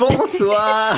Bonsoir 0.00 0.96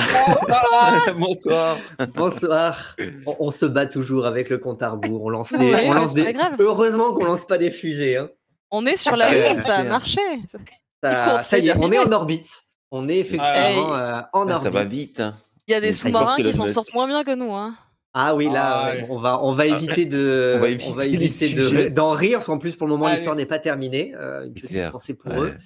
Bonsoir. 1.17 1.77
Bonsoir 2.15 2.95
on, 3.27 3.35
on 3.39 3.51
se 3.51 3.65
bat 3.65 3.85
toujours 3.85 4.25
avec 4.25 4.49
le 4.49 4.57
compte 4.57 4.81
à 4.81 4.91
rebours. 4.91 5.23
On 5.25 5.29
lance 5.29 5.51
des. 5.51 5.57
Ouais, 5.73 5.85
on 5.87 5.93
lance 5.93 6.09
c'est 6.11 6.15
des... 6.15 6.23
pas 6.23 6.33
grave. 6.33 6.53
Heureusement 6.59 7.13
qu'on 7.13 7.25
lance 7.25 7.45
pas 7.45 7.57
des 7.57 7.69
fusées. 7.71 8.17
hein. 8.17 8.29
On 8.71 8.85
est 8.85 8.95
sur 8.97 9.15
la 9.15 9.29
lune, 9.31 9.61
ça 9.61 9.75
a 9.77 9.83
marché. 9.83 10.21
Ça, 11.03 11.57
y 11.59 11.67
est, 11.67 11.75
on 11.77 11.91
est 11.91 11.97
en 11.99 12.11
orbite. 12.13 12.47
On 12.89 13.09
est 13.09 13.17
effectivement 13.17 13.93
euh, 13.93 14.21
en 14.21 14.23
Ah, 14.23 14.29
orbite. 14.33 14.55
ça 14.57 14.69
va 14.69 14.85
vite. 14.85 15.19
hein. 15.19 15.35
Il 15.67 15.71
y 15.71 15.75
a 15.75 15.81
des 15.81 15.91
sous-marins 15.91 16.37
qui 16.37 16.53
s'en 16.53 16.65
sortent 16.67 16.93
moins 16.93 17.07
bien 17.07 17.25
que 17.25 17.35
nous. 17.35 17.53
Hein. 17.53 17.75
Ah 18.13 18.35
oui, 18.35 18.49
là, 18.49 18.63
Ah, 18.85 18.91
ouais, 18.93 19.05
on 19.09 19.17
va, 19.17 19.43
on 19.43 19.51
va 19.53 19.65
éviter 19.65 20.05
de, 20.05 20.53
on 20.57 20.59
va 20.61 20.69
éviter 20.69 20.93
les 20.95 21.13
éviter 21.25 21.53
de- 21.55 21.63
sujets. 21.63 21.89
d'en 21.89 22.11
rire, 22.11 22.37
parce 22.37 22.45
qu'en 22.45 22.57
plus, 22.57 22.77
pour 22.77 22.87
le 22.87 22.93
moment, 22.93 23.09
l'histoire 23.09 23.35
n'est 23.35 23.45
pas 23.45 23.59
terminée. 23.59 24.13
Euh, 24.15 24.45
une 24.45 24.53
petite 24.53 24.91
pensée 24.91 25.13
pour 25.13 25.31
Ouais. 25.33 25.39
eux. 25.49 25.57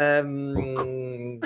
Euh, 0.00 1.38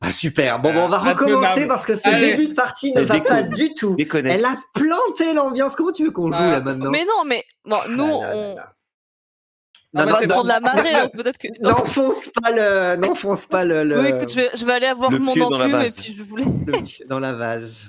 ah, 0.00 0.10
super. 0.12 0.58
Bon, 0.60 0.72
bon, 0.74 0.82
on 0.84 0.88
va 0.88 0.98
recommencer 0.98 1.66
parce 1.66 1.84
que 1.86 1.94
ce 1.94 2.08
Allez. 2.08 2.30
début 2.32 2.48
de 2.48 2.54
partie 2.54 2.92
ne 2.92 3.00
Elle 3.00 3.06
va 3.06 3.20
pas 3.20 3.42
du 3.42 3.72
tout. 3.74 3.94
Déconnecte. 3.96 4.38
Elle 4.38 4.44
a 4.44 4.52
planté 4.74 5.32
l'ambiance. 5.34 5.76
Comment 5.76 5.92
tu 5.92 6.04
veux 6.04 6.10
qu'on 6.10 6.28
joue 6.32 6.38
Ah. 6.38 6.52
là 6.52 6.60
maintenant 6.60 6.90
Mais 6.90 7.04
non, 7.04 7.24
mais 7.26 7.44
bon, 7.64 7.76
nous, 7.90 8.04
Ah 8.22 8.26
là 8.26 8.34
là 8.34 8.36
on, 8.36 8.54
là. 8.56 8.64
Ah, 9.96 10.00
Non, 10.00 10.04
mais 10.06 10.10
non, 10.12 10.18
c'est 10.20 10.26
non, 10.26 10.34
prendre 10.34 10.48
la 10.48 10.60
marée, 10.60 10.92
donc 10.92 11.12
peut-être 11.16 11.38
que. 11.38 11.48
N'enfonce 11.60 12.28
pas 12.42 12.50
le, 12.50 12.96
n'enfonce 12.96 13.46
pas 13.46 13.64
le, 13.64 13.84
le- 13.84 14.00
Oui, 14.00 14.08
écoute, 14.08 14.30
je 14.30 14.36
vais, 14.36 14.50
je 14.54 14.64
vais 14.66 14.72
aller 14.72 14.86
avoir 14.86 15.10
Le 15.10 15.18
mon 15.20 15.32
enclume 15.32 15.80
et 15.82 15.88
puis 15.90 16.16
je 16.18 16.22
voulais. 16.24 16.44
le 16.44 17.08
dans 17.08 17.20
la 17.20 17.32
vase. 17.32 17.88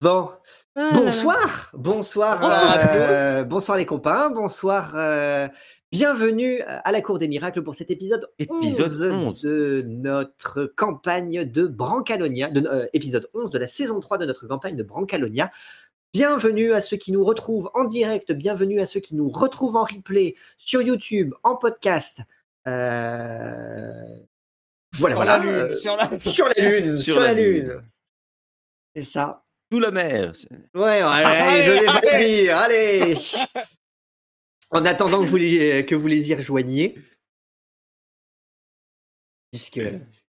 Bon, 0.00 0.30
Ah 0.74 0.80
là 0.80 0.84
là. 0.86 0.90
bonsoir, 0.94 1.70
bonsoir, 1.74 2.38
euh, 2.42 3.44
bonsoir 3.44 3.76
les 3.78 3.84
copains, 3.86 4.30
bonsoir, 4.30 4.92
euh, 4.94 5.46
bienvenue 5.92 6.60
à 6.66 6.92
la 6.92 7.00
Cour 7.00 7.18
des 7.18 7.28
Miracles 7.28 7.62
pour 7.62 7.74
cet 7.74 7.90
épisode, 7.90 8.28
Épisode 8.38 9.10
11. 9.12 9.40
de 9.42 9.84
notre 9.88 10.64
campagne 10.76 11.44
de 11.44 11.66
Brancalonia, 11.66 12.48
de, 12.48 12.66
euh, 12.68 12.86
épisode 12.92 13.28
11 13.34 13.50
de 13.50 13.58
la 13.58 13.66
saison 13.66 13.98
3 14.00 14.18
de 14.18 14.26
notre 14.26 14.46
campagne 14.46 14.76
de 14.76 14.82
Brancalonia. 14.82 15.50
Bienvenue 16.12 16.72
à 16.72 16.80
ceux 16.80 16.96
qui 16.96 17.12
nous 17.12 17.24
retrouvent 17.24 17.70
en 17.74 17.84
direct, 17.84 18.32
bienvenue 18.32 18.80
à 18.80 18.86
ceux 18.86 19.00
qui 19.00 19.14
nous 19.14 19.30
retrouvent 19.30 19.76
en 19.76 19.84
replay 19.84 20.34
sur 20.58 20.82
YouTube, 20.82 21.34
en 21.42 21.56
podcast. 21.56 22.20
Euh, 22.66 23.92
Voilà, 24.94 25.14
Sur 25.14 25.24
voilà. 25.24 25.38
la 25.38 25.44
lune, 25.44 25.54
euh, 25.54 25.76
sur 25.76 25.96
la- 25.96 26.18
sur 26.18 26.48
la 26.48 26.62
lune, 26.68 26.96
sur, 26.96 27.12
Sur 27.14 27.20
la 27.22 27.28
la 27.28 27.34
lune. 27.34 27.68
lune. 27.68 27.82
C'est 28.96 29.04
ça. 29.04 29.44
Sous 29.72 29.78
la 29.78 29.92
mer. 29.92 30.32
Ouais, 30.74 30.80
ouais, 30.82 31.00
Allez, 31.02 31.62
je 31.62 31.70
allez. 31.70 31.86
pas 31.86 32.18
dit, 32.18 32.48
allez. 32.48 33.14
En 34.70 34.84
attendant 34.84 35.20
que 35.22 35.26
vous 35.28 35.36
les, 35.36 35.84
que 35.84 35.94
vous 35.94 36.06
les 36.06 36.30
y 36.30 36.34
rejoigniez, 36.34 36.96
puisque, 39.50 39.80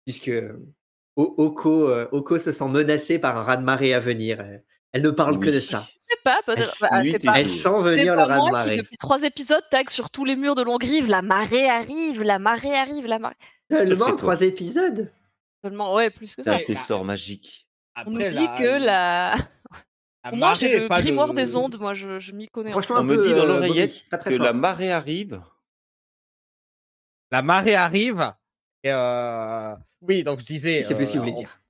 puisque 0.06 0.30
Oko, 1.16 1.88
euh, 1.90 2.08
Oko 2.12 2.38
se 2.38 2.52
sent 2.52 2.68
menacée 2.68 3.18
par 3.18 3.36
un 3.36 3.42
raz-de-marée 3.42 3.94
à 3.94 4.00
venir. 4.00 4.40
Elle- 4.92 5.02
ne 5.02 5.10
parle 5.10 5.38
que 5.40 5.50
de 5.50 5.60
ça. 5.60 5.86
Je 6.08 6.14
sais 6.14 6.20
pas. 6.24 6.40
Elle- 6.46 6.56
bah, 6.80 7.02
c'est 7.04 7.18
pas. 7.18 7.40
Elle 7.40 7.48
sent 7.48 7.62
C'est 7.62 7.82
venir 7.90 8.14
le 8.16 8.22
raz-de-marée. 8.22 8.76
depuis 8.78 8.96
trois 8.96 9.22
épisodes, 9.22 9.62
tag 9.70 9.90
sur 9.90 10.10
tous 10.10 10.24
les 10.24 10.36
murs 10.36 10.54
de 10.54 10.62
Longrive 10.62 11.08
la 11.08 11.22
marée 11.22 11.68
arrive, 11.68 12.22
la 12.22 12.38
marée 12.38 12.74
arrive, 12.76 13.06
la 13.06 13.18
marée. 13.18 13.34
Seulement 13.70 14.06
c'est 14.06 14.16
trois 14.16 14.40
épisodes. 14.42 15.12
Seulement, 15.64 15.94
ouais, 15.94 16.10
plus 16.10 16.36
que 16.36 16.42
C'est 16.42 16.50
ça. 16.50 16.56
un 16.56 16.64
tesor 16.64 17.04
magique. 17.04 17.66
On 18.06 18.10
nous 18.12 18.18
dit 18.28 18.46
que 18.56 18.78
la. 18.84 19.34
La 20.24 20.32
marée 20.32 20.54
j'ai 20.68 20.78
le 20.80 20.88
pas 20.88 21.00
grimoire 21.00 21.28
le- 21.28 21.34
des 21.34 21.56
ondes, 21.56 21.78
moi, 21.78 21.94
je, 21.94 22.18
je 22.18 22.32
m'y 22.32 22.48
connais. 22.48 22.68
un 22.70 22.72
Franchement, 22.72 22.96
On 23.00 23.04
me 23.04 23.16
dit 23.22 23.30
dans 23.34 23.42
euh, 23.44 23.46
l'oreillette 23.46 24.04
que 24.10 24.30
fort. 24.36 24.44
la 24.44 24.52
marée 24.52 24.92
arrive. 24.92 25.40
La 27.30 27.42
marée 27.42 27.74
arrive. 27.74 28.32
Et 28.84 28.90
euh, 28.92 29.74
Oui, 30.00 30.22
donc 30.22 30.40
je 30.40 30.46
disais. 30.46 30.82
Je 30.82 30.86
sais 30.88 30.94
plus 30.94 31.06
ce 31.06 31.12
qu'il 31.12 31.20
euh, 31.20 31.24
on- 31.24 31.38
dire. 31.38 31.60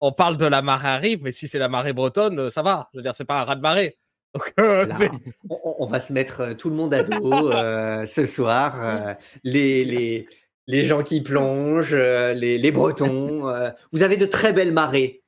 On 0.00 0.12
parle 0.12 0.36
de 0.36 0.46
la 0.46 0.62
marée 0.62 0.88
arrive, 0.88 1.22
mais 1.22 1.32
si 1.32 1.48
c'est 1.48 1.58
la 1.58 1.68
marée 1.68 1.92
bretonne, 1.92 2.50
ça 2.50 2.62
va. 2.62 2.88
Je 2.92 2.98
veux 2.98 3.02
dire, 3.02 3.14
c'est 3.16 3.24
pas 3.24 3.40
un 3.40 3.44
raz 3.44 3.56
de 3.56 3.60
marée. 3.60 3.98
Donc, 4.34 4.52
euh, 4.60 4.86
Là, 4.86 4.96
c'est- 4.96 5.10
on, 5.48 5.86
va 5.86 6.00
se 6.00 6.12
mettre 6.12 6.52
tout 6.52 6.68
le 6.70 6.76
monde 6.76 6.94
à 6.94 7.02
dos 7.02 7.50
euh, 7.50 8.06
ce 8.06 8.26
soir. 8.26 8.80
euh, 8.84 9.14
les, 9.42 9.84
les, 9.84 10.28
les 10.68 10.84
gens 10.84 11.02
qui 11.02 11.20
plongent, 11.20 11.94
euh, 11.94 12.32
les, 12.34 12.58
les 12.58 12.70
Bretons. 12.70 13.48
euh, 13.48 13.70
vous 13.90 14.02
avez 14.02 14.16
de 14.16 14.26
très 14.26 14.52
belles 14.52 14.72
marées. 14.72 15.22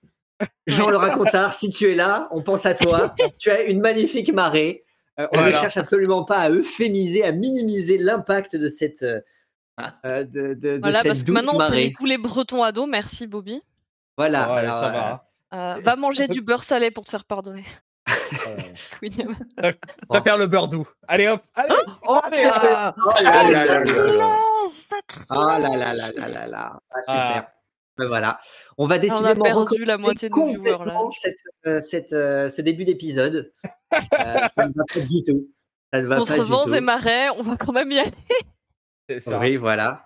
Jean 0.67 0.89
le 0.91 0.97
racontard, 0.97 1.53
si 1.53 1.69
tu 1.71 1.91
es 1.91 1.95
là, 1.95 2.29
on 2.31 2.43
pense 2.43 2.65
à 2.67 2.75
toi. 2.75 3.15
tu 3.39 3.51
as 3.51 3.63
une 3.63 3.81
magnifique 3.81 4.33
marée. 4.33 4.85
Euh, 5.19 5.27
on 5.33 5.43
ne 5.43 5.53
cherche 5.53 5.77
absolument 5.77 6.25
pas 6.25 6.39
à 6.39 6.51
euphémiser, 6.51 7.25
à 7.25 7.33
minimiser 7.33 7.99
l'impact 7.99 8.57
de 8.57 8.69
cette, 8.69 9.03
euh, 9.03 9.21
euh, 10.07 10.25
de, 10.25 10.55
de- 10.55 10.77
de 10.77 10.79
Voilà, 10.81 10.99
cette 10.99 11.07
parce 11.09 11.23
que 11.25 11.33
maintenant, 11.33 11.53
on 11.57 11.61
s'est 11.61 11.75
mis 11.75 11.93
tous 11.93 12.07
les 12.07 12.17
Bretons 12.17 12.63
à 12.63 12.73
dos. 12.73 12.87
Merci, 12.87 13.27
Bobby. 13.27 13.63
Voilà. 14.17 14.51
Ouais, 14.53 14.59
alors, 14.61 14.79
ça 14.81 14.89
euh, 14.89 14.93
va. 14.93 15.27
Euh, 15.53 15.81
va 15.83 15.97
manger 15.97 16.29
du 16.29 16.41
beurre 16.41 16.65
salé 16.65 16.91
pour 16.91 17.05
te 17.05 17.11
faire 17.11 17.25
pardonner, 17.25 17.65
Euh, 19.63 19.73
va 20.09 20.23
faire 20.23 20.39
le 20.39 20.47
beurre 20.47 20.69
doux. 20.69 20.87
Allez 21.09 21.29
hop, 21.29 21.43
allez. 21.55 21.75
Oh, 22.07 22.19
Allez, 22.25 22.49
ah, 22.53 22.95
oh 22.97 23.11
là 23.23 23.51
là 23.51 23.65
là 23.65 23.85
là 23.85 24.13
là. 24.13 24.37
Ah 25.29 25.59
là 25.59 25.77
là 25.77 25.95
là 25.95 26.13
là 26.13 26.29
là 26.29 26.47
là. 26.47 26.81
Ah, 26.91 27.01
super. 27.03 27.15
Ah. 27.15 27.35
Ben 27.43 27.47
voilà. 28.07 28.39
On 28.79 28.87
va 28.87 28.95
On 28.95 28.97
a 28.97 28.99
décidément 28.99 29.35
perdu 29.45 29.85
la 29.85 29.99
moitié 29.99 30.29
de 30.29 30.35
viewers, 30.35 30.57
là. 30.71 30.77
complètement 30.77 31.11
cette, 31.13 31.37
euh, 31.67 31.81
cette, 31.81 32.13
euh, 32.13 32.49
ce 32.49 32.63
début 32.63 32.85
d'épisode. 32.85 33.53
Euh, 33.93 33.99
ça 34.13 34.67
ne 34.69 34.73
va 34.75 34.85
pas 34.93 35.01
du 35.01 35.23
tout. 35.27 35.49
Ça 35.93 36.01
ne 36.03 36.07
va 36.07 36.17
pas 36.17 36.21
Contre 36.21 36.45
du 36.45 36.51
vents 36.51 36.65
tout. 36.65 36.75
et 36.75 36.81
marées, 36.81 37.29
on 37.37 37.43
va 37.43 37.57
quand 37.57 37.73
même 37.73 37.91
y 37.91 37.99
aller. 37.99 38.13
C'est 39.09 39.21
ça. 39.21 39.39
Oui, 39.41 39.57
voilà. 39.57 40.05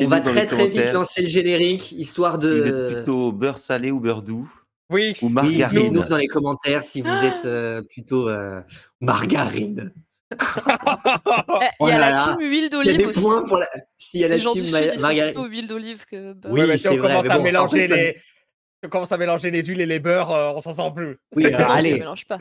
On 0.00 0.08
va 0.08 0.20
très 0.20 0.46
très 0.46 0.68
vite 0.68 0.92
lancer 0.92 1.20
le 1.22 1.28
générique, 1.28 1.92
histoire 1.92 2.40
si 2.40 2.48
Vous 2.48 2.54
êtes 2.56 2.64
de. 2.74 2.90
plutôt 2.94 3.32
beurre 3.32 3.58
salé 3.58 3.90
ou 3.90 4.00
beurre 4.00 4.22
doux 4.22 4.50
Oui. 4.90 5.12
ou 5.20 5.26
Oui, 5.26 5.32
margarine. 5.32 5.82
dites-nous 5.92 6.08
dans 6.08 6.16
les 6.16 6.26
commentaires 6.26 6.82
si 6.84 7.02
vous 7.02 7.10
Ah. 7.10 7.26
êtes 7.26 7.44
euh, 7.44 7.82
plutôt 7.82 8.28
euh, 8.30 8.62
margarine. 9.02 9.92
Eh, 10.34 11.64
Il 11.64 11.70
Oh 11.80 11.88
y 11.88 11.92
a 11.92 11.98
la 11.98 12.10
là. 12.10 12.24
team 12.24 12.40
huile 12.40 12.52
Il 12.52 12.62
y 12.62 12.66
a 12.66 12.68
d'olive 12.70 12.96
des 12.96 13.04
aussi. 13.06 13.20
points 13.22 13.42
pour 13.42 13.58
la. 13.58 13.68
S'il 13.98 14.20
y 14.20 14.24
a 14.24 14.28
la 14.28 14.38
team 14.38 14.70
margarine. 14.70 15.24
plutôt 15.32 15.46
huile 15.46 15.68
d'olive 15.68 16.04
que 16.06 16.32
beurre. 16.32 16.52
Oui, 16.52 16.62
mais 16.66 16.78
si 16.78 16.88
on 16.88 16.96
commence 16.98 17.26
à 17.26 17.36
bon, 17.38 17.42
mélanger 17.42 17.88
les. 17.88 18.16
si 18.18 18.86
on 18.86 18.88
commence 18.88 19.12
à 19.12 19.18
mélanger 19.18 19.50
les 19.50 19.62
huiles 19.64 19.80
et 19.80 19.86
les 19.86 19.98
beurres, 20.00 20.30
euh, 20.30 20.52
on 20.54 20.60
s'en 20.60 20.74
sort 20.74 20.94
plus. 20.94 21.18
Oui, 21.36 21.44
Je 21.44 21.54
allez. 21.54 21.98
mélange 21.98 22.26
pas. 22.26 22.38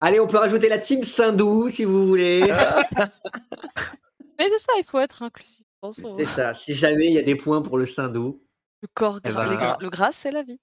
Allez, 0.00 0.20
on 0.20 0.26
peut 0.28 0.36
rajouter 0.38 0.68
la 0.68 0.78
team 0.78 1.02
Saint-Doux 1.02 1.68
si 1.70 1.84
vous 1.84 2.06
voulez. 2.06 2.42
Mais 4.38 4.46
c'est 4.50 4.58
ça, 4.58 4.72
il 4.78 4.84
faut 4.86 5.00
être 5.00 5.22
inclusif. 5.22 5.64
C'est 5.92 6.26
ça. 6.26 6.54
Si 6.54 6.74
jamais 6.74 7.06
il 7.06 7.12
y 7.12 7.18
a 7.18 7.22
des 7.22 7.34
points 7.36 7.62
pour 7.62 7.78
le 7.78 7.86
Saint-Doux, 7.86 8.40
Le 8.82 8.88
corps 8.94 9.20
Eh 9.24 9.28
gras, 9.28 9.46
ben, 9.46 9.54
gras- 9.56 9.76
le 9.80 9.90
gras, 9.90 10.12
c'est 10.12 10.30
la 10.30 10.42
vie. 10.42 10.58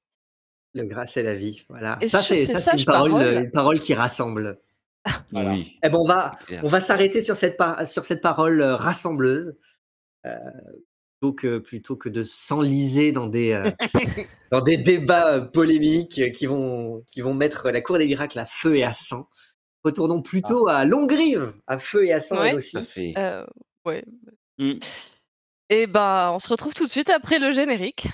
le 0.73 0.83
gras 0.85 1.05
c'est 1.05 1.23
la 1.23 1.33
vie. 1.33 1.63
Voilà. 1.69 1.97
Et 2.01 2.07
ça 2.07 2.21
c'est 2.21 2.45
ces 2.45 2.53
ça 2.53 2.59
c'est 2.61 2.77
une 2.79 2.85
parole, 2.85 3.11
une 3.43 3.51
parole 3.51 3.79
qui 3.79 3.93
rassemble. 3.93 4.59
Voilà. 5.31 5.51
Oui. 5.51 5.77
Eh 5.83 5.89
ben 5.89 5.97
on 5.97 6.03
va 6.07 6.37
on 6.63 6.67
va 6.67 6.81
s'arrêter 6.81 7.21
sur 7.21 7.37
cette 7.37 7.57
par- 7.57 7.85
sur 7.87 8.03
cette 8.05 8.21
parole 8.21 8.61
euh, 8.61 8.75
rassembleuse. 8.75 9.55
euh, 10.25 10.39
plutôt 11.21 11.33
que 11.33 11.57
plutôt 11.59 11.95
que 11.95 12.09
de 12.09 12.23
s'enliser 12.23 13.11
dans 13.11 13.27
des 13.27 13.51
euh, 13.53 13.71
dans 14.51 14.61
des 14.61 14.77
débats 14.77 15.35
euh, 15.35 15.41
polémiques 15.41 16.31
qui 16.33 16.45
vont 16.45 17.03
qui 17.07 17.21
vont 17.21 17.33
mettre 17.33 17.69
la 17.71 17.81
cour 17.81 17.97
des 17.97 18.05
miracles 18.07 18.39
à 18.39 18.45
feu 18.45 18.75
et 18.75 18.83
à 18.83 18.93
sang. 18.93 19.29
Retournons 19.83 20.21
plutôt 20.23 20.67
à 20.67 20.83
Longrive, 20.83 21.53
à 21.67 21.77
feu 21.77 22.05
et 22.05 22.11
à 22.13 22.19
sang 22.19 22.39
Ouais. 22.39 22.49
elle 22.49 22.55
aussi. 22.55 22.83
Fait. 22.83 23.13
Euh, 23.17 23.45
ouais. 23.85 24.03
Mm. 24.57 24.73
Et 25.69 25.85
ben, 25.87 26.31
on 26.33 26.39
se 26.39 26.49
retrouve 26.49 26.73
tout 26.73 26.85
de 26.85 26.89
suite 26.89 27.09
après 27.11 27.37
le 27.39 27.51
générique. 27.51 28.07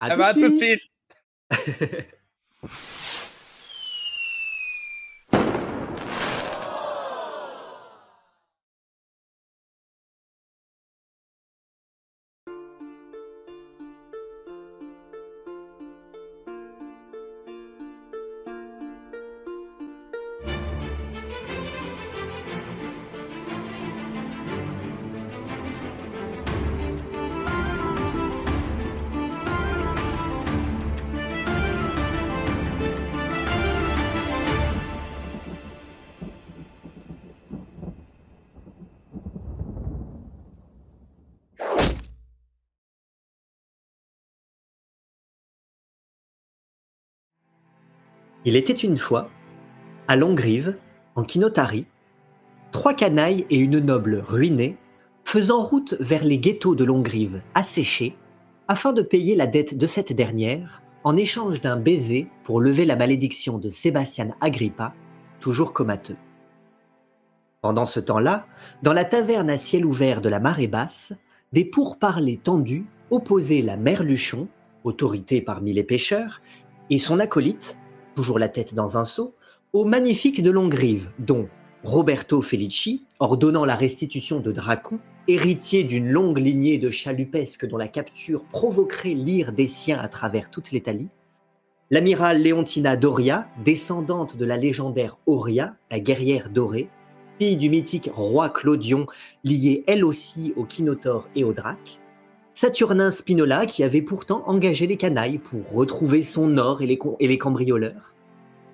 À 0.00 0.06
Ah 0.10 0.16
bah, 0.16 0.26
à 0.28 0.34
tout 0.34 0.48
de 0.48 0.58
suite. 0.58 0.90
Il 48.44 48.56
était 48.56 48.72
une 48.72 48.96
fois, 48.96 49.30
à 50.08 50.16
Longrive, 50.16 50.76
en 51.14 51.22
Kinotari, 51.22 51.86
trois 52.72 52.94
canailles 52.94 53.46
et 53.50 53.58
une 53.58 53.78
noble 53.78 54.16
ruinée, 54.16 54.76
faisant 55.24 55.62
route 55.62 55.94
vers 56.00 56.24
les 56.24 56.38
ghettos 56.38 56.74
de 56.74 56.84
Longrive 56.84 57.42
asséchés, 57.54 58.16
afin 58.66 58.92
de 58.92 59.02
payer 59.02 59.36
la 59.36 59.46
dette 59.46 59.76
de 59.76 59.86
cette 59.86 60.12
dernière 60.12 60.82
en 61.04 61.16
échange 61.16 61.60
d'un 61.60 61.76
baiser 61.76 62.28
pour 62.42 62.60
lever 62.60 62.84
la 62.84 62.96
malédiction 62.96 63.58
de 63.58 63.68
Sébastien 63.68 64.30
Agrippa, 64.40 64.94
toujours 65.40 65.72
comateux. 65.72 66.16
Pendant 67.60 67.86
ce 67.86 68.00
temps-là, 68.00 68.46
dans 68.82 68.92
la 68.92 69.04
taverne 69.04 69.50
à 69.50 69.58
ciel 69.58 69.86
ouvert 69.86 70.20
de 70.20 70.28
la 70.28 70.40
marée 70.40 70.66
basse, 70.66 71.12
des 71.52 71.64
pourparlers 71.64 72.38
tendus 72.38 72.86
opposaient 73.10 73.62
la 73.62 73.76
mère 73.76 74.02
Luchon, 74.02 74.48
autorité 74.82 75.40
parmi 75.40 75.72
les 75.72 75.84
pêcheurs, 75.84 76.40
et 76.90 76.98
son 76.98 77.20
acolyte, 77.20 77.78
toujours 78.14 78.38
la 78.38 78.48
tête 78.48 78.74
dans 78.74 78.98
un 78.98 79.04
seau, 79.04 79.34
au 79.72 79.84
magnifique 79.84 80.42
de 80.42 80.50
Longrive, 80.50 81.10
dont 81.18 81.48
Roberto 81.84 82.42
Felici, 82.42 83.04
ordonnant 83.18 83.64
la 83.64 83.74
restitution 83.74 84.38
de 84.40 84.52
Dracon, 84.52 84.98
héritier 85.28 85.84
d'une 85.84 86.08
longue 86.08 86.38
lignée 86.38 86.78
de 86.78 86.90
chalupesques 86.90 87.66
dont 87.66 87.76
la 87.76 87.88
capture 87.88 88.44
provoquerait 88.44 89.14
l'ire 89.14 89.52
des 89.52 89.66
siens 89.66 89.98
à 89.98 90.08
travers 90.08 90.50
toute 90.50 90.70
l'Italie, 90.72 91.08
l'amiral 91.90 92.42
Leontina 92.42 92.96
Doria, 92.96 93.48
descendante 93.64 94.36
de 94.36 94.44
la 94.44 94.56
légendaire 94.56 95.18
Auria, 95.26 95.74
la 95.90 96.00
guerrière 96.00 96.50
dorée, 96.50 96.88
fille 97.38 97.56
du 97.56 97.70
mythique 97.70 98.10
roi 98.14 98.50
Clodion, 98.50 99.06
liée 99.44 99.84
elle 99.86 100.04
aussi 100.04 100.52
au 100.56 100.64
Kinotaure 100.64 101.28
et 101.34 101.44
au 101.44 101.52
Drac, 101.52 102.00
Saturnin 102.54 103.10
Spinola, 103.10 103.66
qui 103.66 103.82
avait 103.82 104.02
pourtant 104.02 104.42
engagé 104.46 104.86
les 104.86 104.96
canailles 104.96 105.38
pour 105.38 105.62
retrouver 105.72 106.22
son 106.22 106.58
or 106.58 106.82
et 106.82 106.86
les, 106.86 107.38
cambrioleurs, 107.38 108.14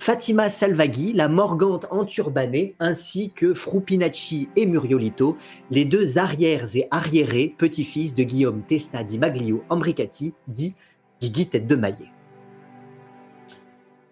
Fatima 0.01 0.51
Salvaghi, 0.51 1.13
la 1.13 1.29
morgante 1.29 1.87
enturbanée, 1.91 2.75
ainsi 2.81 3.31
que 3.31 3.55
Frupinacci 3.55 4.49
et 4.57 4.67
Muriolito, 4.67 5.37
les 5.71 5.85
deux 5.85 6.19
arrières 6.19 6.69
et 6.75 6.87
arriérés 6.91 7.55
petits-fils 7.57 8.15
de 8.15 8.23
Guillaume 8.23 8.63
Testa 8.63 9.05
di 9.05 9.19
Maglio 9.19 9.63
Ambricati, 9.69 10.35
dit 10.47 10.75
Guigui 11.21 11.49
Tête 11.49 11.67
de 11.67 11.77
Maillet. 11.77 12.11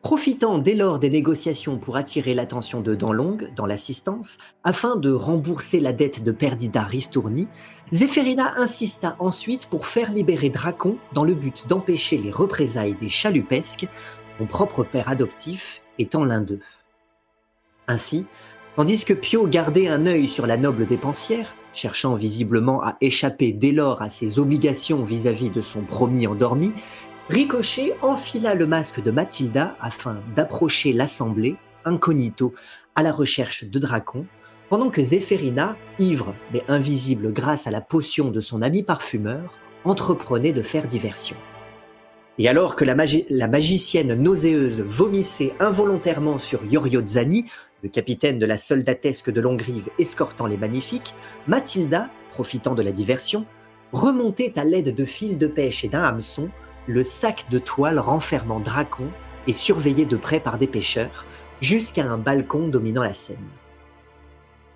Profitant 0.07 0.59
dès 0.59 0.77
lors 0.77 1.01
des 1.01 1.11
négociations 1.11 1.79
pour 1.79 1.97
attirer 1.97 2.33
l'attention 2.33 2.81
de 2.81 2.95
Danlong 2.95 3.39
dans 3.57 3.67
l'assistance, 3.67 4.39
afin 4.63 4.95
de 4.95 5.11
rembourser 5.11 5.81
la 5.81 5.93
dette 5.93 6.23
de 6.23 6.31
Perdida 6.31 6.85
Ristourni, 6.85 7.49
Zéphérina 7.91 8.53
insista 8.57 9.17
ensuite 9.19 9.67
pour 9.67 9.85
faire 9.85 10.13
libérer 10.13 10.49
Dracon 10.49 10.99
dans 11.13 11.25
le 11.25 11.35
but 11.35 11.67
d'empêcher 11.67 12.19
les 12.19 12.31
représailles 12.31 12.95
des 12.95 13.09
chalupesques, 13.09 13.89
mon 14.39 14.47
propre 14.47 14.85
père 14.85 15.09
adoptif 15.09 15.83
étant 15.99 16.25
l'un 16.25 16.41
d'eux. 16.41 16.61
Ainsi, 17.89 18.27
tandis 18.77 19.05
que 19.05 19.13
Pio 19.13 19.49
gardait 19.49 19.89
un 19.89 20.07
œil 20.07 20.29
sur 20.29 20.47
la 20.47 20.57
noble 20.57 20.87
dépensière, 20.87 21.57
cherchant 21.73 22.15
visiblement 22.15 22.81
à 22.81 22.97
échapper 23.01 23.51
dès 23.51 23.73
lors 23.73 24.03
à 24.03 24.09
ses 24.09 24.39
obligations 24.39 25.03
vis-à-vis 25.03 25.51
de 25.51 25.61
son 25.61 25.83
promis 25.83 26.29
endormi, 26.29 26.73
Ricochet 27.29 27.97
enfila 28.03 28.55
le 28.55 28.69
masque 28.69 29.03
de 29.03 29.11
Mathilda 29.11 29.77
afin 29.81 30.21
d'approcher 30.37 30.93
l'assemblée, 30.93 31.57
incognito, 31.85 32.55
à 32.95 33.03
la 33.03 33.11
recherche 33.11 33.65
de 33.65 33.79
Dracon, 33.81 34.27
pendant 34.69 34.91
que 34.91 35.03
Zéphérina, 35.03 35.77
ivre 35.99 36.35
mais 36.53 36.63
invisible 36.69 37.33
grâce 37.33 37.67
à 37.67 37.73
la 37.73 37.81
potion 37.81 38.31
de 38.31 38.41
son 38.41 38.63
ami 38.63 38.85
parfumeur, 38.85 39.59
entreprenait 39.85 40.53
de 40.53 40.63
faire 40.63 40.87
diversion. 40.87 41.37
Et 42.39 42.49
alors 42.49 42.77
que 42.77 42.85
la, 42.85 42.95
magi- 42.95 43.27
la 43.29 43.49
magicienne 43.49 44.15
nauséeuse 44.15 44.81
vomissait 44.83 45.55
involontairement 45.59 46.39
sur 46.39 46.65
Yorio 46.65 47.05
Zani, 47.05 47.47
le 47.83 47.89
capitaine 47.89 48.39
de 48.39 48.47
la 48.47 48.57
soldatesque 48.57 49.31
de 49.31 49.41
Longrive 49.41 49.89
escortant 49.99 50.47
les 50.47 50.57
magnifiques, 50.57 51.15
Mathilda, 51.49 52.09
profitant 52.35 52.75
de 52.75 52.83
la 52.83 52.93
diversion, 52.93 53.47
remontait 53.93 54.57
à 54.59 54.65
l'aide 54.65 54.95
de 54.95 55.05
fils 55.05 55.39
de 55.39 55.47
pêche 55.49 55.85
et 55.85 55.89
d'un 55.89 56.03
hameçon 56.03 56.51
le 56.87 57.03
sac 57.03 57.47
de 57.51 57.59
toile 57.59 57.99
renfermant 57.99 58.61
Dracon 58.61 59.09
et 59.47 59.53
surveillé 59.53 60.05
de 60.05 60.17
près 60.17 60.41
par 60.41 60.59
des 60.59 60.67
pêcheurs, 60.67 61.27
jusqu'à 61.61 62.05
un 62.05 62.19
balcon 62.19 62.69
dominant 62.69 63.03
la 63.03 63.15
scène. 63.15 63.39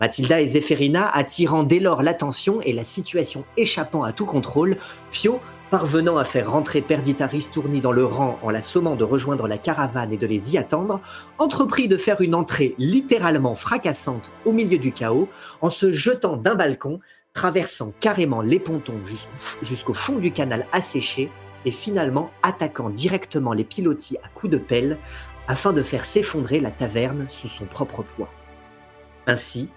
Mathilda 0.00 0.40
et 0.40 0.48
Zéphérina 0.48 1.10
attirant 1.10 1.62
dès 1.62 1.78
lors 1.78 2.02
l'attention 2.02 2.62
et 2.62 2.72
la 2.72 2.84
situation 2.84 3.44
échappant 3.58 4.02
à 4.02 4.12
tout 4.14 4.24
contrôle, 4.24 4.78
Pio, 5.10 5.40
parvenant 5.70 6.16
à 6.16 6.24
faire 6.24 6.50
rentrer 6.50 6.80
Perdita 6.80 7.26
Ristourni 7.26 7.82
dans 7.82 7.92
le 7.92 8.04
rang 8.04 8.38
en 8.42 8.50
la 8.50 8.62
sommant 8.62 8.96
de 8.96 9.04
rejoindre 9.04 9.46
la 9.46 9.58
caravane 9.58 10.12
et 10.12 10.16
de 10.16 10.26
les 10.26 10.54
y 10.54 10.58
attendre, 10.58 11.00
entreprit 11.38 11.86
de 11.86 11.98
faire 11.98 12.22
une 12.22 12.34
entrée 12.34 12.74
littéralement 12.78 13.54
fracassante 13.54 14.30
au 14.46 14.52
milieu 14.52 14.78
du 14.78 14.90
chaos 14.90 15.28
en 15.60 15.68
se 15.68 15.92
jetant 15.92 16.38
d'un 16.38 16.54
balcon, 16.54 16.98
traversant 17.34 17.92
carrément 18.00 18.40
les 18.40 18.58
pontons 18.58 19.00
jusqu'au 19.62 19.94
fond 19.94 20.16
du 20.16 20.32
canal 20.32 20.66
asséché 20.72 21.30
et 21.64 21.70
finalement 21.70 22.30
attaquant 22.42 22.90
directement 22.90 23.52
les 23.52 23.64
pilotis 23.64 24.16
à 24.22 24.28
coups 24.28 24.52
de 24.52 24.58
pelle 24.58 24.98
afin 25.48 25.72
de 25.72 25.82
faire 25.82 26.04
s'effondrer 26.04 26.60
la 26.60 26.70
taverne 26.70 27.26
sous 27.28 27.48
son 27.48 27.64
propre 27.64 28.02
poids. 28.02 28.30
Ainsi, 29.26 29.68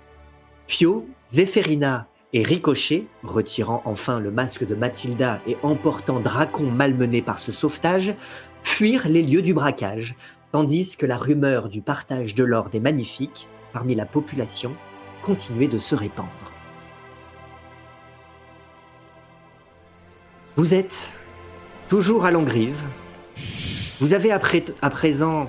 Pio, 0.68 1.08
Zéphérina 1.32 2.08
et 2.32 2.44
Ricochet, 2.44 3.06
retirant 3.24 3.82
enfin 3.86 4.20
le 4.20 4.32
masque 4.32 4.66
de 4.66 4.76
Mathilda 4.76 5.42
et 5.48 5.58
emportant 5.64 6.20
Dracon 6.20 6.72
malmené 6.72 7.22
par 7.22 7.40
ce 7.40 7.52
sauvetage, 7.52 8.16
fuirent 8.64 9.08
les 9.08 9.22
lieux 9.22 9.42
du 9.42 9.54
braquage, 9.54 10.16
tandis 10.52 10.96
que 10.96 11.06
la 11.06 11.18
rumeur 11.18 11.70
du 11.70 11.82
partage 11.82 12.36
de 12.36 12.44
l'or 12.44 12.70
des 12.70 12.80
magnifiques 12.80 13.50
parmi 13.74 13.96
la 13.96 14.06
population 14.06 14.76
continuait 15.24 15.68
de 15.68 15.78
se 15.78 15.96
répandre. 15.96 16.52
Vous 20.56 20.76
êtes 20.76 21.12
toujours 21.94 22.26
à 22.26 22.32
Longrive. 22.32 22.82
Vous 24.00 24.14
avez 24.14 24.32
à, 24.32 24.40
pré- 24.40 24.66
à 24.82 24.90
présent 24.90 25.48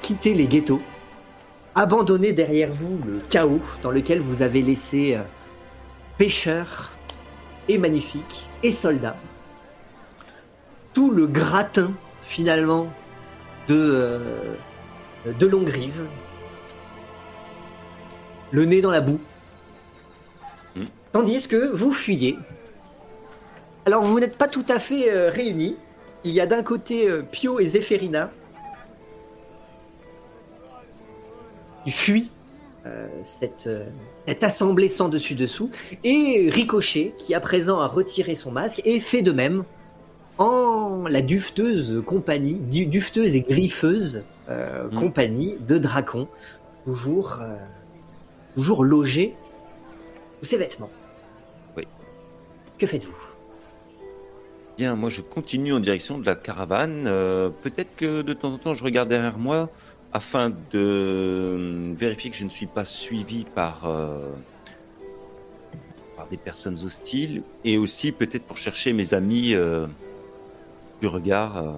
quitté 0.00 0.32
les 0.32 0.46
ghettos, 0.46 0.80
abandonné 1.74 2.32
derrière 2.32 2.72
vous 2.72 2.98
le 3.04 3.20
chaos 3.28 3.60
dans 3.82 3.90
lequel 3.90 4.20
vous 4.20 4.40
avez 4.40 4.62
laissé 4.62 5.16
euh, 5.16 5.22
pêcheurs 6.16 6.92
et 7.68 7.76
magnifiques 7.76 8.48
et 8.62 8.70
soldats. 8.70 9.18
Tout 10.94 11.10
le 11.10 11.26
gratin 11.26 11.92
finalement 12.22 12.90
de, 13.68 13.74
euh, 13.76 14.54
de 15.38 15.46
Longrive. 15.46 16.06
Le 18.50 18.64
nez 18.64 18.80
dans 18.80 18.92
la 18.92 19.02
boue. 19.02 19.20
Hmm. 20.74 20.84
Tandis 21.12 21.46
que 21.46 21.70
vous 21.70 21.92
fuyez 21.92 22.38
alors 23.86 24.02
vous 24.02 24.18
n'êtes 24.20 24.36
pas 24.36 24.48
tout 24.48 24.64
à 24.68 24.78
fait 24.78 25.10
euh, 25.12 25.30
réunis. 25.30 25.76
Il 26.24 26.32
y 26.32 26.40
a 26.40 26.46
d'un 26.46 26.62
côté 26.62 27.08
euh, 27.08 27.22
Pio 27.22 27.60
et 27.60 27.66
Zéphérina 27.66 28.30
qui 31.84 31.92
fuient 31.92 32.30
euh, 32.84 33.06
cette, 33.24 33.70
cette 34.26 34.42
assemblée 34.42 34.88
sans 34.88 35.08
dessus-dessous, 35.08 35.70
et 36.02 36.48
Ricochet 36.52 37.14
qui 37.18 37.32
à 37.34 37.40
présent 37.40 37.78
a 37.80 37.86
retiré 37.86 38.34
son 38.34 38.50
masque 38.50 38.80
et 38.84 38.98
fait 39.00 39.22
de 39.22 39.30
même 39.32 39.64
en 40.38 41.04
la 41.08 41.22
dufteuse 41.22 42.02
compagnie, 42.04 42.56
du- 42.56 42.86
dufteuse 42.86 43.34
et 43.34 43.40
griffeuse 43.40 44.22
Mm. 44.48 45.00
compagnie 45.00 45.56
de 45.66 45.76
Dracon, 45.76 46.28
toujours, 46.84 47.36
toujours 48.54 48.84
logé 48.84 49.34
sous 50.40 50.48
ses 50.50 50.56
vêtements. 50.56 50.88
Oui. 51.76 51.82
Que 52.78 52.86
faites-vous? 52.86 53.12
Bien, 54.76 54.94
moi 54.94 55.08
je 55.08 55.22
continue 55.22 55.72
en 55.72 55.80
direction 55.80 56.18
de 56.18 56.26
la 56.26 56.34
caravane. 56.34 57.06
Euh, 57.06 57.48
Peut-être 57.62 57.96
que 57.96 58.20
de 58.20 58.34
temps 58.34 58.52
en 58.52 58.58
temps 58.58 58.74
je 58.74 58.84
regarde 58.84 59.08
derrière 59.08 59.38
moi 59.38 59.70
afin 60.12 60.50
de 60.50 60.56
euh, 60.74 61.92
vérifier 61.94 62.30
que 62.30 62.36
je 62.36 62.44
ne 62.44 62.50
suis 62.50 62.66
pas 62.66 62.84
suivi 62.84 63.44
par, 63.54 63.86
euh, 63.86 64.30
par 66.16 66.26
des 66.28 66.36
personnes 66.36 66.78
hostiles 66.84 67.42
et 67.64 67.78
aussi 67.78 68.12
peut-être 68.12 68.44
pour 68.44 68.58
chercher 68.58 68.92
mes 68.92 69.14
amis 69.14 69.54
euh, 69.54 69.86
du 71.00 71.06
regard. 71.06 71.56
Euh, 71.56 71.72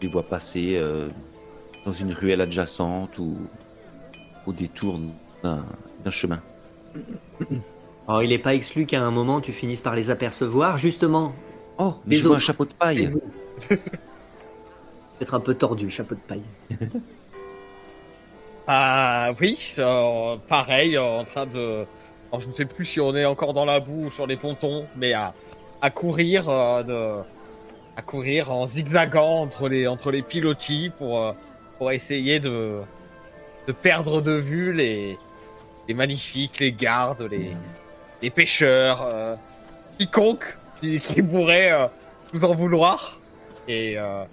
je 0.00 0.06
les 0.06 0.12
vois 0.12 0.22
passer 0.22 0.76
euh, 0.76 1.08
dans 1.84 1.92
une 1.92 2.12
ruelle 2.12 2.40
adjacente 2.40 3.18
ou 3.18 3.36
au 4.46 4.52
détour 4.52 5.00
d'un 5.42 6.10
chemin. 6.10 6.40
Alors, 8.10 8.24
il 8.24 8.30
n'est 8.30 8.38
pas 8.38 8.56
exclu 8.56 8.86
qu'à 8.86 9.00
un 9.00 9.12
moment, 9.12 9.40
tu 9.40 9.52
finisses 9.52 9.80
par 9.80 9.94
les 9.94 10.10
apercevoir. 10.10 10.78
Justement, 10.78 11.32
Oh, 11.78 11.94
mais 12.06 12.16
je 12.16 12.26
vois 12.26 12.38
un 12.38 12.40
chapeau 12.40 12.64
de 12.64 12.72
paille. 12.72 13.08
peut-être 13.68 15.34
un 15.34 15.38
peu 15.38 15.54
tordu, 15.54 15.88
chapeau 15.90 16.16
de 16.16 16.20
paille. 16.20 16.42
Ah 18.66 19.32
oui, 19.40 19.74
euh, 19.78 20.36
pareil, 20.48 20.96
euh, 20.96 21.02
en 21.02 21.24
train 21.24 21.46
de... 21.46 21.84
alors, 22.30 22.40
je 22.40 22.48
ne 22.48 22.52
sais 22.52 22.64
plus 22.64 22.84
si 22.84 23.00
on 23.00 23.16
est 23.16 23.24
encore 23.24 23.52
dans 23.52 23.64
la 23.64 23.80
boue 23.80 24.06
ou 24.06 24.10
sur 24.10 24.26
les 24.28 24.36
pontons, 24.36 24.86
mais 24.96 25.12
à, 25.12 25.32
à 25.80 25.90
courir 25.90 26.48
euh, 26.48 26.82
de... 26.82 27.22
à 27.96 28.02
courir 28.02 28.52
en 28.52 28.66
zigzagant 28.68 29.40
entre 29.42 29.68
les, 29.68 29.88
entre 29.88 30.12
les 30.12 30.22
pilotis 30.22 30.90
pour, 30.98 31.18
euh, 31.20 31.32
pour 31.78 31.90
essayer 31.90 32.38
de, 32.38 32.80
de 33.66 33.72
perdre 33.72 34.20
de 34.20 34.32
vue 34.32 34.72
les, 34.72 35.18
les 35.88 35.94
magnifiques, 35.94 36.60
les 36.60 36.70
gardes, 36.70 37.22
les, 37.22 37.50
les 38.22 38.30
pêcheurs, 38.30 39.02
euh, 39.02 39.34
quiconque 39.98 40.56
qui, 40.80 41.00
qui 41.00 41.22
pourrait 41.22 41.72
euh, 41.72 41.86
nous 42.32 42.44
en 42.44 42.54
vouloir 42.54 43.18
et 43.68 43.98
euh, 43.98 44.24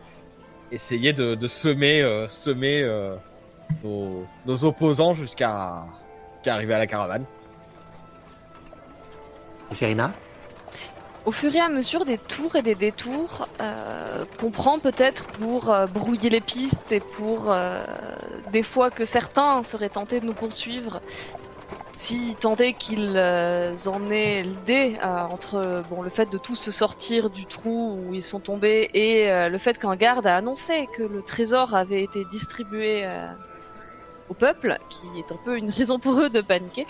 essayer 0.72 1.14
de, 1.14 1.36
de 1.36 1.48
semer, 1.48 2.02
euh, 2.02 2.28
semer 2.28 2.84
euh, 2.84 3.16
nos, 3.84 4.26
nos 4.46 4.64
opposants 4.64 5.14
jusqu'à 5.14 5.86
arriver 6.46 6.74
à 6.74 6.80
la 6.80 6.88
caravane. 6.88 7.26
Ferina 9.74 10.14
Au 11.26 11.32
fur 11.32 11.54
et 11.54 11.60
à 11.60 11.68
mesure 11.68 12.06
des 12.06 12.18
tours 12.18 12.56
et 12.56 12.62
des 12.62 12.76
détours, 12.76 13.48
euh, 13.60 14.24
qu'on 14.40 14.50
prend 14.50 14.80
peut-être 14.80 15.26
pour 15.28 15.70
euh, 15.70 15.88
brouiller 15.88 16.30
les 16.30 16.40
pistes 16.40 16.92
et 16.92 17.02
pour 17.02 17.52
euh, 17.52 17.84
des 18.52 18.64
fois 18.64 18.90
que 18.92 19.04
certains 19.04 19.62
seraient 19.64 19.90
tentés 19.90 20.22
de 20.22 20.26
nous 20.26 20.34
poursuivre, 20.34 21.02
si 21.98 22.38
tant 22.40 22.56
est 22.56 22.74
qu'ils 22.74 23.18
euh, 23.18 23.76
en 23.88 24.10
aient 24.12 24.44
l'idée 24.44 24.98
euh, 25.04 25.24
entre 25.24 25.84
le 26.04 26.10
fait 26.12 26.30
de 26.30 26.38
tous 26.38 26.56
se 26.56 26.70
sortir 26.70 27.32
du 27.32 27.48
trou 27.48 28.06
où 28.06 28.14
ils 28.14 28.22
sont 28.22 28.40
tombés 28.40 28.88
et 28.94 29.32
euh, 29.32 29.50
le 29.50 29.58
fait 29.58 29.80
qu'un 29.80 29.96
garde 29.96 30.28
a 30.28 30.38
annoncé 30.38 30.88
que 30.96 31.02
le 31.02 31.24
trésor 31.24 31.74
avait 31.76 32.04
été 32.04 32.24
distribué 32.24 33.08
au 34.30 34.36
peuple, 34.36 34.78
qui 34.90 35.08
est 35.20 35.32
un 35.32 35.40
peu 35.44 35.58
une 35.58 35.70
raison 35.72 35.98
pour 35.98 36.20
eux 36.20 36.30
de 36.30 36.42
paniquer. 36.42 36.86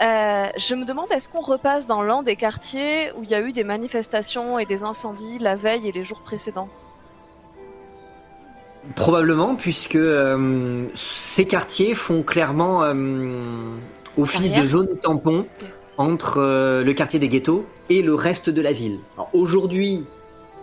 Je 0.00 0.74
me 0.74 0.84
demande, 0.84 1.10
est-ce 1.12 1.30
qu'on 1.30 1.40
repasse 1.40 1.86
dans 1.86 2.02
l'un 2.02 2.22
des 2.22 2.36
quartiers 2.36 3.10
où 3.16 3.22
il 3.24 3.30
y 3.30 3.34
a 3.34 3.40
eu 3.40 3.52
des 3.52 3.64
manifestations 3.64 4.58
et 4.58 4.66
des 4.66 4.84
incendies 4.84 5.38
la 5.38 5.56
veille 5.56 5.88
et 5.88 5.92
les 5.92 6.04
jours 6.04 6.20
précédents? 6.20 6.68
Probablement, 8.96 9.54
puisque 9.54 9.98
ces 10.94 11.46
quartiers 11.46 11.94
font 11.94 12.22
clairement 12.22 12.82
office 14.18 14.48
Barrière. 14.48 14.62
de 14.62 14.68
zone 14.68 14.88
tampon 15.00 15.46
entre 15.98 16.38
euh, 16.38 16.82
le 16.82 16.92
quartier 16.94 17.18
des 17.18 17.28
ghettos 17.28 17.66
et 17.90 18.02
le 18.02 18.14
reste 18.14 18.50
de 18.50 18.62
la 18.62 18.72
ville. 18.72 18.98
Alors, 19.16 19.30
Aujourd'hui, 19.34 20.04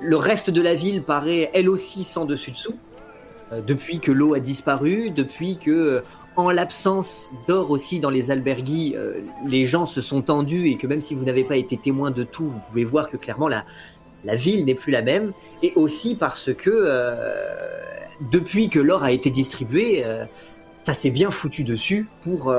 le 0.02 0.16
reste 0.16 0.50
de 0.50 0.62
la 0.62 0.76
ville 0.76 1.04
paraît 1.04 1.50
elle 1.54 1.70
aussi 1.70 2.04
sans 2.04 2.26
dessus-dessous, 2.26 2.76
euh, 3.52 3.62
depuis 3.62 4.00
que 4.00 4.12
l'eau 4.12 4.34
a 4.34 4.40
disparu, 4.40 5.10
depuis 5.12 5.58
que, 5.58 5.72
euh, 5.72 6.02
en 6.36 6.52
l'absence 6.52 7.30
d'or 7.48 7.70
aussi 7.70 8.00
dans 8.00 8.10
les 8.10 8.32
albergues, 8.32 8.98
les 9.46 9.66
gens 9.66 9.86
se 9.86 10.00
sont 10.00 10.22
tendus 10.22 10.70
et 10.70 10.78
que 10.78 10.88
même 10.88 11.02
si 11.02 11.14
vous 11.14 11.26
n'avez 11.26 11.44
pas 11.44 11.58
été 11.58 11.76
témoin 11.76 12.12
de 12.12 12.24
tout, 12.24 12.48
vous 12.48 12.60
pouvez 12.60 12.86
voir 12.86 13.10
que 13.10 13.18
clairement 13.18 13.50
la, 13.50 13.66
la 14.24 14.36
ville 14.36 14.64
n'est 14.64 14.76
plus 14.76 14.94
la 14.94 15.02
même, 15.02 15.34
et 15.64 15.74
aussi 15.76 16.16
parce 16.16 16.54
que 16.54 16.88
depuis 18.32 18.70
que 18.70 18.80
l'or 18.80 19.04
a 19.04 19.12
été 19.12 19.32
distribué, 19.32 20.06
ça 20.84 20.94
s'est 20.94 21.10
bien 21.10 21.30
foutu 21.30 21.66
dessus 21.66 22.08
pour, 22.22 22.54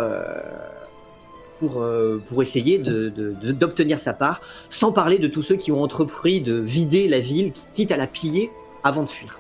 pour, 1.61 1.83
euh, 1.83 2.21
pour 2.29 2.43
essayer 2.43 2.79
de- 2.79 3.09
de- 3.11 3.33
de- 3.41 3.53
d'obtenir 3.53 3.99
sa 4.01 4.13
part, 4.15 4.41
sans 4.71 4.91
parler 4.93 5.19
de 5.19 5.29
tous 5.29 5.43
ceux 5.43 5.57
qui 5.57 5.71
ont 5.71 5.83
entrepris 5.83 6.41
de 6.41 6.55
vider 6.55 7.07
la 7.07 7.21
ville, 7.21 7.53
quitte 7.73 7.93
à 7.93 7.97
la 7.97 8.07
piller 8.09 8.51
avant 8.83 9.03
de 9.03 9.09
fuir. 9.09 9.39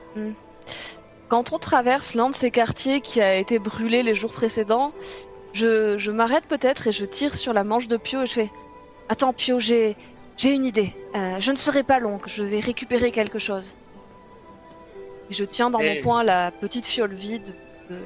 Quand 1.28 1.52
on 1.52 1.58
traverse 1.58 2.14
l'un 2.14 2.28
de 2.30 2.34
ces 2.34 2.50
quartiers 2.50 3.00
qui 3.00 3.20
a 3.20 3.36
été 3.36 3.58
brûlé 3.58 4.02
les 4.02 4.14
jours 4.14 4.32
précédents, 4.32 4.92
je, 5.54 5.96
je 5.98 6.10
m'arrête 6.12 6.44
peut-être 6.48 6.86
et 6.88 6.92
je 6.92 7.04
tire 7.04 7.34
sur 7.34 7.52
la 7.52 7.64
manche 7.64 7.88
de 7.88 7.96
Pio 7.96 8.22
et 8.22 8.26
je 8.26 8.32
fais 8.32 8.50
Attends 9.08 9.32
Pio, 9.32 9.58
j'ai 9.58 9.96
une 10.44 10.64
idée. 10.64 10.92
Euh, 11.16 11.36
je 11.40 11.50
ne 11.50 11.56
serai 11.56 11.82
pas 11.82 11.98
longue, 11.98 12.22
je 12.26 12.44
vais 12.44 12.60
récupérer 12.60 13.10
quelque 13.12 13.38
chose. 13.40 13.74
Et 15.30 15.34
je 15.34 15.44
tiens 15.44 15.70
dans 15.70 15.78
Et- 15.80 15.96
mon 15.96 16.00
poing 16.02 16.22
la 16.22 16.50
petite 16.50 16.86
fiole 16.86 17.12
vide. 17.14 17.54
de- 17.88 17.96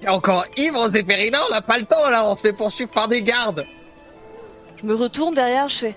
T'es 0.00 0.08
encore 0.08 0.46
ivre, 0.56 0.88
Zéphérina, 0.88 1.38
on 1.48 1.52
n'a 1.52 1.60
pas 1.60 1.78
le 1.78 1.84
temps 1.84 2.08
là, 2.08 2.26
on 2.26 2.34
se 2.34 2.42
fait 2.42 2.52
poursuivre 2.52 2.90
par 2.90 3.08
des 3.08 3.22
gardes. 3.22 3.66
Je 4.78 4.86
me 4.86 4.94
retourne 4.94 5.34
derrière, 5.34 5.68
je 5.68 5.76
fais 5.76 5.96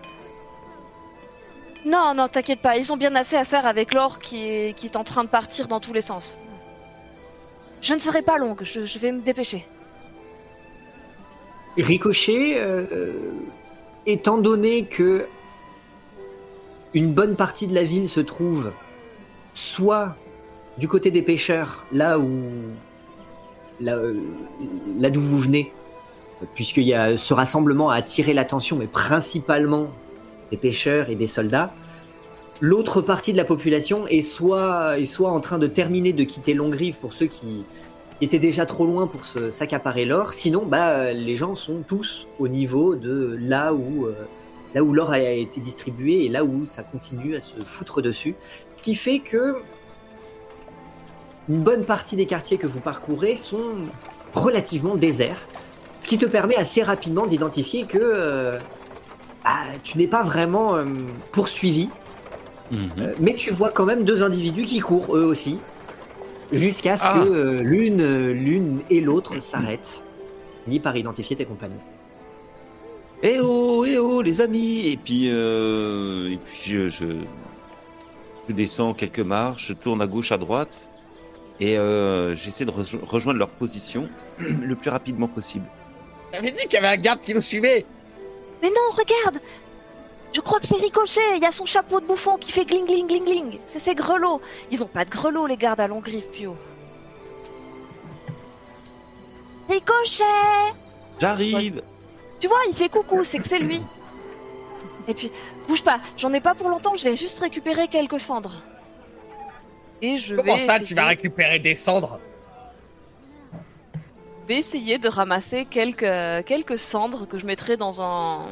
Non, 1.85 2.13
non, 2.13 2.27
t'inquiète 2.27 2.61
pas, 2.61 2.77
ils 2.77 2.91
ont 2.91 2.97
bien 2.97 3.15
assez 3.15 3.37
à 3.37 3.45
faire 3.45 3.65
avec 3.65 3.93
l'or 3.93 4.19
qui 4.19 4.45
est, 4.45 4.73
qui 4.75 4.87
est 4.87 4.97
en 4.97 5.05
train 5.05 5.23
de 5.23 5.29
partir 5.29 5.69
dans 5.69 5.79
tous 5.79 5.93
les 5.93 6.01
sens. 6.01 6.37
Je 7.81 7.93
ne 7.93 7.99
serai 7.99 8.21
pas 8.21 8.37
longue, 8.37 8.61
je, 8.63 8.85
je 8.85 8.99
vais 8.99 9.11
me 9.11 9.21
dépêcher. 9.21 9.65
Ricochet, 11.77 12.55
euh, 12.57 13.13
étant 14.05 14.37
donné 14.37 14.85
que 14.85 15.25
une 16.93 17.11
bonne 17.11 17.35
partie 17.35 17.67
de 17.67 17.73
la 17.73 17.83
ville 17.83 18.07
se 18.07 18.19
trouve 18.19 18.71
soit 19.53 20.15
du 20.77 20.87
côté 20.87 21.09
des 21.09 21.21
pêcheurs, 21.21 21.85
là 21.91 22.19
où 22.19 22.29
là, 23.79 23.95
euh, 23.95 24.15
là 24.99 25.09
d'où 25.09 25.21
vous 25.21 25.37
venez, 25.37 25.71
puisqu'il 26.55 26.83
y 26.83 26.93
a 26.93 27.17
ce 27.17 27.33
rassemblement 27.33 27.89
a 27.89 27.95
attiré 27.95 28.33
l'attention, 28.33 28.77
mais 28.77 28.87
principalement 28.87 29.87
des 30.51 30.57
pêcheurs 30.57 31.09
et 31.09 31.15
des 31.15 31.27
soldats. 31.27 31.73
L'autre 32.61 33.01
partie 33.01 33.33
de 33.33 33.37
la 33.37 33.45
population 33.45 34.07
est 34.07 34.21
soit, 34.21 34.99
est 34.99 35.05
soit 35.05 35.31
en 35.31 35.39
train 35.39 35.57
de 35.57 35.67
terminer 35.67 36.13
de 36.13 36.23
quitter 36.23 36.53
Longrive 36.53 36.97
pour 36.97 37.13
ceux 37.13 37.25
qui, 37.25 37.65
étaient 38.23 38.39
déjà 38.39 38.65
trop 38.65 38.85
loin 38.85 39.07
pour 39.07 39.23
s'accaparer 39.23 40.05
l'or. 40.05 40.33
Sinon, 40.33 40.63
bah, 40.65 41.13
les 41.13 41.35
gens 41.35 41.55
sont 41.55 41.83
tous 41.85 42.27
au 42.39 42.47
niveau 42.47 42.95
de 42.95 43.37
là 43.41 43.73
où, 43.73 44.05
euh, 44.05 44.13
là 44.73 44.83
où 44.83 44.93
l'or 44.93 45.11
a 45.11 45.19
été 45.19 45.59
distribué 45.59 46.25
et 46.25 46.29
là 46.29 46.43
où 46.43 46.65
ça 46.65 46.83
continue 46.83 47.35
à 47.35 47.41
se 47.41 47.63
foutre 47.65 48.01
dessus. 48.01 48.35
Ce 48.77 48.83
qui 48.83 48.95
fait 48.95 49.19
que 49.19 49.55
une 51.49 51.61
bonne 51.63 51.85
partie 51.85 52.15
des 52.15 52.25
quartiers 52.25 52.57
que 52.57 52.67
vous 52.67 52.79
parcourez 52.79 53.37
sont 53.37 53.73
relativement 54.33 54.95
déserts, 54.95 55.47
ce 56.01 56.07
qui 56.07 56.17
te 56.17 56.25
permet 56.25 56.55
assez 56.55 56.81
rapidement 56.83 57.25
d'identifier 57.27 57.85
que 57.85 57.97
euh, 58.01 58.59
bah, 59.43 59.51
tu 59.83 59.97
n'es 59.97 60.07
pas 60.07 60.23
vraiment 60.23 60.75
euh, 60.75 60.85
poursuivi, 61.31 61.89
Mhm. 62.71 62.89
euh, 62.99 63.13
mais 63.19 63.35
tu 63.35 63.51
vois 63.51 63.69
quand 63.71 63.85
même 63.85 64.03
deux 64.03 64.23
individus 64.23 64.63
qui 64.65 64.79
courent 64.79 65.15
eux 65.17 65.25
aussi, 65.25 65.59
jusqu'à 66.51 66.97
ce 66.97 67.03
Ah. 67.05 67.13
que 67.13 67.29
euh, 67.29 67.61
l'une, 67.61 68.27
l'une 68.31 68.79
et 68.89 69.01
l'autre 69.01 69.39
s'arrêtent, 69.39 70.03
ni 70.67 70.79
par 70.79 70.95
identifier 70.95 71.35
tes 71.35 71.45
compagnons. 71.45 71.75
Eh 73.21 73.39
oh, 73.41 73.85
eh 73.85 73.97
oh, 73.97 74.21
les 74.21 74.41
amis 74.41 74.87
Et 74.87 74.97
puis, 74.97 75.29
euh, 75.31 76.29
et 76.31 76.37
puis 76.37 76.59
je, 76.71 76.89
je, 76.89 77.05
je 78.49 78.53
descends 78.53 78.93
quelques 78.93 79.19
marches, 79.19 79.67
je 79.67 79.73
tourne 79.73 80.01
à 80.01 80.07
gauche, 80.07 80.31
à 80.31 80.37
droite, 80.37 80.89
et 81.59 81.77
euh, 81.77 82.33
j'essaie 82.35 82.65
de 82.65 82.71
rejo- 82.71 83.03
rejoindre 83.03 83.39
leur 83.39 83.49
position 83.49 84.09
le 84.39 84.75
plus 84.75 84.89
rapidement 84.89 85.27
possible. 85.27 85.65
J'avais 86.33 86.51
dit 86.51 86.63
qu'il 86.63 86.73
y 86.73 86.77
avait 86.77 86.87
un 86.87 86.97
garde 86.97 87.19
qui 87.21 87.33
nous 87.33 87.41
suivait. 87.41 87.85
Mais 88.61 88.69
non, 88.69 88.89
regarde 88.91 89.39
Je 90.33 90.41
crois 90.41 90.59
que 90.59 90.65
c'est 90.65 90.75
Ricochet, 90.77 91.37
il 91.37 91.43
y 91.43 91.45
a 91.45 91.51
son 91.51 91.65
chapeau 91.65 91.99
de 91.99 92.05
bouffon 92.07 92.37
qui 92.37 92.51
fait 92.51 92.65
gling 92.65 92.85
gling 92.85 93.07
gling 93.07 93.23
gling. 93.25 93.59
C'est 93.67 93.79
ses 93.79 93.93
grelots. 93.93 94.41
Ils 94.71 94.83
ont 94.83 94.87
pas 94.87 95.05
de 95.05 95.09
grelots, 95.11 95.45
les 95.47 95.57
gardes 95.57 95.79
à 95.79 95.87
Longrive, 95.87 96.25
Pio. 96.31 96.55
Ricochet 99.69 100.23
J'arrive 101.19 101.81
Tu 102.39 102.47
vois, 102.47 102.57
il 102.69 102.75
fait 102.75 102.89
coucou, 102.89 103.23
c'est 103.23 103.37
que 103.39 103.47
c'est 103.47 103.59
lui. 103.59 103.81
Et 105.07 105.13
puis, 105.13 105.31
bouge 105.67 105.83
pas, 105.83 105.99
j'en 106.17 106.33
ai 106.33 106.41
pas 106.41 106.55
pour 106.55 106.69
longtemps, 106.69 106.95
je 106.95 107.03
vais 107.03 107.15
juste 107.15 107.39
récupérer 107.39 107.87
quelques 107.87 108.19
cendres. 108.19 108.61
Et 110.03 110.17
je 110.17 110.35
Comment 110.35 110.55
vais 110.55 110.59
ça, 110.59 110.81
tu 110.81 110.93
vas 110.93 111.05
récupérer 111.05 111.59
des 111.59 111.75
cendres 111.75 112.19
vais 114.45 114.57
essayer 114.57 114.97
de 114.97 115.07
ramasser 115.07 115.63
quelques, 115.63 116.45
quelques 116.45 116.77
cendres 116.77 117.25
que 117.25 117.37
je 117.37 117.45
mettrai 117.45 117.77
dans 117.77 118.01
un, 118.01 118.47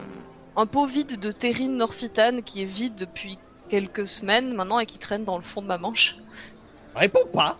un 0.56 0.66
pot 0.66 0.86
vide 0.86 1.20
de 1.20 1.32
terrine 1.34 1.76
norsitane 1.76 2.44
qui 2.44 2.62
est 2.62 2.66
vide 2.66 2.96
depuis 2.96 3.38
quelques 3.68 4.08
semaines 4.08 4.54
maintenant 4.54 4.80
et 4.80 4.86
qui 4.86 5.00
traîne 5.00 5.26
dans 5.26 5.36
le 5.36 5.44
fond 5.44 5.62
de 5.62 5.68
ma 5.68 5.78
manche. 5.78 6.16
Réponds 6.96 7.28
pas. 7.34 7.58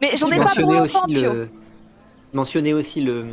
Mais 0.00 0.16
j'en 0.16 0.28
ai 0.30 0.36
pas 0.36 0.44
pour 0.44 0.46
mentionnais 0.46 0.80
aussi 0.80 0.94
longtemps, 1.08 1.32
le, 1.34 1.48
mentionnais 2.32 2.72
aussi 2.72 3.00
le, 3.00 3.26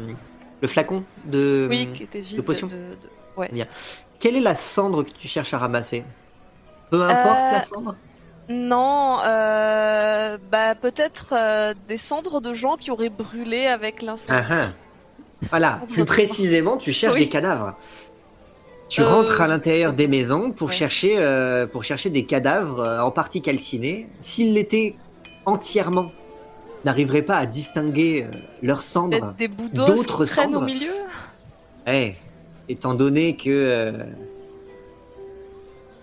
le 0.61 0.67
flacon 0.67 1.03
de. 1.25 1.67
Oui, 1.69 1.89
qui 1.93 2.01
était 2.01 2.21
vide 2.21 2.37
de, 2.37 2.41
potion 2.41 2.65
de- 2.65 2.97
ouais. 3.37 3.51
Quelle 4.19 4.35
est 4.37 4.41
la 4.41 4.55
cendre 4.55 5.03
que 5.03 5.11
tu 5.11 5.27
cherches 5.27 5.53
à 5.53 5.59
ramasser? 5.59 6.03
Peu 6.89 7.03
importe 7.03 7.45
Euh, 7.47 7.51
la 7.51 7.61
cendre? 7.61 7.95
Non, 8.53 9.19
euh, 9.25 10.37
bah 10.51 10.75
peut-être 10.75 11.33
euh, 11.33 11.73
des 11.87 11.97
cendres 11.97 12.39
de 12.39 12.53
gens 12.53 12.75
qui 12.77 12.91
auraient 12.91 13.09
brûlé 13.09 13.65
avec 13.65 14.01
l'incendie. 14.03 14.39
Ah, 14.49 14.53
ah. 14.65 14.67
Voilà, 15.49 15.81
plus 15.91 16.05
précisément, 16.05 16.77
tu 16.77 16.91
cherches 16.93 17.15
Oui. 17.15 17.21
des 17.21 17.29
cadavres. 17.29 17.73
Tu 18.89 19.01
Euh, 19.01 19.07
rentres 19.07 19.41
à 19.41 19.47
l'intérieur 19.47 19.93
des 19.93 20.07
maisons 20.07 20.51
pour 20.51 20.67
ouais. 20.69 20.73
chercher 20.75 21.17
pour 21.71 21.83
chercher 21.83 22.09
des 22.11 22.25
cadavres 22.25 22.81
en 23.01 23.09
partie 23.11 23.41
calcinés. 23.41 24.07
S'ils 24.21 24.53
l'étaient 24.53 24.93
entièrement, 25.45 26.11
n'arriveraient 26.85 27.23
pas 27.23 27.37
à 27.37 27.45
distinguer 27.47 28.27
leurs 28.61 28.83
cendres. 28.83 29.33
Des 29.39 29.47
d'autres 29.47 30.25
qui 30.25 30.31
traînent 30.31 30.49
au 30.49 30.59
cendres. 30.59 30.65
milieu? 30.65 30.93
Eh, 31.87 32.13
étant 32.69 32.93
donné 32.93 33.35
que, 33.35 33.93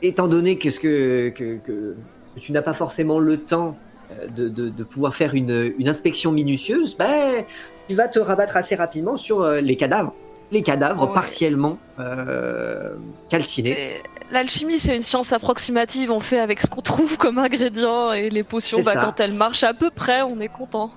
étant 0.03 0.29
donné 0.29 0.59
que 0.59 0.71
ce 0.71 0.81
que, 0.81 1.29
que, 1.31 1.59
que- 1.59 1.97
que 2.35 2.41
tu 2.41 2.53
n'as 2.53 2.63
pas 2.63 2.75
forcément 2.75 3.19
le 3.19 3.39
temps 3.39 3.77
euh, 4.13 4.27
de, 4.29 4.49
de, 4.49 4.69
de 4.69 4.85
pouvoir 4.85 5.15
faire 5.15 5.35
une, 5.35 5.73
une 5.79 5.89
inspection 5.89 6.33
minutieuse, 6.33 6.97
ben, 6.97 7.45
tu 7.89 7.95
vas 7.95 8.09
te 8.09 8.19
rabattre 8.19 8.57
assez 8.57 8.75
rapidement 8.75 9.17
sur 9.17 9.43
euh, 9.43 9.61
les 9.61 9.77
cadavres 9.77 10.15
les 10.53 10.63
cadavres 10.63 11.07
Ouais. 11.07 11.15
partiellement 11.15 11.79
euh, 12.01 12.95
calcinés. 13.31 14.01
L'alchimie, 14.33 14.81
c'est 14.81 14.97
une 14.97 15.03
science 15.03 15.33
approximative. 15.33 16.11
On 16.11 16.19
fait 16.19 16.41
avec 16.41 16.61
ce 16.61 16.67
qu'on 16.67 16.81
trouve 16.81 17.17
comme 17.19 17.39
ingrédients 17.39 18.13
et 18.13 18.31
les 18.31 18.43
potions, 18.43 18.81
bah, 18.83 18.95
quand 18.97 19.21
elles 19.21 19.35
marchent 19.35 19.63
à 19.63 19.75
peu 19.75 19.91
près, 19.91 20.23
on 20.23 20.41
est 20.41 20.49
content. 20.49 20.91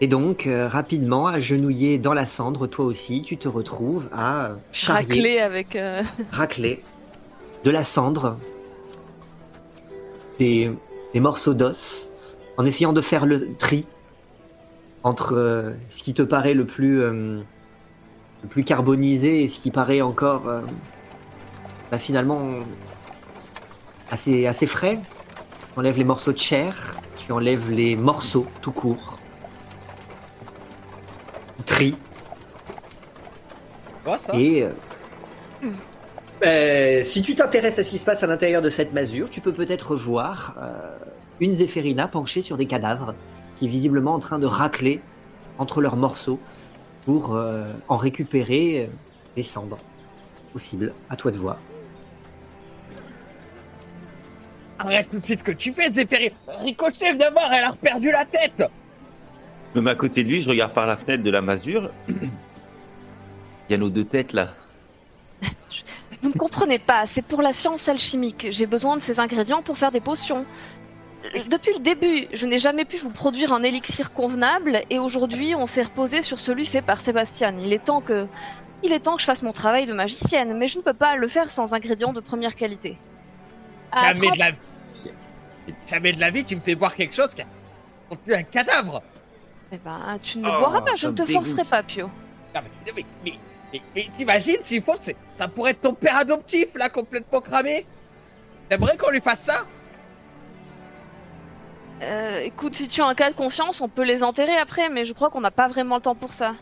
Et 0.00 0.06
donc, 0.06 0.46
euh, 0.46 0.68
rapidement, 0.68 1.26
agenouillé 1.26 1.98
dans 1.98 2.12
la 2.12 2.26
cendre, 2.26 2.66
toi 2.68 2.84
aussi, 2.84 3.22
tu 3.22 3.36
te 3.38 3.48
retrouves 3.48 4.08
à 4.12 4.50
charrier, 4.70 5.08
Raclé 5.08 5.38
avec. 5.40 5.74
euh, 5.74 6.02
racler 6.30 6.82
de 7.64 7.70
la 7.70 7.82
cendre, 7.82 8.36
des, 10.38 10.70
des 11.12 11.20
morceaux 11.20 11.54
d'os, 11.54 12.12
en 12.56 12.64
essayant 12.64 12.92
de 12.92 13.00
faire 13.00 13.26
le 13.26 13.56
tri 13.56 13.92
entre 15.02 15.32
euh, 15.34 15.74
ce 15.88 16.02
qui 16.02 16.14
te 16.14 16.22
paraît 16.22 16.54
le 16.54 16.66
plus, 16.66 17.00
euh, 17.02 17.44
le 18.42 18.48
plus 18.48 18.64
carbonisé 18.64 19.44
et 19.44 19.48
ce 19.48 19.58
qui 19.60 19.70
paraît 19.70 20.02
encore 20.02 20.48
euh, 20.48 20.66
bah, 21.90 21.98
finalement 21.98 22.66
assez, 24.10 24.46
assez 24.46 24.66
frais. 24.66 25.06
Tu 25.74 25.80
enlèves 25.80 25.98
les 25.98 26.04
morceaux 26.04 26.32
de 26.32 26.38
chair, 26.38 27.02
tu 27.16 27.32
enlèves 27.32 27.70
les 27.70 27.96
morceaux 27.96 28.56
tout 28.62 28.72
court. 28.72 29.24
Tu 31.56 31.64
tries 31.64 32.06
Tu 33.98 34.04
vois 34.04 34.18
ça? 34.18 34.42
Et 34.42 34.62
euh, 34.62 34.74
Hmm. 35.60 35.80
Euh, 36.44 37.02
si 37.04 37.22
tu 37.22 37.34
t'intéresses 37.34 37.78
à 37.78 37.84
ce 37.84 37.90
qui 37.90 37.98
se 37.98 38.04
passe 38.04 38.22
à 38.22 38.26
l'intérieur 38.26 38.62
de 38.62 38.68
cette 38.68 38.92
masure, 38.92 39.30
tu 39.30 39.40
peux 39.40 39.52
peut-être 39.52 39.96
voir 39.96 40.54
euh, 40.58 40.96
une 41.40 41.52
Zéphérina 41.52 42.08
penchée 42.08 42.42
sur 42.42 42.56
des 42.56 42.66
cadavres 42.66 43.14
qui 43.56 43.66
est 43.66 43.68
visiblement 43.68 44.14
en 44.14 44.18
train 44.18 44.38
de 44.38 44.46
racler 44.46 45.00
entre 45.58 45.80
leurs 45.80 45.96
morceaux 45.96 46.38
pour 47.04 47.34
euh, 47.34 47.72
en 47.88 47.96
récupérer 47.96 48.82
euh, 48.82 48.86
les 49.36 49.42
cendres. 49.42 49.78
Possible, 50.52 50.92
à 51.10 51.16
toi 51.16 51.30
de 51.30 51.36
voir. 51.36 51.58
Arrête 54.78 55.08
tout 55.10 55.18
de 55.18 55.24
suite 55.24 55.38
ce 55.38 55.44
que 55.44 55.52
tu 55.52 55.72
fais, 55.72 55.90
Zéphiri 55.90 56.32
Ricochet, 56.46 57.14
viens 57.14 57.30
voir, 57.30 57.50
elle 57.52 57.64
a 57.64 57.72
perdu 57.72 58.10
la 58.10 58.26
tête 58.26 58.62
Je 59.74 59.78
me 59.78 59.84
mets 59.84 59.92
à 59.92 59.94
côté 59.94 60.22
de 60.22 60.28
lui, 60.28 60.42
je 60.42 60.50
regarde 60.50 60.72
par 60.72 60.86
la 60.86 60.96
fenêtre 60.96 61.22
de 61.22 61.30
la 61.30 61.40
masure. 61.40 61.90
Il 62.08 63.72
y 63.72 63.74
a 63.74 63.78
nos 63.78 63.88
deux 63.88 64.04
têtes 64.04 64.32
là. 64.32 64.52
Vous 66.22 66.28
ne 66.28 66.34
comprenez 66.34 66.78
pas, 66.78 67.06
c'est 67.06 67.22
pour 67.22 67.42
la 67.42 67.52
science 67.52 67.88
alchimique. 67.88 68.46
J'ai 68.50 68.66
besoin 68.66 68.96
de 68.96 69.00
ces 69.00 69.20
ingrédients 69.20 69.62
pour 69.62 69.76
faire 69.78 69.92
des 69.92 70.00
potions. 70.00 70.44
Depuis 71.50 71.72
le 71.74 71.80
début, 71.80 72.28
je 72.32 72.46
n'ai 72.46 72.58
jamais 72.58 72.84
pu 72.84 72.98
vous 72.98 73.10
produire 73.10 73.52
un 73.52 73.62
élixir 73.62 74.12
convenable 74.12 74.82
et 74.90 74.98
aujourd'hui, 74.98 75.54
on 75.54 75.66
s'est 75.66 75.82
reposé 75.82 76.22
sur 76.22 76.38
celui 76.38 76.66
fait 76.66 76.82
par 76.82 77.00
Sébastien. 77.00 77.54
Il 77.58 77.72
est 77.72 77.84
temps 77.84 78.00
que 78.00 78.26
il 78.82 78.92
est 78.92 79.00
temps 79.00 79.16
que 79.16 79.22
je 79.22 79.26
fasse 79.26 79.42
mon 79.42 79.52
travail 79.52 79.86
de 79.86 79.92
magicienne, 79.92 80.56
mais 80.56 80.68
je 80.68 80.78
ne 80.78 80.82
peux 80.82 80.92
pas 80.92 81.16
le 81.16 81.26
faire 81.28 81.50
sans 81.50 81.74
ingrédients 81.74 82.12
de 82.12 82.20
première 82.20 82.54
qualité. 82.54 82.96
À 83.90 84.14
Jamais 84.14 84.26
30 84.28 84.34
de 84.34 84.38
la 84.38 84.50
Jamais 85.86 86.12
de 86.12 86.20
la 86.20 86.30
vie, 86.30 86.44
tu 86.44 86.54
me 86.54 86.60
fais 86.60 86.74
boire 86.76 86.94
quelque 86.94 87.14
chose 87.14 87.34
qui 87.34 87.42
a 87.42 87.46
contenu 88.08 88.34
un 88.34 88.42
cadavre 88.44 89.02
Eh 89.72 89.78
ben, 89.78 90.18
tu 90.22 90.38
ne 90.38 90.44
le 90.44 90.50
Oh, 90.54 90.58
boiras 90.60 90.82
pas, 90.82 90.92
ça 90.92 90.98
je 90.98 91.08
ne 91.08 91.12
te 91.14 91.24
forcerai 91.24 91.64
pas, 91.64 91.82
Pio. 91.82 92.06
Non, 92.54 92.60
mais, 92.86 92.92
mais, 92.94 93.04
mais, 93.24 93.32
mais, 93.76 93.82
mais 93.94 94.08
t'imagines 94.16 94.58
s'il 94.62 94.82
faut, 94.82 94.94
ça 94.96 95.48
pourrait 95.48 95.72
être 95.72 95.82
ton 95.82 95.94
père 95.94 96.16
adoptif 96.16 96.68
là, 96.74 96.88
complètement 96.88 97.40
cramé 97.40 97.86
T'aimerais 98.68 98.96
qu'on 98.96 99.10
lui 99.10 99.20
fasse 99.20 99.40
ça? 99.40 99.64
Euh, 102.02 102.40
écoute, 102.40 102.74
si 102.74 102.88
tu 102.88 103.00
as 103.00 103.06
un 103.06 103.14
cas 103.14 103.30
de 103.30 103.36
conscience, 103.36 103.80
on 103.80 103.88
peut 103.88 104.02
les 104.02 104.22
enterrer 104.22 104.56
après, 104.56 104.88
mais 104.88 105.04
je 105.04 105.12
crois 105.12 105.30
qu'on 105.30 105.40
n'a 105.40 105.50
pas 105.50 105.68
vraiment 105.68 105.96
le 105.96 106.02
temps 106.02 106.14
pour 106.14 106.32
ça. 106.32 106.54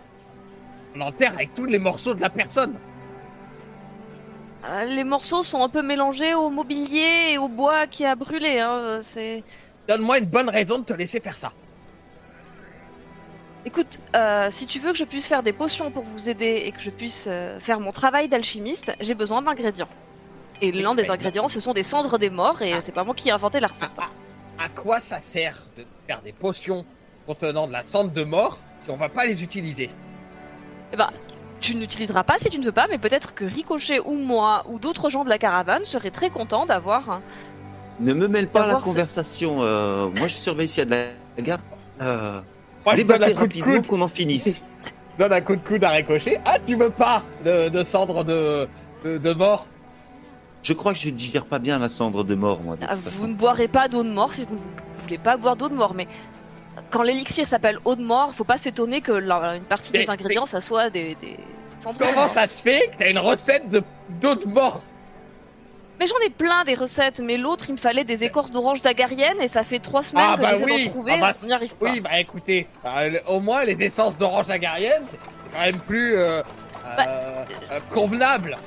On 0.95 1.01
enterre 1.01 1.33
avec 1.33 1.55
tous 1.55 1.65
les 1.65 1.79
morceaux 1.79 2.15
de 2.15 2.21
la 2.21 2.31
personne. 2.31 2.75
Euh, 4.67 4.85
les 4.85 5.05
morceaux 5.05 5.43
sont 5.43 5.63
un 5.63 5.69
peu 5.69 5.83
mélangés 5.83 6.35
au 6.35 6.51
mobilier 6.51 7.31
et 7.33 7.39
au 7.39 7.49
bois 7.49 7.87
qui 7.87 8.05
a 8.05 8.15
brûlé. 8.15 8.61
Hein. 8.61 9.01
Donne-moi 9.89 10.19
une 10.19 10.27
bonne 10.27 10.49
raison 10.49 10.79
de 10.79 10.85
te 10.85 10.93
laisser 10.93 11.21
faire 11.21 11.37
ça. 11.37 11.53
Écoute, 13.67 13.99
euh, 14.15 14.49
si 14.51 14.67
tu 14.67 14.79
veux 14.79 14.93
que 14.93 14.99
je 14.99 15.05
puisse 15.05 15.27
faire 15.27 15.43
des 15.43 15.53
potions 15.55 15.91
pour 15.91 16.05
vous 16.05 16.29
aider 16.29 16.65
et 16.67 16.73
que 16.73 16.81
je 16.81 16.91
puisse 16.91 17.25
euh, 17.29 17.59
faire 17.61 17.81
mon 17.81 17.93
travail 17.93 18.29
d'alchimiste, 18.29 18.93
j'ai 19.01 19.15
besoin 19.15 19.41
d'ingrédients. 19.41 19.89
Et 20.61 20.71
l'un 20.71 20.95
des 20.95 21.11
ingrédients, 21.11 21.49
ce 21.49 21.61
sont 21.61 21.73
des 21.73 21.83
cendres 21.83 22.19
des 22.19 22.31
morts, 22.31 22.61
et 22.63 22.81
c'est 22.81 22.93
pas 22.93 23.05
moi 23.05 23.15
qui 23.15 23.29
ai 23.29 23.33
inventé 23.33 23.61
la 23.61 23.67
À, 23.69 23.71
recette. 23.71 23.91
à- 23.99 24.65
à 24.65 24.69
quoi 24.69 25.01
ça 25.01 25.21
sert 25.21 25.57
de 25.77 25.85
faire 26.07 26.21
des 26.21 26.33
potions 26.33 26.85
contenant 27.27 27.67
de 27.67 27.73
la 27.73 27.83
cendre 27.83 28.11
de 28.13 28.23
mort 28.23 28.59
si 28.85 28.91
on 28.91 28.97
va 28.97 29.09
pas 29.09 29.25
les 29.25 29.43
utiliser? 29.43 29.91
Eh 30.93 30.97
ben, 30.97 31.11
tu 31.61 31.75
n'utiliseras 31.75 32.23
pas 32.23 32.37
si 32.39 32.51
tu 32.51 32.59
ne 32.59 32.65
veux 32.65 32.71
pas, 32.73 32.87
mais 32.89 32.99
peut-être 32.99 33.35
que 33.35 33.45
Ricochet 33.47 33.99
ou 33.99 34.13
moi 34.13 34.65
ou 34.69 34.79
d'autres 34.79 35.09
gens 35.11 35.25
de 35.25 35.31
la 35.31 35.39
caravane 35.39 35.85
seraient 35.85 36.11
très 36.13 36.29
contents 36.31 36.67
d'avoir. 36.67 37.11
un- 37.11 37.23
Ne 37.99 38.13
me 38.13 38.29
mêle 38.29 38.47
pas 38.49 38.65
à 38.65 38.67
la 38.67 38.75
conversation. 38.81 39.63
euh, 39.63 40.09
moi, 40.19 40.29
je 40.29 40.35
surveille 40.35 40.69
s'il 40.69 40.81
y 40.81 40.83
a 40.83 40.85
de 40.85 40.91
la 40.91 41.43
garde. 41.43 41.61
Euh, 42.01 42.41
Moi, 42.85 42.97
je 42.97 43.03
donne 43.03 43.25
un 43.25 43.33
coup 43.35 43.47
de 43.47 43.61
coude, 43.63 43.87
qu'on 43.87 44.01
en 44.03 44.09
finisse. 44.09 44.63
donne 45.19 45.33
un 45.33 45.41
coup 45.41 45.57
de 45.57 45.61
coude 45.67 45.85
à 45.85 45.91
Ricochet. 45.91 46.41
Ah, 46.45 46.57
tu 46.67 46.75
veux 46.77 46.91
pas 46.91 47.23
de, 47.45 47.69
de 47.69 47.85
cendre 47.85 48.25
de, 48.25 48.69
de, 49.05 49.19
de 49.19 49.33
mort 49.33 49.67
Je 50.63 50.73
crois 50.73 50.93
que 50.93 50.99
je 50.99 51.11
digère 51.11 51.45
pas 51.47 51.59
bien 51.59 51.79
la 51.79 51.89
cendre 51.89 52.25
de 52.25 52.35
mort, 52.35 52.61
moi, 52.63 52.77
de 52.77 52.85
Ah, 52.87 52.95
toute 52.95 53.05
Vous 53.05 53.11
façon. 53.11 53.29
ne 53.29 53.35
boirez 53.35 53.69
pas 53.69 53.89
d'eau 53.89 54.03
de 54.03 54.11
mort 54.11 54.33
si 54.33 54.45
vous 54.45 54.55
ne 54.57 55.03
voulez 55.03 55.19
pas 55.19 55.37
boire 55.37 55.57
d'eau 55.57 55.69
de 55.69 55.75
mort, 55.75 55.95
mais 55.95 56.09
quand 56.91 57.03
l'élixir 57.03 57.47
s'appelle 57.47 57.79
eau 57.85 57.95
de 57.95 58.03
mort, 58.03 58.35
faut 58.35 58.45
pas 58.45 58.59
s'étonner 58.59 59.01
que 59.01 59.13
la- 59.13 59.57
une 59.57 59.63
partie 59.63 59.91
Mais- 59.93 60.01
des 60.05 60.11
ingrédients, 60.11 60.47
ça 60.47 60.61
soit 60.61 60.91
des, 60.91 61.17
des 61.21 61.37
cendres 61.81 61.99
de 61.99 62.05
Comment 62.05 62.23
mort. 62.23 62.31
ça 62.31 62.49
se 62.49 62.61
fait 62.63 62.91
que 62.93 62.99
t'as 62.99 63.11
une 63.11 63.19
recette 63.19 63.69
de 63.69 63.83
d'eau 64.21 64.35
de 64.35 64.47
mort? 64.47 64.83
Mais 66.01 66.07
j'en 66.07 66.19
ai 66.27 66.31
plein 66.31 66.65
des 66.65 66.75
recettes, 66.75 67.21
mais 67.21 67.37
l'autre, 67.37 67.67
il 67.69 67.73
me 67.73 67.77
fallait 67.79 68.05
des 68.05 68.25
écorces 68.25 68.51
d'orange 68.51 68.83
d'agarienne 68.83 69.41
et 69.41 69.49
ça 69.49 69.63
fait 69.63 69.79
trois 69.79 70.03
semaines 70.03 70.25
Ah, 70.29 70.37
que 70.37 70.43
bah 70.43 70.49
j'essaie 70.55 70.65
oui. 70.65 70.85
d'en 70.87 70.91
trouver, 70.91 71.13
Ah, 71.17 71.21
bah, 71.21 71.33
on 71.43 71.47
n'y 71.47 71.53
arrive 71.53 71.75
pas. 71.75 71.87
Oui, 71.87 72.01
bah 72.01 72.19
écoutez, 72.19 72.67
euh, 72.85 73.11
le- 73.11 73.21
au 73.29 73.39
moins 73.41 73.65
les 73.65 73.81
essences 73.83 74.17
d'orange 74.17 74.51
agarienne, 74.51 75.05
c'est 75.09 75.19
quand 75.53 75.61
même 75.61 75.79
plus 75.79 76.17
euh, 76.17 76.43
Bah, 76.97 77.05
euh, 77.07 77.45
euh, 77.71 77.81
convenable. 77.93 78.59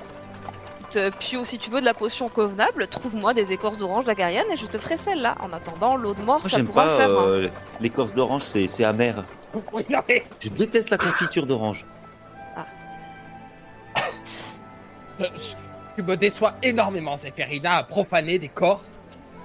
Pio, 1.20 1.44
si 1.44 1.60
tu 1.60 1.70
veux 1.70 1.82
de 1.82 1.86
la 1.86 1.94
potion 1.94 2.30
convenable, 2.30 2.88
trouve-moi 2.88 3.34
des 3.34 3.52
écorces 3.52 3.78
d'orange 3.78 4.06
d'agarienne 4.06 4.46
et 4.52 4.56
je 4.58 4.66
te 4.66 4.78
ferai 4.78 4.98
celle-là. 4.98 5.36
En 5.42 5.52
attendant, 5.52 5.98
l'eau 5.98 6.14
de 6.14 6.22
mort, 6.22 6.40
Moi, 6.40 6.50
ça 6.50 6.58
j'aime 6.58 6.66
pourra 6.66 6.86
pas 6.88 6.92
le 6.92 6.98
faire. 6.98 7.20
hein. 7.20 7.52
l'écorce 7.82 8.14
d'orange, 8.16 8.44
c'est 8.44 8.66
c'est 8.68 8.86
amer. 8.86 9.26
Oui, 9.74 9.84
non, 9.90 10.00
mais, 10.08 10.26
Je 10.40 10.48
déteste 10.50 10.90
la 10.90 10.98
confiture 10.98 11.46
d'orange. 11.46 11.86
euh, 15.20 15.26
tu 15.98 16.04
me 16.04 16.16
déçois 16.16 16.54
énormément, 16.62 17.16
Zéphérina, 17.18 17.78
à 17.78 17.84
profaner 17.84 18.38
des 18.38 18.50
corps 18.50 18.84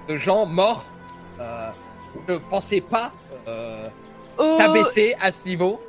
de 0.07 0.15
gens 0.17 0.45
morts. 0.45 0.85
Euh, 1.39 1.69
je 2.27 2.33
pensais 2.49 2.79
pas 2.81 3.11
euh, 3.47 3.87
Euh, 4.39 4.57
t'abaisser 4.57 5.15
à 5.21 5.31
ce 5.31 5.47
niveau. 5.47 5.79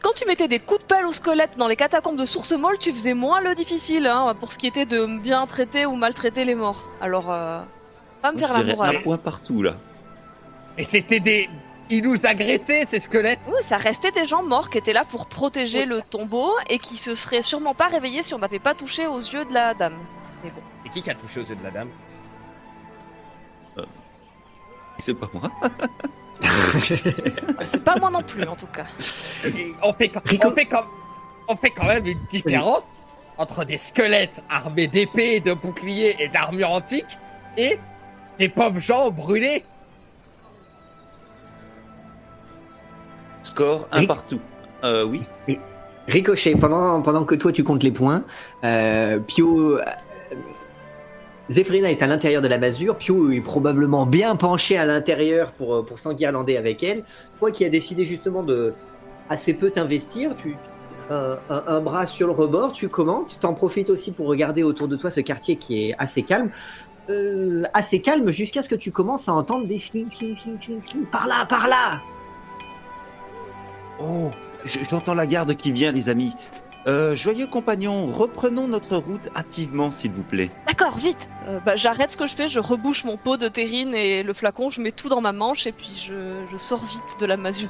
quand 0.00 0.12
tu 0.14 0.24
mettais 0.26 0.46
des 0.46 0.60
coups 0.60 0.80
de 0.80 0.84
pelle 0.84 1.06
au 1.06 1.12
squelette 1.12 1.56
dans 1.58 1.66
les 1.66 1.74
catacombes 1.76 2.16
de 2.16 2.24
Source 2.24 2.52
Molle, 2.52 2.78
tu 2.78 2.92
faisais 2.92 3.14
moins 3.14 3.40
le 3.40 3.54
difficile 3.56 4.06
hein, 4.06 4.32
pour 4.38 4.52
ce 4.52 4.58
qui 4.58 4.68
était 4.68 4.84
de 4.86 5.06
bien 5.18 5.44
traiter 5.48 5.84
ou 5.86 5.96
maltraiter 5.96 6.44
les 6.44 6.54
morts. 6.54 6.82
Alors, 7.00 7.32
euh, 7.32 7.60
pas 8.20 8.30
me 8.32 8.38
Moi, 8.38 8.46
faire 8.48 8.56
je 8.58 8.66
la 8.66 8.74
morale. 8.76 8.96
un 8.96 9.00
point 9.00 9.16
partout, 9.18 9.60
là. 9.62 9.74
Et 10.78 10.84
c'était 10.84 11.18
des. 11.20 11.50
Ils 11.94 12.02
nous 12.02 12.24
agressaient, 12.24 12.84
ces 12.86 13.00
squelettes. 13.00 13.40
Oui, 13.48 13.60
ça 13.60 13.76
restait 13.76 14.10
des 14.12 14.24
gens 14.24 14.42
morts 14.42 14.70
qui 14.70 14.78
étaient 14.78 14.94
là 14.94 15.04
pour 15.04 15.26
protéger 15.26 15.80
Oui. 15.80 15.86
le 15.86 16.00
tombeau 16.02 16.50
et 16.70 16.78
qui 16.78 16.96
se 16.96 17.14
seraient 17.14 17.42
sûrement 17.42 17.74
pas 17.74 17.88
réveillés 17.88 18.22
si 18.22 18.32
on 18.32 18.38
n'avait 18.38 18.58
pas 18.58 18.74
touché 18.74 19.06
aux 19.06 19.18
yeux 19.20 19.44
de 19.44 19.52
la 19.52 19.74
dame. 19.74 19.96
Mais 20.42 20.50
bon. 20.50 20.62
Et 20.86 20.88
qui 20.88 21.02
qui 21.02 21.10
a 21.10 21.14
touché 21.14 21.40
aux 21.40 21.44
yeux 21.44 21.54
de 21.54 21.62
la 21.62 21.70
dame? 21.70 21.88
C'est 24.98 25.14
pas 25.14 25.28
moi. 25.34 25.50
C'est 27.64 27.82
pas 27.84 27.96
moi 27.96 28.10
non 28.10 28.22
plus 28.22 28.44
en 28.44 28.56
tout 28.56 28.66
cas. 28.66 28.86
Et 29.44 29.72
on 29.82 29.92
fait, 29.92 30.08
quand- 30.08 30.22
Rico- 30.24 30.48
on, 30.48 30.52
fait 30.52 30.66
quand, 30.66 30.84
on 31.48 31.56
fait 31.56 31.70
quand 31.70 31.86
même 31.86 32.06
une 32.06 32.20
différence 32.30 32.82
entre 33.36 33.64
des 33.64 33.78
squelettes 33.78 34.42
armés 34.48 34.86
d'épées, 34.86 35.40
de 35.40 35.54
boucliers 35.54 36.16
et 36.20 36.28
d'armures 36.28 36.70
antiques 36.70 37.18
et 37.56 37.78
des 38.38 38.48
pauvres 38.48 38.80
gens 38.80 39.10
brûlés. 39.10 39.64
Score, 43.42 43.88
un 43.92 44.06
partout. 44.06 44.40
Euh, 44.84 45.04
oui. 45.04 45.22
Ricochet, 46.08 46.56
pendant, 46.56 47.00
pendant 47.02 47.24
que 47.24 47.34
toi 47.34 47.52
tu 47.52 47.62
comptes 47.62 47.82
les 47.82 47.92
points, 47.92 48.24
euh, 48.64 49.18
Pio. 49.20 49.78
euh, 49.78 49.82
Zéphirina 51.48 51.90
est 51.90 52.02
à 52.02 52.06
l'intérieur 52.06 52.40
de 52.40 52.48
la 52.48 52.58
masure, 52.58 52.96
Pio 52.96 53.30
est 53.30 53.40
probablement 53.40 54.06
bien 54.06 54.36
penché 54.36 54.76
à 54.76 54.84
l'intérieur 54.84 55.52
pour, 55.52 55.84
pour 55.84 55.98
s'enguirlander 55.98 56.56
avec 56.56 56.82
elle. 56.82 57.04
Toi 57.38 57.50
qui 57.50 57.64
as 57.64 57.68
décidé 57.68 58.04
justement 58.04 58.42
de 58.42 58.74
assez 59.28 59.54
peu 59.54 59.70
t'investir, 59.70 60.34
tu 60.36 60.56
un, 61.10 61.36
un- 61.50 61.64
un 61.66 61.80
bras 61.80 62.06
sur 62.06 62.26
le 62.26 62.32
rebord, 62.32 62.72
tu 62.72 62.88
commentes, 62.88 63.38
t'en 63.40 63.54
profites 63.54 63.90
aussi 63.90 64.12
pour 64.12 64.28
regarder 64.28 64.62
autour 64.62 64.88
de 64.88 64.96
toi 64.96 65.10
ce 65.10 65.20
quartier 65.20 65.56
qui 65.56 65.88
est 65.88 65.94
assez 65.98 66.22
calme. 66.22 66.50
Euh, 67.10 67.64
assez 67.74 68.00
calme 68.00 68.30
jusqu'à 68.30 68.62
ce 68.62 68.68
que 68.68 68.76
tu 68.76 68.92
commences 68.92 69.28
à 69.28 69.32
entendre 69.32 69.66
des 69.66 69.80
fling, 69.80 70.10
fling, 70.10 70.36
fling, 70.36 70.58
fling, 70.60 70.80
fling, 70.82 71.04
par 71.06 71.26
là, 71.26 71.44
par 71.46 71.68
là 71.68 72.00
Oh, 74.02 74.30
je- 74.64 74.78
j'entends 74.88 75.14
la 75.14 75.26
garde 75.26 75.54
qui 75.56 75.72
vient, 75.72 75.92
les 75.92 76.08
amis. 76.08 76.34
Euh, 76.88 77.14
joyeux 77.14 77.46
compagnons, 77.46 78.06
reprenons 78.12 78.66
notre 78.66 78.96
route 78.96 79.28
hâtivement, 79.36 79.92
s'il 79.92 80.10
vous 80.10 80.24
plaît. 80.24 80.50
D'accord, 80.66 80.96
vite 80.98 81.28
Euh, 81.46 81.58
bah, 81.60 81.76
J'arrête 81.76 82.10
ce 82.10 82.16
que 82.16 82.26
je 82.26 82.34
fais, 82.34 82.48
je 82.48 82.58
rebouche 82.60 83.04
mon 83.04 83.16
pot 83.16 83.36
de 83.36 83.46
terrine 83.48 83.94
et 83.94 84.22
le 84.24 84.32
flacon, 84.32 84.68
je 84.70 84.80
mets 84.80 84.90
tout 84.92 85.08
dans 85.08 85.20
ma 85.20 85.32
manche 85.32 85.66
et 85.66 85.72
puis 85.72 85.92
je, 85.96 86.44
je 86.52 86.56
sors 86.56 86.84
vite 86.84 87.16
de 87.20 87.26
la 87.26 87.36
masure. 87.36 87.68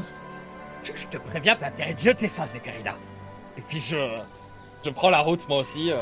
Je, 0.85 0.92
je 0.95 1.07
te 1.07 1.16
préviens, 1.18 1.57
t'as 1.59 1.68
intérêt 1.68 1.95
de 1.95 1.99
jeter 1.99 2.29
ça, 2.29 2.47
Zekarina. 2.47 2.95
Et 3.59 3.61
puis 3.62 3.81
je, 3.81 3.97
je 4.85 4.90
prends 4.90 5.11
la 5.11 5.21
route 5.21 5.47
moi 5.49 5.59
aussi. 5.59 5.90
euh. 5.92 5.97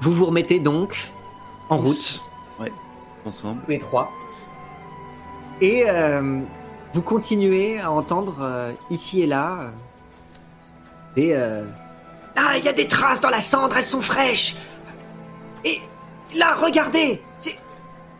Vous 0.00 0.12
vous 0.12 0.26
remettez 0.26 0.60
donc 0.60 1.10
en 1.70 1.78
route, 1.78 2.20
Ensemble. 3.26 3.62
tous 3.64 3.70
les 3.70 3.78
trois. 3.78 4.10
Et 5.60 5.84
euh, 5.88 6.40
vous 6.92 7.02
continuez 7.02 7.80
à 7.80 7.90
entendre 7.90 8.36
euh, 8.40 8.72
ici 8.90 9.22
et 9.22 9.26
là 9.26 9.70
des. 11.14 11.32
euh, 11.32 11.64
Ah, 12.36 12.56
il 12.58 12.64
y 12.64 12.68
a 12.68 12.72
des 12.72 12.88
traces 12.88 13.20
dans 13.20 13.30
la 13.30 13.40
cendre, 13.40 13.76
elles 13.76 13.86
sont 13.86 14.00
fraîches. 14.00 14.56
Et 15.64 15.80
là, 16.36 16.54
regardez, 16.56 17.22
c'est 17.36 17.56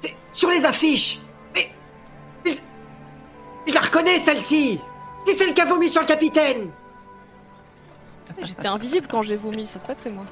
c'est 0.00 0.14
sur 0.32 0.48
les 0.50 0.64
affiches. 0.64 1.18
Mais 1.54 1.70
je, 2.46 2.52
je 3.66 3.74
la 3.74 3.80
reconnais 3.80 4.18
celle-ci. 4.18 4.80
C'est 5.26 5.34
celle 5.34 5.54
qui 5.54 5.60
a 5.60 5.64
vomi 5.64 5.88
sur 5.88 6.00
le 6.02 6.06
capitaine. 6.06 6.68
J'étais 8.42 8.66
invisible 8.68 9.06
quand 9.10 9.22
j'ai 9.22 9.36
vomi, 9.36 9.66
sauf 9.66 9.82
pas 9.82 9.94
que 9.94 10.00
c'est 10.00 10.10
moi. 10.10 10.24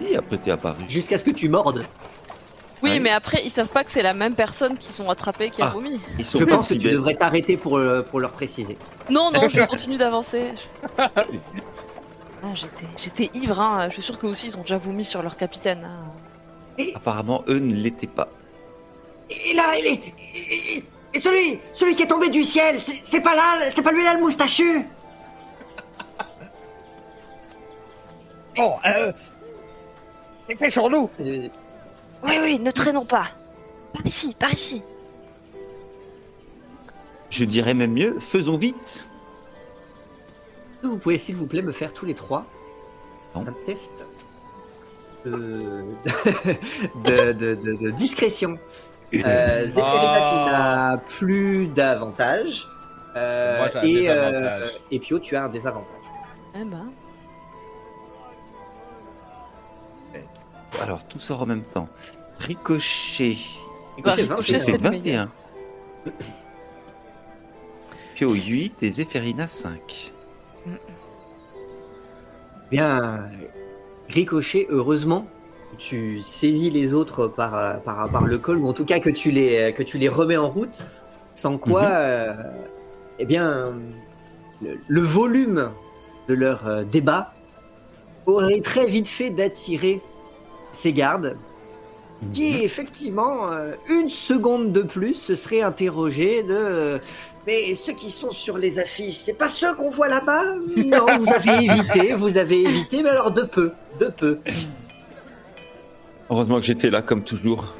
Et 0.00 0.16
après, 0.16 0.38
t'es 0.38 0.50
apparu. 0.50 0.82
Jusqu'à 0.88 1.18
ce 1.18 1.24
que 1.24 1.30
tu 1.30 1.48
mordes. 1.48 1.84
Oui, 2.82 2.92
Ouais. 2.92 2.98
mais 3.00 3.10
après, 3.10 3.42
ils 3.44 3.50
savent 3.50 3.68
pas 3.68 3.84
que 3.84 3.90
c'est 3.90 4.02
la 4.02 4.14
même 4.14 4.34
personne 4.34 4.78
qui 4.78 4.92
sont 4.92 5.10
attrapés 5.10 5.50
qui 5.50 5.60
a 5.60 5.66
Ah. 5.66 5.68
vomi. 5.68 6.00
Ils 6.18 6.24
sont 6.24 6.38
Je 6.38 6.44
pense 6.44 6.68
que 6.68 6.74
tu 6.74 6.88
devrais 6.88 7.14
t'arrêter 7.14 7.56
pour, 7.58 7.76
euh, 7.76 8.00
pour 8.02 8.20
leur 8.20 8.32
préciser. 8.32 8.78
Non, 9.10 9.30
non, 9.30 9.48
je 9.48 9.60
continue 9.66 9.98
d'avancer. 9.98 10.52
Ah, 10.98 11.10
j'étais, 12.54 12.86
j'étais 12.96 13.30
ivre, 13.38 13.60
hein. 13.60 13.88
Je 13.88 13.94
suis 13.94 14.02
sûr 14.02 14.18
qu'eux 14.18 14.28
aussi, 14.28 14.46
ils 14.46 14.56
ont 14.56 14.62
déjà 14.62 14.78
vomi 14.78 15.04
sur 15.04 15.22
leur 15.22 15.36
capitaine. 15.36 15.84
hein. 15.86 16.84
Apparemment, 16.94 17.44
eux 17.48 17.58
ne 17.58 17.74
l'étaient 17.74 18.06
pas. 18.06 18.28
Et 19.28 19.52
là, 19.54 19.76
il 19.78 19.86
est. 19.86 20.00
Et, 20.34 20.76
et- 20.78 20.84
et 21.12 21.20
celui, 21.20 21.58
celui 21.74 21.94
qui 21.96 22.04
est 22.04 22.06
tombé 22.06 22.30
du 22.30 22.44
ciel, 22.44 22.80
c'est 22.80 23.00
c'est 23.04 23.20
pas 23.20 23.34
là, 23.34 23.70
c'est 23.74 23.82
pas 23.82 23.92
lui 23.92 24.02
là 24.04 24.14
le 24.14 24.20
moustachu? 24.20 24.86
Bon, 28.56 28.74
euh. 28.86 29.12
Dépêchons-nous 30.48 31.10
Euh, 31.20 31.48
Oui, 32.22 32.38
oui, 32.42 32.58
ne 32.58 32.70
traînons 32.70 33.04
pas. 33.04 33.28
Par 33.92 34.06
ici, 34.06 34.34
par 34.38 34.52
ici. 34.52 34.82
Je 37.30 37.44
dirais 37.44 37.74
même 37.74 37.92
mieux, 37.92 38.18
faisons 38.20 38.56
vite. 38.56 39.08
Vous 40.82 40.96
pouvez, 40.96 41.18
s'il 41.18 41.36
vous 41.36 41.46
plaît, 41.46 41.62
me 41.62 41.72
faire 41.72 41.92
tous 41.92 42.06
les 42.06 42.14
trois 42.14 42.44
Non. 43.34 43.44
un 43.46 43.54
test 43.66 44.04
de, 45.24 45.30
de, 47.04 47.32
de- 47.32 47.54
de- 47.54 47.76
de 47.76 47.90
discrétion? 47.90 48.58
Euh, 49.12 49.68
Ah. 49.76 50.92
n'a 50.92 50.98
plus 50.98 51.66
d'avantage. 51.68 52.66
Euh, 53.16 53.68
et, 53.82 54.08
et 54.92 54.98
Pio, 55.00 55.18
tu 55.18 55.34
as 55.36 55.44
un 55.44 55.48
désavantage. 55.48 55.86
Eh 56.54 56.64
ben. 56.64 56.90
Alors, 60.78 61.04
tout 61.04 61.18
sort 61.18 61.42
en 61.42 61.46
même 61.46 61.62
temps. 61.64 61.88
Ricochet. 62.38 63.36
Bah, 64.02 64.12
Ricochet, 64.12 64.22
Ricochet, 64.22 64.58
21. 64.58 64.58
c'est 64.58 64.58
C'est 64.60 64.78
le 64.78 64.90
meilleur. 64.90 65.28
21. 66.06 66.12
Pio 68.14 68.30
8 68.34 68.82
et 68.82 68.92
Zéphirina 68.92 69.46
5. 69.48 70.12
Bien, 72.70 73.24
Ricochet, 74.08 74.66
heureusement, 74.70 75.26
tu 75.78 76.20
saisis 76.22 76.70
les 76.70 76.94
autres 76.94 77.26
par, 77.26 77.80
par, 77.82 78.08
par 78.10 78.26
le 78.26 78.38
col, 78.38 78.58
ou 78.58 78.66
en 78.68 78.72
tout 78.72 78.84
cas 78.84 79.00
que 79.00 79.10
tu 79.10 79.30
les, 79.30 79.72
que 79.76 79.82
tu 79.82 79.98
les 79.98 80.08
remets 80.08 80.36
en 80.36 80.48
route, 80.48 80.86
sans 81.34 81.58
quoi, 81.58 81.82
Mhm. 81.82 81.88
euh, 81.92 82.32
eh 83.18 83.24
bien, 83.24 83.72
le, 84.62 84.78
le 84.86 85.00
volume 85.00 85.70
de 86.28 86.34
leur 86.34 86.66
euh, 86.66 86.84
débat 86.84 87.32
aurait 88.26 88.60
très 88.60 88.86
vite 88.86 89.08
fait 89.08 89.30
d'attirer 89.30 90.00
ces 90.72 90.92
gardes, 90.92 91.36
qui 92.32 92.62
effectivement, 92.62 93.50
euh, 93.50 93.72
une 93.88 94.08
seconde 94.08 94.72
de 94.72 94.82
plus, 94.82 95.14
se 95.14 95.34
seraient 95.34 95.62
interrogés 95.62 96.42
de... 96.42 96.50
euh, 96.50 96.98
mais 97.46 97.74
ceux 97.74 97.94
qui 97.94 98.10
sont 98.10 98.30
sur 98.30 98.58
les 98.58 98.78
affiches, 98.78 99.16
c'est 99.16 99.32
pas 99.32 99.48
ceux 99.48 99.74
qu'on 99.74 99.88
voit 99.88 100.08
là-bas? 100.08 100.44
Non, 100.76 101.18
vous 101.18 101.32
avez 101.32 101.64
évité, 101.64 102.12
vous 102.12 102.36
avez 102.36 102.62
évité, 102.62 103.02
mais 103.02 103.08
alors 103.08 103.30
de 103.30 103.42
peu, 103.42 103.72
de 103.98 104.06
peu. 104.06 104.38
Heureusement 106.28 106.60
que 106.60 106.66
j'étais 106.66 106.90
là, 106.90 107.00
comme 107.00 107.24
toujours. 107.24 107.74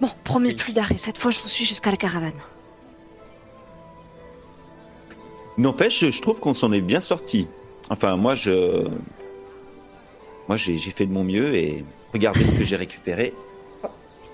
Bon, 0.00 0.08
promis 0.24 0.54
plus 0.54 0.72
d'arrêt. 0.72 0.96
Cette 0.96 1.18
fois, 1.18 1.30
je 1.30 1.40
vous 1.40 1.48
suis 1.48 1.64
jusqu'à 1.64 1.90
la 1.90 1.96
caravane. 1.96 2.32
N'empêche, 5.58 6.10
je 6.10 6.22
trouve 6.22 6.40
qu'on 6.40 6.54
s'en 6.54 6.72
est 6.72 6.80
bien 6.80 7.00
sorti. 7.00 7.46
Enfin, 7.90 8.16
moi, 8.16 8.34
je. 8.34 8.88
Moi, 10.48 10.56
j'ai 10.56 10.78
fait 10.78 11.06
de 11.06 11.12
mon 11.12 11.24
mieux 11.24 11.54
et 11.54 11.84
regardez 12.14 12.44
ce 12.44 12.54
que 12.54 12.64
j'ai 12.64 12.76
récupéré. 12.76 13.34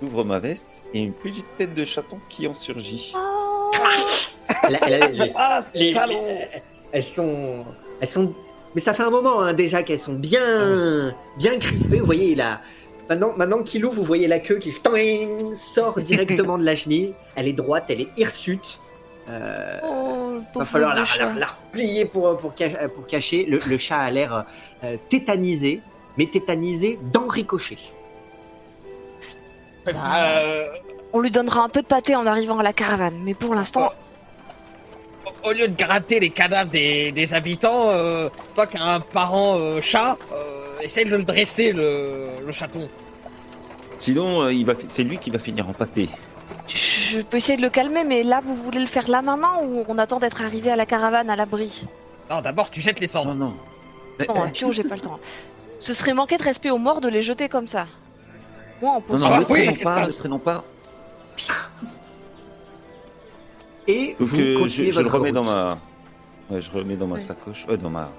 J'ouvre 0.01 0.25
ma 0.25 0.39
veste 0.39 0.83
et 0.95 1.01
une 1.01 1.13
petite 1.13 1.47
tête 1.59 1.75
de 1.75 1.85
chaton 1.85 2.19
qui 2.29 2.47
en 2.47 2.55
surgit. 2.55 3.13
Elle 4.69 4.77
a- 4.77 4.79
elle 4.87 5.03
a- 5.03 5.09
les- 5.09 5.33
Ah, 5.35 5.63
les- 5.75 5.93
salaud 5.93 6.15
elles 6.93 7.03
sont, 7.03 7.65
elles 8.01 8.09
sont, 8.09 8.33
mais 8.75 8.81
ça 8.81 8.95
fait 8.95 9.03
un 9.03 9.11
moment 9.11 9.41
hein, 9.43 9.53
déjà 9.53 9.83
qu'elles 9.83 9.99
sont 9.99 10.15
bien, 10.15 11.15
bien 11.39 11.59
crispées. 11.59 11.99
Vous 12.01 12.07
voyez, 12.07 12.39
a, 12.41 12.61
maintenant, 13.09 13.33
maintenant 13.37 13.63
qu'il 13.63 13.85
ouvre, 13.85 13.95
vous 13.97 14.05
voyez 14.05 14.27
la 14.27 14.39
queue 14.41 14.59
qui 14.59 14.73
toing, 14.73 15.55
sort 15.55 16.01
directement 16.01 16.57
de 16.59 16.65
la 16.65 16.77
chemise. 16.77 17.13
Elle 17.37 17.49
est 17.49 17.53
droite, 17.53 17.85
elle 17.89 18.01
est 18.03 18.19
hirsute. 18.19 18.81
Euh, 19.29 19.79
Oh, 19.85 20.41
va 20.59 20.65
falloir 20.65 20.95
la, 20.95 21.05
la- 21.19 21.35
la 21.35 21.47
replier 21.47 22.05
pour, 22.07 22.37
pour, 22.39 22.53
ca- 22.59 22.89
pour 22.89 23.07
cacher. 23.07 23.45
Le, 23.45 23.61
le 23.67 23.77
chat 23.77 23.99
a 23.99 24.11
l'air 24.11 24.47
euh, 24.83 24.97
tétanisé, 25.11 25.81
mais 26.17 26.27
tétanisé 26.27 26.99
dans 27.13 27.27
ricochet. 27.27 27.79
Euh, 29.89 30.67
On 31.13 31.21
lui 31.21 31.31
donnera 31.31 31.63
un 31.63 31.69
peu 31.69 31.83
de 31.83 31.87
pâté 31.87 32.15
en 32.15 32.27
arrivant 32.27 32.59
à 32.59 32.63
la 32.63 32.73
caravane, 32.73 33.19
mais 33.25 33.35
pour 33.35 33.55
l'instant, 33.55 33.91
au- 35.27 35.49
au 35.49 35.53
lieu 35.53 35.69
de 35.69 35.75
gratter 35.77 36.21
les 36.21 36.31
cadavres 36.31 36.71
des, 36.71 37.13
des 37.13 37.35
habitants, 37.35 37.89
euh, 37.89 38.29
toi 38.55 38.67
qui 38.67 38.77
as 38.77 38.85
un 38.95 39.01
parent 39.01 39.57
euh, 39.59 39.81
chat, 39.81 40.17
euh, 40.33 40.79
essaye 40.81 41.07
de 41.07 41.17
le 41.17 41.25
dresser, 41.25 41.73
le, 41.73 42.29
le 42.45 42.53
chaton. 42.53 42.89
Sinon, 43.99 44.43
euh, 44.43 44.53
il 44.53 44.65
va... 44.67 44.75
c'est 44.87 45.03
lui 45.03 45.19
qui 45.19 45.31
va 45.31 45.39
finir 45.39 45.69
en 45.69 45.73
pâté. 45.73 46.09
je 46.69 47.21
peux 47.23 47.39
essayer 47.39 47.57
de 47.57 47.63
le 47.63 47.71
calmer, 47.71 48.05
mais 48.05 48.23
là, 48.23 48.41
vous 48.45 48.55
voulez 48.55 48.79
le 48.81 48.87
faire 48.87 49.09
là 49.11 49.23
maintenant 49.23 49.63
ou 49.65 49.85
on 49.89 49.99
attend 49.99 50.19
d'être 50.21 50.43
arrivé 50.43 50.71
à 50.71 50.77
la 50.77 50.87
caravane 50.87 51.29
à 51.31 51.37
l'abri? 51.37 51.87
Non, 52.31 52.41
d'abord 52.41 52.71
tu 52.71 52.81
jettes 52.81 53.01
les 53.01 53.09
cendres. 53.09 53.35
Non, 53.35 53.47
non. 53.47 53.55
Non, 54.29 54.43
à 54.43 54.49
Pio, 54.49 54.71
j'ai 54.71 54.85
pas 54.85 54.95
le 54.97 55.01
temps. 55.01 55.19
Ce 55.81 55.95
serait 55.95 56.15
manquer 56.15 56.37
de 56.37 56.43
respect 56.43 56.71
aux 56.71 56.79
morts 56.79 57.01
de 57.01 57.09
les 57.09 57.23
jeter 57.23 57.49
comme 57.49 57.67
ça. 57.67 57.87
Moi, 58.81 58.91
en 58.93 58.95
non, 58.95 59.01
posant, 59.01 59.29
non, 59.29 59.35
Ah, 59.35 59.41
ne 59.41 59.45
traînons 59.45 59.77
pas, 59.83 60.07
ne 60.07 60.11
traînons 60.13 60.39
pas. 60.39 60.65
Et 63.87 64.15
Donc, 64.19 64.29
vous 64.29 64.37
euh, 64.41 64.55
je, 64.57 64.61
continuez 64.63 64.91
je 64.93 65.01
le 65.01 65.09
remets 65.09 65.33
dans 65.33 65.45
ma. 65.45 65.79
Ouais, 66.51 66.61
je 66.61 66.71
remets 66.71 66.97
dans 66.97 67.07
ma 67.07 67.15
Ouais. 67.15 67.21
sacoche. 67.21 67.67
Euh, 67.69 67.77
dans 67.77 67.91
ma. 67.91 68.11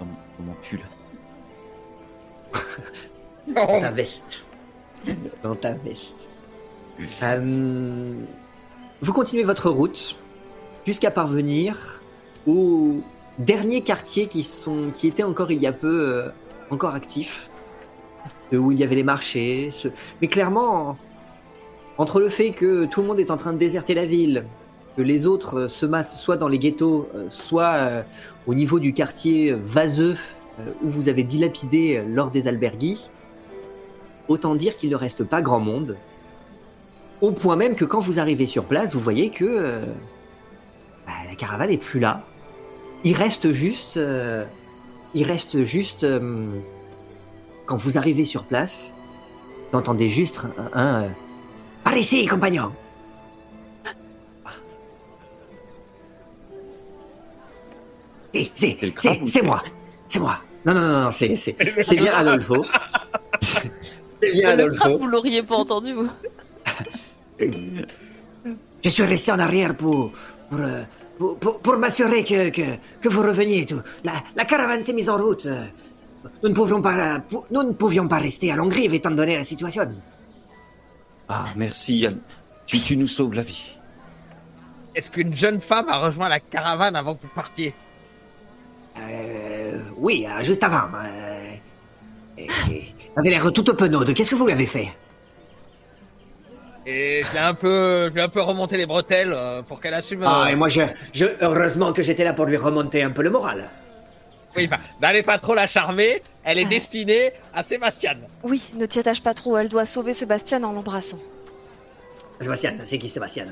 Dans, 0.00 0.06
mon- 0.06 0.12
dans 0.38 0.44
mon 0.44 0.54
pull. 0.62 0.80
Dans 3.54 3.80
ta 3.80 3.90
veste. 3.90 4.42
Dans 5.42 5.54
ta 5.54 5.72
veste. 5.74 6.26
Euh, 7.22 8.12
vous 9.02 9.12
continuez 9.12 9.44
votre 9.44 9.70
route 9.70 10.16
jusqu'à 10.86 11.10
parvenir 11.10 12.00
au 12.46 13.02
dernier 13.38 13.82
quartier 13.82 14.26
qui, 14.26 14.42
sont, 14.42 14.90
était 15.02 15.22
encore 15.22 15.50
il 15.50 15.60
y 15.60 15.66
a 15.66 15.72
peu 15.72 16.00
euh, 16.00 16.28
encore 16.70 16.94
actif, 16.94 17.50
de 18.52 18.58
où 18.58 18.72
il 18.72 18.78
y 18.78 18.84
avait 18.84 18.94
les 18.94 19.02
marchés. 19.02 19.70
Mais 20.20 20.28
clairement, 20.28 20.96
entre 21.98 22.20
le 22.20 22.28
fait 22.28 22.50
que 22.50 22.86
tout 22.86 23.02
le 23.02 23.08
monde 23.08 23.20
est 23.20 23.30
en 23.30 23.36
train 23.36 23.52
de 23.52 23.58
déserter 23.58 23.94
la 23.94 24.06
ville, 24.06 24.44
que 24.96 25.02
les 25.02 25.26
autres 25.26 25.60
euh, 25.60 25.68
se 25.68 25.86
massent 25.86 26.20
soit 26.20 26.36
dans 26.36 26.48
les 26.48 26.58
ghettos, 26.58 27.08
euh, 27.14 27.26
soit 27.28 28.04
au 28.46 28.54
niveau 28.54 28.78
du 28.78 28.92
quartier 28.92 29.52
vaseux 29.52 30.16
où 30.82 30.88
vous 30.88 31.10
avez 31.10 31.22
dilapidé 31.22 32.02
lors 32.08 32.30
des 32.30 32.48
albergues, 32.48 32.96
autant 34.26 34.54
dire 34.54 34.74
qu'il 34.76 34.88
ne 34.88 34.96
reste 34.96 35.22
pas 35.22 35.42
grand 35.42 35.60
monde. 35.60 35.98
Au 37.20 37.30
point 37.32 37.56
même 37.56 37.74
que 37.74 37.84
quand 37.84 38.00
vous 38.00 38.18
arrivez 38.18 38.46
sur 38.46 38.64
place, 38.64 38.94
vous 38.94 39.00
voyez 39.00 39.28
que 39.28 39.80
bah, 41.06 41.12
la 41.28 41.34
caravane 41.34 41.68
est 41.68 41.76
plus 41.76 42.00
là 42.00 42.24
il 43.04 43.14
reste 43.14 43.52
juste, 43.52 43.96
euh, 43.96 44.44
il 45.14 45.24
reste 45.24 45.64
juste, 45.64 46.04
euh, 46.04 46.46
quand 47.66 47.76
vous 47.76 47.98
arrivez 47.98 48.24
sur 48.24 48.44
place, 48.44 48.94
vous 49.72 49.78
entendez 49.78 50.08
juste 50.08 50.40
un, 50.72 51.04
euh, 51.04 51.08
Par 51.84 51.96
ici, 51.96 52.26
compagnon. 52.26 52.72
Eh, 58.34 58.50
c'est, 58.54 58.76
moi 59.42 59.62
C'est 60.08 60.20
moi. 60.20 60.38
Non, 60.66 60.74
non, 60.74 60.80
non, 60.80 61.02
non, 61.04 61.10
c'est, 61.10 61.36
c'est 61.36 61.52
bien 61.96 62.12
Adolfo. 62.12 62.56
c'est 64.20 64.32
bien 64.32 64.50
Adolfo. 64.54 64.98
Vous 64.98 65.06
l'auriez 65.06 65.42
pas 65.42 65.54
entendu, 65.56 65.94
vous. 65.94 66.08
Je 68.84 68.88
suis 68.88 69.04
resté 69.04 69.32
en 69.32 69.38
arrière 69.38 69.76
pour, 69.76 70.12
pour, 70.50 70.60
pour, 71.18 71.36
pour- 71.38 71.58
pour 71.60 71.76
m'assurer 71.78 72.24
que, 72.24 72.50
que, 72.50 72.76
que 73.00 73.08
vous 73.08 73.22
reveniez. 73.22 73.62
et 73.62 73.66
Tout. 73.66 73.80
La, 74.04 74.12
la 74.36 74.44
caravane 74.44 74.82
s'est 74.82 74.92
mise 74.92 75.08
en 75.08 75.16
route. 75.18 75.46
euh. 75.46 75.64
Nous 76.42 76.48
ne, 76.48 76.54
pouvions 76.54 76.82
pas, 76.82 77.14
euh, 77.14 77.18
nous 77.52 77.62
ne 77.62 77.72
pouvions 77.72 78.08
pas 78.08 78.18
rester 78.18 78.50
à 78.50 78.56
Longrive 78.56 78.94
étant 78.94 79.12
donné 79.12 79.36
la 79.36 79.44
situation. 79.44 79.86
Ah, 81.28 81.46
merci. 81.56 81.98
Yann. 81.98 82.18
Tu, 82.66 82.80
tu 82.80 82.96
nous 82.96 83.06
sauves 83.06 83.34
la 83.34 83.42
vie. 83.42 83.76
Est-ce 84.94 85.10
qu'une 85.10 85.34
jeune 85.34 85.60
femme 85.60 85.88
a 85.88 85.98
rejoint 85.98 86.28
la 86.28 86.40
caravane 86.40 86.96
avant 86.96 87.14
que 87.14 87.22
vous 87.22 87.32
partiez? 87.34 87.74
Euh, 88.98 89.78
oui, 89.98 90.26
euh, 90.28 90.42
juste 90.42 90.62
avant. 90.64 90.88
Euh, 90.96 91.54
et- 92.38 92.44
et- 92.70 92.94
elle 93.14 93.18
avait 93.20 93.30
l'air 93.30 93.52
tout 93.52 93.62
penaude. 93.64 94.12
Qu'est-ce 94.14 94.30
que 94.30 94.34
vous 94.34 94.46
lui 94.46 94.52
avez 94.52 94.66
fait? 94.66 94.92
Et 96.88 97.22
je 97.26 97.32
l'ai 97.32 97.40
un 97.40 97.54
peu, 97.54 98.08
je 98.08 98.14
lui 98.14 98.20
ai 98.20 98.24
un 98.24 98.28
peu 98.28 98.40
remonté 98.40 98.76
les 98.76 98.86
bretelles 98.86 99.32
euh, 99.34 99.62
pour 99.62 99.80
qu'elle 99.80 99.94
assume. 99.94 100.22
euh, 100.22 100.26
Ah, 100.28 100.48
et 100.50 100.54
moi, 100.54 100.68
je, 100.68 100.82
je, 101.12 101.26
heureusement 101.40 101.92
que 101.92 102.00
j'étais 102.02 102.22
là 102.24 102.32
pour 102.32 102.44
lui 102.46 102.56
remonter 102.56 103.02
un 103.02 103.10
peu 103.10 103.22
le 103.22 103.30
moral. 103.30 103.70
Oui, 104.56 104.68
bah, 104.68 104.78
n'allez 105.02 105.22
pas 105.22 105.38
trop 105.38 105.54
la 105.54 105.66
charmer. 105.66 106.22
Elle 106.44 106.58
est 106.58 106.64
Ah. 106.66 106.68
destinée 106.68 107.32
à 107.52 107.62
Sébastien. 107.64 108.14
Oui, 108.44 108.70
ne 108.74 108.86
t'y 108.86 109.00
attache 109.00 109.20
pas 109.20 109.34
trop, 109.34 109.56
elle 109.56 109.68
doit 109.68 109.84
sauver 109.84 110.14
Sébastien 110.14 110.62
en 110.62 110.72
l'embrassant. 110.72 111.18
Sébastien, 112.40 112.74
c'est 112.84 112.98
qui 112.98 113.08
Sébastien? 113.08 113.46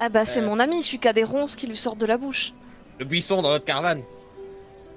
Ah 0.00 0.08
bah 0.08 0.24
c'est 0.24 0.40
Euh. 0.40 0.46
mon 0.46 0.58
ami, 0.58 0.82
celui 0.82 0.98
qui 0.98 1.08
a 1.08 1.12
des 1.12 1.24
ronces 1.24 1.56
qui 1.56 1.66
lui 1.66 1.76
sortent 1.76 1.98
de 1.98 2.06
la 2.06 2.16
bouche. 2.16 2.52
Le 2.98 3.04
buisson 3.04 3.42
dans 3.42 3.50
notre 3.50 3.64
caravane. 3.66 4.02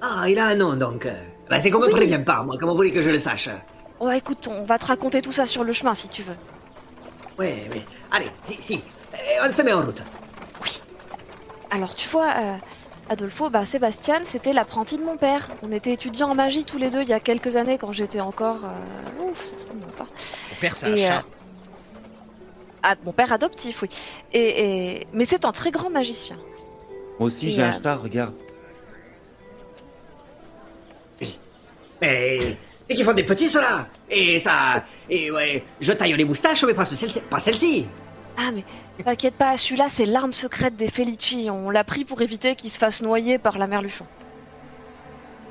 Ah, 0.02 0.26
il 0.30 0.40
a 0.40 0.46
un 0.48 0.56
nom 0.56 0.76
donc. 0.76 1.08
Ben, 1.50 1.60
c'est 1.62 1.70
qu'on 1.72 1.80
me 1.80 1.90
prévient 1.90 2.22
pas, 2.26 2.42
moi. 2.44 2.56
Comment 2.60 2.72
vous 2.72 2.78
voulez 2.78 2.92
que 2.92 3.02
je 3.02 3.10
le 3.10 3.20
sache? 3.20 3.50
Oh 4.00 4.10
écoute, 4.12 4.48
on 4.50 4.64
va 4.64 4.78
te 4.80 4.86
raconter 4.86 5.22
tout 5.22 5.32
ça 5.32 5.46
sur 5.46 5.64
le 5.64 5.74
chemin 5.74 5.94
si 5.94 6.08
tu 6.10 6.22
veux. 6.24 6.36
Oui, 7.38 7.54
oui. 7.71 7.84
Allez, 8.12 8.30
si, 8.43 8.62
si. 8.62 8.76
Euh, 9.13 9.48
on 9.48 9.52
se 9.52 9.62
met 9.62 9.74
en 9.74 9.82
route. 9.82 10.02
Alors 11.71 11.95
tu 11.95 12.08
vois, 12.10 12.34
euh, 12.38 12.56
Adolfo, 13.10 13.50
bah 13.50 13.65
Sébastien, 13.65 14.24
c'était 14.24 14.54
l'apprenti 14.54 14.98
de 14.98 15.04
mon 15.04 15.17
père. 15.17 15.52
On 15.62 15.71
était 15.71 15.91
étudiants 15.93 16.30
en 16.32 16.36
magie 16.36 16.63
tous 16.63 16.78
les 16.78 16.89
deux 16.89 17.02
il 17.02 17.10
y 17.10 17.13
a 17.13 17.19
quelques 17.19 17.56
années 17.56 17.78
quand 17.78 17.91
j'étais 17.91 18.21
encore... 18.21 18.65
euh, 18.65 19.24
Ouf, 19.30 19.45
ça 19.45 19.56
fait 19.58 19.74
longtemps. 19.74 20.08
Mon 20.52 20.60
père, 20.62 20.76
c'est 20.76 20.86
un 20.86 20.95
chat. 20.98 21.17
euh, 21.19 21.21
Ah, 22.84 22.95
mon 23.04 23.12
père 23.12 23.34
adoptif, 23.34 23.82
oui. 23.82 23.89
Et, 24.32 25.00
et... 25.02 25.08
Mais 25.12 25.26
c'est 25.26 25.43
un 25.45 25.52
très 25.52 25.71
grand 25.71 25.89
magicien. 25.89 26.38
Moi 27.19 27.28
aussi, 27.28 27.52
j'ai 27.52 27.63
un 27.63 27.71
chat, 27.71 27.95
regarde. 27.95 28.34
Mais 32.02 32.58
c'est 32.88 32.93
qu'ils 32.95 33.04
font 33.06 33.13
des 33.13 33.24
petits, 33.24 33.50
ceux-là. 33.50 33.88
Et 34.10 34.39
ça... 34.39 34.84
Et 35.10 35.32
ouais, 35.32 35.63
je 35.82 35.91
taille 35.91 36.13
les 36.13 36.26
moustaches, 36.26 36.63
mais 36.63 36.74
pas, 36.74 36.86
ce- 36.86 36.95
celle 36.95 37.12
pas 37.24 37.39
celle-ci. 37.39 37.88
Ah 38.38 38.52
mais 38.54 38.63
t'inquiète 39.04 39.36
pas, 39.36 39.56
celui-là 39.58 39.86
c'est 39.89 40.06
l'arme 40.06 40.34
secrète 40.34 40.76
des 40.76 40.89
Felici. 40.89 41.48
On 41.50 41.69
l'a 41.69 41.84
pris 41.84 42.04
pour 42.06 42.21
éviter 42.21 42.56
qu'il 42.56 42.69
se 42.69 42.78
fasse 42.78 43.02
noyer 43.02 43.38
par 43.38 43.58
la 43.58 43.65
merluchon. 43.67 44.06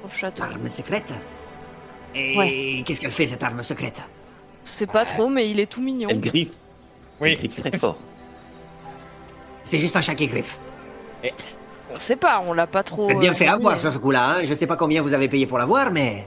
Au 0.04 0.08
château. 0.10 0.42
Arme 0.42 0.68
secrète 0.68 1.12
Et 2.14 2.36
Ouais. 2.36 2.82
qu'est-ce 2.84 3.00
qu'elle 3.00 3.10
fait, 3.10 3.26
cette 3.26 3.42
arme 3.42 3.62
secrète? 3.62 4.02
Je 4.64 4.70
sais 4.70 4.86
pas 4.86 5.04
trop, 5.04 5.28
mais 5.28 5.50
il 5.50 5.60
est 5.60 5.66
tout 5.66 5.80
mignon. 5.80 6.08
Elle 6.10 6.20
griffe. 6.20 6.50
Elle 7.20 7.26
Oui. 7.26 7.36
griffe 7.36 7.60
très 7.60 7.76
fort. 7.78 7.96
C'est 9.64 9.78
juste 9.78 9.96
un 9.96 10.00
chat 10.02 10.14
qui 10.14 10.26
griffe. 10.26 10.58
On 11.92 11.98
sait 11.98 12.16
pas, 12.16 12.42
on 12.46 12.52
l'a 12.52 12.66
pas 12.66 12.82
trop. 12.82 13.08
Faites 13.08 13.18
bien 13.18 13.32
euh, 13.32 13.34
fait 13.34 13.46
avoir 13.46 13.78
sur 13.78 13.92
ce 13.92 13.98
coup-là. 13.98 14.36
Hein. 14.38 14.44
Je 14.44 14.52
sais 14.54 14.66
pas 14.66 14.76
combien 14.76 15.00
vous 15.00 15.12
avez 15.14 15.28
payé 15.28 15.46
pour 15.46 15.58
l'avoir, 15.58 15.90
mais... 15.90 16.26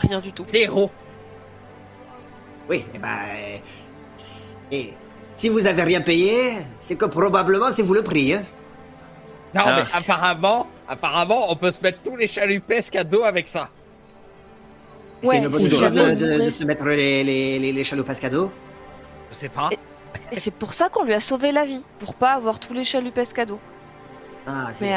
Rien 0.00 0.20
du 0.20 0.32
tout. 0.32 0.44
Zéro. 0.46 0.90
Oui, 2.68 2.84
eh 2.94 2.98
ben... 2.98 3.08
Et 4.72 4.94
si 5.36 5.48
vous 5.48 5.66
avez 5.66 5.82
rien 5.82 6.00
payé, 6.00 6.58
c'est 6.80 6.94
que 6.96 7.06
probablement 7.06 7.72
c'est 7.72 7.82
vous 7.82 7.94
le 7.94 8.02
prix, 8.02 8.34
hein. 8.34 8.42
Non, 9.54 9.62
Ah. 9.66 9.76
mais 9.76 9.98
apparemment, 9.98 10.66
apparemment, 10.88 11.50
on 11.50 11.56
peut 11.56 11.72
se 11.72 11.82
mettre 11.82 11.98
tous 12.04 12.16
les 12.16 12.28
chalupesques 12.28 12.94
à 12.94 13.04
dos 13.04 13.24
avec 13.24 13.48
ça. 13.48 13.68
Ouais, 15.22 15.36
c'est 15.36 15.38
une 15.38 15.48
bonne 15.48 15.70
chose 15.70 15.92
de, 15.92 16.50
se 16.50 16.64
mettre 16.64 16.86
les, 16.86 17.24
les, 17.24 17.58
les, 17.58 17.72
les 17.72 17.84
à. 17.84 18.50
Je 19.30 19.36
sais 19.36 19.48
pas. 19.48 19.70
Et 20.32 20.38
c'est 20.38 20.54
pour 20.54 20.72
ça 20.72 20.88
qu'on 20.88 21.04
lui 21.04 21.14
a 21.14 21.20
sauvé 21.20 21.52
la 21.52 21.64
vie, 21.64 21.84
pour 21.98 22.14
pas 22.14 22.32
avoir 22.32 22.60
tous 22.60 22.72
les 22.72 22.84
chalupes 22.84 23.20
cadeaux. 23.34 23.60
Ah, 24.46 24.68
c'est... 24.78 24.92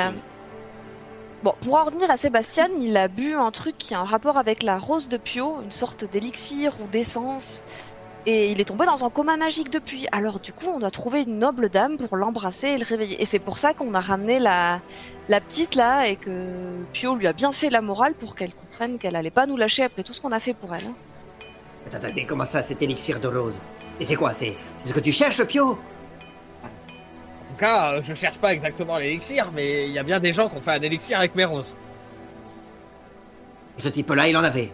Bon, 1.43 1.53
pour 1.59 1.75
en 1.75 1.83
revenir 1.83 2.09
à 2.09 2.15
Sébastien, 2.15 2.69
il 2.79 2.95
a 2.95 3.09
bu 3.09 3.35
un 3.35 3.51
truc 3.51 3.77
qui 3.77 3.93
a 3.93 3.99
un 3.99 4.05
rapport 4.05 4.37
avec 4.37 4.63
la 4.63 4.77
rose 4.77 5.09
de 5.09 5.17
Pio, 5.17 5.57
une 5.61 5.71
sorte 5.71 6.05
d'élixir 6.09 6.73
ou 6.81 6.87
d'essence. 6.87 7.65
Et 8.25 8.49
il 8.53 8.61
est 8.61 8.65
tombé 8.65 8.85
dans 8.85 9.03
un 9.03 9.09
coma 9.09 9.35
magique 9.35 9.69
depuis. 9.69 10.07
Alors 10.13 10.39
du 10.39 10.53
coup, 10.53 10.67
on 10.73 10.79
doit 10.79 10.89
trouver 10.91 11.23
une 11.23 11.39
noble 11.39 11.67
dame 11.69 11.97
pour 11.97 12.15
l'embrasser 12.15 12.69
et 12.69 12.77
le 12.77 12.85
réveiller. 12.85 13.21
Et 13.21 13.25
c'est 13.25 13.39
pour 13.39 13.59
ça 13.59 13.73
qu'on 13.73 13.93
a 13.93 13.99
ramené 13.99 14.39
la, 14.39 14.79
la 15.27 15.41
petite 15.41 15.75
là 15.75 16.07
et 16.07 16.15
que 16.15 16.31
Pio 16.93 17.15
lui 17.15 17.27
a 17.27 17.33
bien 17.33 17.51
fait 17.51 17.69
la 17.69 17.81
morale 17.81 18.13
pour 18.13 18.35
qu'elle 18.35 18.53
comprenne 18.53 18.97
qu'elle 18.97 19.17
allait 19.17 19.29
pas 19.29 19.45
nous 19.45 19.57
lâcher 19.57 19.83
après 19.83 20.03
tout 20.03 20.13
ce 20.13 20.21
qu'on 20.21 20.31
a 20.31 20.39
fait 20.39 20.53
pour 20.53 20.73
elle. 20.73 20.85
hein. 20.85 20.93
Attends, 21.87 21.97
attendez, 21.97 22.25
comment 22.25 22.45
ça, 22.45 22.63
cet 22.63 22.81
élixir 22.81 23.19
de 23.19 23.27
rose? 23.27 23.59
Et 23.99 24.05
c'est 24.05 24.15
quoi? 24.15 24.31
C'est 24.31 24.55
ce 24.77 24.93
que 24.93 25.01
tu 25.01 25.11
cherches, 25.11 25.43
Pio? 25.43 25.77
Tout 27.53 27.59
cas, 27.59 27.93
euh, 27.93 28.01
je 28.03 28.13
cherche 28.13 28.37
pas 28.37 28.53
exactement 28.53 28.97
l'élixir, 28.97 29.51
mais 29.53 29.87
il 29.87 29.93
y 29.93 29.99
a 29.99 30.03
bien 30.03 30.19
des 30.19 30.33
gens 30.33 30.49
qui 30.49 30.57
ont 30.57 30.61
fait 30.61 30.71
un 30.71 30.81
élixir 30.81 31.17
avec 31.19 31.35
mes 31.35 31.45
roses. 31.45 31.73
Ce 33.77 33.89
type-là, 33.89 34.27
il 34.27 34.37
en 34.37 34.43
avait. 34.43 34.69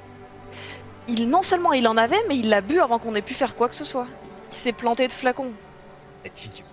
Il 1.07 1.29
non 1.29 1.41
seulement 1.41 1.73
il 1.73 1.87
en 1.87 1.97
avait, 1.97 2.19
mais 2.27 2.37
il 2.37 2.49
l'a 2.49 2.61
bu 2.61 2.79
avant 2.79 2.99
qu'on 2.99 3.15
ait 3.15 3.21
pu 3.21 3.33
faire 3.33 3.55
quoi 3.55 3.69
que 3.69 3.75
ce 3.75 3.83
soit. 3.85 4.07
Il 4.51 4.55
s'est 4.55 4.71
planté 4.73 5.07
de 5.07 5.11
flacon. 5.11 5.47
C'est 6.23 6.45
idiot. 6.47 6.65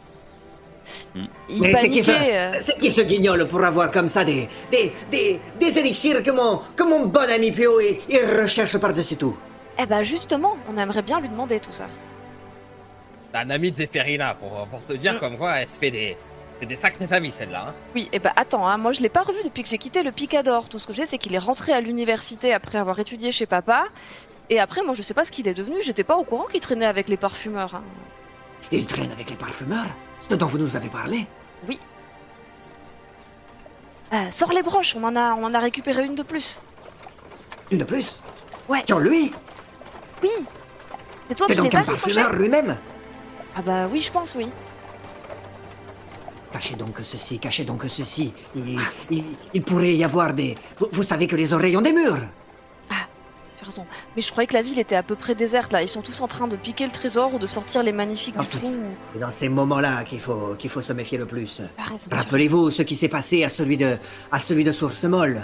Il 1.49 1.61
Mais 1.63 1.75
c'est 1.77 1.89
qui, 1.89 2.03
paniquait. 2.03 2.37
euh, 2.37 2.57
c'est 2.61 2.77
qui 2.77 2.91
ce 2.93 3.01
guignol 3.01 3.49
pour 3.49 3.65
avoir 3.65 3.91
comme 3.91 4.09
ça 4.09 4.25
des, 4.25 4.49
des, 4.71 4.93
des, 5.11 5.41
des 5.59 5.79
élixirs 5.79 6.23
que 6.23 6.31
mon, 6.31 6.61
que 6.77 6.83
mon 6.83 7.07
bon 7.07 7.31
ami 7.31 7.51
Pio, 7.53 7.81
il, 7.81 7.99
il 8.09 8.41
recherche 8.41 8.77
par-dessus 8.79 9.17
tout? 9.17 9.37
Eh 9.79 9.87
ben 9.87 10.03
justement, 10.03 10.57
on 10.71 10.77
aimerait 10.79 11.03
bien 11.03 11.21
lui 11.21 11.29
demander 11.29 11.59
tout 11.61 11.73
ça. 11.73 11.87
T'as 13.33 13.41
un 13.41 13.51
ami 13.51 13.71
de 13.71 13.77
Zéphérina 13.77 14.35
pour, 14.35 14.67
pour 14.69 14.85
te 14.85 14.93
dire 14.93 15.15
Mm. 15.15 15.19
comme 15.19 15.37
quoi 15.39 15.57
elle 15.61 15.69
se 15.69 15.79
fait 15.79 15.91
des, 15.91 16.17
c'est 16.61 16.67
des 16.67 16.77
sacrés 16.77 17.13
amis 17.13 17.31
celle-là. 17.33 17.67
Hein. 17.69 17.75
Oui, 17.95 18.09
et 18.13 18.19
bah 18.19 18.33
attends, 18.37 18.67
hein, 18.67 18.79
moi 18.79 18.93
je 18.93 19.01
l'ai 19.03 19.09
pas 19.09 19.23
revu 19.23 19.39
depuis 19.45 19.63
que 19.63 19.69
j'ai 19.69 19.79
quitté 19.79 20.03
le 20.03 20.13
Picador. 20.13 20.69
Tout 20.69 20.79
ce 20.79 20.87
que 20.87 20.93
j'ai, 20.93 21.07
c'est 21.07 21.19
qu'il 21.19 21.35
est 21.35 21.39
rentré 21.39 21.73
à 21.73 21.81
l'université 21.81 22.53
après 22.55 22.79
avoir 22.79 22.99
étudié 22.99 23.33
chez 23.33 23.47
papa. 23.47 23.85
Et 24.49 24.61
après, 24.61 24.83
moi 24.83 24.95
je 24.95 25.03
sais 25.03 25.15
pas 25.15 25.25
ce 25.25 25.31
qu'il 25.33 25.49
est 25.49 25.55
devenu, 25.55 25.83
j'étais 25.83 26.05
pas 26.05 26.17
au 26.17 26.25
courant 26.25 26.45
qu'il 26.47 26.61
traînait 26.61 26.87
avec 26.87 27.09
les 27.09 27.17
parfumeurs. 27.17 27.75
hein. 27.75 27.83
Il 28.73 28.87
traîne 28.87 29.11
avec 29.13 29.29
les 29.31 29.37
parfumeurs? 29.37 29.87
Ce 30.29 30.35
dont 30.35 30.47
vous 30.47 30.59
nous 30.59 30.77
avez 30.77 30.89
parlé? 30.89 31.27
Euh, 34.13 34.31
sors 34.31 34.53
les 34.53 34.63
broches, 34.63 34.95
on 34.97 35.03
en, 35.03 35.17
a, 35.17 35.35
on 35.35 35.43
en 35.45 35.53
a 35.55 35.59
récupéré 35.59 36.05
une 36.05 36.15
de 36.15 36.23
plus. 36.23 36.61
Une 37.73 37.79
de 37.79 37.85
plus? 37.85 38.19
Ouais. 38.69 38.85
Sur 38.87 39.01
lui? 39.01 39.33
Oui 40.23 40.31
C'est 41.29 41.35
toi 41.35 41.47
qui 41.49 41.57
donc 41.57 41.73
les 41.73 41.77
as 41.77 41.81
un 41.81 41.85
fait 41.85 41.91
parfumeur 41.93 42.33
lui-même? 42.35 42.77
Ah 43.57 43.63
bah 43.63 43.89
oui, 43.91 44.01
je 44.01 44.11
pense, 44.13 44.35
oui. 44.35 44.49
Cachez 46.53 46.75
donc 46.75 46.99
ceci, 47.03 47.39
cachez 47.39 47.65
donc 47.65 47.85
ceci. 47.89 48.33
Il, 48.55 48.79
il, 49.11 49.25
il 49.53 49.63
pourrait 49.63 49.95
y 49.95 50.05
avoir 50.05 50.33
des... 50.33 50.57
Vous, 50.79 50.87
vous 50.93 51.03
savez 51.03 51.27
que 51.27 51.37
les 51.37 51.53
oreilles 51.53 51.77
ont 51.77 51.83
des 51.83 51.93
murs 51.93 52.19
Tu 52.89 52.95
as 52.95 53.67
raison. 53.67 53.87
Mais 54.15 54.23
je 54.23 54.31
croyais 54.31 54.47
que 54.47 54.55
la 54.55 54.63
ville 54.63 54.79
était 54.79 54.95
à 54.97 55.03
peu 55.03 55.17
près 55.17 55.35
déserte 55.35 55.73
là. 55.73 55.83
Ils 55.83 55.89
sont 55.89 56.03
tous 56.03 56.21
en 56.21 56.29
train 56.29 56.47
de 56.49 56.57
piquer 56.57 56.87
le 56.87 56.93
trésor 56.93 57.35
ou 57.35 57.39
de 57.39 57.47
sortir 57.47 57.83
les 57.83 57.93
magnifiques 57.93 58.37
Ah, 58.39 58.43
du 58.43 58.47
c'est- 58.47 58.59
trou. 58.59 58.75
C'est 59.13 59.21
dans 59.21 59.31
ces 59.31 59.49
moments-là 59.49 60.05
qu'il 60.05 60.21
faut, 60.21 60.55
qu'il 60.59 60.71
faut 60.71 60.83
se 60.83 60.93
méfier 60.93 61.19
le 61.19 61.27
plus. 61.27 61.61
Raison. 61.79 62.11
Rappelez-vous 62.13 62.71
ce 62.71 62.83
qui 62.83 62.97
s'est 62.97 63.09
passé 63.09 63.43
à 63.45 63.49
celui 63.49 63.77
de, 63.77 63.99
à 64.31 64.39
celui 64.39 64.65
de 64.65 64.73
Source 64.73 65.03
Molle. 65.05 65.41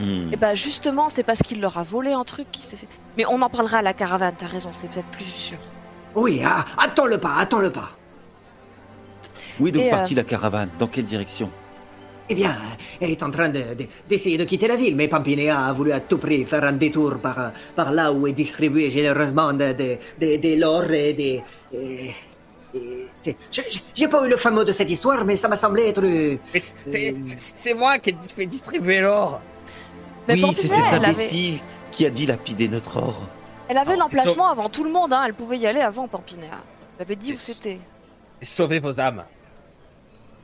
Hmm. 0.00 0.32
Et 0.32 0.36
bah 0.36 0.54
justement, 0.54 1.08
c'est 1.08 1.22
parce 1.22 1.40
qu'il 1.42 1.60
leur 1.60 1.78
a 1.78 1.82
volé 1.82 2.12
un 2.12 2.24
truc 2.24 2.46
qui 2.52 2.62
s'est 2.62 2.76
fait. 2.76 2.88
Mais 3.16 3.24
on 3.26 3.40
en 3.42 3.48
parlera 3.48 3.78
à 3.78 3.82
la 3.82 3.94
caravane, 3.94 4.34
t'as 4.36 4.46
raison, 4.46 4.70
c'est 4.72 4.88
peut-être 4.88 5.06
plus 5.08 5.24
sûr. 5.24 5.58
Oui, 6.14 6.40
ah, 6.44 6.64
attends 6.78 7.06
le 7.06 7.18
pas, 7.18 7.34
attends 7.38 7.60
le 7.60 7.70
pas. 7.70 7.90
Où 9.60 9.66
est 9.66 9.72
donc 9.72 9.82
Et, 9.82 9.88
euh, 9.88 9.90
partie 9.90 10.14
la 10.14 10.24
caravane? 10.24 10.68
Dans 10.78 10.86
quelle 10.86 11.04
direction? 11.04 11.50
Eh 12.28 12.34
bien, 12.34 12.56
elle 13.00 13.10
est 13.10 13.22
en 13.22 13.30
train 13.30 13.48
de- 13.48 13.74
de- 13.74 13.86
d'essayer 14.08 14.36
de, 14.36 14.44
quitter 14.44 14.66
la 14.66 14.74
ville, 14.76 14.96
mais 14.96 15.06
Pampinea 15.08 15.58
a 15.66 15.72
voulu 15.72 15.92
à 15.92 16.00
tout 16.00 16.18
prix 16.18 16.44
faire 16.44 16.64
un 16.64 16.72
détour 16.72 17.18
par, 17.18 17.52
par 17.76 17.92
là 17.92 18.12
où 18.12 18.26
est 18.26 18.32
distribué 18.32 18.90
généreusement 18.90 19.52
de, 19.52 19.72
de, 19.72 19.96
de- 20.20 20.36
de 20.36 20.60
l'or 20.60 20.90
et 20.90 21.12
des... 21.12 21.42
et- 21.72 22.14
J'ai 23.94 24.08
pas 24.08 24.26
eu 24.26 24.28
le 24.28 24.36
fameux 24.36 24.64
de 24.64 24.72
cette 24.72 24.90
histoire, 24.90 25.24
mais 25.24 25.36
ça 25.36 25.48
m'a 25.48 25.56
semblé 25.56 25.84
être... 25.88 26.02
euh, 26.04 26.36
c'est- 26.54 27.14
Euh. 27.14 27.74
moi 27.78 27.98
qui 27.98 28.10
ai 28.10 28.16
fait 28.36 28.46
distribuer 28.46 29.00
l'or. 29.00 29.40
Mais 30.28 30.34
Oui, 30.34 30.52
c'est 30.52 30.66
cet 30.68 30.78
avait, 30.92 31.06
imbécile 31.06 31.60
qui 31.92 32.04
a 32.06 32.10
dit 32.10 32.26
lapider 32.26 32.68
notre 32.68 32.96
or. 32.96 33.22
Elle 33.68 33.78
avait 33.78 33.96
l'emplacement 33.96 34.48
avant 34.50 34.68
tout 34.68 34.84
le 34.84 34.90
monde, 34.90 35.12
hein. 35.12 35.24
Elle 35.26 35.34
pouvait 35.34 35.58
y 35.58 35.66
aller 35.66 35.80
avant 35.80 36.08
Pampinea. 36.08 36.46
Elle 36.98 37.02
avait 37.02 37.16
dit 37.16 37.32
où 37.32 37.36
c'était. 37.36 37.78
Et 38.40 38.44
sauvez 38.46 38.80
vos 38.80 39.00
âmes. 39.00 39.24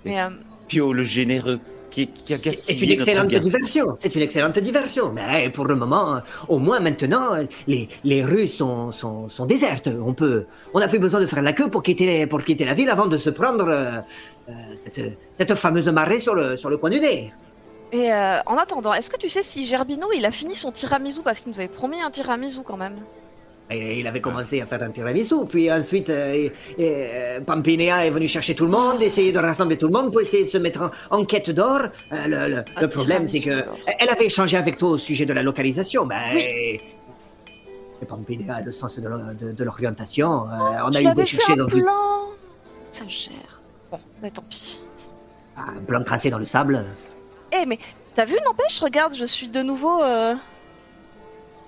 Mais 0.05 0.21
euh, 0.21 0.31
Pio 0.69 0.93
le 0.93 1.05
généreux, 1.05 1.61
qui, 1.91 2.09
qui 2.09 2.35
a 2.35 2.39
C'est- 2.39 2.51
gaspillé 2.51 2.79
C'est 2.79 2.85
une 2.87 2.91
excellente 2.93 3.29
diversion. 3.29 3.87
C'est 3.97 4.15
une 4.15 4.23
excellente 4.23 4.59
diversion. 4.59 5.13
Mais 5.13 5.51
pour 5.51 5.67
le 5.67 5.77
moment, 5.77 6.21
au 6.49 6.59
moins 6.59 6.81
maintenant, 6.81 7.37
les, 7.67 7.89
les 8.03 8.25
rues 8.25 8.49
sont, 8.49 8.91
sont, 8.93 9.29
sont 9.29 9.47
désertes. 9.47 9.89
On 10.05 10.15
peut, 10.15 10.47
on 10.75 10.81
n'a 10.81 10.89
plus 10.89 10.99
besoin 10.99 11.21
de 11.21 11.27
faire 11.27 11.43
la 11.43 11.53
queue 11.53 11.69
pour 11.71 11.83
quitter, 11.83 12.07
les- 12.07 12.27
pour 12.27 12.43
quitter 12.43 12.65
la 12.65 12.75
ville 12.75 12.91
avant 12.91 13.07
de 13.07 13.19
se 13.19 13.31
prendre 13.31 13.69
euh, 13.69 14.01
euh, 14.49 14.53
cette, 14.77 15.01
cette 15.39 15.55
fameuse 15.55 15.89
marée 15.89 16.19
sur 16.19 16.35
le, 16.35 16.57
sur 16.57 16.71
le 16.71 16.77
coin 16.79 16.91
du 16.91 16.99
nez. 17.01 17.33
Et 17.93 18.11
euh, 18.13 18.41
en 18.47 18.57
attendant, 18.57 18.95
est-ce 18.95 19.11
que 19.11 19.19
tu 19.19 19.29
sais 19.29 19.43
si 19.43 19.67
Gerbino 19.67 20.09
il 20.17 20.25
a 20.25 20.33
fini 20.33 20.55
son 20.55 20.73
tiramisu 20.73 21.21
parce 21.23 21.41
qu'il 21.41 21.51
nous 21.53 21.59
avait 21.59 21.69
promis 21.69 22.01
un 22.01 22.11
tiramisu 22.11 22.61
quand 22.65 22.79
même? 22.79 22.97
Et 23.71 24.01
il 24.01 24.07
avait 24.07 24.21
commencé 24.21 24.61
à 24.61 24.67
faire 24.67 24.83
un 24.83 24.91
tiramisu, 24.91 25.47
puis 25.49 25.71
ensuite 25.71 26.09
euh, 26.11 26.49
euh, 26.79 27.41
Pampinea 27.43 28.07
est 28.07 28.11
venu 28.11 28.27
chercher 28.29 28.55
tout 28.55 28.65
le 28.65 28.71
monde, 28.71 29.01
essayer 29.03 29.31
de 29.33 29.39
rassembler 29.39 29.77
tout 29.79 29.87
le 29.87 29.93
monde 29.93 30.11
pour 30.11 30.21
essayer 30.21 30.45
de 30.45 30.49
se 30.51 30.59
mettre 30.59 30.91
en, 31.11 31.19
en 31.19 31.25
quête 31.25 31.51
d'or. 31.51 31.81
Euh, 32.13 32.27
le 32.27 32.49
le- 32.57 32.65
le 32.81 32.89
problème, 32.89 33.27
c'est 33.27 33.41
que 33.41 33.63
elle 33.99 34.09
avait 34.11 34.27
échangé 34.27 34.57
avec 34.57 34.79
toi 34.79 34.91
au 34.91 34.99
sujet 34.99 35.27
de 35.27 35.33
la 35.35 35.43
localisation, 35.43 36.05
mais 36.07 36.17
Oui. 36.35 36.81
et 38.03 38.07
Pampinea 38.07 38.57
a 38.57 38.63
le 38.63 38.73
sens 38.73 38.99
de 38.99 39.07
l'o- 39.09 39.35
de, 39.41 39.53
de 39.53 39.65
l'orientation. 39.65 40.31
Euh, 40.49 40.87
on 40.87 40.93
a 40.95 41.01
eu 41.01 41.09
beau 41.13 41.21
fait 41.21 41.27
chercher 41.27 41.53
un 41.53 41.57
dans 41.57 41.67
du 41.67 41.83
plan 41.83 41.93
Ça 42.91 43.05
gère. 43.07 43.61
Bon, 43.91 44.01
mais 44.23 44.31
tant 44.31 44.45
pis. 44.51 44.79
un 45.57 45.81
plan 45.87 46.03
tracé 46.03 46.31
dans 46.31 46.39
le 46.39 46.47
sable. 46.47 46.85
Eh 47.53 47.67
mais 47.67 47.79
t'as 48.15 48.25
vu 48.25 48.37
n'empêche 48.45 48.81
Regarde, 48.81 49.15
je 49.15 49.25
suis 49.25 49.49
de 49.49 49.63
nouveau... 49.63 50.03
euh, 50.03 50.35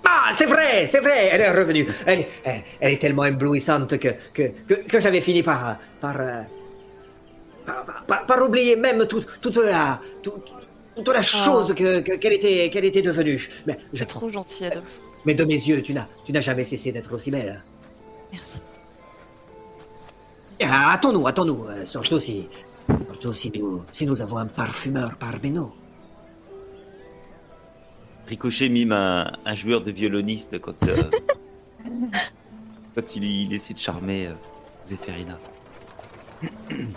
Ah, 0.05 0.31
c'est 0.33 0.45
vrai, 0.47 0.87
c'est 0.87 0.99
vrai, 1.01 1.29
elle 1.31 1.41
est 1.41 1.51
revenue. 1.51 1.87
Elle, 2.05 2.25
elle, 2.43 2.61
elle 2.79 2.93
est 2.93 2.97
tellement 3.01 3.25
éblouissante 3.25 3.97
que, 3.99 4.09
que, 4.33 4.43
que, 4.67 4.73
que 4.73 4.99
j'avais 4.99 5.21
fini 5.21 5.43
par, 5.43 5.77
par, 6.01 6.19
euh, 6.19 6.41
par, 7.65 7.85
par- 8.07 8.25
par 8.25 8.43
oublier 8.43 8.75
même 8.75 9.05
tout- 9.07 9.25
toute 9.41 9.57
la, 9.57 9.99
tout- 10.23 10.41
toute 10.95 11.07
la 11.09 11.21
chose 11.21 11.73
que, 11.75 11.99
que- 12.01 12.13
qu'elle 12.15 12.33
était, 12.33 12.69
qu'elle 12.69 12.85
était 12.85 13.01
devenue. 13.01 13.47
Mais, 13.67 13.77
je- 13.93 13.99
C'est 13.99 14.05
trop 14.05 14.29
gentil 14.29 14.65
Adolphe. 14.65 14.99
mais 15.25 15.33
de 15.33 15.43
mes 15.43 15.53
yeux, 15.53 15.81
tu 15.81 15.93
n'as, 15.93 16.07
tu 16.23 16.31
n'as 16.31 16.41
jamais 16.41 16.63
cessé 16.65 16.91
d'être 16.91 17.13
aussi 17.13 17.31
belle. 17.31 17.63
Merci. 18.31 18.59
Ah, 20.63 20.93
Attends-nous, 20.93 21.27
attends-nous, 21.27 21.65
euh, 21.67 21.85
surtout 21.85 22.19
si, 22.19 22.47
surtout 22.87 23.33
si 23.33 23.51
nous, 23.59 23.83
si 23.91 24.05
nous 24.05 24.21
avons 24.21 24.37
un 24.37 24.45
parfumeur 24.45 25.15
parmi 25.17 25.51
nous. 25.51 25.71
Ricochet 28.27 28.69
mime 28.69 28.91
un, 28.91 29.31
un 29.45 29.53
joueur 29.53 29.81
de 29.81 29.91
violoniste 29.91 30.59
quand, 30.59 30.81
euh, 30.87 30.95
quand 32.95 33.15
il, 33.15 33.23
il 33.23 33.53
essaie 33.53 33.73
de 33.73 33.79
charmer 33.79 34.27
euh, 34.27 34.33
Zéphérina. 34.85 35.37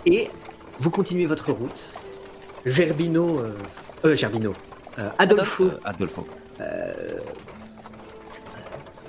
Et 0.05 0.29
vous 0.79 0.89
continuez 0.89 1.25
votre 1.27 1.51
route. 1.51 1.95
Gerbino, 2.65 3.39
euh, 3.39 3.53
euh, 4.05 4.15
Gerbino, 4.15 4.53
euh, 4.97 5.09
Adolfo. 5.17 5.65
Euh, 5.65 5.79
Adolfo. 5.83 6.27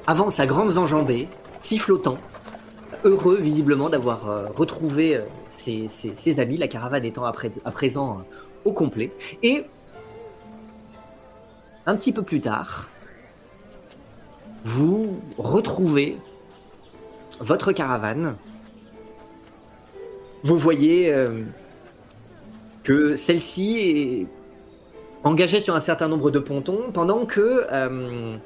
avance 0.06 0.40
à 0.40 0.46
grandes 0.46 0.76
enjambées, 0.76 1.28
sifflotant, 1.62 2.18
heureux 3.04 3.36
visiblement 3.36 3.88
d'avoir 3.88 4.28
euh, 4.28 4.48
retrouvé 4.48 5.16
euh, 5.16 5.24
ses, 5.60 6.40
amis, 6.40 6.56
la 6.56 6.68
caravane 6.68 7.04
étant 7.04 7.24
à, 7.24 7.32
pré- 7.32 7.50
à 7.64 7.70
présent 7.70 8.18
euh, 8.18 8.22
au 8.64 8.72
complet. 8.72 9.10
Et 9.42 9.64
un 11.86 11.96
petit 11.96 12.12
peu 12.12 12.22
plus 12.22 12.40
tard, 12.40 12.88
vous 14.64 15.20
retrouvez 15.38 16.16
votre 17.40 17.72
caravane. 17.72 18.36
Vous 20.42 20.58
voyez 20.58 21.12
euh, 21.12 21.42
que 22.82 23.16
celle-ci 23.16 23.78
est 23.80 24.26
engagée 25.24 25.60
sur 25.60 25.74
un 25.74 25.80
certain 25.80 26.08
nombre 26.08 26.30
de 26.30 26.38
pontons 26.38 26.90
pendant 26.92 27.26
que 27.26 27.66
euh, 27.72 28.36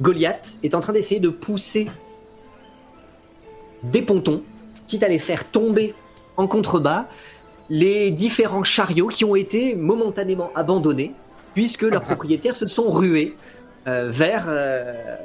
Goliath 0.00 0.56
est 0.62 0.74
en 0.74 0.80
train 0.80 0.94
d'essayer 0.94 1.20
de 1.20 1.28
pousser 1.28 1.88
des 3.82 4.02
pontons, 4.02 4.42
quitte 4.90 5.04
à 5.04 5.08
les 5.08 5.20
faire 5.20 5.44
tomber 5.48 5.94
en 6.36 6.46
contrebas, 6.48 7.06
les 7.68 8.10
différents 8.10 8.64
chariots 8.64 9.06
qui 9.06 9.24
ont 9.24 9.36
été 9.36 9.76
momentanément 9.76 10.50
abandonnés, 10.56 11.12
puisque 11.54 11.82
leurs 11.82 12.02
propriétaires 12.10 12.56
se 12.56 12.66
sont 12.66 12.90
rués 12.90 13.36
euh, 13.86 14.08
vers, 14.10 14.46
euh, 14.48 15.16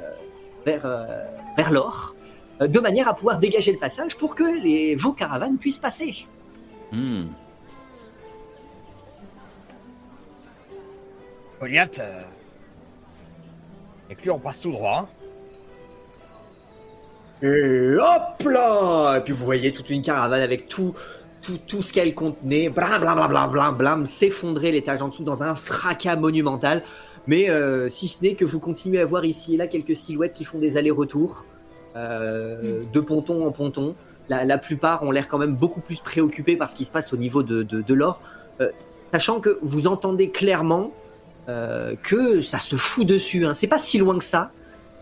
vers, 0.64 0.86
euh, 0.86 1.24
vers 1.56 1.70
l'or, 1.72 2.14
euh, 2.60 2.68
de 2.68 2.78
manière 2.80 3.08
à 3.08 3.14
pouvoir 3.14 3.38
dégager 3.38 3.72
le 3.72 3.78
passage 3.78 4.16
pour 4.16 4.36
que 4.36 4.44
les, 4.62 4.94
vos 4.94 5.12
caravanes 5.12 5.58
puissent 5.58 5.80
passer. 5.80 6.26
Hmm. 6.92 7.24
Goliath. 11.60 11.98
euh, 11.98 12.22
Et 14.10 14.14
puis 14.14 14.30
on 14.30 14.38
passe 14.38 14.60
tout 14.60 14.70
droit. 14.70 15.08
hein. 15.10 15.25
Et 17.42 17.94
hop 17.96 18.48
là 18.48 19.18
Et 19.18 19.20
puis 19.20 19.32
vous 19.32 19.44
voyez 19.44 19.72
toute 19.72 19.90
une 19.90 20.02
caravane 20.02 20.40
avec 20.40 20.68
tout, 20.68 20.94
tout, 21.42 21.58
tout 21.66 21.82
ce 21.82 21.92
qu'elle 21.92 22.14
contenait, 22.14 22.70
blam 22.70 23.00
blam 23.00 23.16
blam 23.16 23.28
blam 23.28 23.50
blam 23.50 23.76
blam, 23.76 24.06
s'effondrer 24.06 24.72
l'étage 24.72 25.02
en 25.02 25.08
dessous 25.08 25.24
dans 25.24 25.42
un 25.42 25.54
fracas 25.54 26.16
monumental. 26.16 26.82
Mais 27.26 27.50
euh, 27.50 27.88
si 27.88 28.08
ce 28.08 28.22
n'est 28.22 28.34
que 28.34 28.44
vous 28.44 28.60
continuez 28.60 29.00
à 29.00 29.04
voir 29.04 29.24
ici 29.24 29.54
et 29.54 29.56
là 29.56 29.66
quelques 29.66 29.96
silhouettes 29.96 30.32
qui 30.32 30.44
font 30.44 30.58
des 30.58 30.76
allers-retours, 30.76 31.44
euh, 31.96 32.82
de 32.92 33.00
ponton 33.00 33.46
en 33.46 33.52
ponton. 33.52 33.94
La, 34.28 34.44
la 34.44 34.58
plupart 34.58 35.02
ont 35.04 35.12
l'air 35.12 35.28
quand 35.28 35.38
même 35.38 35.54
beaucoup 35.54 35.80
plus 35.80 36.00
préoccupés 36.00 36.56
par 36.56 36.68
ce 36.68 36.74
qui 36.74 36.84
se 36.84 36.90
passe 36.90 37.12
au 37.12 37.16
niveau 37.16 37.42
de, 37.42 37.62
de, 37.62 37.80
de 37.80 37.94
l'or, 37.94 38.20
euh, 38.60 38.70
sachant 39.12 39.38
que 39.40 39.58
vous 39.62 39.86
entendez 39.86 40.30
clairement 40.30 40.90
que 42.02 42.42
ça 42.42 42.58
se 42.58 42.74
fout 42.74 43.06
dessus. 43.06 43.46
Hein. 43.46 43.54
C'est 43.54 43.68
pas 43.68 43.78
si 43.78 43.98
loin 43.98 44.18
que 44.18 44.24
ça 44.24 44.50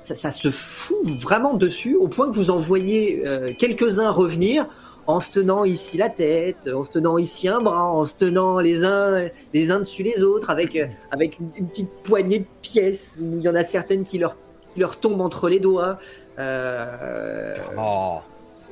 ça, 0.04 0.14
ça 0.14 0.30
se 0.30 0.50
fout 0.50 1.04
vraiment 1.20 1.54
dessus 1.54 1.96
au 1.96 2.08
point 2.08 2.30
que 2.30 2.36
vous 2.36 2.50
en 2.50 2.56
voyez 2.58 3.22
euh, 3.26 3.52
quelques-uns 3.58 4.10
revenir 4.10 4.66
en 5.06 5.20
se 5.20 5.32
tenant 5.32 5.64
ici 5.64 5.98
la 5.98 6.08
tête, 6.08 6.68
en 6.74 6.82
se 6.84 6.90
tenant 6.92 7.18
ici 7.18 7.46
un 7.48 7.60
bras, 7.60 7.90
en 7.90 8.06
se 8.06 8.14
tenant 8.14 8.58
les 8.60 8.84
uns 8.84 9.28
les 9.52 9.70
uns 9.70 9.80
dessus 9.80 10.02
les 10.02 10.22
autres 10.22 10.48
avec 10.50 10.76
euh, 10.76 10.86
avec 11.10 11.38
une, 11.40 11.50
une 11.56 11.68
petite 11.68 11.90
poignée 12.04 12.38
de 12.38 12.46
pièces 12.62 13.18
où 13.20 13.36
il 13.36 13.42
y 13.42 13.48
en 13.48 13.54
a 13.54 13.64
certaines 13.64 14.04
qui 14.04 14.18
leur 14.18 14.36
qui 14.72 14.80
leur 14.80 14.96
tombent 14.96 15.20
entre 15.20 15.48
les 15.48 15.60
doigts. 15.60 15.98
Euh, 16.38 17.54
Oh. 17.78 18.18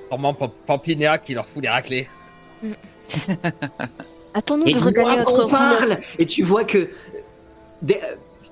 Sûrement 0.08 0.34
Pam- 0.34 0.50
Pampinéa 0.66 1.18
qui 1.18 1.32
leur 1.34 1.46
fout 1.46 1.62
des 1.62 1.68
raclés. 1.68 2.08
Attends-nous 4.34 4.66
et 4.66 4.72
de 4.72 4.78
regagner 4.78 5.16
notre 5.18 5.46
parle 5.48 5.96
et 6.18 6.26
tu 6.26 6.42
vois 6.42 6.64
que 6.64 6.88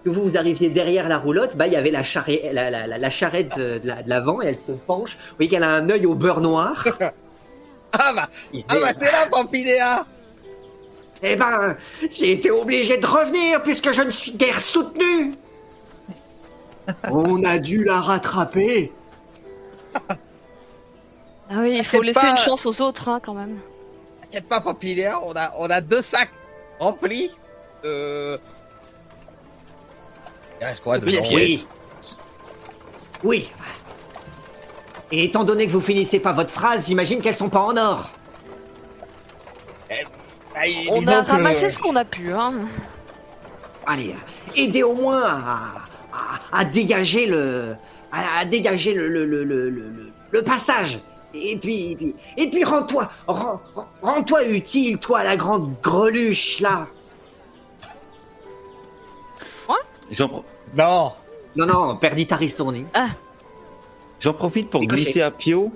que 0.04 0.08
vous 0.10 0.22
vous 0.22 0.36
arriviez 0.36 0.70
derrière 0.70 1.08
la 1.08 1.18
roulotte, 1.18 1.56
bah 1.56 1.66
il 1.66 1.72
y 1.72 1.76
avait 1.76 1.90
la, 1.90 2.02
charrette, 2.02 2.42
la, 2.52 2.70
la, 2.70 2.86
la- 2.86 2.98
la 2.98 3.10
charrette 3.10 3.56
de, 3.58 3.78
de 3.78 3.86
la- 3.86 4.02
de 4.02 4.08
l'avant 4.08 4.40
et 4.42 4.46
elle 4.46 4.56
se 4.56 4.72
penche. 4.72 5.16
Vous 5.30 5.36
voyez 5.36 5.48
qu'elle 5.50 5.62
a 5.62 5.70
un 5.70 5.88
œil 5.90 6.06
au 6.06 6.14
beurre 6.14 6.40
noir. 6.40 6.84
Ah 7.92 8.12
bah, 8.14 8.28
ah 8.68 8.78
bah 8.80 8.94
t'es 8.94 9.06
là 9.10 9.26
Pampinéa 9.28 10.06
Eh 11.24 11.34
ben, 11.34 11.76
j'ai 12.08 12.30
été 12.30 12.48
obligé 12.48 12.98
de 12.98 13.04
revenir 13.04 13.60
puisque 13.64 13.92
je 13.92 14.02
ne 14.02 14.12
suis 14.12 14.30
guère 14.30 14.60
soutenu. 14.60 15.34
On 17.10 17.42
a 17.42 17.58
dû 17.58 17.82
la 17.82 18.00
rattraper. 18.00 18.92
Ah 21.50 21.56
oui, 21.62 21.78
il 21.78 21.84
faut 21.84 22.00
laisser 22.00 22.20
pas. 22.20 22.30
une 22.30 22.36
chance 22.36 22.64
aux 22.64 22.80
autres 22.80 23.08
hein, 23.08 23.18
quand 23.20 23.34
même. 23.34 23.58
T'inquiète 24.22 24.46
pas 24.46 24.60
Pampinéa, 24.60 25.18
on 25.24 25.32
a, 25.34 25.50
on 25.58 25.68
a 25.68 25.80
deux 25.80 26.02
sacs 26.02 26.30
remplis 26.78 27.32
de... 27.82 28.38
Il 30.60 30.64
reste 30.66 30.82
quoi 30.82 30.98
dedans 30.98 31.22
Oui. 31.32 31.66
Oui. 33.22 33.50
Et 35.12 35.24
étant 35.24 35.44
donné 35.44 35.66
que 35.66 35.72
vous 35.72 35.80
finissez 35.80 36.20
pas 36.20 36.32
votre 36.32 36.50
phrase, 36.50 36.86
j'imagine 36.86 37.20
qu'elles 37.20 37.34
sont 37.34 37.48
pas 37.48 37.62
en 37.62 37.76
or. 37.76 38.10
Ah, 40.54 40.66
il- 40.66 40.88
On 40.90 41.06
a 41.06 41.22
ramassé 41.22 41.68
ce 41.68 41.78
qu'on 41.78 41.96
a 41.96 42.04
pu. 42.04 42.32
Hein. 42.32 42.52
Allez, 43.86 44.14
aidez 44.56 44.82
au 44.82 44.94
moins 44.94 45.22
à, 45.22 45.72
à- 46.12 46.58
à 46.60 46.64
dégager 46.64 47.26
le, 47.26 47.74
à, 48.12 48.40
à 48.40 48.44
dégager 48.44 48.92
le, 48.94 49.08
le, 49.08 49.24
le, 49.24 49.42
le, 49.44 49.70
le- 49.70 50.12
le 50.30 50.42
passage. 50.42 51.00
Et 51.32 51.56
puis, 51.56 51.92
et 51.92 51.96
puis, 51.96 52.14
et 52.36 52.50
puis 52.50 52.64
rends-toi, 52.64 53.10
rends- 53.26 53.60
rends-toi 54.02 54.44
utile, 54.48 54.98
toi, 54.98 55.24
la 55.24 55.36
grande 55.36 55.72
greluche 55.80 56.60
là. 56.60 56.86
Pro- 60.28 60.44
Non 60.76 61.12
Non, 61.56 61.66
non, 61.66 61.96
Perdita 61.96 62.36
Ristourni. 62.36 62.84
j'en 64.20 64.32
profite 64.34 64.70
pour 64.70 64.84
glisser 64.84 65.22
à 65.22 65.30
Pio. 65.30 65.72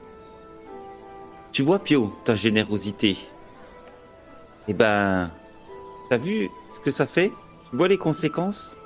Tu 1.53 1.63
vois, 1.63 1.79
Pio, 1.79 2.13
ta 2.25 2.35
générosité. 2.35 3.17
Eh 4.69 4.73
ben, 4.73 5.31
t'as 6.11 6.17
vu 6.17 6.51
ce 6.71 6.81
que 6.81 6.91
ça 6.91 7.07
fait? 7.07 7.33
Tu 7.71 7.77
vois 7.77 7.89
les 7.89 7.99
conséquences? 7.99 8.77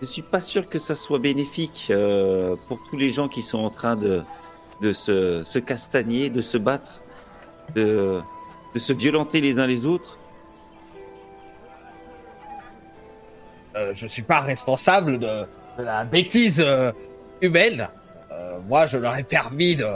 Je 0.00 0.06
suis 0.06 0.22
pas 0.22 0.40
sûr 0.40 0.68
que 0.68 0.78
ça 0.78 0.94
soit 0.94 1.18
bénéfique 1.18 1.88
euh, 1.90 2.56
pour 2.68 2.78
tous 2.88 2.96
les 2.96 3.10
gens 3.10 3.28
qui 3.28 3.42
sont 3.42 3.58
en 3.58 3.70
train 3.70 3.96
de, 3.96 4.22
de 4.80 4.92
se, 4.92 5.42
se 5.42 5.58
castagner, 5.58 6.30
de 6.30 6.40
se 6.40 6.56
battre, 6.56 7.00
de, 7.74 8.20
de 8.74 8.78
se 8.78 8.92
violenter 8.94 9.40
les 9.42 9.58
uns 9.58 9.66
les 9.66 9.84
autres. 9.84 10.16
Euh, 13.76 13.92
je 13.94 14.06
suis 14.06 14.22
pas 14.22 14.40
responsable 14.40 15.18
de, 15.18 15.46
de 15.78 15.82
la 15.82 16.04
bêtise 16.04 16.60
euh, 16.60 16.92
humaine. 17.40 17.88
Euh, 18.32 18.58
moi, 18.68 18.86
je 18.86 18.96
leur 18.96 19.16
ai 19.16 19.22
permis 19.22 19.76
de, 19.76 19.88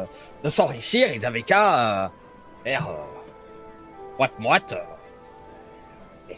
de 0.42 0.48
s'enrichir. 0.48 1.08
Ils 1.12 1.24
avaient 1.24 1.42
qu'à 1.42 2.04
euh, 2.04 2.08
faire 2.64 2.88
moite-moite. 4.18 4.76
Et, 6.30 6.36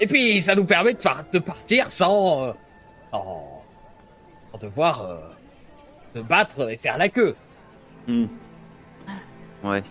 et 0.00 0.06
puis, 0.06 0.40
ça 0.40 0.54
nous 0.54 0.64
permet 0.64 0.94
de, 0.94 0.98
par- 0.98 1.24
de 1.32 1.38
partir 1.38 1.90
sans, 1.90 2.54
sans, 3.10 3.62
sans 4.52 4.58
devoir 4.58 5.18
se 6.14 6.20
battre 6.20 6.70
et 6.70 6.76
faire 6.76 6.98
la 6.98 7.08
queue. 7.08 7.36
Hmm. 8.06 8.26
Ouais. 9.62 9.82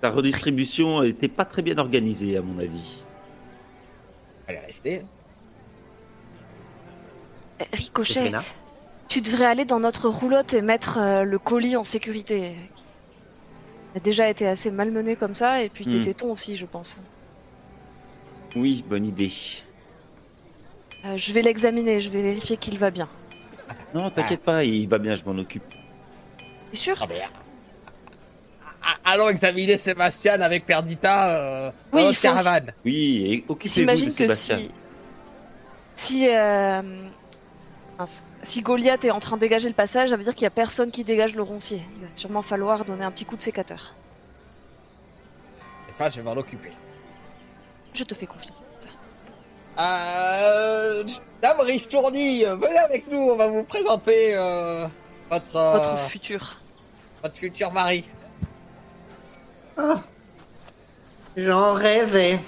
Ta 0.00 0.10
redistribution 0.10 1.02
était 1.02 1.28
pas 1.28 1.44
très 1.46 1.62
bien 1.62 1.78
organisée, 1.78 2.36
à 2.36 2.42
mon 2.42 2.58
avis. 2.58 3.02
Elle 4.46 4.56
est 4.56 4.66
restée. 4.66 5.02
Ricochet, 7.72 8.32
tu 9.08 9.20
devrais 9.20 9.46
aller 9.46 9.64
dans 9.64 9.78
notre 9.80 10.08
roulotte 10.08 10.52
et 10.54 10.62
mettre 10.62 10.98
euh, 10.98 11.22
le 11.22 11.38
colis 11.38 11.76
en 11.76 11.84
sécurité. 11.84 12.54
Il 13.94 13.98
a 13.98 14.00
déjà 14.00 14.28
été 14.28 14.46
assez 14.46 14.70
malmené 14.70 15.16
comme 15.16 15.34
ça, 15.34 15.62
et 15.62 15.68
puis 15.70 15.86
tes 15.86 15.98
Hmm. 15.98 16.04
tétons 16.04 16.32
aussi, 16.32 16.56
je 16.56 16.66
pense. 16.66 17.00
Oui, 18.56 18.84
bonne 18.86 19.06
idée. 19.06 19.32
Euh, 21.04 21.16
je 21.16 21.32
vais 21.32 21.42
l'examiner, 21.42 22.00
je 22.00 22.10
vais 22.10 22.22
vérifier 22.22 22.56
qu'il 22.56 22.78
va 22.78 22.90
bien. 22.90 23.08
Non, 23.94 24.10
t'inquiète 24.10 24.42
pas, 24.42 24.64
il 24.64 24.88
va 24.88 24.98
bien, 24.98 25.14
je 25.16 25.24
m'en 25.24 25.38
occupe. 25.38 25.62
T'es 26.70 26.76
sûr? 26.76 26.96
Ah, 27.00 27.06
ah, 28.82 29.12
Allons 29.12 29.28
examiner 29.28 29.78
Sébastien 29.78 30.40
avec 30.40 30.66
Perdita 30.66 31.30
euh, 31.30 31.70
dans 31.92 31.98
Oui, 31.98 32.04
notre 32.04 32.16
faut- 32.16 32.22
caravane. 32.22 32.72
Oui, 32.84 33.24
et 33.26 33.44
occupez-vous 33.48 33.68
de 33.68 33.80
J'imagine 33.80 34.08
que 34.08 34.12
Sébastien. 34.14 34.58
si. 34.58 34.70
Si. 35.96 36.28
euh. 36.28 36.82
Si 38.42 38.60
Goliath 38.60 39.04
est 39.04 39.10
en 39.10 39.20
train 39.20 39.36
de 39.36 39.40
dégager 39.40 39.68
le 39.68 39.74
passage, 39.74 40.10
ça 40.10 40.16
veut 40.16 40.24
dire 40.24 40.34
qu'il 40.34 40.42
y 40.42 40.46
a 40.46 40.50
personne 40.50 40.90
qui 40.90 41.02
dégage 41.04 41.34
le 41.34 41.42
roncier. 41.42 41.82
Il 41.96 42.02
va 42.02 42.08
sûrement 42.14 42.42
falloir 42.42 42.84
donner 42.84 43.04
un 43.04 43.10
petit 43.10 43.24
coup 43.24 43.36
de 43.36 43.42
sécateur. 43.42 43.94
Enfin, 45.90 46.08
je 46.10 46.16
vais 46.16 46.22
m'en 46.22 46.36
occuper. 46.36 46.72
Je 47.94 48.04
te 48.04 48.14
fais 48.14 48.26
confiance. 48.26 48.60
Euh, 49.78 51.04
Dame 51.42 51.60
Ristourdi, 51.60 52.44
venez 52.44 52.78
avec 52.78 53.10
nous, 53.10 53.18
on 53.18 53.36
va 53.36 53.46
vous 53.46 53.64
présenter 53.64 54.34
euh, 54.34 54.86
votre, 55.30 55.56
euh, 55.56 55.72
Votre 55.78 55.98
futur. 56.08 56.56
votre 57.22 57.36
futur 57.36 57.72
mari. 57.72 58.04
Ah, 59.76 60.00
J'en 61.36 61.74
rêvais. 61.74 62.38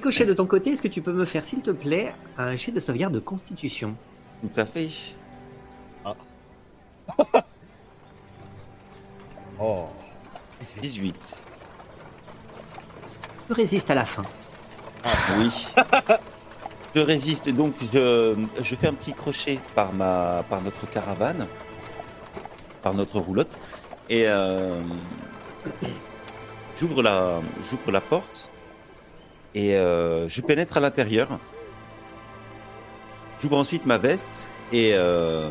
Ricochet 0.00 0.24
de 0.24 0.32
ton 0.32 0.46
côté, 0.46 0.70
est-ce 0.70 0.80
que 0.80 0.88
tu 0.88 1.02
peux 1.02 1.12
me 1.12 1.26
faire, 1.26 1.44
s'il 1.44 1.60
te 1.60 1.70
plaît, 1.70 2.14
un 2.38 2.54
jet 2.54 2.72
de 2.72 2.80
sauvegarde 2.80 3.12
de 3.12 3.18
constitution? 3.18 3.94
Tout 4.40 4.58
à 4.58 4.64
fait. 4.64 4.88
Oh. 9.60 9.88
18. 10.80 11.42
Tu 13.46 13.52
résistes 13.52 13.90
à 13.90 13.94
la 13.94 14.06
fin. 14.06 14.24
Oui. 15.36 15.66
je 16.96 17.00
résiste, 17.02 17.50
donc 17.50 17.74
je, 17.92 18.34
je 18.62 18.74
fais 18.76 18.86
un 18.86 18.94
petit 18.94 19.12
crochet 19.12 19.58
par, 19.74 19.92
ma, 19.92 20.42
par 20.48 20.62
notre 20.62 20.88
caravane, 20.88 21.46
par 22.80 22.94
notre 22.94 23.20
roulotte, 23.20 23.60
et 24.08 24.26
euh, 24.26 24.82
j'ouvre 26.74 27.02
la, 27.02 27.42
j'ouvre 27.68 27.92
la 27.92 28.00
porte 28.00 28.48
et 29.54 29.74
euh, 29.76 30.28
je 30.28 30.40
pénètre 30.40 30.76
à 30.76 30.80
l'intérieur. 30.80 31.38
J'ouvre 33.40 33.58
ensuite 33.58 33.86
ma 33.86 33.98
veste 33.98 34.48
et, 34.72 34.92
euh, 34.94 35.50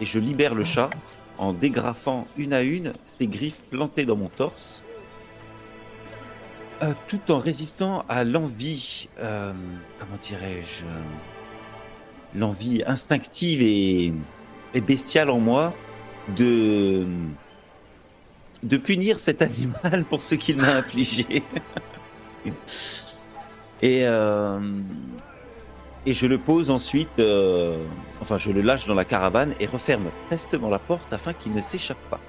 et 0.00 0.06
je 0.06 0.18
libère 0.18 0.54
le 0.54 0.64
chat 0.64 0.90
en 1.36 1.52
dégrafant 1.52 2.26
une 2.36 2.52
à 2.52 2.62
une 2.62 2.92
ses 3.04 3.26
griffes 3.26 3.60
plantées 3.70 4.04
dans 4.04 4.16
mon 4.16 4.28
torse. 4.28 4.82
Euh, 6.82 6.92
tout 7.08 7.30
en 7.30 7.38
résistant 7.38 8.04
à 8.08 8.24
l'envie, 8.24 9.08
comment 9.16 10.18
dirais-je, 10.22 10.84
l'envie 12.38 12.82
instinctive 12.86 13.62
et, 13.62 14.12
et 14.74 14.80
bestiale 14.80 15.30
en 15.30 15.40
moi 15.40 15.72
de 16.36 17.06
de 18.64 18.76
punir 18.76 19.18
cet 19.18 19.42
animal 19.42 20.04
pour 20.08 20.22
ce 20.22 20.34
qu'il 20.34 20.56
m'a 20.56 20.76
infligé. 20.76 21.42
et 23.82 24.06
euh, 24.06 24.58
et 26.06 26.14
je 26.14 26.26
le 26.26 26.38
pose 26.38 26.70
ensuite, 26.70 27.18
euh, 27.18 27.82
enfin 28.20 28.38
je 28.38 28.50
le 28.50 28.60
lâche 28.62 28.86
dans 28.86 28.94
la 28.94 29.04
caravane 29.04 29.54
et 29.60 29.66
referme 29.66 30.10
prestement 30.28 30.70
la 30.70 30.78
porte 30.78 31.12
afin 31.12 31.32
qu'il 31.32 31.52
ne 31.52 31.60
s'échappe 31.60 31.98
pas. 32.10 32.20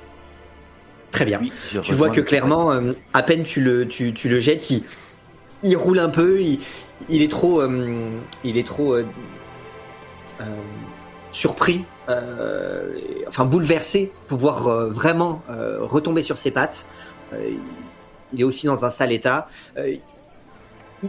Très 1.11 1.25
bien. 1.25 1.39
Puis, 1.39 1.51
Tu 1.83 1.93
vois 1.93 2.09
que 2.09 2.21
clairement, 2.21 2.71
euh, 2.71 2.93
à 3.13 3.23
peine 3.23 3.43
tu 3.43 3.61
le, 3.61 3.87
tu, 3.87 4.13
tu 4.13 4.29
le 4.29 4.39
jettes, 4.39 4.69
il, 4.69 4.83
il 5.63 5.75
roule 5.75 5.99
un 5.99 6.09
peu, 6.09 6.41
il, 6.41 6.59
il 7.07 7.21
est 7.21 7.31
trop, 7.31 7.63
il 8.43 8.57
est 8.57 8.65
trop 8.67 8.95
surpris, 11.31 11.85
enfin 12.07 13.45
bouleversé 13.45 14.11
pour 14.27 14.37
pouvoir 14.39 14.89
vraiment 14.89 15.43
retomber 15.79 16.21
sur 16.21 16.37
ses 16.37 16.51
pattes. 16.51 16.85
Il- 17.33 17.59
il 18.33 18.41
est 18.41 18.43
aussi 18.43 18.65
dans 18.67 18.85
un 18.85 18.89
sale 18.89 19.11
état. 19.11 19.47
Euh, 19.77 19.95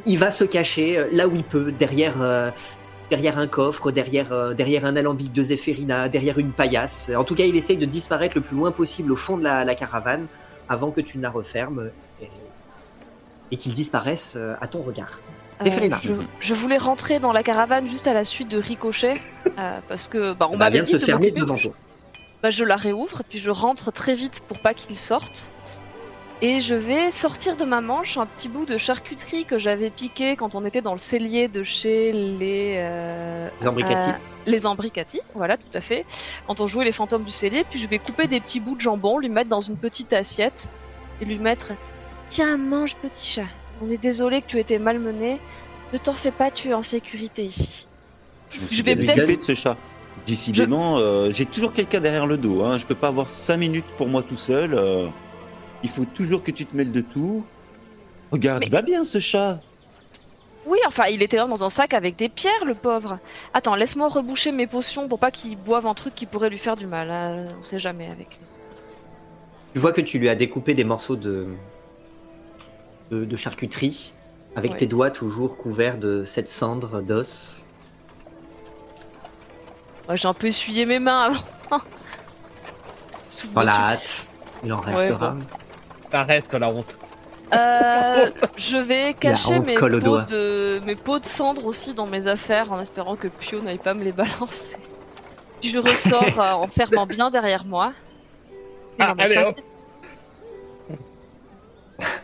il, 0.07 0.19
va 0.19 0.31
se 0.31 0.45
cacher 0.45 0.99
euh, 0.99 1.09
là 1.13 1.27
où 1.29 1.35
il 1.35 1.45
peut, 1.45 1.73
derrière. 1.73 2.21
euh, 2.23 2.51
Derrière 3.11 3.39
un 3.41 3.49
coffre, 3.49 3.91
derrière, 3.91 4.33
euh, 4.33 4.55
derrière 4.55 4.85
un 4.85 4.95
alambic 4.95 5.33
de 5.33 5.43
Zéphérina, 5.43 6.09
derrière 6.09 6.39
une 6.39 6.53
paillasse. 6.53 7.11
En 7.17 7.25
tout 7.25 7.35
cas, 7.35 7.43
il 7.43 7.57
essaye 7.57 7.77
de 7.77 7.85
disparaître 7.85 8.37
le 8.37 8.41
plus 8.41 8.57
loin 8.57 8.71
possible 8.71 9.11
au 9.11 9.17
fond 9.17 9.37
de 9.37 9.43
la, 9.43 9.65
la 9.65 9.75
caravane 9.75 10.29
avant 10.69 10.93
que 10.93 11.01
tu 11.01 11.19
ne 11.19 11.23
la 11.25 11.31
refermes 11.31 11.91
et, 12.23 12.29
et 13.51 13.57
qu'il 13.57 13.73
disparaisse 13.73 14.39
à 14.61 14.67
ton 14.69 14.83
regard. 14.83 15.19
Zéphérina. 15.65 15.99
je, 16.01 16.13
je 16.39 16.55
voulais 16.55 16.79
rentrer 16.79 17.19
dans 17.19 17.33
la 17.33 17.43
caravane 17.43 17.89
juste 17.89 18.07
à 18.07 18.13
la 18.13 18.25
suite 18.25 18.49
de 18.49 18.59
Ricochet, 18.59 19.21
parce 19.89 20.07
que 20.07 20.33
bah, 20.35 20.47
on 20.49 20.53
bah, 20.53 20.67
m'avait 20.67 20.83
de 20.83 20.87
se 20.87 20.99
fermer 21.01 21.33
devant 21.33 21.57
toi. 21.57 21.73
Bah, 22.45 22.51
je 22.51 22.63
la 22.63 22.77
réouvre, 22.77 23.23
puis 23.29 23.41
je 23.41 23.51
rentre 23.51 23.91
très 23.91 24.15
vite 24.15 24.41
pour 24.47 24.63
pas 24.63 24.73
qu'il 24.73 24.97
sorte. 24.97 25.51
Et 26.43 26.59
je 26.61 26.75
vais 26.75 27.11
sortir 27.11 27.57
de 27.57 27.65
ma 27.67 27.83
manche 27.83 28.17
un 28.17 28.25
petit 28.25 28.49
bout 28.49 28.65
de 28.65 28.79
charcuterie 28.79 29.45
que 29.45 29.59
j'avais 29.59 29.91
piqué 29.91 30.37
quand 30.37 30.55
on 30.55 30.65
était 30.65 30.81
dans 30.81 30.93
le 30.93 30.99
cellier 30.99 31.49
de 31.49 31.63
chez 31.65 32.13
les... 32.13 32.77
euh, 32.79 33.51
Les 33.61 33.67
Ambricati. 33.69 34.09
euh, 34.11 34.13
les 34.47 34.67
Ambricati, 34.67 35.21
voilà, 35.35 35.59
tout 35.59 35.65
à 35.75 35.83
fait. 35.83 36.07
Quand 36.47 36.61
on 36.61 36.67
jouait 36.67 36.87
les 36.87 36.93
fantômes 36.93 37.25
du 37.25 37.31
cellier, 37.31 37.65
puis 37.69 37.79
je 37.79 37.87
vais 37.87 37.99
couper 37.99 38.27
des 38.27 38.41
petits 38.41 38.59
bouts 38.59 38.75
de 38.75 38.81
jambon, 38.81 39.19
lui 39.19 39.29
mettre 39.29 39.51
dans 39.51 39.61
une 39.61 39.77
petite 39.77 40.15
assiette 40.15 40.69
et 41.21 41.27
lui 41.27 41.39
mettre 41.39 41.73
Tiens, 42.29 42.57
mange 42.57 42.95
petit 42.97 43.27
chat. 43.27 43.47
On 43.83 43.91
est 43.91 44.01
désolé 44.01 44.41
que 44.41 44.47
tu 44.47 44.59
étais 44.59 44.79
malmené. 44.79 45.39
Ne 45.93 45.99
t'en 45.99 46.13
fais 46.13 46.31
pas, 46.31 46.51
tu 46.51 46.69
es 46.69 46.75
en 46.75 46.81
sécurité 46.83 47.43
ici. 47.45 47.87
Je 48.51 48.61
me 48.61 48.69
Je 48.69 48.73
suis 48.75 48.83
vais 48.83 48.95
bien 48.95 49.15
peut-être- 49.15 49.37
de 49.37 49.43
ce 49.43 49.55
chat. 49.55 49.77
Décidément, 50.27 50.97
euh, 50.99 51.31
j'ai 51.33 51.45
toujours 51.45 51.73
quelqu'un 51.73 52.01
derrière 52.01 52.27
le 52.27 52.37
dos. 52.37 52.63
Hein. 52.63 52.79
Je 52.79 52.87
peux 52.87 52.95
pas 52.95 53.09
avoir 53.09 53.29
cinq 53.29 53.57
minutes 53.59 53.85
pour 53.99 54.07
moi 54.07 54.23
tout 54.23 54.37
seul. 54.37 54.75
Il 55.83 55.89
faut 55.91 56.05
toujours 56.05 56.43
que 56.43 56.51
tu 56.51 56.67
te 56.67 56.77
mêles 56.77 56.93
de 56.93 57.01
tout. 57.01 57.45
Regarde, 58.31 58.61
Mais- 58.61 58.67
il 58.67 58.73
va 58.73 58.83
bien 58.83 59.05
ce 59.05 59.19
chat. 59.19 59.61
Oui, 60.67 60.79
enfin, 60.87 61.07
il 61.07 61.23
était 61.23 61.39
dans 61.39 61.65
un 61.65 61.71
sac 61.71 61.95
avec 61.95 62.17
des 62.17 62.29
pierres, 62.29 62.65
le 62.67 62.75
pauvre. 62.75 63.19
Attends, 63.55 63.75
laisse-moi 63.75 64.09
reboucher 64.09 64.53
mes 64.53 64.67
potions 64.67 65.09
pour 65.09 65.19
pas 65.19 65.31
qu'il 65.31 65.57
boive 65.57 65.87
un 65.87 65.95
truc 65.95 66.15
qui 66.15 66.27
pourrait 66.27 66.51
lui 66.51 66.59
faire 66.59 66.77
du 66.77 66.87
mal. 66.87 67.11
hein. 67.11 67.47
On 67.61 67.65
sait 67.65 67.79
jamais 67.79 68.07
avec 68.11 68.29
lui. 68.29 68.47
Tu 69.73 69.79
vois 69.79 69.93
que 69.93 70.03
tu 70.03 70.19
lui 70.19 70.29
as 70.29 70.35
découpé 70.35 70.75
des 70.75 70.85
morceaux 70.85 71.17
de, 71.17 71.47
de, 73.11 73.25
de 73.25 73.37
charcuterie 73.37 74.13
avec 74.55 74.73
Ouais. 74.73 74.77
tes 74.79 74.87
doigts 74.87 75.11
toujours 75.11 75.57
couverts 75.57 75.97
de 75.97 76.25
cette 76.25 76.49
cendre 76.49 77.01
d'os. 77.01 77.65
Moi, 80.07 80.17
j'ai 80.17 80.29
un 80.29 80.35
peu 80.35 80.49
essuyé 80.49 80.85
mes 80.87 80.99
mains 80.99 81.33
avant. 81.71 81.83
Dans 83.55 83.63
la 83.63 83.73
hâte, 83.93 84.27
il 84.65 84.73
en 84.73 84.81
Ouais, 84.81 84.95
restera. 84.95 85.31
bon. 85.31 85.45
Ça 86.11 86.23
reste 86.25 86.55
la 86.55 86.69
honte. 86.71 86.99
Euh, 87.53 88.31
je 88.57 88.77
vais 88.77 89.15
cacher 89.15 89.59
mes 89.59 89.75
pots, 89.75 90.21
de, 90.23 90.81
mes 90.85 90.95
pots 90.95 91.19
de 91.19 91.27
cendre 91.27 91.67
aussi 91.67 91.95
dans 91.95 92.07
mes 92.07 92.29
affaires 92.29 92.71
en 92.73 92.81
espérant 92.81 93.17
que 93.17 93.27
Pio 93.29 93.61
n'aille 93.61 93.79
pas 93.79 93.93
me 93.95 94.05
les 94.05 94.13
balancer. 94.13 94.77
Je 95.63 95.77
ressors 95.79 96.39
euh, 96.41 96.53
en 96.53 96.69
fermant 96.69 97.07
bien 97.07 97.29
derrière 97.31 97.65
moi. 97.65 97.93
Ah, 98.99 99.15
allez 99.19 99.37
hop 99.39 99.61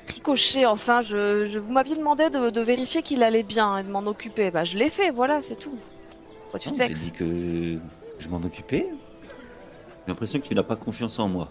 Ricochet, 0.09 0.65
enfin, 0.67 1.03
je, 1.03 1.49
je- 1.53 1.59
vous 1.59 1.73
m'aviez 1.73 1.97
demandé 1.97 2.31
de, 2.31 2.51
de 2.51 2.61
vérifier 2.61 3.03
qu'il 3.03 3.23
allait 3.23 3.43
bien 3.43 3.79
et 3.79 3.83
de 3.83 3.91
m'en 3.91 4.07
occuper. 4.07 4.51
Bah, 4.51 4.65
je 4.65 4.77
l'ai 4.79 4.91
fait, 4.91 5.11
voilà, 5.11 5.43
c'est 5.43 5.57
tout. 5.57 5.77
Pourquoi 6.43 6.61
tu 6.61 6.69
Non, 6.69 6.75
te 6.77 6.83
J'ai 6.83 6.89
vexes 6.89 7.01
dit 7.03 7.13
que 7.13 7.79
je 8.19 8.29
m'en 8.29 8.39
occupais. 8.39 8.89
J'ai 8.91 10.09
l'impression 10.13 10.39
que 10.41 10.47
tu 10.47 10.55
n'as 10.55 10.63
pas 10.63 10.77
confiance 10.77 11.19
en 11.19 11.29
moi. 11.29 11.49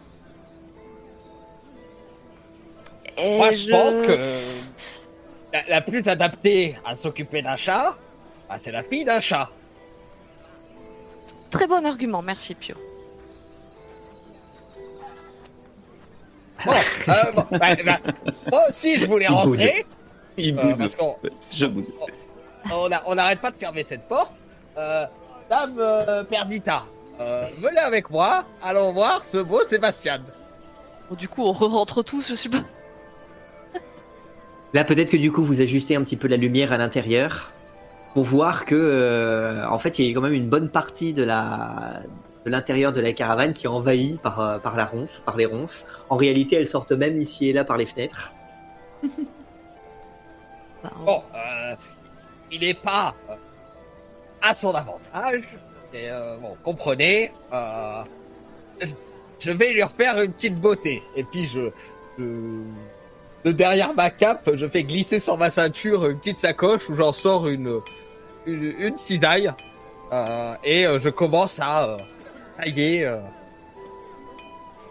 Et 3.17 3.37
Moi, 3.37 3.51
je 3.51 3.57
je- 3.57 3.69
pense 3.71 4.07
que 4.07 4.19
la, 5.53 5.61
la 5.69 5.81
plus 5.81 6.05
adaptée 6.07 6.77
à 6.85 6.95
s'occuper 6.95 7.41
d'un 7.41 7.55
chat, 7.55 7.95
bah, 8.49 8.57
c'est 8.61 8.71
la 8.71 8.83
fille 8.83 9.05
d'un 9.05 9.19
chat. 9.19 9.49
Très 11.49 11.67
bon 11.67 11.85
argument, 11.85 12.21
merci 12.21 12.55
Pio. 12.55 12.75
Bon, 16.65 16.71
euh, 17.09 17.31
bon, 17.35 17.45
bah, 17.51 17.75
bah, 17.85 17.97
moi 18.49 18.61
aussi 18.69 18.97
je 18.97 19.05
voulais 19.05 19.27
Il 19.29 19.35
boude. 19.35 19.59
rentrer 19.59 19.85
euh, 20.39 20.75
parce 20.75 20.95
qu'on 20.95 21.15
Je 21.51 21.65
boude. 21.67 21.85
on 22.71 23.15
n'arrête 23.15 23.39
pas 23.39 23.51
de 23.51 23.55
fermer 23.57 23.83
cette 23.83 24.07
porte. 24.07 24.31
Euh, 24.77 25.05
Dame 25.49 25.75
euh, 25.77 26.23
Perdita, 26.23 26.83
euh, 27.19 27.47
venez 27.59 27.77
avec 27.79 28.09
moi, 28.09 28.43
allons 28.63 28.91
voir 28.93 29.23
ce 29.23 29.37
beau 29.37 29.63
Sébastien. 29.63 30.17
Bon, 31.09 31.15
du 31.15 31.29
coup, 31.29 31.43
on 31.43 31.51
rentre 31.51 32.01
tous, 32.01 32.27
je 32.29 32.35
suppose. 32.35 32.63
Là, 34.75 34.83
peut-être 34.83 35.09
que 35.09 35.15
du 35.15 35.31
coup, 35.31 35.41
vous 35.41 35.61
ajustez 35.61 35.95
un 35.95 36.01
petit 36.03 36.17
peu 36.17 36.27
la 36.27 36.35
lumière 36.35 36.73
à 36.73 36.77
l'intérieur 36.77 37.53
pour 38.13 38.25
voir 38.25 38.65
que, 38.65 38.75
euh, 38.75 39.65
en 39.69 39.79
fait, 39.79 39.99
il 39.99 40.05
y 40.05 40.11
a 40.11 40.13
quand 40.13 40.19
même 40.19 40.33
une 40.33 40.49
bonne 40.49 40.67
partie 40.67 41.13
de 41.13 41.23
la 41.23 42.01
l'intérieur 42.45 42.91
de 42.91 42.99
la 42.99 43.13
caravane 43.13 43.53
qui 43.53 43.67
est 43.67 43.69
envahie 43.69 44.19
par, 44.21 44.39
euh, 44.41 44.57
par 44.59 44.75
la 44.75 44.83
ronce, 44.85 45.23
par 45.25 45.37
les 45.37 45.45
ronces. 45.45 45.85
En 46.09 46.17
réalité, 46.17 46.57
elles 46.57 46.67
sortent 46.67 46.91
même 46.91 47.15
ici 47.15 47.47
et 47.47 47.53
là 47.53 47.63
par 47.63 47.77
les 47.77 47.85
fenêtres. 47.85 48.33
On- 49.01 49.07
Bon, 51.05 51.23
euh, 51.33 51.75
il 52.51 52.59
n'est 52.59 52.73
pas 52.73 53.15
à 54.41 54.53
son 54.53 54.75
avantage. 54.75 55.45
Bon, 56.41 56.57
comprenez, 56.63 57.31
je- 59.39 59.51
vais 59.51 59.71
lui 59.71 59.81
refaire 59.83 60.21
une 60.21 60.33
petite 60.33 60.59
beauté. 60.59 61.01
Et 61.15 61.23
puis 61.23 61.45
je- 61.45 61.71
de 63.45 63.51
derrière 63.51 63.93
ma 63.93 64.09
cape, 64.09 64.49
je 64.55 64.67
fais 64.67 64.83
glisser 64.83 65.19
sur 65.19 65.37
ma 65.37 65.49
ceinture 65.51 66.09
une 66.09 66.17
petite 66.17 66.39
sacoche 66.39 66.89
où 66.89 66.95
j'en 66.95 67.11
sors 67.11 67.47
une 67.47 67.79
une, 68.47 68.73
une 68.77 68.97
cisaille. 68.97 69.51
Euh, 70.11 70.53
et 70.63 70.85
euh, 70.85 70.99
je 70.99 71.09
commence 71.09 71.59
à 71.59 71.85
euh, 71.89 71.97
tailler 72.57 73.05
euh, 73.05 73.19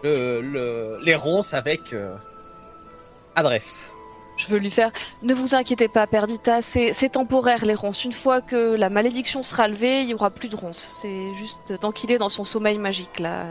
le, 0.03 0.41
le- 0.41 0.99
les 1.03 1.15
ronces 1.15 1.53
avec 1.53 1.93
euh, 1.93 2.15
adresse. 3.35 3.85
Je 4.37 4.47
veux 4.47 4.57
lui 4.57 4.71
faire. 4.71 4.91
Ne 5.21 5.33
vous 5.33 5.55
inquiétez 5.55 5.87
pas, 5.87 6.07
Perdita, 6.07 6.61
c'est 6.61 7.09
temporaire 7.09 7.65
les 7.65 7.75
ronces. 7.75 8.03
Une 8.03 8.11
fois 8.11 8.41
que 8.41 8.75
la 8.75 8.89
malédiction 8.89 9.43
sera 9.43 9.69
levée, 9.69 10.01
il 10.01 10.09
y 10.09 10.13
aura 10.13 10.29
plus 10.29 10.49
de 10.49 10.57
ronces. 10.57 10.85
C'est 11.01 11.33
juste 11.35 11.79
tant 11.79 11.93
qu'il 11.93 12.11
est 12.11 12.17
dans 12.17 12.27
son 12.29 12.43
sommeil 12.43 12.77
magique 12.77 13.19
là. 13.19 13.45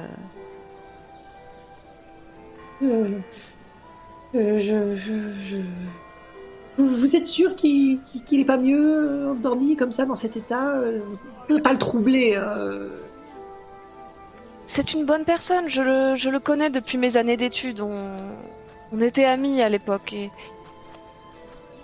Je, 4.35 4.95
je, 4.97 5.13
je- 5.47 6.83
Vous, 6.83 7.17
êtes 7.17 7.27
sûr 7.27 7.55
qu'il 7.57 8.01
qu'il 8.27 8.41
est 8.41 8.45
pas 8.45 8.57
mieux 8.59 8.81
euh, 8.81 9.31
endormi 9.33 9.77
comme 9.77 9.93
ça 9.93 10.07
dans 10.07 10.15
cet 10.17 10.37
état 10.37 10.71
euh, 10.73 11.01
Vous 11.07 11.13
ne 11.13 11.47
pouvez 11.49 11.63
pas 11.63 11.73
le 11.73 11.79
troubler. 11.79 12.35
euh. 12.37 12.89
C'est 14.67 14.93
une 14.95 15.05
bonne 15.05 15.25
personne, 15.25 15.69
je 15.69 15.83
le, 15.83 16.17
je 16.17 16.31
le 16.31 16.41
connais 16.41 16.71
depuis 16.71 16.99
mes 16.99 17.17
années 17.17 17.37
d'études. 17.37 17.81
On, 17.81 17.95
on 18.93 19.01
était 19.01 19.25
amis 19.25 19.63
à 19.63 19.69
l'époque 19.69 20.13
et. 20.13 20.31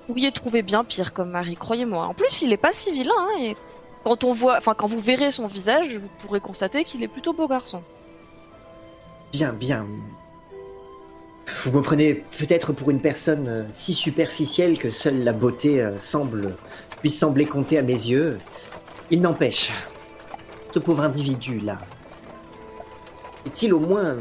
Vous 0.09 0.15
pourriez 0.15 0.33
trouver 0.33 0.63
bien 0.63 0.83
pire 0.83 1.13
comme 1.13 1.31
mari, 1.31 1.55
croyez-moi. 1.55 2.05
En 2.05 2.15
plus, 2.15 2.43
il 2.43 2.53
est 2.53 2.57
pas 2.57 2.73
si 2.73 2.91
vilain, 2.91 3.13
hein, 3.17 3.39
et 3.43 3.57
quand 4.03 4.25
on 4.25 4.33
voit, 4.33 4.57
enfin, 4.59 4.75
quand 4.77 4.89
vous 4.89 4.99
verrez 4.99 5.31
son 5.31 5.47
visage, 5.47 5.95
vous 5.99 6.09
pourrez 6.19 6.41
constater 6.41 6.83
qu'il 6.83 7.05
est 7.05 7.09
plutôt 7.09 7.33
beau 7.33 7.47
garçon. 7.47 7.81
Bien, 9.33 9.53
bien. 9.53 9.87
Vous 11.65 11.73
me 11.73 11.83
prenez 11.83 12.15
peut-être 12.39 12.73
pour 12.73 12.91
une 12.91 13.01
personne 13.01 13.49
euh, 13.49 13.65
si 13.71 13.95
superficielle 13.95 14.79
que 14.79 14.91
seule 14.91 15.23
la 15.23 15.33
beauté 15.33 15.83
euh, 15.83 15.99
semble 15.99 16.57
puisse 17.01 17.19
sembler 17.19 17.47
compter 17.47 17.79
à 17.79 17.83
mes 17.83 17.93
yeux. 17.93 18.39
Il 19.11 19.21
n'empêche, 19.21 19.73
ce 20.73 20.79
pauvre 20.79 21.03
individu-là, 21.03 21.81
est-il 23.47 23.75
au 23.75 23.81
moins 23.81 24.17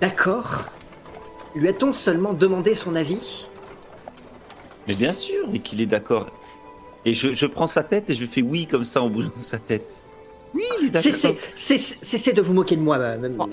d'accord? 0.00 0.66
Lui 1.54 1.68
a-t-on 1.68 1.92
seulement 1.92 2.32
demandé 2.32 2.74
son 2.74 2.94
avis? 2.94 3.46
Mais 4.86 4.94
bien 4.94 5.12
sûr, 5.12 5.48
et 5.54 5.60
qu'il 5.60 5.80
est 5.80 5.86
d'accord. 5.86 6.28
Et 7.04 7.14
je, 7.14 7.32
je 7.32 7.46
prends 7.46 7.66
sa 7.66 7.82
tête 7.82 8.10
et 8.10 8.14
je 8.14 8.26
fais 8.26 8.42
oui 8.42 8.66
comme 8.66 8.84
ça 8.84 9.02
en 9.02 9.08
bougeant 9.08 9.30
sa 9.38 9.58
tête. 9.58 9.90
Oui, 10.52 10.62
il 10.80 10.86
est 10.86 10.90
d'accord. 10.90 11.12
Cessez, 11.12 11.38
cessez, 11.54 11.98
cessez 12.02 12.32
de 12.32 12.40
vous 12.42 12.52
moquer 12.52 12.76
de 12.76 12.82
moi, 12.82 12.98
ma- 12.98 13.28
Bon. 13.28 13.48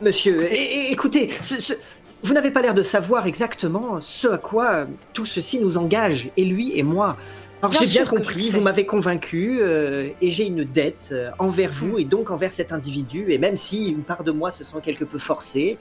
Monsieur. 0.00 0.46
Écoutez. 0.90 1.30
Ce- 1.42 1.60
ce- 1.60 1.74
vous 2.22 2.34
n'avez 2.34 2.50
pas 2.50 2.62
l'air 2.62 2.74
de 2.74 2.82
savoir 2.82 3.26
exactement 3.26 4.00
ce 4.00 4.26
à 4.28 4.38
quoi 4.38 4.70
euh, 4.72 4.84
tout 5.12 5.24
ceci 5.26 5.60
nous 5.60 5.76
engage, 5.78 6.30
et 6.36 6.44
lui 6.44 6.76
et 6.76 6.82
moi. 6.82 7.16
Alors 7.62 7.72
j'ai 7.72 7.86
bien 7.86 8.06
compris, 8.06 8.50
vous 8.50 8.60
m'avez 8.60 8.86
convaincu, 8.86 9.58
euh, 9.60 10.08
et 10.20 10.30
j'ai 10.30 10.44
une 10.46 10.64
dette 10.64 11.10
euh, 11.12 11.30
envers 11.38 11.70
vous 11.72 11.94
Hmm. 11.96 11.98
et 12.00 12.04
donc 12.04 12.30
envers 12.30 12.52
cet 12.52 12.72
individu, 12.72 13.26
et 13.30 13.38
même 13.38 13.56
si 13.56 13.88
une 13.88 14.02
part 14.02 14.24
de 14.24 14.30
moi 14.32 14.50
se 14.52 14.64
sent 14.64 14.78
quelque 14.84 15.04
peu 15.04 15.18
forcée, 15.18 15.78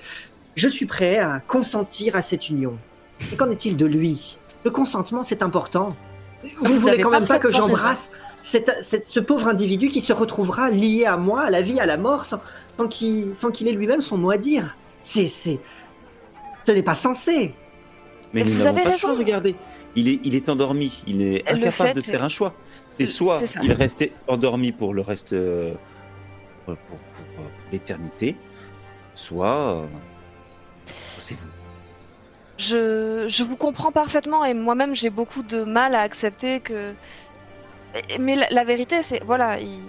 je 0.55 0.67
suis 0.67 0.85
prêt 0.85 1.17
à 1.19 1.39
consentir 1.39 2.15
à 2.15 2.21
cette 2.23 2.49
union. 2.49 2.77
Et 3.31 3.35
qu'en 3.35 3.49
est-il 3.49 3.77
de 3.77 3.85
lui? 3.85 4.37
Le 4.63 4.71
consentement, 4.71 5.23
c'est 5.23 5.41
important. 5.43 5.95
Vous 6.61 6.73
ne 6.73 6.77
Vous 6.77 6.81
voulez 6.81 6.99
quand 6.99 7.09
même 7.09 7.27
pas 7.27 7.39
que 7.39 7.51
j'embrasse 7.51 8.11
ce 8.41 9.19
pauvre 9.19 9.47
individu 9.47 9.87
qui 9.87 10.01
se 10.01 10.13
retrouvera 10.13 10.69
lié 10.69 11.05
à 11.05 11.17
moi, 11.17 11.41
à 11.41 11.49
la 11.49 11.61
vie, 11.61 11.79
à 11.79 11.85
la 11.85 11.97
mort, 11.97 12.25
sans, 12.25 12.39
sans 12.77 12.87
qu'il 12.87 13.35
sans 13.35 13.51
qu'il 13.51 13.67
ait 13.67 13.71
lui-même 13.71 14.01
son 14.01 14.17
mot 14.17 14.31
à 14.31 14.37
dire. 14.37 14.75
C'est, 14.95 15.27
c'est, 15.27 15.59
ce 16.65 16.71
n'est 16.71 16.83
pas 16.83 16.95
sensé. 16.95 17.53
Mais 18.33 18.43
Mais 18.43 18.49
nous 18.49 18.57
vous 18.57 18.63
n'avons 18.63 18.77
avez 18.77 18.83
pas 18.83 18.91
le 18.91 18.97
choix, 18.97 19.15
regardez. 19.15 19.55
Il 19.95 20.09
est, 20.09 20.19
il 20.23 20.35
est 20.35 20.49
endormi, 20.49 21.01
il 21.07 21.21
est 21.21 21.43
Le 21.49 21.55
incapable 21.67 21.89
fait 21.89 21.93
de 21.95 22.01
faire 22.01 22.23
un 22.23 22.29
choix. 22.29 22.53
C'est 22.99 23.07
soit 23.07 23.41
il 23.63 23.71
restait 23.73 24.11
endormi 24.27 24.71
pour 24.71 24.93
le 24.93 25.01
reste, 25.01 25.33
euh, 25.33 25.73
pour, 26.65 26.75
pour- 26.77 26.97
pour- 26.97 27.25
pour 27.35 27.45
l'éternité, 27.71 28.35
soit 29.13 29.77
euh, 29.77 29.85
c'est 31.19 31.35
vous. 31.35 31.47
Je, 32.57 33.25
je 33.27 33.43
vous 33.43 33.55
comprends 33.55 33.91
parfaitement 33.91 34.43
et 34.43 34.53
moi-même 34.55 34.95
j'ai 34.95 35.11
beaucoup 35.11 35.43
de 35.43 35.63
mal 35.63 35.93
à 35.95 36.01
accepter 36.01 36.59
que. 36.59 36.93
Mais 38.19 38.35
la, 38.35 38.47
la 38.49 38.63
vérité 38.63 39.01
c'est 39.03 39.23
voilà, 39.23 39.59
il, 39.59 39.79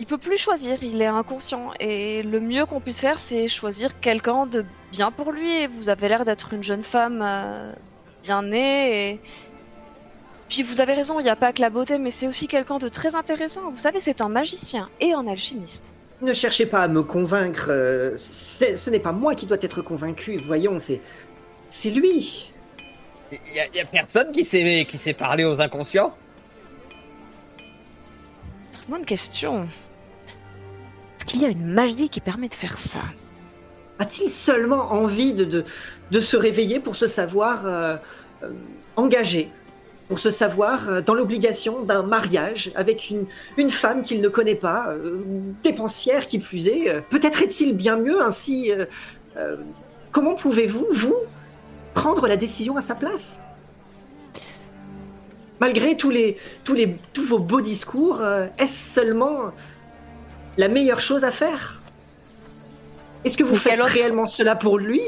il 0.00 0.06
peut 0.06 0.18
plus 0.18 0.38
choisir, 0.38 0.82
il 0.82 1.00
est 1.02 1.06
inconscient 1.06 1.72
et 1.80 2.22
le 2.22 2.40
mieux 2.40 2.66
qu'on 2.66 2.80
puisse 2.80 3.00
faire 3.00 3.20
c'est 3.20 3.48
choisir 3.48 3.98
quelqu'un 4.00 4.46
de 4.46 4.64
bien 4.92 5.10
pour 5.10 5.32
lui. 5.32 5.50
Et 5.62 5.66
vous 5.66 5.88
avez 5.88 6.08
l'air 6.08 6.24
d'être 6.24 6.52
une 6.54 6.62
jeune 6.62 6.82
femme 6.84 7.20
euh, 7.22 7.72
bien 8.22 8.42
née 8.42 9.12
et 9.12 9.20
puis 10.48 10.62
vous 10.62 10.80
avez 10.80 10.94
raison, 10.94 11.20
il 11.20 11.24
n'y 11.24 11.28
a 11.28 11.36
pas 11.36 11.52
que 11.52 11.60
la 11.60 11.68
beauté, 11.68 11.98
mais 11.98 12.10
c'est 12.10 12.26
aussi 12.26 12.48
quelqu'un 12.48 12.78
de 12.78 12.88
très 12.88 13.14
intéressant. 13.14 13.70
Vous 13.70 13.76
savez, 13.78 14.00
c'est 14.00 14.22
un 14.22 14.30
magicien 14.30 14.88
et 14.98 15.12
un 15.12 15.26
alchimiste. 15.26 15.92
Ne 16.22 16.32
cherchez 16.32 16.64
pas 16.64 16.82
à 16.82 16.88
me 16.88 17.02
convaincre. 17.02 17.66
euh, 17.68 18.16
ce 18.16 18.88
n'est 18.90 18.98
pas 18.98 19.12
moi 19.12 19.34
qui 19.34 19.44
dois 19.46 19.58
être 19.60 19.82
convaincu. 19.82 20.36
Voyons, 20.38 20.78
c'est, 20.78 21.00
c'est 21.68 21.90
lui. 21.90 22.50
Il 23.30 23.38
y, 23.54 23.60
a- 23.60 23.66
y 23.76 23.80
a 23.80 23.84
personne 23.84 24.32
qui 24.32 24.42
sait, 24.42 24.86
qui 24.88 24.96
sait 24.96 25.12
parler 25.12 25.44
aux 25.44 25.60
inconscients? 25.60 26.14
Très 28.72 28.86
bonne 28.88 29.04
question. 29.04 29.68
Qu'il 31.28 31.42
y 31.42 31.44
a 31.44 31.50
une 31.50 31.66
magie 31.66 32.08
qui 32.08 32.20
permet 32.20 32.48
de 32.48 32.54
faire 32.54 32.78
ça 32.78 33.00
A-t-il 33.98 34.30
seulement 34.30 34.92
envie 34.92 35.34
de, 35.34 35.62
se 36.20 36.36
réveiller 36.38 36.80
pour 36.80 36.96
se 36.96 37.06
savoir 37.06 37.66
euh, 37.66 37.96
euh, 38.42 38.48
engagé, 38.96 39.50
pour 40.08 40.18
se 40.18 40.30
savoir 40.30 40.88
euh, 40.88 41.00
dans 41.02 41.12
l'obligation 41.12 41.82
d'un 41.82 42.02
mariage 42.02 42.72
avec 42.74 43.12
une, 43.58 43.68
femme 43.68 44.00
qu'il 44.00 44.22
ne 44.22 44.28
connaît 44.28 44.54
pas, 44.54 44.94
dépensière 45.62 46.26
qui 46.26 46.38
plus 46.38 46.66
est 46.66 47.02
Peut-être 47.10 47.42
est-il 47.42 47.76
bien 47.76 47.96
mieux 47.96 48.22
ainsi. 48.22 48.72
comment 50.10 50.34
pouvez-vous, 50.34 50.86
vous, 50.92 51.16
prendre 51.92 52.26
la 52.26 52.36
décision 52.36 52.78
à 52.78 52.82
sa 52.82 52.94
place? 52.94 53.42
Malgré 55.60 55.94
tous, 55.94 56.14
vos 57.18 57.38
beaux 57.38 57.60
discours, 57.60 58.22
est-ce 58.56 58.94
seulement 58.94 59.52
la 60.58 60.68
meilleure 60.68 61.00
chose 61.00 61.24
à 61.24 61.30
faire 61.32 61.80
Est-ce 63.24 63.38
que 63.38 63.44
vous 63.44 63.52
Mais 63.54 63.58
faites 63.58 63.78
autre- 63.80 63.88
réellement 63.92 64.26
cela 64.26 64.54
pour 64.56 64.78
lui 64.78 65.00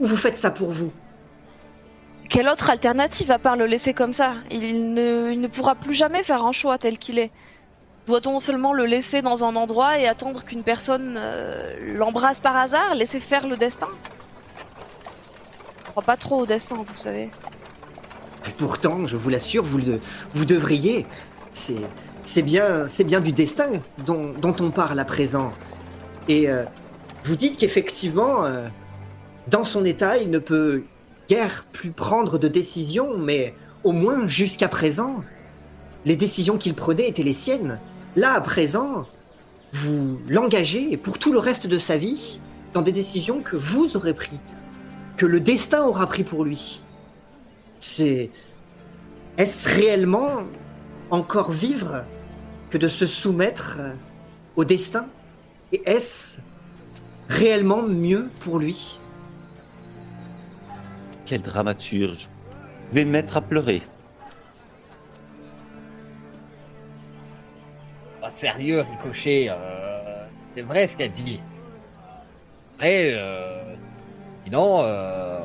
ou 0.00 0.06
vous 0.06 0.16
faites 0.16 0.36
ça 0.36 0.50
pour 0.50 0.70
vous? 0.70 0.90
Quelle 2.30 2.48
autre 2.48 2.70
alternative 2.70 3.30
à 3.30 3.38
part 3.38 3.56
le 3.56 3.66
laisser 3.66 3.92
comme 3.92 4.12
ça? 4.12 4.34
Il 4.50 4.94
ne, 4.94 5.30
il 5.32 5.40
ne 5.40 5.46
pourra 5.48 5.74
plus 5.74 5.94
jamais 5.94 6.22
faire 6.22 6.42
un 6.44 6.52
choix 6.52 6.78
tel 6.78 6.98
qu'il 6.98 7.18
est. 7.18 7.30
Doit-on 8.06 8.40
seulement 8.40 8.72
le 8.72 8.86
laisser 8.86 9.22
dans 9.22 9.44
un 9.44 9.56
endroit 9.56 9.98
et 9.98 10.06
attendre 10.08 10.44
qu'une 10.44 10.62
personne 10.62 11.16
euh, 11.18 11.94
l'embrasse 11.96 12.40
par 12.40 12.56
hasard, 12.56 12.94
laisser 12.94 13.20
faire 13.20 13.46
le 13.46 13.56
destin? 13.56 13.88
Je 15.86 15.90
crois 15.90 16.02
pas 16.02 16.16
trop 16.16 16.40
au 16.40 16.46
destin, 16.46 16.76
vous 16.76 16.94
savez. 16.96 17.30
Et 18.46 18.50
Pourtant, 18.58 19.06
je 19.06 19.16
vous 19.16 19.30
l'assure, 19.30 19.62
vous, 19.64 19.78
le- 19.78 20.00
vous 20.34 20.44
devriez. 20.44 21.06
C'est, 21.52 21.76
c'est 22.24 22.42
bien, 22.42 23.20
du 23.20 23.32
destin 23.32 23.82
dont, 24.06 24.34
on 24.42 24.70
parle 24.70 24.98
à 24.98 25.04
présent. 25.04 25.52
Et 26.28 26.48
euh, 26.48 26.64
vous 27.24 27.36
dites 27.36 27.56
qu'effectivement, 27.56 28.44
euh, 28.44 28.68
dans 29.48 29.64
son 29.64 29.84
état, 29.84 30.16
il 30.16 30.30
ne 30.30 30.38
peut 30.38 30.84
guère 31.28 31.66
plus 31.72 31.90
prendre 31.90 32.38
de 32.38 32.48
décisions, 32.48 33.16
mais 33.18 33.54
au 33.82 33.92
moins 33.92 34.26
jusqu'à 34.26 34.68
présent, 34.68 35.22
les 36.04 36.16
décisions 36.16 36.56
qu'il 36.56 36.74
prenait 36.74 37.08
étaient 37.08 37.22
les 37.22 37.34
siennes. 37.34 37.78
Là, 38.16 38.34
à 38.34 38.40
présent, 38.40 39.06
vous 39.72 40.18
l'engagez 40.28 40.96
pour 40.96 41.18
tout 41.18 41.32
le 41.32 41.38
reste 41.38 41.66
de 41.66 41.78
sa 41.78 41.96
vie 41.96 42.40
dans 42.72 42.82
des 42.82 42.92
décisions 42.92 43.40
que 43.40 43.56
vous 43.56 43.96
aurez 43.96 44.14
prises, 44.14 44.38
que 45.16 45.26
le 45.26 45.40
destin 45.40 45.82
aura 45.84 46.06
pris 46.06 46.24
pour 46.24 46.44
lui. 46.44 46.82
C'est. 47.78 48.30
Est-ce 49.36 49.68
réellement 49.68 50.44
encore 51.10 51.50
vivre 51.50 52.04
que 52.74 52.78
de 52.78 52.88
se 52.88 53.06
soumettre 53.06 53.78
au 54.56 54.64
destin 54.64 55.06
Et 55.70 55.80
est-ce 55.86 56.40
réellement 57.28 57.82
mieux 57.82 58.28
pour 58.40 58.58
lui? 58.58 58.98
Quelle 61.24 61.42
dramaturge. 61.42 62.28
Je 62.90 62.94
vais 62.96 63.04
me 63.04 63.12
mettre 63.12 63.36
à 63.36 63.42
pleurer. 63.42 63.80
Ah, 68.20 68.32
sérieux, 68.32 68.80
Ricochet, 68.80 69.46
euh, 69.50 70.26
c'est 70.56 70.62
vrai 70.62 70.88
ce 70.88 70.96
qu'elle 70.96 71.12
dit. 71.12 71.40
Après, 72.74 73.12
euh, 73.14 73.76
sinon, 74.42 74.80
euh, 74.80 75.38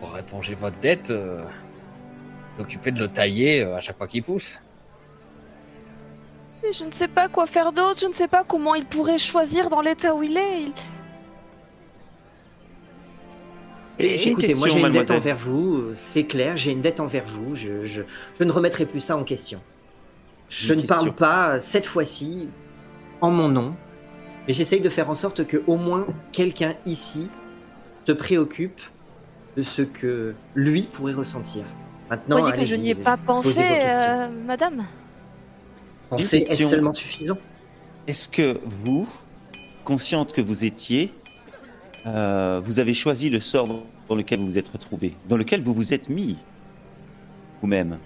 pour 0.00 0.18
éponger 0.18 0.54
votre 0.54 0.80
dette, 0.80 1.10
euh, 1.10 1.44
d'occuper 2.58 2.90
de 2.90 2.98
le 2.98 3.08
tailler 3.08 3.62
euh, 3.62 3.76
à 3.76 3.80
chaque 3.80 3.98
fois 3.98 4.08
qu'il 4.08 4.24
pousse. 4.24 4.58
Je 6.72 6.84
ne 6.84 6.92
sais 6.92 7.08
pas 7.08 7.28
quoi 7.28 7.46
faire 7.46 7.72
d'autre, 7.72 8.00
je 8.00 8.06
ne 8.06 8.12
sais 8.12 8.28
pas 8.28 8.42
comment 8.44 8.74
il 8.74 8.84
pourrait 8.84 9.18
choisir 9.18 9.68
dans 9.68 9.80
l'état 9.80 10.14
où 10.14 10.22
il 10.22 10.36
est. 10.36 10.62
Il- 10.62 10.72
Et 13.98 14.28
Écoutez, 14.28 14.54
moi 14.54 14.68
j'ai 14.68 14.80
une 14.80 14.90
dette 14.90 15.10
envers 15.10 15.36
vous, 15.36 15.92
c'est 15.94 16.24
clair, 16.24 16.56
j'ai 16.56 16.72
une 16.72 16.80
dette 16.80 16.98
envers 17.00 17.24
vous, 17.26 17.54
je, 17.54 17.84
je, 17.84 18.02
je 18.38 18.44
ne 18.44 18.50
remettrai 18.50 18.86
plus 18.86 19.00
ça 19.00 19.16
en 19.16 19.22
question. 19.24 19.60
Je 20.48 20.74
Une 20.74 20.82
ne 20.82 20.86
parle 20.86 21.12
pas, 21.12 21.50
euh, 21.56 21.60
cette 21.60 21.86
fois-ci, 21.86 22.48
en 23.20 23.30
mon 23.30 23.48
nom, 23.48 23.74
mais 24.46 24.52
j'essaye 24.52 24.80
de 24.80 24.88
faire 24.88 25.10
en 25.10 25.14
sorte 25.14 25.46
que 25.46 25.62
au 25.66 25.76
moins 25.76 26.06
quelqu'un 26.32 26.74
ici 26.86 27.28
se 28.06 28.12
préoccupe 28.12 28.80
de 29.56 29.62
ce 29.62 29.82
que 29.82 30.34
lui 30.54 30.82
pourrait 30.82 31.12
ressentir. 31.14 31.62
Maintenant, 32.10 32.36
Vous 32.38 32.42
voyez 32.42 32.58
que 32.58 32.64
je 32.68 32.74
n'y 32.74 32.90
ai 32.90 32.94
pas 32.96 33.16
pensé, 33.16 33.62
euh, 33.64 34.28
madame. 34.44 34.84
Penser, 36.10 36.44
question. 36.44 36.68
seulement 36.68 36.92
suffisant? 36.92 37.38
Est-ce 38.06 38.28
que 38.28 38.60
vous, 38.64 39.08
consciente 39.84 40.32
que 40.32 40.40
vous 40.40 40.64
étiez, 40.64 41.12
euh, 42.06 42.60
vous 42.62 42.78
avez 42.78 42.94
choisi 42.94 43.30
le 43.30 43.40
sort 43.40 43.68
dans 44.08 44.14
lequel 44.14 44.38
vous 44.40 44.46
vous 44.46 44.58
êtes 44.58 44.68
retrouvé, 44.68 45.14
dans 45.28 45.36
lequel 45.36 45.62
vous 45.62 45.72
vous 45.72 45.94
êtes 45.94 46.08
mis 46.08 46.36
vous-même? 47.62 47.98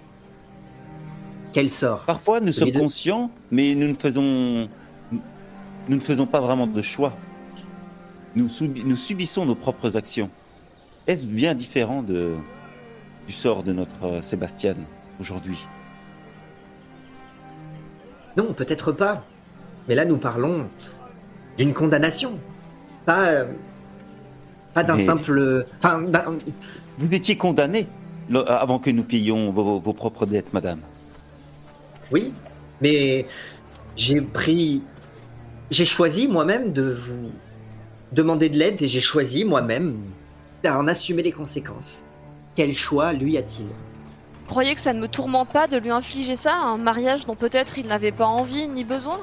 Quel 1.52 1.68
sort? 1.70 2.04
Parfois, 2.04 2.40
nous 2.40 2.52
sommes 2.52 2.72
conscients, 2.72 3.30
mais 3.50 3.74
nous 3.74 3.88
ne 3.88 3.94
faisons, 3.94 4.68
nous 5.10 5.96
ne 5.96 6.00
faisons 6.00 6.26
pas 6.26 6.40
vraiment 6.40 6.66
de 6.66 6.82
choix. 6.82 7.12
Nous, 8.36 8.48
subi- 8.48 8.84
nous 8.84 8.96
subissons 8.96 9.44
nos 9.46 9.54
propres 9.56 9.96
actions. 9.96 10.30
Est-ce 11.06 11.26
bien 11.26 11.54
différent 11.54 12.02
de, 12.02 12.34
du 13.26 13.32
sort 13.32 13.62
de 13.64 13.72
notre 13.72 14.04
euh, 14.04 14.22
Sébastien 14.22 14.76
aujourd'hui? 15.18 15.58
Non, 18.38 18.52
peut-être 18.54 18.92
pas. 18.92 19.24
Mais 19.88 19.96
là, 19.96 20.04
nous 20.04 20.16
parlons 20.16 20.68
d'une 21.58 21.74
condamnation, 21.74 22.38
pas, 23.04 23.26
euh, 23.30 23.44
pas 24.74 24.84
d'un 24.84 24.94
Mais- 24.94 25.04
simple. 25.04 25.66
Enfin, 25.78 26.04
Vous 26.98 27.12
étiez 27.12 27.36
condamné 27.36 27.86
avant 28.46 28.78
que 28.78 28.90
nous 28.90 29.02
payions 29.02 29.50
vos, 29.50 29.80
vos 29.80 29.92
propres 29.92 30.24
dettes, 30.24 30.52
madame. 30.52 30.80
Oui, 32.12 32.32
mais 32.80 33.26
j'ai 33.96 34.20
pris. 34.20 34.82
J'ai 35.70 35.84
choisi 35.84 36.28
moi-même 36.28 36.72
de 36.72 36.92
vous 36.92 37.30
demander 38.12 38.48
de 38.48 38.56
l'aide 38.56 38.80
et 38.80 38.88
j'ai 38.88 39.00
choisi 39.00 39.44
moi-même 39.44 39.96
d'en 40.62 40.86
assumer 40.86 41.22
les 41.22 41.32
conséquences. 41.32 42.06
Quel 42.54 42.72
choix 42.72 43.12
lui 43.12 43.36
a-t-il? 43.36 43.66
Croyez 44.48 44.74
que 44.74 44.80
ça 44.80 44.94
ne 44.94 45.00
me 45.00 45.08
tourmente 45.08 45.50
pas 45.50 45.68
de 45.68 45.76
lui 45.76 45.90
infliger 45.90 46.34
ça, 46.34 46.54
un 46.54 46.78
mariage 46.78 47.26
dont 47.26 47.36
peut-être 47.36 47.78
il 47.78 47.86
n'avait 47.86 48.12
pas 48.12 48.26
envie 48.26 48.66
ni 48.68 48.82
besoin. 48.82 49.18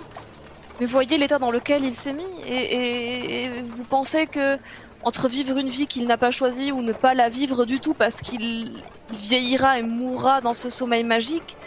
Mais 0.80 0.86
voyez 0.86 1.18
l'état 1.18 1.40
dans 1.40 1.52
lequel 1.52 1.84
il 1.84 1.96
s'est 1.96 2.14
mis, 2.14 2.24
et, 2.44 2.76
et- 2.76 3.44
et 3.46 3.62
vous 3.62 3.86
pensez 3.86 4.28
que 4.28 4.60
entre 5.02 5.28
vivre 5.28 5.58
une 5.58 5.70
vie 5.70 5.88
qu'il 5.88 6.06
n'a 6.06 6.18
pas 6.18 6.32
choisie 6.32 6.72
ou 6.72 6.82
ne 6.82 6.94
pas 6.94 7.14
la 7.14 7.30
vivre 7.30 7.66
du 7.66 7.80
tout 7.80 7.94
parce 7.94 8.18
qu'il 8.22 8.84
vieillira 9.10 9.80
et 9.80 9.84
mourra 9.84 10.42
dans 10.42 10.54
ce 10.54 10.70
sommeil 10.70 11.04
magique, 11.04 11.58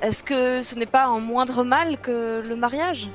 est-ce 0.00 0.22
que 0.22 0.62
ce 0.62 0.74
n'est 0.74 0.86
pas 0.86 1.04
un 1.04 1.18
moindre 1.20 1.64
mal 1.64 1.98
que 2.00 2.40
le 2.44 2.56
mariage? 2.56 3.08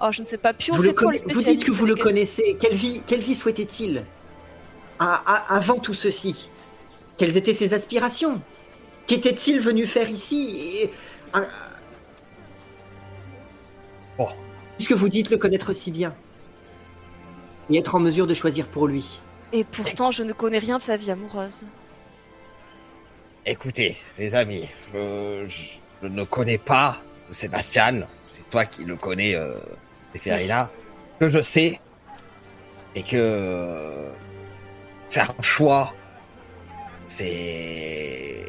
Oh, 0.00 0.10
je 0.10 0.22
ne 0.22 0.26
sais 0.26 0.38
pas, 0.38 0.52
Pio, 0.52 0.74
vous, 0.74 0.82
le 0.82 0.90
le 0.90 1.32
vous 1.32 1.42
dites 1.42 1.64
que 1.64 1.70
vous 1.70 1.86
le 1.86 1.94
connaissez. 1.94 2.56
Quelle 2.60 2.74
vie, 2.74 3.02
quelle 3.06 3.20
vie 3.20 3.36
souhaitait-il? 3.36 4.04
Avant 4.98 5.78
tout 5.78 5.94
ceci, 5.94 6.48
quelles 7.16 7.36
étaient 7.36 7.54
ses 7.54 7.74
aspirations? 7.74 8.40
Qu'était-il 9.06 9.60
venu 9.60 9.86
faire 9.86 10.08
ici? 10.08 10.80
Et- 10.84 10.90
à- 11.32 11.44
Bon. 14.18 14.28
Puisque 14.76 14.92
vous 14.92 15.08
dites 15.08 15.30
le 15.30 15.38
connaître 15.38 15.72
si 15.72 15.90
bien 15.90 16.14
et 17.70 17.78
être 17.78 17.94
en 17.94 18.00
mesure 18.00 18.26
de 18.26 18.34
choisir 18.34 18.66
pour 18.66 18.86
lui. 18.86 19.20
Et 19.52 19.64
pourtant, 19.64 20.10
je 20.10 20.22
ne 20.22 20.32
connais 20.32 20.58
rien 20.58 20.78
de 20.78 20.82
sa 20.82 20.96
vie 20.96 21.10
amoureuse. 21.10 21.64
Écoutez, 23.46 23.96
les 24.18 24.34
amis, 24.34 24.68
je 24.92 25.46
ne 26.06 26.24
connais 26.24 26.58
pas 26.58 26.98
Sébastien. 27.30 28.06
C'est 28.28 28.48
toi 28.50 28.64
qui 28.64 28.84
le 28.84 28.96
connais, 28.96 29.34
euh, 29.34 29.54
là. 30.24 30.70
Que 31.18 31.28
je 31.28 31.42
sais, 31.42 31.80
et 32.94 33.02
que 33.02 33.16
euh, 33.16 34.10
faire 35.10 35.30
un 35.38 35.42
choix, 35.42 35.94
c'est 37.22 38.44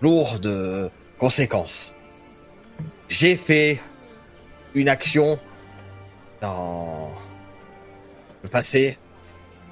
lourd 0.00 0.38
de 0.40 0.90
conséquences. 1.18 1.92
J'ai 3.08 3.36
fait 3.36 3.80
une 4.74 4.88
action 4.88 5.38
dans 6.40 7.10
le 8.42 8.48
passé 8.48 8.96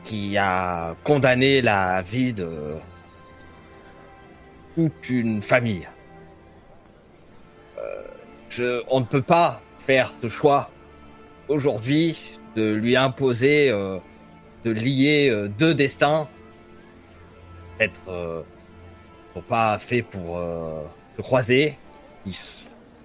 qui 0.05 0.37
a 0.37 0.95
condamné 1.05 1.63
la 1.63 2.03
vie 2.03 2.33
de 2.33 2.77
toute 4.75 5.09
une 5.09 5.43
famille. 5.43 5.89
Euh, 8.59 8.83
on 8.89 9.01
ne 9.01 9.07
peut 9.07 9.23
pas 9.23 9.63
faire 9.79 10.11
ce 10.13 10.29
choix 10.29 10.71
aujourd'hui 11.49 12.39
de 12.57 12.73
lui 12.73 12.97
imposer, 12.97 13.71
euh, 13.71 13.99
de 14.65 14.71
lier 14.71 15.29
euh, 15.31 15.49
deux 15.49 15.75
destins. 15.75 16.29
Peut-être 17.79 18.01
euh, 18.09 18.43
pas 19.49 19.79
faits 19.79 20.05
pour 20.07 20.39
euh, 20.39 20.83
se 21.17 21.23
croiser. 21.23 21.79
Ils 22.27 22.37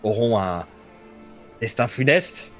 auront 0.01 0.39
un 0.39 0.65
destin 1.61 1.87
funeste. 1.87 2.51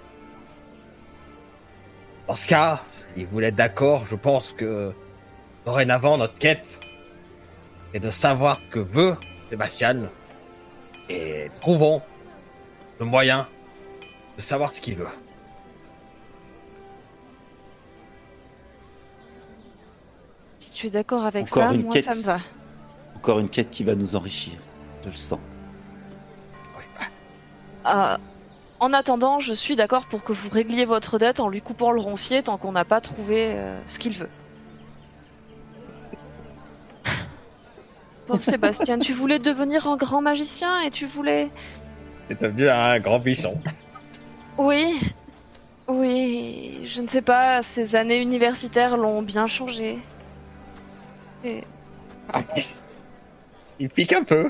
Dans 2.28 2.36
ce 2.36 2.48
cas, 2.48 2.84
si 3.16 3.26
vous 3.26 3.42
êtes 3.42 3.56
d'accord, 3.56 4.06
je 4.06 4.16
pense 4.16 4.54
que 4.54 4.94
dorénavant 5.66 6.18
notre 6.18 6.38
quête 6.38 6.80
est 7.94 8.00
de 8.00 8.10
savoir 8.12 8.60
ce 8.60 8.70
que 8.70 8.80
veut 8.80 9.18
Sébastien 9.50 10.08
et 11.10 11.50
trouvons 11.60 12.02
le 13.00 13.06
moyen 13.06 13.48
de 14.38 14.42
savoir 14.42 14.74
ce 14.74 14.82
qu'il 14.82 14.96
veut. 14.96 15.08
Es 20.84 20.90
d'accord 20.90 21.26
avec 21.26 21.48
Encore 21.48 21.70
ça, 21.70 21.74
une 21.74 21.84
moi 21.84 21.94
quête. 21.94 22.04
ça 22.06 22.16
me 22.16 22.22
va. 22.22 22.38
Encore 23.16 23.40
une 23.40 23.50
quête 23.50 23.72
qui 23.72 23.84
va 23.84 23.96
nous 23.96 24.16
enrichir. 24.16 24.54
Je 25.06 25.10
le 25.10 25.16
sens. 25.16 25.40
Oui, 26.78 26.84
Euh, 27.86 28.18
en 28.80 28.92
attendant, 28.94 29.40
je 29.40 29.54
suis 29.54 29.76
d'accord 29.78 30.06
pour 30.06 30.24
que 30.24 30.34
vous 30.34 30.50
régliez 30.50 30.84
votre 30.86 31.18
dette 31.20 31.40
en 31.40 31.48
lui 31.48 31.62
coupant 31.62 31.92
le 31.92 32.02
roncier 32.02 32.44
tant 32.44 32.58
qu'on 32.58 32.72
n'a 32.74 32.84
pas 32.86 33.00
trouvé 33.02 33.54
euh, 33.56 33.80
ce 33.88 33.98
qu'il 34.00 34.14
veut. 34.14 34.30
Pauvre 38.28 38.44
Sébastien, 38.44 39.00
tu 39.00 39.14
voulais 39.14 39.40
devenir 39.40 39.88
un 39.88 39.98
grand 39.98 40.22
magicien 40.22 40.82
et 40.82 40.90
tu 40.92 41.06
voulais... 41.06 41.50
C'est 42.30 42.42
devenu 42.42 42.70
un 42.70 43.00
grand 43.00 43.20
buisson. 43.20 43.58
Oui, 44.58 45.00
oui, 45.88 46.82
je 46.86 47.02
ne 47.02 47.08
sais 47.08 47.22
pas, 47.22 47.62
ces 47.64 47.96
années 47.96 48.20
universitaires 48.22 48.96
l'ont 48.98 49.22
bien 49.22 49.48
changé. 49.48 50.00
Et 51.44 51.64
Il 53.80 53.90
pique 53.90 54.14
un 54.14 54.24
peu. 54.24 54.50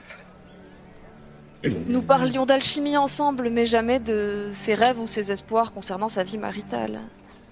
nous 1.88 2.02
parlions 2.02 2.46
d'alchimie 2.46 2.98
ensemble, 2.98 3.50
mais 3.50 3.66
jamais 3.66 4.00
de 4.00 4.52
ses 4.54 4.74
rêves 4.76 5.00
ou 5.00 5.08
ses 5.08 5.32
espoirs 5.32 5.72
concernant 5.72 6.10
sa 6.10 6.24
vie 6.24 6.38
maritale. 6.38 7.00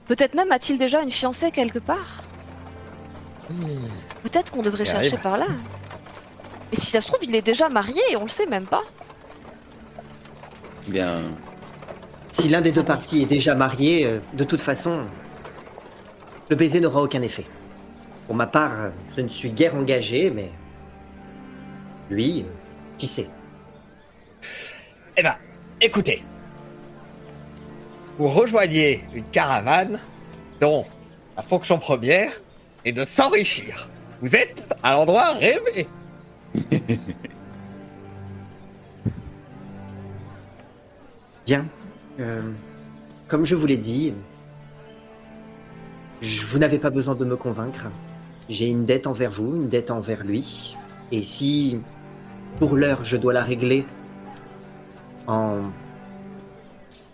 Peut-être 0.07 0.33
même 0.35 0.51
a-t-il 0.51 0.77
déjà 0.77 1.01
une 1.01 1.11
fiancée 1.11 1.51
quelque 1.51 1.79
part 1.79 2.23
Peut-être 4.23 4.51
qu'on 4.51 4.61
devrait 4.61 4.85
chercher 4.85 5.13
arrive. 5.13 5.21
par 5.21 5.37
là. 5.37 5.47
Et 6.71 6.75
si 6.77 6.87
ça 6.87 7.01
se 7.01 7.07
trouve, 7.07 7.19
il 7.23 7.35
est 7.35 7.41
déjà 7.41 7.67
marié 7.69 8.01
et 8.11 8.17
on 8.17 8.23
le 8.23 8.29
sait 8.29 8.45
même 8.45 8.65
pas. 8.65 8.83
Bien, 10.87 11.19
Si 12.31 12.47
l'un 12.47 12.61
des 12.61 12.71
deux 12.71 12.83
parties 12.83 13.23
est 13.23 13.25
déjà 13.25 13.55
marié, 13.55 14.05
euh, 14.05 14.19
de 14.33 14.43
toute 14.45 14.61
façon, 14.61 15.01
le 16.49 16.55
baiser 16.55 16.79
n'aura 16.79 17.01
aucun 17.03 17.21
effet. 17.21 17.45
Pour 18.31 18.37
ma 18.37 18.47
part, 18.47 18.91
je 19.13 19.19
ne 19.19 19.27
suis 19.27 19.51
guère 19.51 19.75
engagé, 19.75 20.29
mais 20.29 20.49
lui, 22.09 22.45
qui 22.97 23.05
sait? 23.05 23.27
Eh 25.17 25.21
ben, 25.21 25.35
écoutez. 25.81 26.23
Vous 28.17 28.29
rejoignez 28.29 29.03
une 29.13 29.25
caravane 29.25 29.99
dont 30.61 30.85
la 31.35 31.43
fonction 31.43 31.77
première 31.77 32.31
est 32.85 32.93
de 32.93 33.03
s'enrichir. 33.03 33.89
Vous 34.21 34.33
êtes 34.33 34.73
à 34.81 34.93
l'endroit 34.93 35.33
rêvé. 35.33 35.89
Bien. 41.45 41.65
Euh, 42.21 42.49
comme 43.27 43.43
je 43.43 43.55
vous 43.55 43.65
l'ai 43.67 43.75
dit, 43.75 44.13
je- 46.21 46.45
vous 46.45 46.59
n'avez 46.59 46.79
pas 46.79 46.91
besoin 46.91 47.15
de 47.15 47.25
me 47.25 47.35
convaincre. 47.35 47.87
J'ai 48.51 48.67
une 48.67 48.83
dette 48.83 49.07
envers 49.07 49.31
vous, 49.31 49.55
une 49.55 49.69
dette 49.69 49.91
envers 49.91 50.25
lui. 50.25 50.75
Et 51.13 51.21
si, 51.21 51.79
pour 52.59 52.75
l'heure, 52.75 53.01
je 53.01 53.15
dois 53.15 53.31
la 53.31 53.45
régler 53.45 53.85
en 55.25 55.71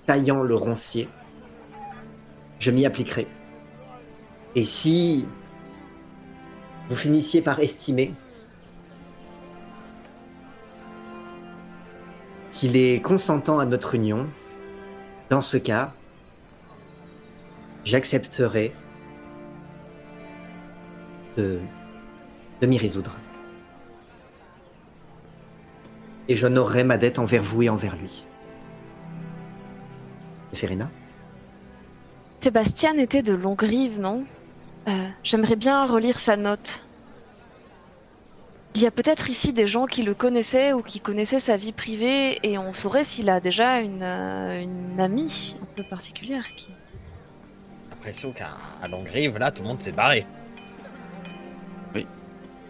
taillant 0.07 0.41
le 0.41 0.55
roncier, 0.55 1.07
je 2.57 2.71
m'y 2.71 2.87
appliquerai. 2.87 3.27
Et 4.55 4.63
si 4.63 5.27
vous 6.89 6.95
finissiez 6.95 7.43
par 7.43 7.59
estimer 7.59 8.15
qu'il 12.51 12.75
est 12.75 12.99
consentant 12.99 13.59
à 13.59 13.65
notre 13.67 13.93
union, 13.93 14.25
dans 15.29 15.41
ce 15.41 15.57
cas, 15.57 15.93
j'accepterai 17.83 18.73
de, 21.37 21.59
de 22.61 22.67
m'y 22.67 22.77
résoudre. 22.77 23.13
Et 26.27 26.35
j'honorerai 26.35 26.83
ma 26.83 26.97
dette 26.97 27.19
envers 27.19 27.43
vous 27.43 27.63
et 27.63 27.69
envers 27.69 27.95
lui. 27.95 28.23
Ferina 30.53 30.89
Sébastien 32.41 32.97
était 32.97 33.21
de 33.21 33.33
Longrive, 33.33 33.99
non? 33.99 34.23
Euh, 34.87 35.07
J'aimerais 35.23 35.55
bien 35.55 35.85
relire 35.85 36.19
sa 36.19 36.35
note. 36.35 36.83
Il 38.75 38.81
y 38.81 38.87
a 38.87 38.91
peut-être 38.91 39.29
ici 39.29 39.53
des 39.53 39.67
gens 39.67 39.85
qui 39.85 40.03
le 40.03 40.13
connaissaient 40.13 40.73
ou 40.73 40.81
qui 40.81 40.99
connaissaient 40.99 41.39
sa 41.39 41.57
vie 41.57 41.71
privée 41.71 42.39
et 42.43 42.57
on 42.57 42.73
saurait 42.73 43.03
s'il 43.03 43.29
a 43.29 43.39
déjà 43.39 43.79
une, 43.79 44.03
euh, 44.03 44.61
une 44.61 44.99
amie 44.99 45.55
un 45.61 45.75
peu 45.75 45.83
particulière 45.89 46.45
qui... 46.55 46.69
L'impression 47.89 48.31
qu'à 48.31 48.49
Longrive, 48.89 49.37
là, 49.37 49.51
tout 49.51 49.63
le 49.63 49.69
monde 49.69 49.81
s'est 49.81 49.91
barré. 49.91 50.25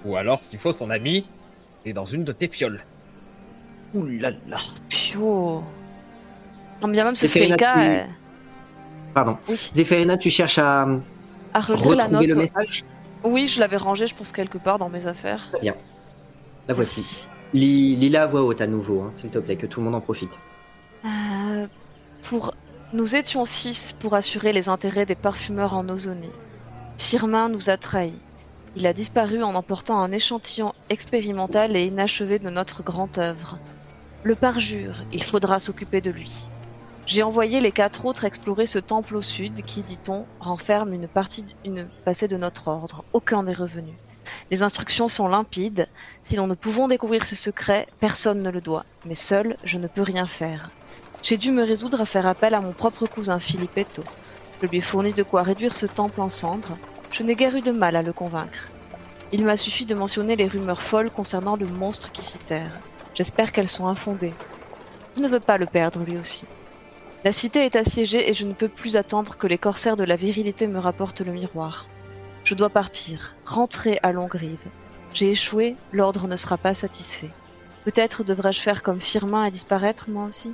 Ou 0.08 0.16
alors, 0.16 0.42
s'il 0.42 0.58
faut, 0.58 0.72
son 0.74 0.90
ami 0.90 1.26
est 1.86 1.94
dans 1.94 2.06
une 2.06 2.24
de 2.24 2.32
tes 2.32 2.48
fioles. 2.48 2.82
Ouh 3.94 4.06
là 4.06 4.32
là. 4.48 4.58
Pio. 4.90 5.64
Quand 6.82 6.88
bien 6.88 7.04
même 7.04 7.16
ce 7.16 7.28
serait 7.28 7.48
le 7.48 7.58
Serena, 7.58 7.58
cas, 7.58 7.74
tu- 7.74 7.90
euh, 7.90 8.14
Pardon. 9.14 9.38
oui, 9.50 9.70
Zéphérina, 9.74 10.18
tu 10.18 10.30
cherches 10.30 10.60
à 10.60 10.88
à 11.54 11.60
relire 11.60 11.96
la 11.96 12.04
note. 12.08 12.12
retrouver 12.22 12.28
le 12.28 12.36
message 12.36 12.86
Oui, 13.24 13.48
je 13.48 13.60
l'avais 13.60 13.78
rangé, 13.78 14.08
je 14.08 14.16
pense, 14.16 14.32
quelque 14.32 14.58
part 14.58 14.78
dans 14.80 14.90
mes 14.90 15.08
affaires. 15.08 15.48
Très 15.52 15.60
bien. 15.62 15.76
La 16.68 16.74
voici. 16.74 17.26
Lis- 17.54 17.96
Lis-la 17.96 18.24
à 18.24 18.26
voix 18.28 18.44
haute 18.44 18.62
à 18.62 18.68
nouveau, 18.68 19.02
hein, 19.02 19.12
s'il 19.16 19.30
te 19.32 19.40
plaît, 19.40 19.56
que 19.56 19.66
tout 19.66 19.80
le 19.80 19.86
monde 19.86 19.96
en 19.96 20.02
profite. 20.02 20.40
Euh, 21.06 21.68
pour... 22.24 22.54
Nous 22.94 23.16
étions 23.16 23.44
six 23.46 23.94
pour 24.00 24.14
assurer 24.14 24.54
les 24.54 24.70
intérêts 24.70 25.06
des 25.06 25.16
parfumeurs 25.16 25.74
en 25.76 25.90
Ozonie. 25.90 26.30
Firmin 26.98 27.50
nous 27.50 27.70
a 27.70 27.76
trahis. 27.78 28.14
Il 28.80 28.86
a 28.86 28.94
disparu 28.94 29.42
en 29.42 29.56
emportant 29.56 30.00
un 30.00 30.12
échantillon 30.12 30.72
expérimental 30.92 31.76
et 31.76 31.88
inachevé 31.88 32.38
de 32.38 32.52
notre 32.52 32.84
grande 32.84 33.18
œuvre. 33.18 33.58
Le 34.22 34.36
parjure, 34.36 34.98
il 35.12 35.24
faudra 35.24 35.60
s'occuper 35.60 36.00
de 36.00 36.12
lui. 36.12 36.32
J'ai 37.08 37.24
envoyé 37.24 37.60
les 37.60 37.72
quatre 37.72 38.06
autres 38.06 38.24
explorer 38.24 38.68
ce 38.68 38.78
temple 38.78 39.16
au 39.16 39.24
sud 39.24 39.66
qui, 39.66 39.82
dit-on, 39.82 40.28
renferme 40.40 40.94
une 40.94 41.08
partie 41.08 41.44
une 41.66 41.90
passée 42.06 42.28
de 42.28 42.38
notre 42.38 42.68
ordre. 42.68 43.04
Aucun 43.14 43.42
n'est 43.42 43.52
revenu. 43.52 43.94
Les 44.52 44.62
instructions 44.62 45.08
sont 45.08 45.28
limpides. 45.28 45.88
Si 46.22 46.36
nous 46.36 46.46
ne 46.46 46.54
pouvons 46.54 46.88
découvrir 46.88 47.26
ces 47.26 47.36
secrets, 47.36 47.88
personne 48.00 48.44
ne 48.44 48.52
le 48.52 48.62
doit. 48.62 48.86
Mais 49.06 49.16
seul, 49.16 49.58
je 49.64 49.80
ne 49.80 49.88
peux 49.88 50.04
rien 50.04 50.28
faire. 50.28 50.70
J'ai 51.24 51.38
dû 51.38 51.50
me 51.50 51.64
résoudre 51.64 52.00
à 52.00 52.06
faire 52.06 52.28
appel 52.28 52.54
à 52.54 52.62
mon 52.62 52.74
propre 52.74 53.08
cousin 53.08 53.40
Filippetto. 53.40 54.04
Je 54.62 54.68
lui 54.68 54.78
ai 54.78 54.82
fourni 54.82 55.14
de 55.14 55.24
quoi 55.24 55.42
réduire 55.42 55.74
ce 55.74 55.88
temple 55.88 56.22
en 56.22 56.30
cendres. 56.30 56.78
Je 57.12 57.24
n'ai 57.24 57.36
guère 57.36 57.56
eu 57.56 57.62
de 57.62 57.72
mal 57.72 57.96
à 57.96 58.02
le 58.02 58.14
convaincre. 58.14 58.70
Il 59.32 59.44
m'a 59.44 59.58
suffi 59.58 59.86
de 59.86 59.96
mentionner 59.96 60.36
les 60.36 60.48
rumeurs 60.48 60.82
folles 60.82 61.12
concernant 61.12 61.56
le 61.56 61.68
monstre 61.68 62.12
qui 62.12 62.22
s'y 62.22 62.38
terre. 62.38 62.80
J'espère 63.14 63.52
qu'elles 63.52 63.68
sont 63.68 63.88
infondées. 63.88 64.34
Je 65.16 65.22
ne 65.22 65.28
veux 65.28 65.40
pas 65.40 65.58
le 65.58 65.66
perdre 65.66 66.04
lui 66.04 66.18
aussi. 66.18 66.46
La 67.24 67.32
cité 67.32 67.66
est 67.66 67.76
assiégée 67.76 68.30
et 68.30 68.34
je 68.34 68.46
ne 68.46 68.54
peux 68.54 68.70
plus 68.70 68.96
attendre 68.96 69.38
que 69.38 69.48
les 69.48 69.58
corsaires 69.58 69.96
de 69.96 70.04
la 70.04 70.16
virilité 70.16 70.68
me 70.68 70.80
rapportent 70.80 71.22
le 71.22 71.32
miroir. 71.32 71.88
Je 72.44 72.56
dois 72.56 72.70
partir, 72.70 73.34
rentrer 73.46 74.00
à 74.04 74.12
Longrive. 74.12 74.64
J'ai 75.14 75.32
échoué, 75.32 75.76
l'ordre 75.92 76.28
ne 76.28 76.38
sera 76.38 76.58
pas 76.58 76.74
satisfait. 76.74 77.32
Peut-être 77.84 78.24
devrais-je 78.24 78.62
faire 78.62 78.84
comme 78.84 79.02
Firmin 79.02 79.46
et 79.46 79.52
disparaître 79.52 80.10
moi 80.10 80.26
aussi 80.26 80.54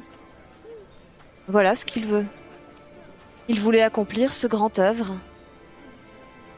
Voilà 1.47 1.75
ce 1.75 1.85
qu'il 1.85 2.05
veut. 2.05 2.25
Il 3.49 3.59
voulait 3.59 3.81
accomplir 3.81 4.33
ce 4.33 4.47
grand 4.47 4.79
œuvre. 4.79 5.17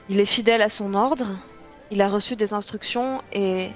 Il 0.10 0.20
est 0.20 0.26
fidèle 0.26 0.62
à 0.62 0.70
son 0.70 0.94
ordre, 0.94 1.32
il 1.92 2.02
a 2.02 2.10
reçu 2.10 2.36
des 2.36 2.54
instructions 2.54 3.22
et 3.34 3.72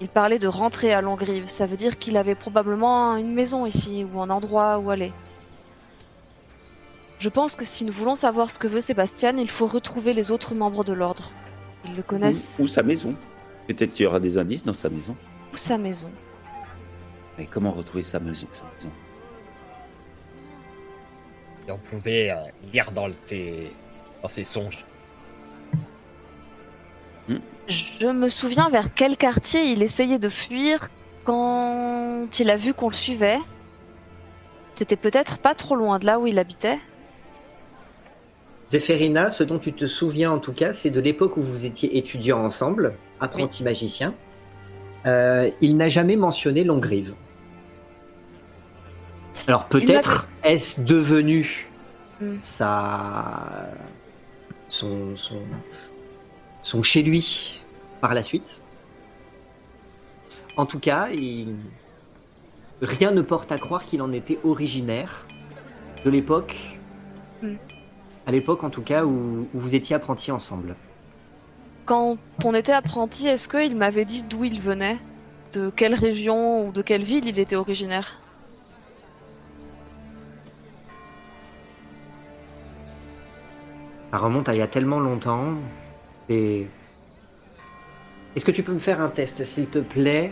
il 0.00 0.08
parlait 0.08 0.38
de 0.38 0.48
rentrer 0.48 0.92
à 0.92 1.00
Longrive. 1.00 1.48
Ça 1.48 1.66
veut 1.66 1.76
dire 1.76 1.98
qu'il 1.98 2.16
avait 2.16 2.34
probablement 2.34 3.16
une 3.16 3.32
maison 3.32 3.66
ici 3.66 4.04
ou 4.04 4.20
un 4.20 4.30
endroit 4.30 4.78
où 4.78 4.90
aller. 4.90 5.12
Je 7.18 7.28
pense 7.28 7.54
que 7.54 7.64
si 7.64 7.84
nous 7.84 7.92
voulons 7.92 8.16
savoir 8.16 8.50
ce 8.50 8.58
que 8.58 8.66
veut 8.66 8.80
Sébastien, 8.80 9.36
il 9.36 9.50
faut 9.50 9.66
retrouver 9.66 10.14
les 10.14 10.30
autres 10.30 10.54
membres 10.54 10.84
de 10.84 10.94
l'ordre. 10.94 11.30
Ils 11.84 11.94
le 11.94 12.02
connaissent 12.02 12.56
Ou, 12.58 12.64
ou 12.64 12.66
sa 12.66 12.82
maison? 12.82 13.14
Peut-être 13.66 13.92
qu'il 13.92 14.04
y 14.04 14.06
aura 14.06 14.20
des 14.20 14.38
indices 14.38 14.64
dans 14.64 14.74
sa 14.74 14.88
maison. 14.88 15.16
ou 15.52 15.56
sa 15.56 15.76
maison? 15.78 16.10
Mais 17.38 17.46
comment 17.46 17.70
retrouver 17.70 18.02
sa 18.02 18.20
maison, 18.20 18.46
Et 21.68 21.72
on 21.72 21.78
pouvait 21.78 22.30
euh, 22.30 22.36
lire 22.72 22.90
dans 22.92 23.08
ses, 23.24 23.70
dans 24.22 24.28
ses 24.28 24.44
songes. 24.44 24.84
Je 27.66 28.06
me 28.06 28.28
souviens 28.28 28.68
vers 28.68 28.92
quel 28.94 29.16
quartier 29.16 29.64
il 29.64 29.82
essayait 29.82 30.18
de 30.18 30.28
fuir 30.28 30.90
quand 31.24 32.26
il 32.38 32.50
a 32.50 32.56
vu 32.56 32.74
qu'on 32.74 32.88
le 32.88 32.94
suivait. 32.94 33.38
C'était 34.74 34.96
peut-être 34.96 35.38
pas 35.38 35.54
trop 35.54 35.76
loin 35.76 35.98
de 35.98 36.06
là 36.06 36.18
où 36.18 36.26
il 36.26 36.38
habitait. 36.38 36.78
Zéphérina, 38.70 39.30
ce 39.30 39.42
dont 39.44 39.58
tu 39.58 39.72
te 39.72 39.86
souviens 39.86 40.30
en 40.30 40.38
tout 40.38 40.52
cas, 40.52 40.72
c'est 40.72 40.90
de 40.90 41.00
l'époque 41.00 41.36
où 41.36 41.42
vous 41.42 41.64
étiez 41.64 41.96
étudiants 41.98 42.44
ensemble, 42.44 42.94
apprenti 43.20 43.62
magicien. 43.64 44.14
Euh, 45.06 45.50
il 45.60 45.76
n'a 45.76 45.88
jamais 45.88 46.16
mentionné 46.16 46.64
Longrive. 46.64 47.14
Alors 49.46 49.66
peut-être 49.66 50.28
est-ce 50.44 50.80
devenu 50.80 51.70
Hmm. 52.20 52.36
sa... 52.42 53.68
son, 54.68 55.16
son, 55.16 55.36
son 56.62 56.82
chez 56.82 57.02
lui 57.02 57.60
par 58.00 58.14
la 58.14 58.22
suite. 58.22 58.62
En 60.56 60.66
tout 60.66 60.78
cas, 60.78 61.08
il- 61.10 61.54
rien 62.82 63.12
ne 63.12 63.22
porte 63.22 63.52
à 63.52 63.58
croire 63.58 63.84
qu'il 63.84 64.02
en 64.02 64.12
était 64.12 64.38
originaire 64.44 65.26
de 66.04 66.10
l'époque 66.10 66.76
Hmm. 67.42 67.56
à 68.26 68.32
l'époque 68.32 68.64
en 68.64 68.70
tout 68.70 68.82
cas 68.82 69.04
où, 69.06 69.48
où 69.54 69.58
vous 69.58 69.74
étiez 69.74 69.96
apprentis 69.96 70.30
ensemble. 70.30 70.76
Quand 71.86 72.18
on 72.44 72.54
était 72.54 72.72
apprenti, 72.72 73.26
est-ce 73.26 73.48
qu'il 73.48 73.76
m'avait 73.76 74.04
dit 74.04 74.22
d'où 74.22 74.44
il 74.44 74.60
venait? 74.60 74.98
De 75.54 75.70
quelle 75.70 75.94
région 75.94 76.66
ou 76.68 76.70
de 76.72 76.82
quelle 76.82 77.02
ville 77.02 77.26
il 77.26 77.38
était 77.38 77.56
originaire? 77.56 78.18
Ça 84.12 84.18
remonte 84.18 84.48
à 84.48 84.54
il 84.54 84.58
y 84.58 84.62
a 84.62 84.66
tellement 84.66 84.98
longtemps. 85.00 85.54
Et... 86.30 86.68
Est-ce 88.36 88.44
que 88.44 88.52
tu 88.52 88.62
peux 88.62 88.72
me 88.72 88.78
faire 88.78 89.00
un 89.00 89.08
test, 89.08 89.44
s'il 89.44 89.68
te 89.68 89.80
plaît? 89.80 90.30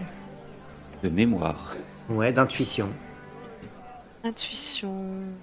De 1.03 1.09
mémoire. 1.09 1.77
Ouais, 2.09 2.33
d'intuition. 2.33 2.89
Intuition. 4.25 4.95
Intuition. 4.95 5.35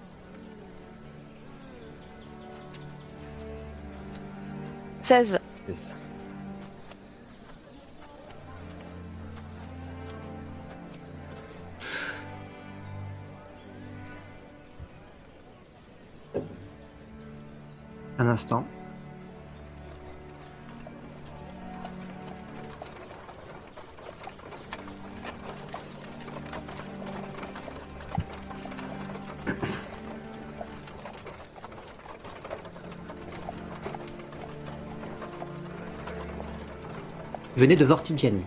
16. 5.02 5.40
Un 18.18 18.28
instant. 18.28 18.66
Venez 37.56 37.76
de 37.76 37.86
Vortigiani. 37.86 38.44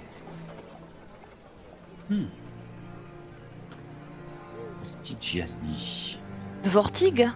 Tigiani. 5.03 6.19
De 6.65 6.71
Vortig 6.71 7.31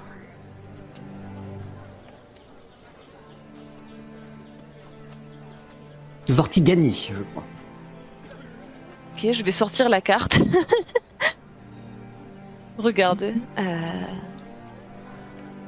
Vortigani, 6.28 7.10
je 7.12 7.22
crois. 7.22 7.44
Ok, 9.14 9.32
je 9.32 9.42
vais 9.42 9.52
sortir 9.52 9.88
la 9.88 10.00
carte. 10.00 10.38
Regardez. 12.78 13.34
Euh, 13.58 14.06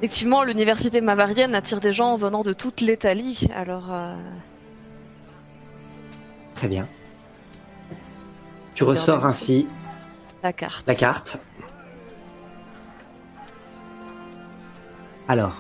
Effectivement, 0.05 0.43
l'université 0.43 1.01
mavarienne 1.01 1.55
attire 1.55 1.81
des 1.81 1.93
gens 1.93 2.17
venant 2.17 2.43
de 2.43 2.53
toute 2.53 2.81
l'Italie. 2.81 3.49
Alors, 3.55 3.91
euh, 3.91 4.15
Très 6.65 6.71
bien. 6.71 6.89
Tu 8.75 8.85
ressors 8.85 9.27
ainsi 9.27 9.69
la 10.43 10.55
carte. 10.55 10.87
la 10.87 10.95
carte. 10.95 11.39
Alors, 15.29 15.57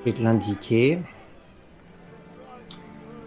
je 0.00 0.04
vais 0.10 0.16
te 0.18 0.20
l'indiquer. 0.20 0.98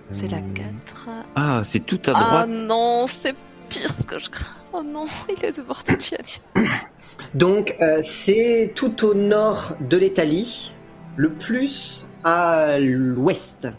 C'est 0.09 0.28
la 0.28 0.39
Hum, 0.39 0.53
4. 0.53 1.07
Ah, 1.38 1.61
c'est 1.63 1.80
tout 1.80 2.01
à 2.05 2.11
Ah 2.15 2.24
droite. 2.26 2.49
non, 2.49 3.07
c'est 3.07 3.34
pire 3.69 3.95
que 4.05 4.19
je 4.19 4.30
crains. 4.30 4.51
Oh 4.74 4.84
non, 4.84 5.05
il 5.30 5.45
est 5.45 5.55
de 5.57 5.61
Vortigiani. 5.61 6.41
Donc, 7.34 7.78
euh, 7.80 7.99
c'est 8.01 8.74
tout 8.76 9.05
au 9.05 9.13
nord 9.13 9.78
de 9.80 9.95
l'Italie, 9.95 10.74
le 11.15 11.30
plus 11.32 12.05
à 12.26 12.78
l'ouest. 12.78 13.69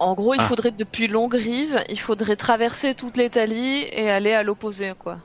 En 0.00 0.14
gros, 0.14 0.34
il 0.34 0.40
Ah. 0.40 0.46
faudrait 0.48 0.70
depuis 0.70 1.08
Longrive, 1.08 1.82
il 1.88 1.98
faudrait 1.98 2.36
traverser 2.36 2.94
toute 2.94 3.16
l'Italie 3.16 3.84
et 3.90 4.08
aller 4.10 4.32
à 4.32 4.42
l'opposé, 4.42 4.92
quoi. 4.98 5.18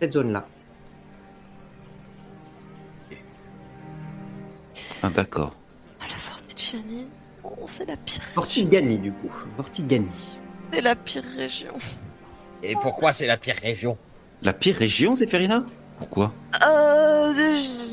Cette 0.00 0.12
zone-là. 0.12 0.46
Ah, 5.02 5.10
d'accord. 5.10 5.54
Ah, 6.00 6.04
la 6.08 6.32
Vortigiani. 6.32 7.06
Oh, 7.42 7.50
c'est 7.66 7.84
la 7.86 7.96
pire. 7.96 8.22
Vortigani, 8.34 8.98
du 8.98 9.12
coup. 9.12 9.30
Vortigani. 9.56 10.08
C'est 10.72 10.80
la 10.80 10.94
pire 10.96 11.24
région. 11.36 11.74
Et 12.62 12.74
pourquoi 12.76 13.12
c'est 13.12 13.26
la 13.26 13.36
pire 13.36 13.56
région? 13.62 13.98
La 14.42 14.54
pire 14.54 14.76
région, 14.76 15.14
Zéphérina 15.14 15.64
Pourquoi 15.98 16.32
Euh, 16.66 17.32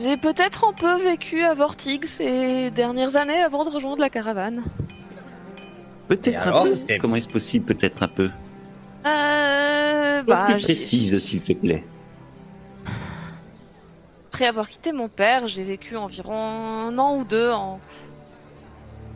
j'ai 0.01 0.17
peut-être 0.17 0.65
un 0.67 0.73
peu 0.73 0.97
vécu 0.97 1.43
à 1.43 1.53
Vortig 1.53 2.05
ces 2.05 2.71
dernières 2.71 3.15
années 3.15 3.41
avant 3.41 3.63
de 3.63 3.69
rejoindre 3.69 4.01
la 4.01 4.09
caravane. 4.09 4.63
Peut-être 6.07 6.47
alors, 6.47 6.65
un 6.65 6.71
peu. 6.71 6.97
Comment 6.99 7.15
est-ce 7.15 7.29
possible 7.29 7.65
Peut-être 7.65 8.03
un 8.03 8.07
peu. 8.07 8.29
Euh, 9.05 10.19
Un 10.19 10.23
bah, 10.23 10.45
peu 10.47 10.53
plus 10.53 10.63
précise, 10.63 11.17
s'il 11.19 11.41
te 11.41 11.53
plaît. 11.53 11.83
Après 14.29 14.45
avoir 14.47 14.69
quitté 14.69 14.91
mon 14.91 15.07
père, 15.07 15.47
j'ai 15.47 15.63
vécu 15.63 15.95
environ 15.95 16.35
un 16.35 16.97
an 16.97 17.17
ou 17.17 17.23
deux 17.23 17.51
en 17.51 17.79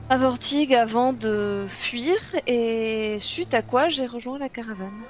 à 0.09 0.17
Vortig 0.17 0.73
avant 0.75 1.13
de 1.13 1.65
fuir 1.67 2.17
et 2.45 3.17
suite 3.19 3.55
à 3.55 3.63
quoi 3.63 3.89
j'ai 3.89 4.05
rejoint 4.05 4.37
la 4.37 4.49
caravane. 4.49 5.01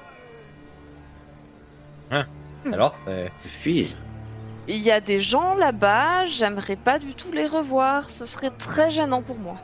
Alors 2.73 2.95
euh, 3.07 3.27
Fuir. 3.45 3.87
Il 4.67 4.77
y 4.81 4.89
a 4.91 4.99
des 4.99 5.21
gens 5.21 5.53
là-bas, 5.53 6.25
j'aimerais 6.25 6.75
pas 6.75 6.97
du 6.97 7.13
tout 7.13 7.31
les 7.31 7.45
revoir, 7.45 8.09
ce 8.09 8.25
serait 8.25 8.49
très 8.49 8.89
gênant 8.89 9.21
pour 9.21 9.37
moi. 9.37 9.57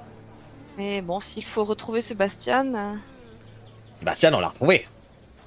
Mais 0.78 1.02
bon, 1.02 1.20
s'il 1.20 1.44
faut 1.44 1.64
retrouver 1.64 2.02
Sébastien, 2.02 2.76
euh, 2.76 2.96
Bastien, 4.04 4.34
on 4.34 4.40
l'a 4.40 4.50
retrouvé. 4.50 4.88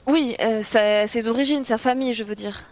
oui, 0.07 0.35
euh, 0.41 0.63
sa- 0.63 1.07
ses 1.07 1.29
origines, 1.29 1.65
sa 1.65 1.79
famille, 1.79 2.13
je 2.15 2.25
veux 2.25 2.35
dire. 2.35 2.65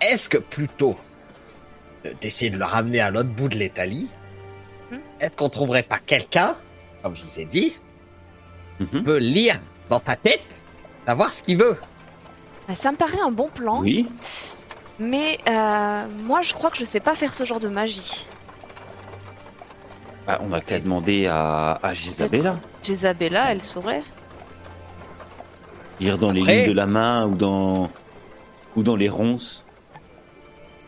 Est-ce 0.00 0.28
que 0.28 0.38
plutôt 0.38 0.96
euh, 2.04 2.12
d'essayer 2.20 2.50
de 2.50 2.58
le 2.58 2.64
ramener 2.64 3.00
à 3.00 3.10
l'autre 3.10 3.30
bout 3.30 3.48
de 3.48 3.56
l'Italie, 3.56 4.08
Hmm. 4.90 4.98
est-ce 5.20 5.34
qu'on 5.36 5.48
trouverait 5.48 5.82
pas 5.82 5.98
quelqu'un, 5.98 6.56
comme 7.02 7.16
je 7.16 7.24
vous 7.24 7.40
ai 7.40 7.46
dit, 7.46 7.72
Mhm. 8.80 8.86
qui 8.88 9.00
peut 9.02 9.16
lire 9.16 9.58
dans 9.88 9.98
sa 9.98 10.14
tête, 10.16 10.44
savoir 11.06 11.32
ce 11.32 11.42
qu'il 11.42 11.58
veut 11.58 11.78
Euh, 12.70 12.74
Ça 12.74 12.90
me 12.92 12.96
paraît 12.96 13.20
un 13.20 13.30
bon 13.30 13.48
plan, 13.48 13.80
Oui. 13.80 14.08
mais 14.98 15.38
euh, 15.48 16.06
moi 16.24 16.40
je 16.42 16.54
crois 16.54 16.70
que 16.70 16.76
je 16.78 16.84
sais 16.84 17.00
pas 17.00 17.14
faire 17.14 17.34
ce 17.34 17.44
genre 17.44 17.60
de 17.60 17.68
magie. 17.68 18.26
Bah, 20.26 20.38
on 20.42 20.48
n'a 20.48 20.60
qu'à 20.62 20.80
demander 20.80 21.26
à, 21.26 21.78
à 21.82 21.92
Gisabella. 21.92 22.56
Jésabella, 22.82 23.50
elle 23.52 23.60
saurait. 23.62 24.02
Lire 26.00 26.16
dans 26.16 26.30
les 26.32 26.40
lignes 26.40 26.66
de 26.66 26.72
la 26.72 26.86
main 26.86 27.26
ou 27.26 27.34
dans 27.34 27.90
ou 28.76 28.82
dans 28.82 28.96
les 28.96 29.08
ronces. 29.10 29.64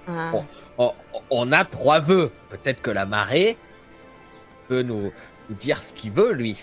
Euh, 0.08 0.30
Bon. 0.30 0.44
on, 0.78 0.92
on 1.30 1.52
a 1.52 1.64
trois 1.66 2.00
vœux. 2.00 2.32
Peut-être 2.48 2.80
que 2.80 2.90
la 2.90 3.04
marée 3.04 3.56
peut 4.68 4.82
nous, 4.82 5.12
nous 5.50 5.56
dire 5.56 5.82
ce 5.82 5.92
qu'il 5.92 6.10
veut, 6.12 6.32
lui. 6.32 6.56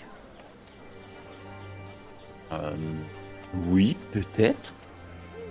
Euh, 2.52 2.72
oui, 3.68 3.96
peut-être. 4.12 4.72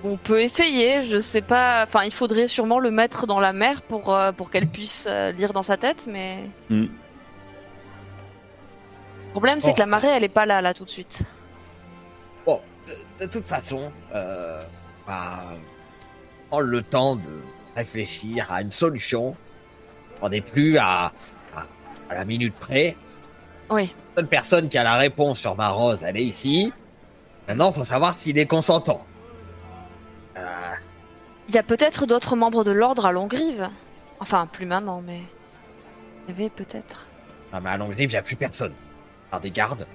On 0.05 0.17
peut 0.17 0.41
essayer, 0.41 1.05
je 1.09 1.19
sais 1.21 1.41
pas. 1.41 1.83
Enfin, 1.87 2.03
il 2.03 2.11
faudrait 2.11 2.47
sûrement 2.49 2.79
le 2.79 2.91
mettre 2.91 3.25
dans 3.25 3.39
la 3.39 3.53
mer 3.53 3.81
pour, 3.81 4.13
euh, 4.13 4.31
pour 4.33 4.51
qu'elle 4.51 4.67
puisse 4.67 5.05
euh, 5.09 5.31
lire 5.31 5.53
dans 5.53 5.63
sa 5.63 5.77
tête, 5.77 6.07
mais. 6.11 6.49
Hmm. 6.69 6.87
Le 9.25 9.31
problème, 9.31 9.59
c'est 9.61 9.71
Oh. 9.71 9.73
que 9.73 9.79
la 9.79 9.85
marée, 9.85 10.09
elle 10.09 10.23
est 10.23 10.29
pas 10.29 10.45
là, 10.45 10.61
là, 10.61 10.73
tout 10.73 10.83
de 10.85 10.89
suite. 10.89 11.23
Bon, 12.45 12.59
de, 12.87 13.25
de 13.25 13.31
toute 13.31 13.47
façon, 13.47 13.91
euh, 14.13 14.59
bah, 15.07 15.43
prendre 16.49 16.63
le 16.67 16.81
temps 16.83 17.15
de 17.15 17.21
réfléchir 17.75 18.51
à 18.51 18.61
une 18.61 18.71
solution. 18.73 19.35
On 20.21 20.29
n'est 20.29 20.41
plus 20.41 20.77
à, 20.77 21.05
à, 21.55 21.65
à 22.09 22.13
la 22.13 22.25
minute 22.25 22.53
près. 22.55 22.95
Oui. 23.69 23.93
La 24.15 24.21
seule 24.21 24.27
personne 24.27 24.69
qui 24.69 24.77
a 24.77 24.83
la 24.83 24.95
réponse 24.97 25.39
sur 25.39 25.55
ma 25.55 25.69
rose, 25.69 26.03
elle 26.03 26.17
est 26.17 26.23
ici. 26.25 26.71
Maintenant, 27.47 27.71
faut 27.71 27.85
savoir 27.85 28.15
s'il 28.15 28.37
est 28.37 28.45
consentant. 28.45 29.05
Euh, 30.37 30.73
Il 31.49 31.55
y 31.55 31.57
a 31.57 31.63
peut-être 31.63 32.05
d'autres 32.05 32.35
membres 32.35 32.63
de 32.63 32.71
l'ordre 32.71 33.05
à 33.05 33.11
Longrive. 33.11 33.69
Enfin, 34.19 34.47
plus 34.47 34.65
maintenant, 34.65 35.01
mais. 35.05 35.21
Il 36.27 36.31
y 36.31 36.37
avait 36.41 36.49
peut-être. 36.49 37.07
non, 37.51 37.59
mais 37.61 37.69
à 37.69 37.77
Longrive, 37.77 38.09
il 38.09 38.13
n'y 38.13 38.17
a 38.17 38.21
plus 38.21 38.37
personne. 38.37 38.73
Par 39.29 39.41
des 39.41 39.51
gardes. 39.51 39.85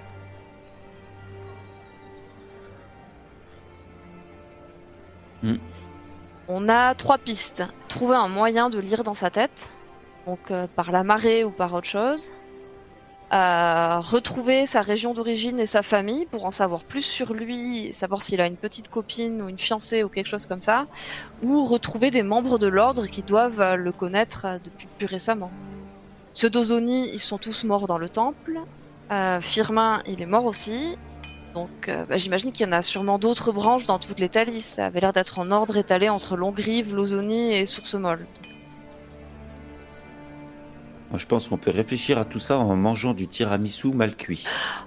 On 6.48 6.68
a 6.68 6.94
trois 6.94 7.18
pistes. 7.18 7.64
Trouver 7.88 8.16
un 8.16 8.28
moyen 8.28 8.70
de 8.70 8.78
lire 8.78 9.02
dans 9.02 9.14
sa 9.14 9.30
tête, 9.30 9.72
donc 10.26 10.50
euh, 10.50 10.66
par 10.74 10.90
la 10.90 11.04
marée 11.04 11.44
ou 11.44 11.50
par 11.50 11.72
autre 11.74 11.86
chose. 11.86 12.32
Euh, 13.30 14.00
retrouver 14.00 14.64
sa 14.64 14.80
région 14.80 15.12
d'origine 15.12 15.60
et 15.60 15.66
sa 15.66 15.82
famille 15.82 16.24
pour 16.26 16.46
en 16.46 16.50
savoir 16.50 16.82
plus 16.82 17.02
sur 17.02 17.34
lui, 17.34 17.92
savoir 17.92 18.22
s'il 18.22 18.40
a 18.40 18.46
une 18.46 18.56
petite 18.56 18.88
copine 18.88 19.42
ou 19.42 19.50
une 19.50 19.58
fiancée 19.58 20.02
ou 20.02 20.08
quelque 20.08 20.28
chose 20.28 20.46
comme 20.46 20.62
ça. 20.62 20.86
Ou 21.42 21.64
retrouver 21.64 22.10
des 22.10 22.22
membres 22.22 22.58
de 22.58 22.66
l'ordre 22.66 23.06
qui 23.06 23.22
doivent 23.22 23.74
le 23.74 23.92
connaître 23.92 24.46
depuis 24.64 24.88
plus 24.96 25.06
récemment. 25.06 25.50
Ceux 26.32 26.48
d'Ozoni, 26.48 27.10
ils 27.12 27.20
sont 27.20 27.36
tous 27.36 27.64
morts 27.64 27.86
dans 27.86 27.98
le 27.98 28.08
temple. 28.08 28.60
Euh, 29.10 29.40
Firmin, 29.40 30.02
il 30.06 30.22
est 30.22 30.26
mort 30.26 30.46
aussi. 30.46 30.96
Donc 31.54 31.88
euh, 31.88 32.04
bah, 32.06 32.16
j'imagine 32.16 32.52
qu'il 32.52 32.66
y 32.66 32.68
en 32.68 32.72
a 32.72 32.82
sûrement 32.82 33.18
d'autres 33.18 33.52
branches 33.52 33.86
dans 33.86 33.98
toute 33.98 34.20
l'Italie. 34.20 34.60
Ça 34.60 34.86
avait 34.86 35.00
l'air 35.00 35.12
d'être 35.12 35.38
en 35.38 35.50
ordre 35.50 35.76
étalé 35.76 36.08
entre 36.08 36.36
Longrive, 36.36 36.94
Lausonie 36.94 37.52
et 37.52 37.66
Source-Molle. 37.66 38.26
Moi, 41.10 41.18
je 41.18 41.26
pense 41.26 41.48
qu'on 41.48 41.56
peut 41.56 41.70
réfléchir 41.70 42.18
à 42.18 42.24
tout 42.24 42.38
ça 42.40 42.58
en 42.58 42.76
mangeant 42.76 43.14
du 43.14 43.26
tiramisu 43.26 43.88
mal 43.92 44.14
cuit. 44.14 44.44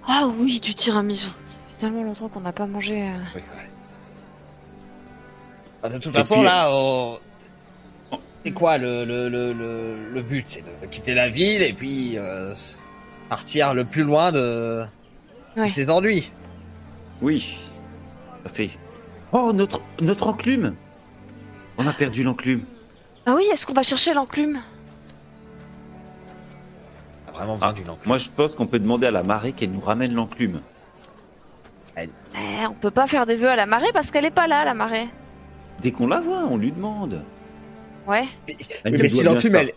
Ah 0.08 0.28
oui, 0.40 0.60
du 0.60 0.74
tiramisu. 0.76 1.28
Ça 1.46 1.58
fait 1.74 1.80
tellement 1.82 2.04
longtemps 2.04 2.30
qu'on 2.30 2.42
n'a 2.42 2.52
pas 2.54 2.68
mangé. 2.68 3.02
euh. 3.10 3.16
Oui, 3.36 3.42
ouais. 3.42 3.70
Ah, 5.84 5.90
De 5.90 5.98
toute 5.98 6.14
Et 6.14 6.20
façon, 6.20 6.36
puis- 6.36 6.44
là, 6.44 6.70
on- 6.72 7.18
c'est 8.44 8.52
quoi 8.52 8.78
le, 8.78 9.04
le, 9.06 9.30
le, 9.30 9.54
le, 9.54 10.10
le 10.14 10.22
but 10.22 10.46
C'est 10.48 10.64
de 10.64 10.88
quitter 10.88 11.14
la 11.16 11.30
ville 11.30 11.62
et 11.64 11.74
puis 11.74 12.18
euh, 12.18 12.54
partir 13.30 13.74
le 13.74 13.86
plus 13.86 14.04
loin 14.04 14.32
de, 14.32 14.84
de 15.56 15.62
Ouais. 15.62 15.68
ses 15.68 15.90
ennuis. 15.90 16.30
Oui, 17.22 17.58
ça 18.44 18.50
fait. 18.50 18.70
Oh, 19.32 19.52
notre, 19.54 19.82
notre 20.02 20.28
enclume 20.28 20.76
On 21.78 21.88
a 21.88 21.94
perdu 21.94 22.24
l'enclume. 22.24 22.64
Ah 23.26 23.34
oui, 23.36 23.44
est-ce 23.52 23.66
qu'on 23.66 23.74
va 23.74 23.84
chercher 23.84 24.14
l'enclume? 24.14 24.60
Vraiment 27.42 27.56
besoin 27.56 27.70
Ah, 27.70 27.74
d'une 27.74 27.90
enclume. 27.90 28.08
Moi, 28.08 28.18
je 28.18 28.30
pense 28.30 28.56
qu'on 28.56 28.68
peut 28.68 28.80
demander 28.80 29.08
à 29.08 29.12
la 29.12 29.24
marée 29.24 29.52
qu'elle 29.52 29.72
nous 29.72 29.80
ramène 29.82 30.14
l'enclume. 30.14 30.62
Eh, 31.98 32.66
on 32.66 32.74
peut 32.76 32.92
pas 32.92 33.08
faire 33.08 33.26
des 33.26 33.36
vœux 33.36 33.50
à 33.50 33.56
la 33.58 33.66
marée 33.66 33.92
parce 33.94 34.10
qu'elle 34.12 34.24
est 34.26 34.34
pas 34.34 34.48
là, 34.48 34.64
la 34.64 34.74
marée. 34.74 35.10
Dès 35.82 35.92
qu'on 35.92 36.08
la 36.08 36.22
voit, 36.22 36.46
on 36.50 36.58
lui 36.58 36.72
demande. 36.72 37.22
Ouais. 38.08 38.26
Elle 38.84 38.98
mais 38.98 39.10
si 39.10 39.24
l'enclume, 39.24 39.56
elle... 39.56 39.74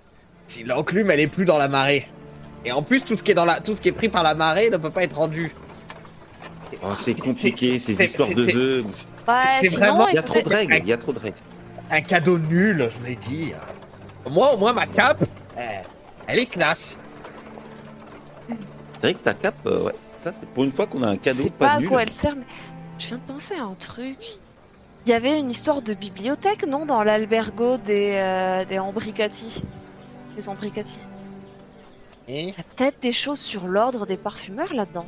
si 0.47 0.63
l'enclume, 0.63 1.11
elle 1.11 1.21
est 1.21 1.27
plus 1.27 1.45
dans 1.45 1.59
la 1.59 1.69
marée. 1.69 2.07
Et 2.65 2.73
en 2.73 2.83
plus, 2.83 3.05
tout 3.05 3.17
ce 3.17 3.23
qui 3.23 3.33
est 3.33 3.35
dans 3.35 3.45
la, 3.45 3.61
tout 3.61 3.75
ce 3.75 3.81
qui 3.81 3.89
est 3.89 3.93
pris 3.93 4.09
par 4.09 4.23
la 4.23 4.35
marée 4.35 4.71
ne 4.71 4.77
peut 4.77 4.91
pas 4.91 5.03
être 5.03 5.17
rendu. 5.17 5.53
Oh, 6.83 6.89
c'est 6.97 7.15
compliqué, 7.15 7.79
ces 7.79 8.01
histoires 8.01 8.29
de 8.29 8.43
vœux. 8.43 8.85
Ouais, 9.27 9.35
c'est 9.61 9.69
vraiment- 9.69 10.07
Il 10.09 10.15
y 10.15 10.19
a 10.19 10.23
trop 10.23 10.41
de 10.41 10.49
règles, 10.49 10.77
il 10.83 10.89
y 10.89 10.93
a 10.93 10.97
trop 10.99 11.13
de 11.13 11.19
règles. 11.19 11.37
Un 11.91 12.01
cadeau 12.01 12.39
nul, 12.39 12.89
je 12.91 12.99
vous 12.99 13.05
l'ai 13.05 13.17
dit. 13.17 13.53
Moi, 14.31 14.55
au 14.55 14.57
moins, 14.57 14.73
ma 14.73 14.87
cape, 14.87 15.25
elle 16.27 16.39
est 16.39 16.47
classe. 16.47 16.99
C'est 19.05 19.11
vrai 19.13 19.21
que 19.21 19.25
ta 19.25 19.35
cape, 19.35 19.67
euh, 19.67 19.83
ouais, 19.83 19.95
ça 20.17 20.33
c'est 20.33 20.49
pour 20.49 20.65
une 20.65 20.73
fois 20.73 20.87
qu'on 20.87 21.03
a 21.03 21.09
un 21.09 21.17
Je 21.17 21.19
cadeau 21.19 21.43
sais 21.43 21.51
pas, 21.51 21.67
pas 21.69 21.73
à 21.75 21.79
nul. 21.81 21.91
quoi 21.91 22.03
elle 22.05 22.11
sert, 22.11 22.35
mais 22.35 22.45
je 22.99 23.09
viens 23.09 23.19
de 23.19 23.23
penser 23.23 23.55
à 23.55 23.65
un 23.65 23.75
truc. 23.75 24.17
Il 25.05 25.11
y 25.11 25.13
avait 25.13 25.39
une 25.39 25.51
histoire 25.51 25.83
de 25.83 25.93
bibliothèque, 25.93 26.67
non, 26.67 26.87
dans 26.87 27.03
l'albergo 27.03 27.77
des, 27.77 28.13
euh, 28.15 28.65
des 28.65 28.79
Ambricati. 28.79 29.63
Des 30.37 30.49
Ambricati. 30.49 30.99
Et 32.29 32.45
Il 32.45 32.49
y 32.49 32.51
a 32.53 32.63
peut-être 32.75 32.99
des 33.03 33.13
choses 33.13 33.41
sur 33.41 33.67
l'ordre 33.67 34.07
des 34.07 34.17
parfumeurs 34.17 34.73
là-dedans. 34.73 35.05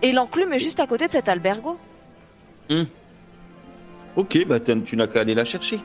Et 0.00 0.12
l'enclume 0.12 0.54
est 0.54 0.58
juste 0.58 0.80
à 0.80 0.86
côté 0.86 1.06
de 1.06 1.12
cet 1.12 1.28
albergo. 1.28 1.76
Ok, 4.16 4.38
bah 4.46 4.58
tu 4.58 4.96
n'as 4.96 5.06
qu'à 5.06 5.20
aller 5.20 5.34
la 5.34 5.44
chercher. 5.44 5.80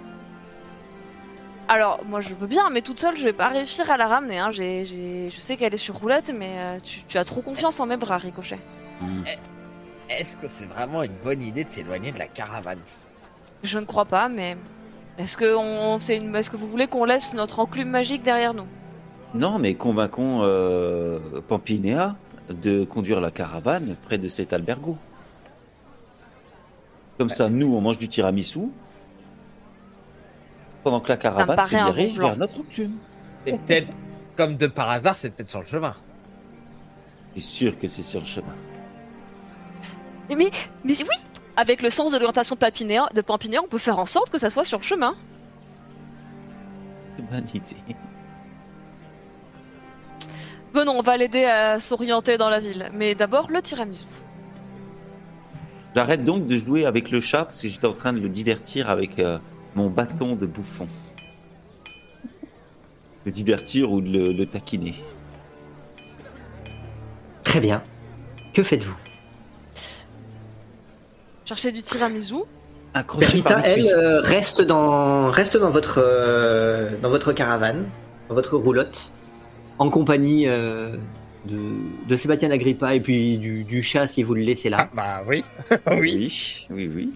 Alors, 1.73 2.01
moi 2.05 2.19
je 2.19 2.33
veux 2.33 2.47
bien, 2.47 2.69
mais 2.69 2.81
toute 2.81 2.99
seule 2.99 3.15
je 3.15 3.23
vais 3.23 3.31
pas 3.31 3.47
réussir 3.47 3.89
à 3.89 3.95
la 3.95 4.05
ramener. 4.05 4.37
Hein. 4.39 4.51
J'ai, 4.51 4.85
j'ai- 4.85 5.29
Je 5.33 5.39
sais 5.39 5.55
qu'elle 5.55 5.73
est 5.73 5.77
sur 5.77 5.95
roulette, 5.95 6.29
mais 6.37 6.51
euh, 6.57 6.77
tu, 6.83 7.03
tu 7.07 7.17
as 7.17 7.23
trop 7.23 7.41
confiance 7.41 7.79
en 7.79 7.85
mes 7.85 7.95
bras, 7.95 8.17
Ricochet. 8.17 8.59
Hmm. 8.99 9.23
est-ce 10.09 10.35
que 10.35 10.49
c'est 10.49 10.65
vraiment 10.65 11.01
une 11.01 11.15
bonne 11.23 11.41
idée 11.41 11.63
de 11.63 11.69
s'éloigner 11.69 12.11
de 12.11 12.19
la 12.19 12.27
caravane? 12.27 12.81
Je 13.63 13.79
ne 13.79 13.85
crois 13.85 14.03
pas, 14.03 14.27
mais. 14.27 14.57
Est-ce 15.17 15.37
que, 15.37 15.55
on... 15.55 15.97
c'est 16.01 16.17
une... 16.17 16.35
Est-ce 16.35 16.49
que 16.49 16.57
vous 16.57 16.67
voulez 16.67 16.87
qu'on 16.87 17.05
laisse 17.05 17.33
notre 17.33 17.59
enclume 17.59 17.89
magique 17.89 18.23
derrière 18.23 18.53
nous? 18.53 18.67
Non, 19.33 19.57
mais 19.57 19.75
convainquons 19.75 20.41
euh, 20.43 21.19
Pampinéa 21.47 22.17
de 22.49 22.83
conduire 22.83 23.21
la 23.21 23.31
caravane 23.31 23.95
près 24.07 24.17
de 24.17 24.27
cet 24.27 24.51
albergo. 24.51 24.97
Comme 27.17 27.29
ça, 27.29 27.47
nous, 27.47 27.73
on 27.73 27.79
mange 27.79 27.97
du 27.97 28.09
tiramisu. 28.09 28.67
Pendant 30.83 30.99
que 30.99 31.09
la 31.09 31.17
caravane 31.17 31.63
se 31.63 31.75
bon 31.75 31.91
dirige 31.91 32.17
vers 32.17 32.37
notre 32.37 32.59
enclume. 32.59 32.97
C'est 33.45 33.57
peut-être, 33.59 33.87
comme 34.35 34.57
de 34.57 34.67
par 34.67 34.89
hasard, 34.89 35.15
c'est 35.15 35.29
peut-être 35.29 35.49
sur 35.49 35.61
le 35.61 35.67
chemin. 35.67 35.95
C'est 37.35 37.43
sûr 37.43 37.79
que 37.79 37.87
c'est 37.87 38.03
sur 38.03 38.19
le 38.19 38.25
chemin. 38.25 38.53
mais, 40.29 40.35
mais, 40.35 40.51
mais 40.83 40.97
oui 41.01 41.15
Avec 41.55 41.81
le 41.81 41.89
sens 41.89 42.11
de 42.11 42.17
l'orientation 42.17 42.55
de 42.55 42.59
Papinéa, 42.59 43.07
de 43.13 43.21
Pampinéa, 43.21 43.61
on 43.63 43.67
peut 43.67 43.77
faire 43.77 43.99
en 43.99 44.05
sorte 44.05 44.29
que 44.29 44.37
ça 44.37 44.49
soit 44.49 44.65
sur 44.65 44.79
le 44.79 44.83
chemin. 44.83 45.15
Bonne 47.31 47.47
idée. 47.53 47.95
Venons, 50.73 50.97
on 50.97 51.01
va 51.01 51.17
l'aider 51.17 51.45
à 51.45 51.79
s'orienter 51.79 52.37
dans 52.37 52.49
la 52.49 52.59
ville. 52.59 52.89
Mais 52.93 53.13
d'abord, 53.13 53.49
le 53.49 53.61
tiramisu. 53.61 54.05
J'arrête 55.95 56.23
donc 56.23 56.47
de 56.47 56.57
jouer 56.57 56.85
avec 56.85 57.11
le 57.11 57.19
chat 57.19 57.45
parce 57.45 57.61
que 57.61 57.67
j'étais 57.67 57.87
en 57.87 57.93
train 57.93 58.13
de 58.13 58.19
le 58.19 58.29
divertir 58.29 58.89
avec 58.89 59.19
euh, 59.19 59.37
mon 59.75 59.89
bâton 59.89 60.35
de 60.35 60.45
bouffon. 60.45 60.87
Le 63.25 63.31
divertir 63.31 63.91
ou 63.91 64.01
de 64.01 64.09
le, 64.09 64.31
le 64.33 64.45
taquiner. 64.45 64.95
Très 67.43 67.59
bien. 67.59 67.83
Que 68.53 68.63
faites-vous? 68.63 68.95
Chercher 71.45 71.71
du 71.71 71.83
tiramisu. 71.83 72.35
Les 73.19 73.43
elle, 73.63 73.85
euh, 73.95 74.19
reste 74.19 74.61
dans, 74.61 75.27
reste 75.31 75.55
dans 75.55 75.69
votre, 75.69 76.01
euh, 76.03 76.89
dans 77.01 77.09
votre 77.09 77.31
caravane, 77.31 77.87
dans 78.27 78.35
votre 78.35 78.57
roulotte, 78.57 79.11
en 79.79 79.89
compagnie 79.89 80.47
euh, 80.47 80.95
de, 81.45 81.57
de 82.09 82.15
Sébastien 82.17 82.51
Agrippa 82.51 82.93
et 82.93 82.99
puis 82.99 83.37
du, 83.37 83.63
du 83.63 83.81
chat 83.81 84.07
si 84.07 84.23
vous 84.23 84.33
le 84.33 84.41
laissez 84.41 84.69
là. 84.69 84.89
bah 84.93 85.23
oui. 85.27 85.43
oui. 85.87 85.87
Oui, 85.89 86.65
oui, 86.69 86.91
oui. 86.93 87.13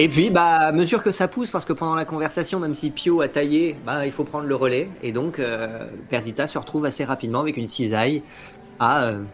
Et 0.00 0.08
puis, 0.08 0.30
bah, 0.30 0.58
à 0.58 0.70
mesure 0.70 1.02
que 1.02 1.10
ça 1.10 1.26
pousse, 1.26 1.50
parce 1.50 1.64
que 1.64 1.72
pendant 1.72 1.96
la 1.96 2.04
conversation, 2.04 2.60
même 2.60 2.74
si 2.74 2.90
Pio 2.90 3.20
a 3.20 3.26
taillé, 3.26 3.76
bah, 3.84 4.06
il 4.06 4.12
faut 4.12 4.22
prendre 4.22 4.46
le 4.46 4.54
relais. 4.54 4.88
Et 5.02 5.10
donc, 5.10 5.40
euh, 5.40 5.88
Perdita 6.08 6.46
se 6.46 6.56
retrouve 6.56 6.84
assez 6.84 7.04
rapidement 7.04 7.40
avec 7.40 7.56
une 7.56 7.66
cisaille 7.66 8.22
à 8.78 9.06
euh, 9.06 9.24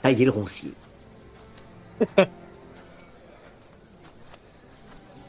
tailler 0.00 0.24
le 0.24 0.30
roncier. 0.30 0.72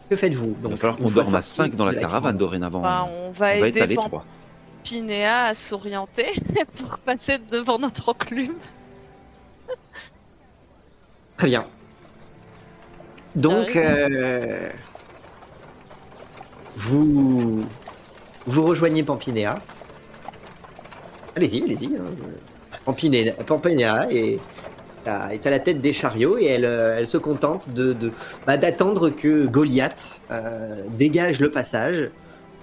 que 0.10 0.16
faites-vous 0.16 0.56
Il 0.64 0.70
va 0.70 0.78
falloir 0.78 0.98
qu'on 0.98 1.12
dorme 1.12 1.36
à 1.36 1.42
sorti 1.42 1.72
5 1.72 1.76
dans 1.76 1.84
la 1.84 1.96
caravane 1.96 2.38
dorénavant. 2.38 2.80
Bah, 2.80 3.08
on 3.10 3.32
va 3.32 3.56
on 3.58 3.60
va 3.60 3.68
aider. 3.68 3.98
Pampinéa 3.98 5.48
à 5.48 5.54
s'orienter 5.54 6.32
pour 6.78 6.98
passer 7.00 7.40
devant 7.52 7.78
notre 7.78 8.08
enclume. 8.08 8.56
Très 11.36 11.48
bien. 11.48 11.66
Donc, 13.36 13.76
Ah 13.76 13.80
euh, 13.80 14.70
vous, 16.76 17.72
vous 18.46 18.64
rejoignez 18.64 19.04
Pampinéa. 19.04 19.68
Allez-y, 21.36 21.64
allez-y. 21.66 21.96
hein. 21.98 22.16
Pampinéa, 22.86 23.34
Pampinéa 23.46 24.08
est, 24.10 24.48
à, 25.06 25.34
est 25.36 25.46
à 25.48 25.52
la 25.52 25.60
tête 25.60 25.82
des 25.82 25.94
chariots 25.94 26.38
et 26.40 26.46
elle, 26.46 26.66
euh, 26.66 26.98
elle 27.00 27.08
se 27.08 27.18
contente 27.18 27.70
de, 27.70 27.94
de- 27.94 28.16
bah, 28.46 28.58
d'attendre 28.58 29.12
que 29.12 29.48
Goliath 29.48 30.24
euh, 30.32 30.88
dégage 30.90 31.40
le 31.42 31.52
passage 31.52 32.14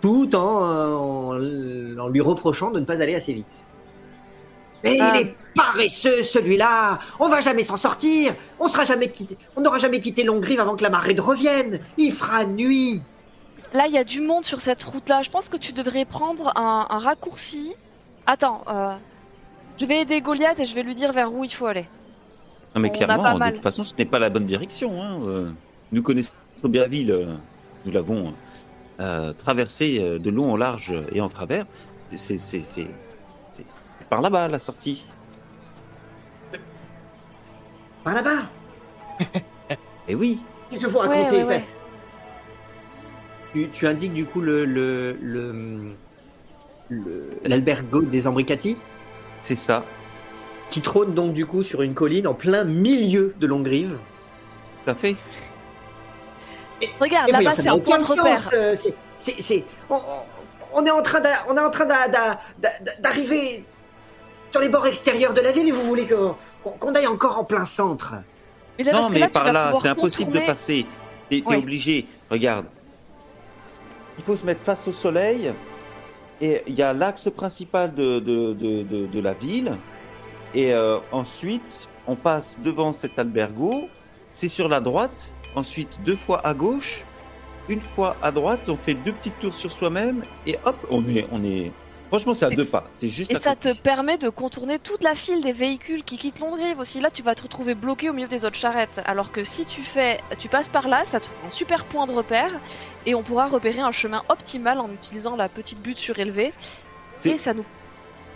tout 0.00 0.34
en, 0.36 0.40
en, 0.40 1.98
en 1.98 2.08
lui 2.08 2.20
reprochant 2.22 2.70
de 2.72 2.80
ne 2.80 2.86
pas 2.86 3.02
aller 3.02 3.14
assez 3.14 3.32
vite. 3.34 3.68
Mais 4.84 4.98
Ah. 5.00 5.12
il 5.14 5.20
est 5.22 5.34
paresseux 5.54 6.22
celui-là 6.22 6.98
On 7.18 7.28
va 7.28 7.40
jamais 7.40 7.64
s'en 7.64 7.76
sortir 7.76 8.34
On 8.60 8.68
sera 8.68 8.84
jamais 8.84 9.08
quitté 9.08 9.36
On 9.56 9.60
n'aura 9.60 9.78
jamais 9.78 9.98
quitté 10.00 10.22
Longrive 10.22 10.60
avant 10.60 10.76
que 10.76 10.82
la 10.84 10.90
marée 10.90 11.14
revienne 11.18 11.80
Il 11.96 12.12
fera 12.12 12.44
nuit 12.44 13.02
Là, 13.74 13.86
il 13.86 13.92
y 13.92 13.98
a 13.98 14.04
du 14.04 14.22
monde 14.22 14.46
sur 14.46 14.62
cette 14.62 14.82
route-là. 14.82 15.20
Je 15.22 15.28
pense 15.28 15.50
que 15.50 15.58
tu 15.58 15.72
devrais 15.74 16.06
prendre 16.06 16.56
un, 16.56 16.86
un 16.88 16.98
raccourci. 16.98 17.74
Attends, 18.26 18.62
euh, 18.68 18.94
je 19.78 19.84
vais 19.84 20.00
aider 20.00 20.22
Goliath 20.22 20.58
et 20.58 20.64
je 20.64 20.74
vais 20.74 20.82
lui 20.82 20.94
dire 20.94 21.12
vers 21.12 21.30
où 21.30 21.44
il 21.44 21.52
faut 21.52 21.66
aller. 21.66 21.84
Non, 22.74 22.80
mais 22.80 22.88
On 22.88 22.92
clairement, 22.92 23.34
de 23.34 23.38
mal. 23.38 23.52
toute 23.52 23.62
façon, 23.62 23.84
ce 23.84 23.92
n'est 23.98 24.06
pas 24.06 24.18
la 24.18 24.30
bonne 24.30 24.46
direction. 24.46 25.02
Hein. 25.02 25.18
euh. 25.26 25.50
Nous 25.92 26.02
connaissons 26.02 26.32
bien 26.64 26.80
la 26.80 26.88
ville. 26.88 27.28
Nous 27.84 27.92
l'avons 27.92 28.32
euh, 29.00 29.34
traversée 29.34 29.98
de 30.18 30.30
long 30.30 30.50
en 30.52 30.56
large 30.56 30.94
et 31.12 31.20
en 31.20 31.28
travers. 31.28 31.66
C'est 32.16 32.38
par 34.08 34.20
là-bas, 34.20 34.48
la 34.48 34.58
sortie. 34.58 35.04
Par 38.04 38.14
là-bas 38.14 38.42
Et 40.08 40.14
oui, 40.14 40.40
Qu'est-ce 40.70 40.84
qu'il 40.84 40.90
faut 40.92 41.00
Ouais, 41.02 41.08
raconter 41.08 41.36
ouais, 41.38 41.42
ça 41.42 41.48
ouais. 41.50 41.64
tu, 43.52 43.68
tu 43.70 43.86
indiques 43.86 44.12
du 44.14 44.24
coup 44.24 44.40
le, 44.40 44.64
le, 44.64 45.12
le- 45.20 45.92
le- 46.88 47.30
l'albergo 47.44 48.02
des 48.02 48.26
Ambricati 48.26 48.76
c'est 49.40 49.56
ça. 49.56 49.84
qui 50.70 50.80
trône 50.80 51.14
donc 51.14 51.32
du 51.34 51.44
coup 51.46 51.62
sur 51.62 51.82
une 51.82 51.94
colline 51.94 52.26
en 52.26 52.34
plein 52.34 52.64
milieu 52.64 53.34
de 53.38 53.46
Longrive. 53.46 53.98
Tout 54.84 54.90
à 54.90 54.94
fait. 54.94 55.16
Regarde, 57.00 57.30
là-bas, 57.30 57.52
c'est 57.52 57.68
un 57.68 57.78
point 57.78 57.98
de 57.98 58.04
repère. 58.04 58.50
euh, 58.54 58.74
c'est- 58.76 58.94
c'est- 59.18 59.40
c'est- 59.42 59.64
on, 59.90 59.96
on- 60.74 60.86
est 60.86 60.90
en 60.90 61.02
train 61.02 61.20
en 61.48 61.56
d'arriver 63.00 63.64
sur 64.50 64.60
les 64.60 64.68
bords 64.68 64.86
extérieurs 64.86 65.34
de 65.34 65.40
la 65.40 65.52
ville 65.52 65.68
et 65.68 65.72
vous 65.72 65.82
voulez 65.82 66.06
qu'on 66.06 66.94
aille 66.94 67.06
encore 67.06 67.38
en 67.38 67.44
plein 67.44 67.64
centre. 67.64 68.14
Mais 68.78 68.84
là, 68.84 68.92
parce 68.92 69.06
non, 69.06 69.12
mais 69.12 69.18
là, 69.20 69.28
par 69.28 69.52
là, 69.52 69.74
c'est 69.80 69.88
impossible 69.88 70.32
de 70.32 70.40
passer. 70.40 70.86
T'es 71.28 71.42
Ouais. 71.44 71.56
obligé. 71.56 72.06
Regarde. 72.30 72.66
Il 74.18 74.24
faut 74.24 74.36
se 74.36 74.44
mettre 74.44 74.62
face 74.62 74.86
au 74.88 74.92
soleil. 74.92 75.52
Et 76.40 76.62
il 76.66 76.74
y 76.74 76.82
a 76.82 76.92
l'axe 76.92 77.28
principal 77.34 77.92
de, 77.94 78.20
de, 78.20 78.52
de, 78.52 78.82
de, 78.82 79.06
de 79.06 79.20
la 79.20 79.32
ville. 79.32 79.72
Et 80.54 80.72
euh, 80.72 80.98
ensuite, 81.12 81.88
on 82.06 82.14
passe 82.14 82.56
devant 82.62 82.92
cet 82.92 83.18
albergo. 83.18 83.88
C'est 84.34 84.48
sur 84.48 84.68
la 84.68 84.80
droite. 84.80 85.34
Ensuite, 85.56 85.88
deux 86.04 86.16
fois 86.16 86.40
à 86.46 86.54
gauche. 86.54 87.02
Une 87.68 87.80
fois 87.80 88.16
à 88.22 88.30
droite, 88.30 88.68
on 88.68 88.76
fait 88.76 88.94
deux 88.94 89.12
petites 89.12 89.38
tours 89.40 89.54
sur 89.54 89.70
soi-même. 89.70 90.22
Et 90.46 90.56
hop, 90.64 90.76
on 90.90 91.06
est, 91.08 91.26
on 91.32 91.42
est, 91.44 91.70
Franchement, 92.08 92.32
c'est 92.34 92.46
à 92.46 92.50
deux 92.50 92.64
pas. 92.64 92.84
C'est 92.98 93.08
juste 93.08 93.30
Et 93.30 93.36
à 93.36 93.40
ça 93.40 93.54
te 93.54 93.72
permet 93.74 94.16
de 94.18 94.28
contourner 94.30 94.78
toute 94.78 95.02
la 95.02 95.14
file 95.14 95.42
des 95.42 95.52
véhicules 95.52 96.02
qui 96.04 96.16
quittent 96.16 96.40
Longrive 96.40 96.78
aussi. 96.78 97.00
Là, 97.00 97.10
tu 97.10 97.22
vas 97.22 97.34
te 97.34 97.42
retrouver 97.42 97.74
bloqué 97.74 98.08
au 98.08 98.14
milieu 98.14 98.28
des 98.28 98.44
autres 98.46 98.56
charrettes. 98.56 99.00
Alors 99.04 99.30
que 99.30 99.44
si 99.44 99.66
tu 99.66 99.82
fais, 99.82 100.20
tu 100.38 100.48
passes 100.48 100.68
par 100.70 100.88
là, 100.88 101.04
ça 101.04 101.20
te 101.20 101.26
fait 101.26 101.46
un 101.46 101.50
super 101.50 101.84
point 101.84 102.06
de 102.06 102.12
repère 102.12 102.52
et 103.04 103.14
on 103.14 103.22
pourra 103.22 103.46
repérer 103.48 103.80
un 103.80 103.92
chemin 103.92 104.22
optimal 104.30 104.80
en 104.80 104.90
utilisant 104.90 105.36
la 105.36 105.48
petite 105.50 105.80
butte 105.82 105.98
surélevée. 105.98 106.52
C'est- 107.20 107.30
Et 107.32 107.38
ça 107.38 107.52
nous. 107.52 107.64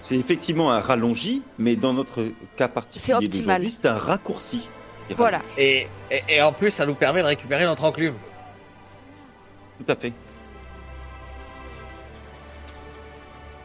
C'est 0.03 0.17
effectivement 0.17 0.73
un 0.73 0.81
rallongi, 0.81 1.43
mais 1.59 1.77
dans 1.77 1.93
notre 1.93 2.27
cas 2.57 2.69
particulier 2.69 3.29
d'aujourd'hui, 3.29 3.71
c'est 3.71 3.87
un 3.87 3.97
raccourci. 3.97 4.69
qui 5.09 5.15
Voilà. 5.15 5.41
Et, 5.57 5.87
et, 6.11 6.21
et 6.29 6.43
en 6.43 6.53
plus, 6.53 6.71
ça 6.71 6.85
nous 6.87 6.95
permet 6.97 7.23
de 7.23 7.27
récupérer 7.27 7.65
notre 7.65 7.85
enclume. 7.85 8.17
Tout 9.79 9.91
à 9.91 9.95
fait. 9.97 10.13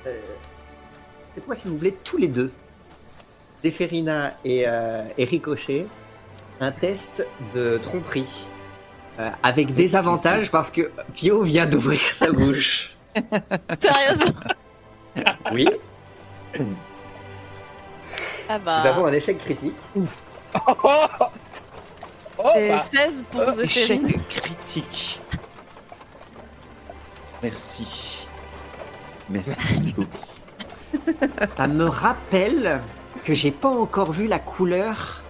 Faites-moi, 0.03 1.55
s'il 1.55 1.71
vous 1.71 1.77
plaît, 1.77 1.95
tous 2.03 2.17
les 2.17 2.27
deux, 2.27 2.51
Déferina 3.63 4.33
et, 4.43 4.63
euh, 4.67 5.03
et 5.17 5.25
Ricochet, 5.25 5.87
un 6.59 6.71
test 6.71 7.25
de 7.53 7.77
tromperie. 7.77 8.47
euh, 9.19 9.29
avec 9.43 9.73
des 9.75 9.95
avantages 9.95 10.51
parce 10.51 10.69
que 10.71 10.91
Pio 11.13 11.43
vient 11.43 11.65
d'ouvrir 11.65 11.99
sa 12.01 12.31
bouche. 12.31 12.95
Sérieusement? 13.81 14.33
Oui, 15.51 15.67
Ah 18.47 18.59
bah. 18.59 18.81
nous 18.83 18.89
avons 18.89 19.05
un 19.07 19.13
échec 19.13 19.37
critique. 19.39 19.75
Oh, 20.67 20.73
oh, 20.83 21.07
oh, 22.37 22.43
bah, 22.69 22.83
16 22.91 23.25
pour 23.29 23.41
euh, 23.41 23.61
Échec 23.63 24.01
critique. 24.29 25.21
Merci. 27.41 28.26
Merci, 29.29 29.79
Bobby. 29.95 30.09
Ça 31.57 31.67
me 31.67 31.85
rappelle 31.85 32.81
que 33.25 33.33
j'ai 33.33 33.51
pas 33.51 33.69
encore 33.69 34.11
vu 34.11 34.27
la 34.27 34.39
couleur 34.39 35.21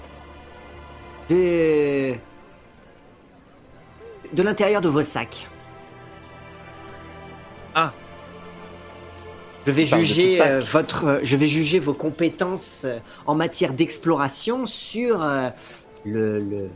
de 1.30 2.14
de 4.34 4.44
l'intérieur 4.44 4.82
de 4.82 4.90
vos 4.90 5.04
sacs. 5.04 5.48
Ah. 7.76 7.92
Je 9.66 9.72
vais 9.72 9.86
juger 9.86 10.42
euh, 10.42 10.62
votre, 10.62 11.06
euh, 11.06 11.20
je 11.24 11.36
vais 11.38 11.48
juger 11.48 11.80
vos 11.80 11.94
compétences 11.94 12.84
euh, 12.86 13.00
en 13.26 13.36
matière 13.36 13.74
d'exploration 13.74 14.66
sur 14.66 15.20
le, 16.06 16.40
le- 16.40 16.70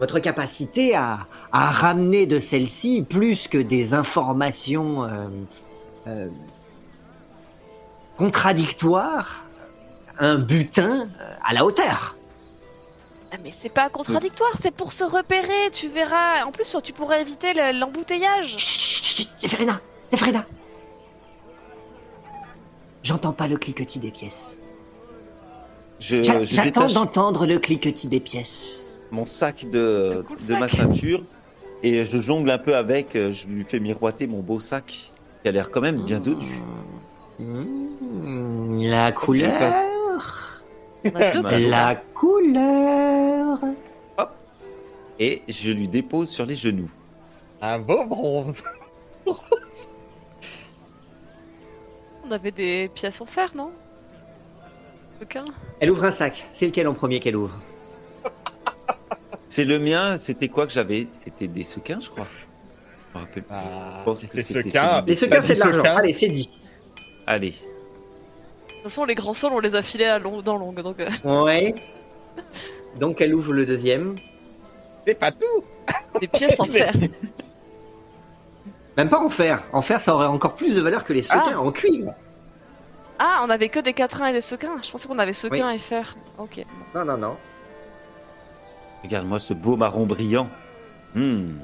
votre 0.00 0.18
capacité 0.18 0.94
à, 0.94 1.26
à 1.52 1.70
ramener 1.70 2.26
de 2.26 2.38
celle-ci 2.38 3.02
plus 3.08 3.46
que 3.48 3.58
des 3.58 3.94
informations 3.94 5.04
euh, 6.06 6.28
contradictoires, 8.16 9.44
un 10.18 10.36
butin 10.36 11.08
euh, 11.20 11.34
à 11.44 11.52
la 11.54 11.64
hauteur. 11.64 12.16
Ah, 13.32 13.36
mais 13.42 13.50
c'est 13.50 13.68
pas 13.68 13.88
contradictoire, 13.90 14.52
c'est 14.60 14.70
pour 14.70 14.92
se 14.92 15.02
repérer, 15.02 15.70
tu 15.72 15.88
verras. 15.88 16.44
En 16.44 16.52
plus, 16.52 16.76
tu 16.84 16.92
pourrais 16.92 17.20
éviter 17.20 17.52
le- 17.52 17.78
l'embouteillage. 17.78 18.54
Chut, 18.56 18.80
chut, 18.80 19.04
chut, 19.04 19.28
C'est 19.38 19.48
Freda, 19.48 19.80
c'est 20.08 20.16
Freda. 20.16 20.44
J'entends 23.02 23.32
pas 23.32 23.48
le 23.48 23.56
cliquetis 23.56 23.98
des 23.98 24.10
pièces. 24.10 24.56
J'attends 26.00 26.86
d'entendre 26.86 27.46
le 27.46 27.58
cliquetis 27.58 28.08
des 28.08 28.20
pièces. 28.20 28.86
mon 29.10 29.26
sac 29.26 29.68
de, 29.70 30.24
de 30.48 30.54
ma 30.56 30.68
ceinture 30.68 31.22
et 31.82 32.04
je 32.04 32.20
jongle 32.22 32.50
un 32.50 32.58
peu 32.58 32.76
avec. 32.76 33.14
euh, 33.16 33.32
Je 33.32 33.46
lui 33.46 33.64
fais 33.64 33.78
miroiter 33.78 34.26
mon 34.26 34.40
beau 34.40 34.58
sac 34.60 35.12
qui 35.44 35.48
a 35.48 35.52
l'air 35.52 35.70
quand 35.70 35.82
même 35.82 36.02
bien 36.04 36.20
dodu. 36.20 36.58
Mmh, 37.38 38.80
la 38.88 39.12
couleur. 39.12 39.74
La 41.04 41.96
couleur. 42.14 43.58
Et 45.18 45.42
je 45.46 45.70
lui 45.70 45.86
dépose 45.86 46.30
sur 46.30 46.46
les 46.46 46.56
genoux. 46.56 46.88
un 47.60 47.78
beau 47.78 48.06
bronze. 48.06 48.64
On 52.26 52.30
avait 52.30 52.50
des 52.50 52.90
pièces 52.94 53.20
en 53.20 53.26
fer, 53.26 53.52
non? 53.54 53.70
Aucun? 55.20 55.44
Elle 55.78 55.90
ouvre 55.90 56.04
un 56.04 56.10
sac. 56.10 56.48
C'est 56.54 56.64
lequel 56.64 56.88
en 56.88 56.94
premier 56.94 57.20
qu'elle 57.20 57.36
ouvre? 57.36 57.58
C'est 59.50 59.66
le 59.66 59.78
mien, 59.78 60.16
c'était 60.16 60.48
quoi 60.48 60.66
que 60.66 60.72
j'avais? 60.72 61.06
C'était 61.24 61.48
des 61.48 61.64
sequins, 61.64 62.00
je 62.00 62.08
crois. 62.08 62.26
Je 62.26 62.32
me 62.32 62.32
rappelle 62.32 62.32
plus. 62.32 63.03
Ah, 63.50 64.02
pense 64.04 64.20
si 64.20 64.26
que 64.26 64.32
c'est 64.32 64.42
c'était 64.42 64.62
ce 64.70 64.72
cas. 64.72 65.02
Les 65.06 65.14
sequins, 65.16 65.36
Bah, 65.36 65.42
c'est 65.42 65.54
de 65.54 65.62
du 65.62 65.70
l'argent. 65.76 65.94
Allez, 65.96 66.12
c'est 66.12 66.28
dit. 66.28 66.48
Allez. 67.26 67.50
De 67.52 68.72
toute 68.74 68.82
façon, 68.84 69.04
les 69.04 69.14
grands 69.14 69.34
sols, 69.34 69.52
on 69.52 69.60
les 69.60 69.74
a 69.74 69.82
filés 69.82 70.04
à 70.06 70.18
long- 70.18 70.42
dans 70.42 70.56
longue, 70.56 70.80
donc... 70.82 71.00
euh, 71.00 71.08
Ouais. 71.46 71.74
Donc 72.98 73.20
elle 73.20 73.34
ouvre 73.34 73.52
le 73.52 73.64
deuxième. 73.66 74.14
C'est 75.06 75.14
pas 75.14 75.32
tout. 75.32 75.64
des 76.20 76.28
pièces 76.28 76.58
en 76.60 76.64
fer. 76.64 76.92
Même 78.96 79.08
pas 79.08 79.18
en 79.20 79.28
fer. 79.28 79.62
En 79.72 79.82
fer, 79.82 80.00
ça 80.00 80.14
aurait 80.14 80.26
encore 80.26 80.54
plus 80.54 80.74
de 80.74 80.80
valeur 80.80 81.04
que 81.04 81.12
les 81.12 81.22
sequins 81.22 81.56
en 81.58 81.72
cuivre. 81.72 82.12
Ah, 83.18 83.42
on 83.44 83.50
avait 83.50 83.68
que 83.68 83.80
des 83.80 83.92
quatrains 83.92 84.28
et 84.28 84.32
des 84.32 84.40
sequins. 84.40 84.76
Je 84.82 84.90
pensais 84.90 85.08
qu'on 85.08 85.18
avait 85.18 85.32
sequins 85.32 85.70
et 85.70 85.78
fer. 85.78 86.16
Ok. 86.38 86.64
Non, 86.94 87.04
non, 87.04 87.16
non. 87.16 87.36
Regarde-moi 89.02 89.38
ce 89.38 89.52
beau 89.54 89.76
marron 89.76 90.06
brillant. 90.06 90.48
Hmm. 91.14 91.54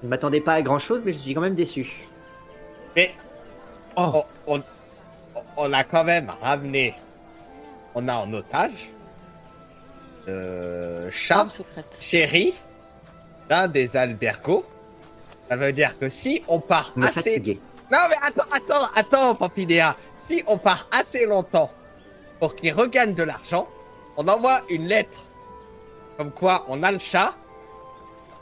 Je 0.00 0.06
ne 0.06 0.10
m'attendais 0.10 0.40
pas 0.40 0.54
à 0.54 0.62
grand 0.62 0.78
chose, 0.78 1.02
mais 1.04 1.12
je 1.12 1.18
suis 1.18 1.34
quand 1.34 1.40
même 1.40 1.54
déçu. 1.54 2.08
Mais 2.96 3.14
Oh, 3.96 4.24
on, 4.46 4.58
on, 4.58 4.62
on 5.56 5.72
a 5.72 5.84
quand 5.84 6.04
même 6.04 6.32
ramené. 6.40 6.94
On 7.94 8.06
a 8.08 8.14
en 8.14 8.32
otage. 8.32 8.88
Euh, 10.28 11.10
secrète. 11.10 11.96
chéri, 11.98 12.54
d'un 13.48 13.68
des 13.68 13.96
albergos. 13.96 14.64
Ça 15.48 15.56
veut 15.56 15.72
dire 15.72 15.98
que 15.98 16.08
si 16.08 16.42
on 16.46 16.60
part 16.60 16.92
Me 16.96 17.06
assez. 17.06 17.40
Non 17.90 17.98
mais 18.08 18.16
attends, 18.22 18.44
attends, 18.52 18.86
attends, 18.94 19.34
Pampidéa. 19.34 19.96
Si 20.16 20.44
on 20.46 20.56
part 20.56 20.86
assez 20.92 21.26
longtemps 21.26 21.72
pour 22.38 22.54
qu'il 22.54 22.72
regagne 22.72 23.14
de 23.14 23.24
l'argent, 23.24 23.66
on 24.16 24.28
envoie 24.28 24.62
une 24.70 24.86
lettre. 24.86 25.24
Comme 26.16 26.30
quoi 26.30 26.64
on 26.68 26.82
a 26.84 26.92
le 26.92 27.00
chat 27.00 27.34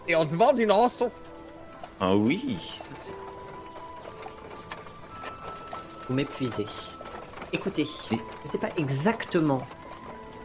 et 0.07 0.15
on 0.17 0.25
demande 0.25 0.59
une 0.59 0.73
rançon. 0.73 1.11
Ah 2.01 2.17
oui. 2.17 2.59
ça, 2.61 2.91
c'est- 2.95 3.13
Vous 6.09 6.15
m'épuisez. 6.15 6.67
Écoutez, 7.53 7.87
Mais- 8.11 8.17
je 8.19 8.47
ne 8.47 8.53
sais 8.53 8.59
pas 8.59 8.71
exactement 8.77 9.67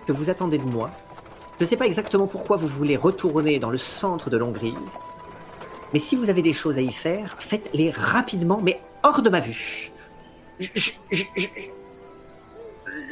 ce 0.01 0.07
que 0.07 0.11
vous 0.11 0.29
attendez 0.29 0.57
de 0.57 0.63
moi. 0.65 0.89
Je 1.59 1.63
ne 1.65 1.69
sais 1.69 1.77
pas 1.77 1.85
exactement 1.85 2.27
pourquoi 2.27 2.57
vous 2.57 2.67
voulez 2.67 2.97
retourner 2.97 3.59
dans 3.59 3.69
le 3.69 3.77
centre 3.77 4.29
de 4.29 4.37
Longrive. 4.37 4.77
Mais 5.93 5.99
si 5.99 6.15
vous 6.15 6.29
avez 6.29 6.41
des 6.41 6.53
choses 6.53 6.77
à 6.77 6.81
y 6.81 6.91
faire, 6.91 7.35
faites-les 7.39 7.91
rapidement, 7.91 8.59
mais 8.61 8.81
hors 9.03 9.21
de 9.21 9.29
ma 9.29 9.39
vue. 9.39 9.91
Je- 10.59 10.69
je- 10.75 10.91
je- 11.11 11.23
je- 11.35 11.47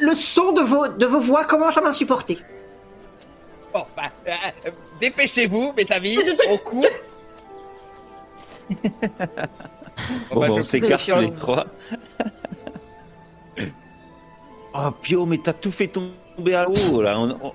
Le 0.00 0.14
son 0.14 0.52
de 0.52 0.62
vos, 0.62 0.88
de 0.88 1.06
vos 1.06 1.20
voix 1.20 1.44
commence 1.44 1.76
à 1.76 1.80
m'insupporter. 1.80 2.38
Bon, 3.72 3.86
bah, 3.96 4.10
euh, 4.26 4.70
dépêchez-vous, 5.00 5.72
mes 5.76 5.90
amis, 5.90 6.18
on 6.48 6.58
court. 6.58 6.84
Bon, 8.70 10.40
bah, 10.40 10.48
bah, 10.48 10.54
on 10.54 10.60
s'écarte 10.60 11.06
les 11.08 11.30
trois. 11.30 11.66
oh, 14.74 14.90
Pio, 15.02 15.26
mais 15.26 15.38
t'as 15.38 15.52
tout 15.52 15.70
fait 15.70 15.88
tomber 15.88 16.54
à 16.54 16.64
l'eau, 16.64 17.02
là. 17.02 17.18
On- 17.18 17.30
on- 17.42 17.52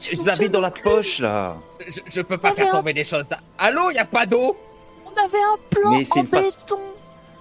Je 0.00 0.22
l'avais 0.24 0.48
dans 0.48 0.60
la 0.60 0.70
poche, 0.70 1.18
là. 1.20 1.56
Je, 1.86 2.00
je 2.06 2.20
peux 2.22 2.38
pas 2.38 2.52
On 2.52 2.54
faire 2.54 2.70
tomber 2.72 2.92
des 2.92 3.04
choses. 3.04 3.24
Allô, 3.58 3.90
y 3.90 3.98
a 3.98 4.04
pas 4.04 4.26
d'eau? 4.26 4.56
On 5.06 5.10
avait 5.24 5.38
un 5.42 5.56
plan 5.70 5.90
Mais 5.90 6.04
c'est 6.04 6.20
en 6.20 6.22
une 6.22 6.28
béton. 6.28 6.78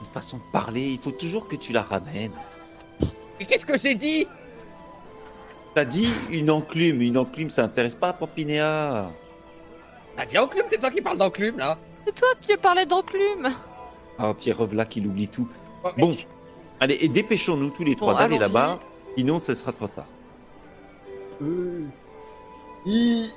Une 0.01 0.07
façon 0.13 0.37
de 0.37 0.43
parler, 0.51 0.87
il 0.93 0.99
faut 0.99 1.11
toujours 1.11 1.47
que 1.47 1.55
tu 1.55 1.71
la 1.73 1.83
ramènes. 1.83 2.31
Mais 3.39 3.45
qu'est-ce 3.45 3.65
que 3.65 3.77
j'ai 3.77 3.95
dit? 3.95 4.27
T'as 5.75 5.85
dit 5.85 6.09
une 6.31 6.49
enclume. 6.49 7.01
Une 7.01 7.17
enclume, 7.17 7.49
ça 7.51 7.63
intéresse 7.63 7.93
pas 7.95 8.11
Pampinéa. 8.13 9.09
T'as 10.17 10.25
dit 10.25 10.37
enclume, 10.37 10.65
c'est 10.69 10.79
toi 10.79 10.89
qui 10.89 11.01
parles 11.01 11.17
d'enclume, 11.17 11.57
là 11.59 11.77
C'est 12.05 12.15
toi 12.15 12.27
qui 12.41 12.47
lui 12.49 12.57
parlais 12.57 12.85
d'enclume. 12.85 13.53
Ah, 14.17 14.33
Pierre 14.33 14.57
Revla 14.57 14.85
qu'il 14.85 15.07
oublie 15.07 15.27
tout. 15.27 15.47
Oh, 15.83 15.89
Bon, 15.97 16.13
allez, 16.79 16.97
et 17.01 17.07
dépêchons-nous 17.07 17.69
tous 17.69 17.83
les 17.83 17.95
trois 17.95 18.13
Bon, 18.13 18.19
d'aller 18.19 18.37
là-bas. 18.39 18.79
Sinon, 19.17 19.39
ce 19.43 19.53
sera 19.55 19.71
trop 19.71 19.87
tard. 19.87 20.05
Euh, 21.41 21.85
il... 22.85 23.29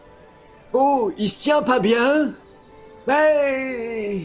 Oh, 0.73 1.13
il 1.19 1.29
se 1.31 1.41
tient 1.43 1.63
pas 1.63 1.79
bien 1.81 2.33
Mais... 3.07 4.23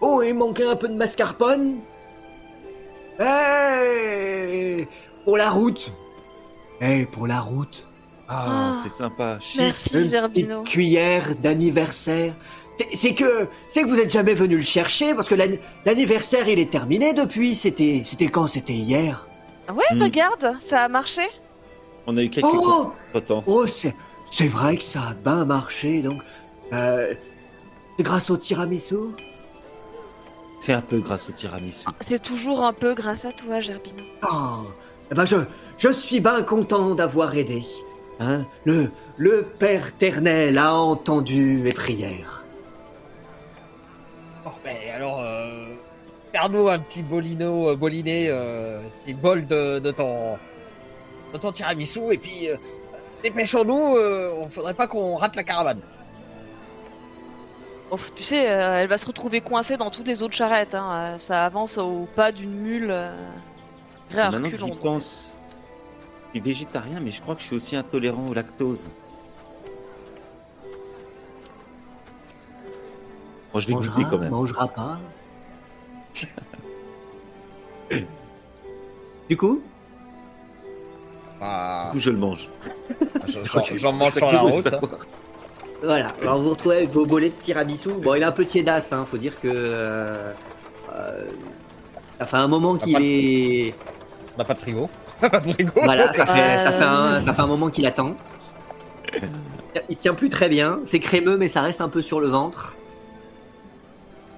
Oh, 0.00 0.22
il 0.22 0.34
manquait 0.34 0.66
un 0.66 0.76
peu 0.76 0.88
de 0.88 0.94
mascarpone 0.94 1.78
Eh 3.20 4.86
Pour 5.24 5.36
la 5.36 5.50
route 5.50 5.92
Eh, 6.80 7.06
pour 7.06 7.26
la 7.26 7.40
route 7.40 7.86
Ah, 8.28 8.70
Ah. 8.70 8.72
c'est 8.82 8.88
sympa. 8.90 9.38
Merci, 9.58 10.04
Une 10.04 10.10
Gerbino. 10.10 10.62
cuillère 10.62 11.34
d'anniversaire 11.36 12.34
C'est- 12.92 13.14
que, 13.14 13.48
c'est 13.68 13.82
que 13.82 13.88
vous 13.88 13.98
êtes 13.98 14.10
jamais 14.12 14.34
venu 14.34 14.56
le 14.56 14.62
chercher 14.62 15.14
parce 15.14 15.28
que 15.28 15.34
l'anni- 15.34 15.58
l'anniversaire 15.84 16.46
il 16.48 16.58
est 16.58 16.70
terminé 16.70 17.12
depuis. 17.14 17.54
C'était, 17.54 18.02
c'était 18.04 18.26
quand? 18.28 18.46
C'était 18.48 18.72
hier. 18.74 19.26
Ah 19.68 19.72
ouais, 19.74 19.84
Hmm. 19.92 20.02
regarde, 20.02 20.56
ça 20.60 20.82
a 20.82 20.88
marché. 20.88 21.22
On 22.06 22.16
a 22.16 22.22
eu 22.22 22.28
quelques 22.30 22.46
Oh, 22.52 22.92
temps. 23.26 23.42
oh, 23.46 23.66
c'est, 23.66 23.94
c'est 24.30 24.46
vrai 24.48 24.76
que 24.76 24.84
ça 24.84 25.00
a 25.10 25.14
bien 25.14 25.44
marché 25.44 26.00
donc. 26.02 26.20
Euh, 26.72 27.14
c'est 27.96 28.02
grâce 28.02 28.28
au 28.30 28.36
tiramisu? 28.36 28.94
C'est 30.60 30.72
un 30.72 30.80
peu 30.80 30.98
grâce 30.98 31.28
au 31.28 31.32
tiramisu. 31.32 31.84
C'est 32.00 32.22
toujours 32.22 32.64
un 32.64 32.72
peu 32.72 32.94
grâce 32.94 33.24
à 33.24 33.32
toi, 33.32 33.60
Gerbino. 33.60 34.02
Oh, 34.30 34.66
ben 35.14 35.24
je, 35.24 35.36
je 35.78 35.90
suis 35.92 36.20
bien 36.20 36.42
content 36.42 36.94
d'avoir 36.94 37.34
aidé. 37.36 37.62
Hein, 38.20 38.44
le, 38.64 38.90
le 39.18 39.42
Père 39.58 39.92
Ternel 39.96 40.56
a 40.58 40.74
entendu 40.74 41.58
mes 41.62 41.72
prières. 41.72 42.44
Bon, 44.46 44.52
ben 44.62 44.76
alors, 44.94 45.20
euh, 45.22 45.74
faire-nous 46.32 46.68
un 46.68 46.78
petit 46.78 47.02
bolino, 47.02 47.70
euh, 47.70 47.74
boliné, 47.74 48.28
euh, 48.28 48.80
petit 49.04 49.12
bol 49.12 49.44
de, 49.44 49.80
de 49.80 49.90
ton, 49.90 50.38
de 51.32 51.38
ton 51.38 51.50
tiramisu, 51.50 52.12
et 52.12 52.16
puis 52.16 52.48
euh, 52.48 52.56
dépêchons-nous, 53.24 53.96
euh, 53.96 54.36
on 54.38 54.48
faudrait 54.48 54.74
pas 54.74 54.86
qu'on 54.86 55.16
rate 55.16 55.34
la 55.34 55.42
caravane. 55.42 55.80
Oh, 57.90 57.98
tu 58.14 58.22
sais, 58.22 58.48
euh, 58.48 58.82
elle 58.82 58.86
va 58.86 58.98
se 58.98 59.06
retrouver 59.06 59.40
coincée 59.40 59.76
dans 59.76 59.90
toutes 59.90 60.06
les 60.06 60.22
autres 60.22 60.34
charrettes. 60.34 60.76
Hein. 60.76 61.16
Ça 61.18 61.44
avance 61.44 61.76
au 61.76 62.06
pas 62.14 62.30
d'une 62.30 62.54
mule. 62.54 62.90
Euh... 62.92 63.16
vrai 64.10 64.22
à 64.22 64.30
Maintenant 64.30 64.48
que 64.48 64.58
j'y 64.58 64.70
pense, 64.70 65.32
je 66.26 66.38
suis 66.38 66.40
végétarien, 66.40 67.00
mais 67.00 67.10
je 67.10 67.20
crois 67.20 67.34
que 67.34 67.40
je 67.40 67.48
suis 67.48 67.56
aussi 67.56 67.74
intolérant 67.74 68.28
au 68.28 68.34
lactose. 68.34 68.90
Bon, 73.56 73.60
je 73.60 73.66
vais 73.68 73.72
Mangera, 73.74 73.96
goûter 73.96 74.10
quand 74.10 74.18
même. 74.18 74.30
mangera 74.30 74.68
pas. 74.68 74.98
du 79.28 79.36
coup, 79.36 79.60
Ah, 81.40 81.88
Du 81.92 81.98
coup, 81.98 82.00
je 82.00 82.10
le 82.10 82.16
mange. 82.16 82.48
je- 83.28 83.76
j'en- 83.76 83.92
mange 83.92 84.12
sur 84.14 84.30
la 84.32 84.40
route. 84.40 84.68
voilà. 85.82 86.08
Alors 86.22 86.38
vous 86.38 86.44
vous 86.44 86.50
retrouvez 86.50 86.76
avec 86.76 86.90
vos 86.90 87.04
bolets 87.06 87.28
de 87.30 87.34
tiramisu. 87.34 87.90
Bon, 88.02 88.14
il 88.14 88.22
est 88.22 88.24
un 88.26 88.32
peu 88.32 88.44
tiédasse, 88.44 88.92
hein. 88.92 89.04
Faut 89.10 89.18
dire 89.18 89.38
que 89.38 89.48
euh, 89.48 90.32
euh, 90.94 91.24
ça 92.18 92.26
fait 92.26 92.36
un 92.38 92.48
moment 92.48 92.76
qu'il 92.76 92.96
est. 93.00 93.74
On 94.34 94.38
n'a 94.38 94.44
pas 94.44 94.54
de 94.54 94.58
frigo? 94.58 94.88
pas 95.20 95.40
de 95.40 95.52
frigo? 95.52 95.72
Voilà, 95.82 96.12
ça 96.12 96.24
fait, 96.26 96.58
ça, 96.58 96.72
fait 96.72 96.84
un, 96.84 97.04
Euh. 97.16 97.20
ça 97.20 97.32
fait 97.34 97.42
un 97.42 97.46
moment 97.46 97.68
qu'il 97.70 97.84
attend. 97.86 98.14
Il 99.90 99.96
tient 99.98 100.14
plus 100.14 100.30
très 100.30 100.48
bien. 100.48 100.80
C'est 100.84 101.00
crémeux, 101.00 101.36
mais 101.36 101.48
ça 101.48 101.60
reste 101.62 101.80
un 101.82 101.88
peu 101.90 102.00
sur 102.02 102.20
le 102.20 102.28
ventre. 102.28 102.76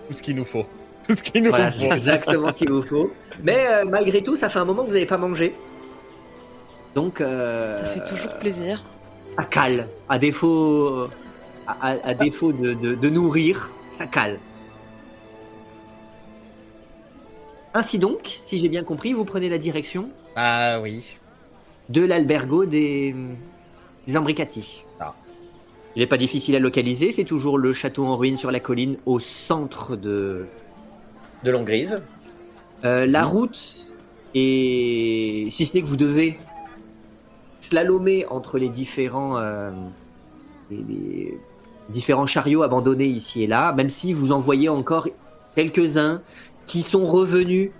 Tout 0.08 0.14
ce 0.14 0.22
qu'il 0.22 0.34
nous 0.36 0.44
faut. 0.44 0.64
Tout 1.06 1.14
ce 1.14 1.22
qu'il 1.22 1.42
nous 1.42 1.50
Voilà, 1.50 1.70
faut. 1.72 1.78
c'est 1.80 1.90
exactement 1.90 2.50
ce 2.52 2.58
qu'il 2.58 2.70
vous 2.70 2.82
faut. 2.82 3.12
Mais 3.42 3.66
euh, 3.68 3.84
malgré 3.84 4.22
tout, 4.22 4.36
ça 4.36 4.48
fait 4.48 4.58
un 4.58 4.64
moment 4.64 4.82
que 4.82 4.88
vous 4.88 4.94
n'avez 4.94 5.06
pas 5.06 5.16
mangé. 5.18 5.54
Donc, 6.94 7.20
euh, 7.20 7.74
Ça 7.76 7.84
fait 7.86 8.04
toujours 8.06 8.34
plaisir. 8.38 8.84
ça 9.38 9.44
cale. 9.44 9.86
À 10.08 10.18
défaut, 10.18 11.06
à, 11.66 11.76
à- 11.92 12.08
à 12.08 12.14
défaut 12.14 12.52
de, 12.52 12.74
de- 12.74 12.94
de 12.94 13.08
nourrir, 13.10 13.70
ça 13.92 14.06
cale. 14.06 14.38
Ainsi 17.74 17.98
donc, 17.98 18.38
si 18.44 18.58
j'ai 18.58 18.68
bien 18.68 18.82
compris, 18.82 19.12
vous 19.12 19.24
prenez 19.24 19.48
la 19.48 19.58
direction 19.58 20.08
Ah 20.36 20.80
oui. 20.82 21.16
de 21.90 22.04
l'albergo 22.04 22.64
des, 22.64 23.14
des 24.06 24.16
Ambricati. 24.16 24.82
Il 25.98 26.02
n'est 26.02 26.06
pas 26.06 26.16
difficile 26.16 26.54
à 26.54 26.60
localiser, 26.60 27.10
c'est 27.10 27.24
toujours 27.24 27.58
le 27.58 27.72
château 27.72 28.06
en 28.06 28.16
ruine 28.16 28.36
sur 28.36 28.52
la 28.52 28.60
colline 28.60 28.98
au 29.04 29.18
centre 29.18 29.96
de, 29.96 30.46
de 31.42 31.50
Longrive. 31.50 32.00
Euh, 32.84 33.04
la 33.04 33.24
route, 33.24 33.90
est, 34.32 35.50
si 35.50 35.66
ce 35.66 35.74
n'est 35.74 35.82
que 35.82 35.88
vous 35.88 35.96
devez 35.96 36.38
slalomer 37.58 38.26
entre 38.26 38.60
les 38.60 38.68
différents, 38.68 39.38
euh, 39.38 39.72
les- 40.70 40.84
les 40.86 41.38
différents 41.88 42.26
chariots 42.26 42.62
abandonnés 42.62 43.06
ici 43.06 43.42
et 43.42 43.48
là, 43.48 43.72
même 43.72 43.88
si 43.88 44.12
vous 44.12 44.30
en 44.30 44.38
voyez 44.38 44.68
encore 44.68 45.08
quelques-uns 45.56 46.22
qui 46.66 46.82
sont 46.82 47.06
revenus 47.06 47.72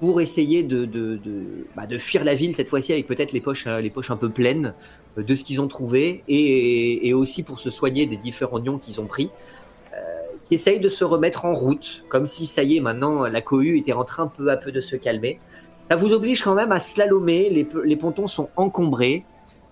pour 0.00 0.20
essayer 0.20 0.62
de, 0.62 0.84
de, 0.84 1.16
de, 1.16 1.66
bah, 1.74 1.86
de 1.86 1.96
fuir 1.96 2.24
la 2.24 2.34
ville 2.34 2.54
cette 2.54 2.68
fois-ci 2.68 2.92
avec 2.92 3.06
peut-être 3.06 3.32
les 3.32 3.40
poches, 3.40 3.66
euh, 3.66 3.80
les 3.80 3.90
poches 3.90 4.10
un 4.10 4.16
peu 4.16 4.28
pleines 4.28 4.74
euh, 5.18 5.22
de 5.22 5.34
ce 5.34 5.44
qu'ils 5.44 5.60
ont 5.60 5.68
trouvé 5.68 6.22
et, 6.28 7.08
et 7.08 7.14
aussi 7.14 7.42
pour 7.42 7.58
se 7.58 7.70
soigner 7.70 8.06
des 8.06 8.16
différents 8.16 8.60
nions 8.60 8.78
qu'ils 8.78 9.00
ont 9.00 9.06
pris, 9.06 9.30
euh, 9.94 9.96
qui 10.46 10.54
essayent 10.54 10.80
de 10.80 10.88
se 10.88 11.04
remettre 11.04 11.44
en 11.44 11.54
route, 11.54 12.04
comme 12.08 12.26
si 12.26 12.46
ça 12.46 12.62
y 12.62 12.76
est, 12.76 12.80
maintenant 12.80 13.26
la 13.26 13.40
cohue 13.40 13.78
était 13.78 13.92
en 13.92 14.04
train 14.04 14.26
peu 14.26 14.50
à 14.50 14.56
peu 14.56 14.72
de 14.72 14.80
se 14.80 14.96
calmer. 14.96 15.38
Ça 15.90 15.96
vous 15.96 16.12
oblige 16.12 16.42
quand 16.42 16.54
même 16.54 16.72
à 16.72 16.80
slalomer, 16.80 17.48
les, 17.48 17.66
les 17.84 17.96
pontons 17.96 18.26
sont 18.26 18.48
encombrés, 18.56 19.24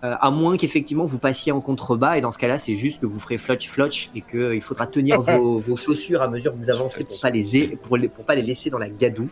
euh, 0.04 0.14
à 0.20 0.30
moins 0.30 0.58
qu'effectivement 0.58 1.06
vous 1.06 1.18
passiez 1.18 1.50
en 1.50 1.62
contrebas, 1.62 2.18
et 2.18 2.20
dans 2.20 2.30
ce 2.30 2.36
cas-là, 2.36 2.58
c'est 2.58 2.74
juste 2.74 3.00
que 3.00 3.06
vous 3.06 3.18
ferez 3.18 3.38
flotch-flotch 3.38 4.10
et 4.14 4.20
qu'il 4.20 4.60
faudra 4.60 4.86
tenir 4.86 5.20
vos, 5.22 5.58
vos 5.58 5.76
chaussures 5.76 6.20
à 6.20 6.28
mesure 6.28 6.52
que 6.52 6.58
vous 6.58 6.68
avancez 6.68 7.04
pour 7.04 7.18
pas 7.20 7.30
les, 7.30 7.68
pour 7.78 7.96
les, 7.96 8.08
pour 8.08 8.26
pas 8.26 8.34
les 8.34 8.42
laisser 8.42 8.68
dans 8.68 8.78
la 8.78 8.90
gadoue. 8.90 9.30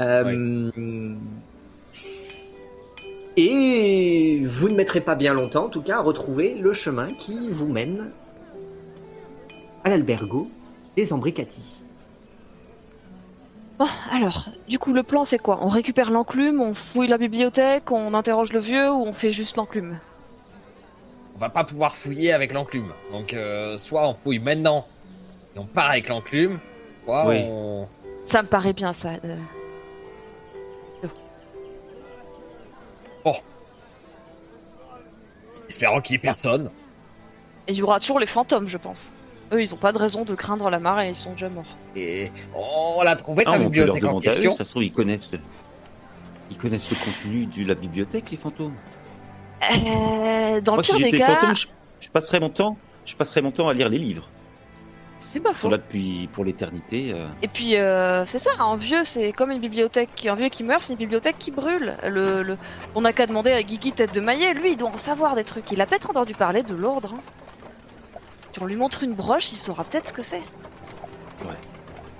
Euh, 0.00 0.70
Et 3.38 4.40
vous 4.44 4.68
ne 4.68 4.74
mettrez 4.76 5.00
pas 5.00 5.14
bien 5.14 5.34
longtemps, 5.34 5.66
en 5.66 5.68
tout 5.68 5.82
cas, 5.82 5.98
à 5.98 6.00
retrouver 6.00 6.54
le 6.54 6.72
chemin 6.72 7.08
qui 7.08 7.50
vous 7.50 7.66
mène 7.68 8.10
à 9.84 9.90
l'albergo 9.90 10.48
des 10.96 11.12
Ambricati. 11.12 11.82
Bon, 13.78 13.86
alors, 14.10 14.48
du 14.68 14.78
coup, 14.78 14.94
le 14.94 15.02
plan 15.02 15.26
c'est 15.26 15.38
quoi? 15.38 15.58
On 15.60 15.68
récupère 15.68 16.10
l'enclume, 16.10 16.62
on 16.62 16.72
fouille 16.72 17.08
la 17.08 17.18
bibliothèque, 17.18 17.90
on 17.92 18.14
interroge 18.14 18.54
le 18.54 18.60
vieux 18.60 18.90
ou 18.90 19.02
on 19.06 19.12
fait 19.12 19.32
juste 19.32 19.56
l'enclume? 19.58 19.98
On 21.36 21.38
va 21.38 21.50
pas 21.50 21.64
pouvoir 21.64 21.94
fouiller 21.94 22.32
avec 22.32 22.54
l'enclume. 22.54 22.90
Donc, 23.12 23.34
euh, 23.34 23.76
soit 23.76 24.08
on 24.08 24.14
fouille 24.14 24.38
maintenant 24.38 24.86
et 25.54 25.58
on 25.58 25.66
part 25.66 25.90
avec 25.90 26.08
l'enclume, 26.08 26.58
soit 27.04 27.26
Oui. 27.28 27.40
on. 27.46 27.86
Ça 28.24 28.40
me 28.42 28.48
paraît 28.48 28.72
bien 28.72 28.94
ça. 28.94 29.10
euh. 29.24 29.36
Espérons 35.68 36.00
qu'il 36.00 36.14
y 36.14 36.16
ait 36.16 36.20
personne. 36.20 36.70
Et 37.68 37.72
il 37.72 37.78
y 37.78 37.82
aura 37.82 37.98
toujours 37.98 38.20
les 38.20 38.26
fantômes, 38.26 38.68
je 38.68 38.78
pense. 38.78 39.12
Eux, 39.52 39.60
ils 39.62 39.74
ont 39.74 39.78
pas 39.78 39.92
de 39.92 39.98
raison 39.98 40.24
de 40.24 40.34
craindre 40.34 40.70
la 40.70 40.78
marée, 40.78 41.10
ils 41.10 41.16
sont 41.16 41.32
déjà 41.32 41.48
morts. 41.48 41.76
Et 41.94 42.30
on 42.54 43.02
l'a 43.02 43.16
trouvé 43.16 43.44
Ah, 43.46 43.52
ta 43.52 43.58
mais 43.58 43.66
on 43.66 43.70
peut 43.70 43.76
leur 43.84 43.94
bibliothèque 43.94 44.04
en 44.04 44.08
demander 44.08 44.28
à 44.28 44.32
eux, 44.32 44.34
question. 44.34 44.52
ça 44.52 44.64
se 44.64 44.70
trouve, 44.70 44.84
ils 44.84 44.92
connaissent 44.92 45.32
le... 45.32 45.40
Ils 46.50 46.56
connaissent 46.56 46.90
le 46.90 46.96
contenu 46.96 47.46
de 47.46 47.66
la 47.66 47.74
bibliothèque, 47.74 48.30
les 48.30 48.36
fantômes. 48.36 48.74
Euh, 49.62 50.60
dans 50.60 50.72
le 50.72 50.76
Moi, 50.76 50.82
si 50.84 50.96
pire 50.96 51.10
des 51.10 51.18
cas, 51.18 51.34
fantôme, 51.34 51.54
je, 51.56 51.66
je 52.00 52.08
passerais 52.08 52.38
mon 52.40 52.50
temps. 52.50 52.76
Je 53.04 53.16
passerais 53.16 53.42
mon 53.42 53.50
temps 53.50 53.68
à 53.68 53.74
lire 53.74 53.88
les 53.88 53.98
livres. 53.98 54.28
C'est 55.18 55.40
pas 55.40 55.50
Ils 55.50 55.54
faux. 55.54 55.60
sont 55.62 55.70
là 55.70 55.78
depuis 55.78 56.28
pour 56.32 56.44
l'éternité. 56.44 57.12
euh. 57.14 57.26
Et 57.42 57.48
puis, 57.48 57.76
euh, 57.76 58.24
c'est 58.26 58.38
ça, 58.38 58.50
un 58.58 58.76
vieux, 58.76 59.02
c'est 59.04 59.32
comme 59.32 59.50
une 59.50 59.60
bibliothèque. 59.60 60.26
Un 60.30 60.34
vieux 60.34 60.48
qui 60.48 60.62
meurt, 60.62 60.82
c'est 60.82 60.92
une 60.92 60.98
bibliothèque 60.98 61.38
qui 61.38 61.50
brûle. 61.50 61.96
Le, 62.04 62.42
le... 62.42 62.56
On 62.94 63.00
n'a 63.02 63.12
qu'à 63.12 63.26
demander 63.26 63.52
à 63.52 63.62
Guigui 63.62 63.92
Tête 63.92 64.14
de 64.14 64.20
Maillet, 64.20 64.54
lui, 64.54 64.72
il 64.72 64.76
doit 64.76 64.90
en 64.90 64.96
savoir 64.96 65.34
des 65.34 65.44
trucs. 65.44 65.70
Il 65.72 65.80
a 65.80 65.86
peut-être 65.86 66.10
entendu 66.10 66.34
parler 66.34 66.62
de 66.62 66.74
l'ordre. 66.74 67.14
hein. 67.14 68.20
Si 68.52 68.62
on 68.62 68.66
lui 68.66 68.76
montre 68.76 69.02
une 69.02 69.12
broche, 69.14 69.52
il 69.52 69.56
saura 69.56 69.84
peut-être 69.84 70.06
ce 70.08 70.12
que 70.12 70.22
c'est. 70.22 70.42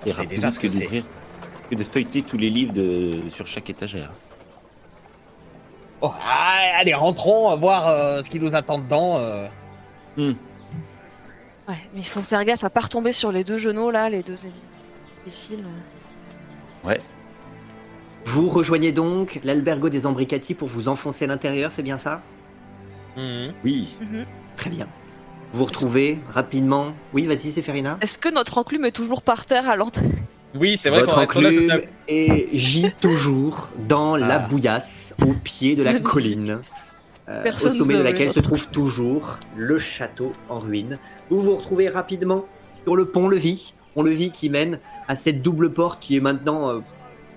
Et 0.05 0.13
C'est 0.13 0.27
déjà 0.27 0.51
ce 0.51 0.61
que 0.61 0.69
c'est. 0.71 0.81
d'ouvrir, 0.81 1.05
que 1.71 1.75
de 1.75 1.83
feuilleter 1.85 2.23
tous 2.23 2.37
les 2.39 2.49
livres 2.51 2.73
de, 2.73 3.23
sur 3.31 3.47
chaque 3.47 3.69
étagère. 3.71 4.11
Oh, 6.01 6.13
ah, 6.23 6.59
allez, 6.79 6.95
rentrons, 6.95 7.49
à 7.49 7.57
voir 7.57 7.89
euh, 7.89 8.23
ce 8.23 8.29
qui 8.31 8.39
nous 8.39 8.55
attend 8.55 8.79
dedans. 8.79 9.17
euh. 9.17 9.47
Hmm. 10.17 10.35
Ouais, 11.69 11.79
mais 11.95 12.01
il 12.01 12.07
faut 12.07 12.23
faire 12.23 12.45
gaffe 12.45 12.65
à 12.65 12.71
pas 12.71 12.81
retomber 12.81 13.13
sur 13.13 13.33
les 13.33 13.43
deux 13.43 13.59
genoux 13.59 13.91
là, 13.91 14.09
les 14.09 14.23
deux 14.23 14.37
imbéciles. 15.25 15.65
Vous 18.25 18.49
rejoignez 18.49 18.93
donc 18.93 19.41
l'albergo 19.45 19.89
des 19.89 20.05
Ambricati 20.05 20.55
pour 20.55 20.69
vous 20.69 20.89
enfoncer 20.89 21.25
à 21.25 21.29
l'intérieur, 21.29 21.71
c'est 21.73 21.83
bien 21.83 21.97
ça? 21.99 22.23
Mhm. 23.17 23.53
Oui. 23.65 23.89
Mhm. 24.01 24.27
Très 24.57 24.71
bien. 24.71 24.87
Vous 25.53 25.61
vous 25.61 25.65
retrouvez 25.65 26.19
rapidement. 26.33 26.93
Oui, 27.13 27.27
vas-y, 27.27 27.53
c'est 27.53 27.63
Ferina. 27.63 27.99
Est-ce 28.01 28.19
que 28.19 28.29
notre 28.29 28.59
enclume 28.59 28.85
est 28.85 28.93
toujours 28.93 29.23
par 29.23 29.47
terre 29.47 29.71
à 29.71 29.77
l'entrée? 29.77 30.11
Oui, 30.55 30.77
c'est 30.77 30.91
vrai 30.91 31.05
qu'on 31.05 31.13
là 31.13 31.23
enclume 31.23 31.71
à 31.71 31.79
est 32.09 32.49
gît 32.57 32.93
toujours 33.01 33.69
dans 33.89 34.17
la 34.17 34.37
Ah. 34.37 34.39
bouillasse 34.49 35.15
au 35.27 35.33
pied 35.33 35.77
de 35.77 35.83
la 35.83 35.99
colline, 36.01 36.59
euh, 37.29 37.51
au 37.51 37.69
sommet 37.69 37.95
de 37.97 38.03
laquelle 38.03 38.33
se 38.33 38.41
trouve 38.41 38.69
toujours 38.69 39.39
le 39.57 39.79
château 39.79 40.33
en 40.49 40.59
ruine. 40.59 40.99
Vous 41.31 41.41
vous 41.41 41.57
retrouvez 41.57 41.89
rapidement 41.89 42.45
sur 42.85 42.97
le 42.97 43.07
pont-levis, 43.07 43.75
pont-levis 43.95 44.31
qui 44.31 44.49
mène 44.51 44.79
à 45.09 45.17
cette 45.17 45.43
double 45.43 45.73
porte 45.73 46.01
qui 46.01 46.17
est 46.17 46.21
maintenant 46.21 46.69
euh, 46.71 46.81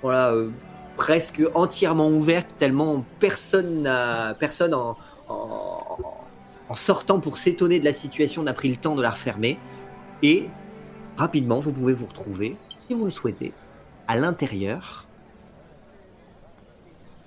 voilà, 0.01 0.31
euh, 0.31 0.49
presque 0.97 1.41
entièrement 1.55 2.09
ouverte 2.09 2.53
tellement 2.57 3.03
personne 3.19 3.81
n'a 3.83 4.35
personne 4.39 4.73
en, 4.73 4.97
en- 5.29 5.97
en 6.69 6.73
sortant 6.75 7.19
pour 7.19 7.37
s'étonner 7.37 7.79
de 7.79 7.85
la 7.85 7.93
situation 7.93 8.43
n'a 8.43 8.53
pris 8.53 8.69
le 8.69 8.75
temps 8.75 8.93
de 8.95 9.01
la 9.01 9.09
refermer. 9.09 9.57
Et 10.21 10.47
rapidement, 11.17 11.59
vous 11.59 11.71
pouvez 11.71 11.93
vous 11.93 12.05
retrouver, 12.05 12.55
si 12.87 12.93
vous 12.93 13.05
le 13.05 13.09
souhaitez, 13.11 13.53
à 14.07 14.15
l'intérieur 14.17 15.05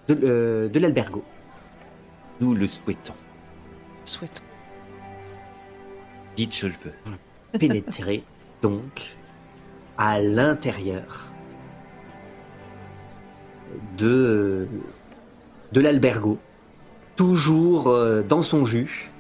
de, 0.09 0.17
euh, 0.23 0.69
de 0.69 0.79
l'albergo. 0.79 1.25
Nous 2.41 2.55
le 2.55 2.69
souhaitons. 2.69 3.15
Souhaitons. 4.05 4.43
Dites, 6.37 6.57
je 6.57 6.67
le 6.67 6.73
veux. 6.73 7.59
Pénétrer 7.59 8.25
donc 8.63 9.17
à 9.99 10.21
l'intérieur 10.21 11.33
de, 13.99 14.67
de 15.73 15.81
l'albergo, 15.81 16.39
toujours 17.17 17.89
euh, 17.89 18.23
dans 18.23 18.43
son 18.43 18.65
jus. 18.65 19.11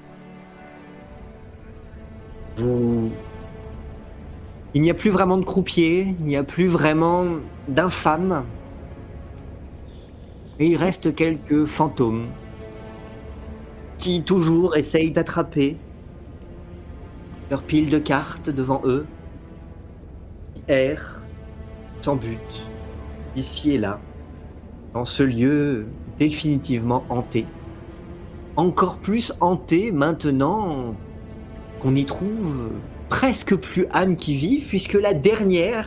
Vous... 2.56 3.10
Il 4.74 4.80
n'y 4.80 4.90
a 4.90 4.94
plus 4.94 5.10
vraiment 5.10 5.36
de 5.36 5.44
croupiers, 5.44 6.16
il 6.18 6.24
n'y 6.24 6.36
a 6.36 6.44
plus 6.44 6.66
vraiment 6.66 7.26
d'infâmes. 7.68 8.46
Et 10.58 10.66
il 10.68 10.76
reste 10.76 11.14
quelques 11.14 11.66
fantômes 11.66 12.28
qui 13.98 14.22
toujours 14.24 14.76
essayent 14.76 15.10
d'attraper 15.10 15.76
pile 17.60 17.90
de 17.90 17.98
cartes 17.98 18.48
devant 18.48 18.80
eux, 18.86 19.06
qui 20.54 20.62
errent 20.68 21.20
sans 22.00 22.16
but, 22.16 22.70
ici 23.36 23.72
et 23.72 23.78
là, 23.78 24.00
dans 24.94 25.04
ce 25.04 25.22
lieu 25.22 25.86
définitivement 26.18 27.04
hanté. 27.10 27.44
Encore 28.56 28.96
plus 28.96 29.32
hanté 29.40 29.92
maintenant 29.92 30.94
qu'on 31.80 31.94
y 31.94 32.06
trouve 32.06 32.70
presque 33.10 33.54
plus 33.56 33.86
âme 33.92 34.16
qui 34.16 34.34
vit, 34.34 34.64
puisque 34.66 34.94
la 34.94 35.12
dernière 35.12 35.86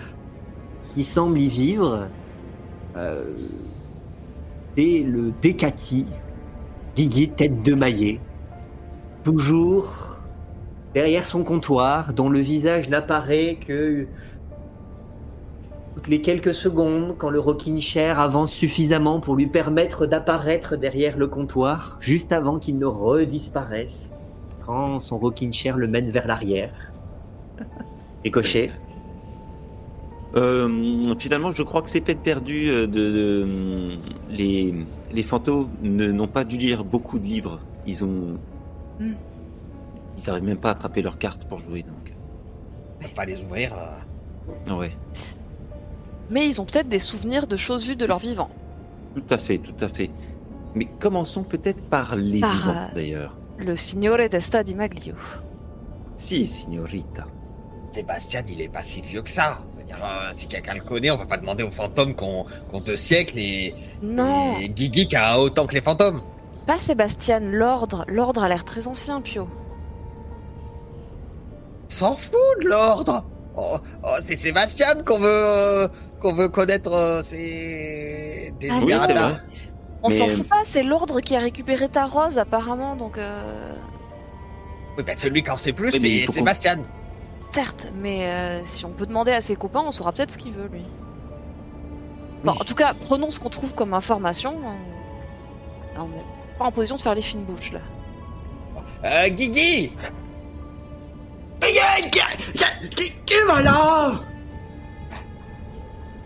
qui 0.89 1.03
semble 1.03 1.39
y 1.39 1.47
vivre, 1.47 2.07
euh, 2.95 3.23
c'est 4.77 4.99
le 4.99 5.31
Décati, 5.41 6.05
Guigui 6.95 7.29
tête 7.29 7.63
de 7.63 7.73
maillet, 7.73 8.19
toujours 9.23 10.14
derrière 10.95 11.25
son 11.25 11.43
comptoir, 11.43 12.13
dont 12.13 12.29
le 12.29 12.39
visage 12.39 12.87
n'apparaît 12.89 13.57
que 13.67 14.07
toutes 15.93 16.07
les 16.07 16.21
quelques 16.21 16.53
secondes 16.53 17.15
quand 17.17 17.29
le 17.29 17.39
rocking 17.39 17.81
chair 17.81 18.17
avance 18.17 18.53
suffisamment 18.53 19.19
pour 19.19 19.35
lui 19.35 19.47
permettre 19.47 20.05
d'apparaître 20.05 20.77
derrière 20.77 21.17
le 21.17 21.27
comptoir, 21.27 21.97
juste 21.99 22.31
avant 22.31 22.59
qu'il 22.59 22.77
ne 22.77 22.85
redisparaisse, 22.85 24.13
quand 24.65 24.99
son 24.99 25.17
rocking 25.17 25.51
chair 25.51 25.75
le 25.75 25.87
mène 25.87 26.09
vers 26.09 26.27
l'arrière. 26.27 26.71
Et 28.23 28.31
coché? 28.31 28.71
Euh, 30.37 31.01
finalement, 31.19 31.51
je 31.51 31.63
crois 31.63 31.81
que 31.81 31.89
c'est 31.89 32.01
peine 32.01 32.17
perdue 32.17 32.69
euh, 32.69 32.87
de, 32.87 33.11
de- 33.17 33.97
les, 34.29 34.73
les 35.13 35.23
fantômes 35.23 35.69
ne- 35.81 36.11
n'ont 36.11 36.27
pas 36.27 36.43
dû 36.45 36.57
lire 36.57 36.83
beaucoup 36.85 37.19
de 37.19 37.25
livres. 37.25 37.59
Ils 37.85 38.03
ont, 38.03 38.37
Hmm. 38.97 39.11
Ils 40.17 40.27
n'arrivent 40.27 40.43
même 40.43 40.57
pas 40.57 40.69
à 40.69 40.71
attraper 40.73 41.01
leurs 41.01 41.17
cartes 41.17 41.45
pour 41.45 41.59
jouer. 41.59 41.83
Donc, 41.83 42.13
Il 43.01 43.07
va 43.15 43.25
les 43.25 43.41
ouvrir. 43.41 43.73
euh. 43.73 44.51
Ah 44.67 44.75
ouais, 44.75 44.91
Mais 46.29 46.47
ils 46.47 46.59
ont 46.61 46.65
peut-être 46.65 46.89
des 46.89 46.99
souvenirs 46.99 47.47
de 47.47 47.57
choses 47.57 47.85
vues 47.87 47.95
de 47.95 48.05
leur 48.05 48.19
vivant. 48.19 48.49
tout 49.15 49.23
à 49.33 49.37
fait, 49.37 49.57
tout 49.57 49.83
à 49.83 49.87
fait. 49.87 50.09
Mais 50.75 50.85
commençons 50.99 51.43
peut-être 51.43 51.81
par 51.83 52.15
les 52.15 52.39
Par, 52.41 52.51
vivants 52.51 52.75
euh, 52.75 52.93
d'ailleurs. 52.95 53.35
Le 53.57 53.75
Signore 53.75 54.27
d'Esta 54.29 54.63
di 54.63 54.75
Maglio. 54.75 55.15
Si, 56.15 56.45
signorita. 56.47 57.25
Sébastien, 57.91 58.43
il 58.49 58.61
est 58.61 58.67
pas 58.69 58.81
si 58.81 59.01
vieux 59.01 59.21
que 59.21 59.29
ça. 59.29 59.59
Euh, 59.91 60.31
si 60.35 60.47
quelqu'un 60.47 60.73
le 60.73 60.81
connaît, 60.81 61.11
on 61.11 61.15
va 61.15 61.25
pas 61.25 61.37
demander 61.37 61.63
aux 61.63 61.69
fantômes 61.71 62.15
qu'on 62.15 62.45
qu'on 62.69 62.81
deux 62.81 62.97
siècles 62.97 63.37
et, 63.39 63.73
Non, 64.01 64.57
et 64.59 64.67
Guigui 64.67 65.07
qui 65.07 65.15
a 65.15 65.39
autant 65.39 65.65
que 65.67 65.73
les 65.75 65.81
fantômes. 65.81 66.21
pas 66.67 66.77
Sébastien, 66.79 67.39
l'ordre. 67.39 68.03
L'ordre 68.07 68.43
a 68.43 68.49
l'air 68.49 68.65
très 68.65 68.87
ancien, 68.87 69.21
Pio. 69.21 69.47
S'en 71.89 72.15
fout 72.15 72.33
de 72.61 72.67
l'ordre. 72.67 73.23
Oh, 73.55 73.77
oh, 74.03 74.07
c'est 74.25 74.35
Sébastien 74.35 74.95
qu'on 75.05 75.19
veut 75.19 75.27
euh, 75.27 75.87
qu'on 76.21 76.33
veut 76.33 76.49
connaître 76.49 76.91
euh, 76.91 77.21
ses 77.23 78.53
Ah, 78.69 78.79
Oui, 78.83 78.93
c'est 79.05 79.13
vrai. 79.13 79.31
On 80.03 80.09
s'en 80.09 80.27
Mais- 80.27 80.33
fout 80.33 80.47
pas, 80.47 80.61
c'est 80.63 80.83
l'ordre 80.83 81.21
qui 81.21 81.35
a 81.35 81.39
récupéré 81.39 81.89
ta 81.89 82.05
rose, 82.05 82.37
apparemment, 82.37 82.95
donc... 82.95 83.17
Euh... 83.17 83.73
Oui, 84.97 85.03
ben 85.03 85.15
celui 85.17 85.41
qui 85.41 85.49
en 85.49 85.57
sait 85.57 85.73
plus, 85.73 85.91
c'est 85.93 86.31
Sébastien. 86.31 86.79
Certes, 87.49 87.87
mais 87.95 88.27
euh, 88.27 88.61
si 88.65 88.85
on 88.85 88.89
peut 88.91 89.05
demander 89.05 89.31
à 89.31 89.41
ses 89.41 89.55
copains, 89.55 89.83
on 89.85 89.91
saura 89.91 90.11
peut-être 90.11 90.31
ce 90.31 90.37
qu'il 90.37 90.53
veut, 90.53 90.67
lui. 90.67 90.83
Bon, 92.43 92.51
en 92.51 92.63
tout 92.65 92.75
cas, 92.75 92.93
prenons 92.93 93.31
ce 93.31 93.39
qu'on 93.39 93.49
trouve 93.49 93.73
comme 93.73 93.93
information. 93.93 94.53
On 94.63 96.01
on 96.01 96.07
n'est 96.07 96.23
pas 96.59 96.65
en 96.65 96.71
position 96.71 96.97
de 96.97 97.01
faire 97.01 97.15
les 97.15 97.21
fines 97.21 97.43
bouches, 97.43 97.71
là. 97.71 97.79
Euh, 99.05 99.29
Guigui 99.29 99.91
Qui 103.25 103.33
va 103.47 103.61
là 103.61 104.21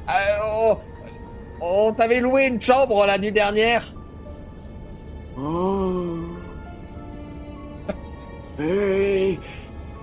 euh, 0.09 0.73
on, 1.61 1.93
t'avait 1.93 2.19
loué 2.19 2.45
une 2.47 2.61
chambre 2.61 3.05
la 3.05 3.17
nuit 3.17 3.31
dernière. 3.31 3.83
Oh. 5.37 6.17
Et, 8.59 9.37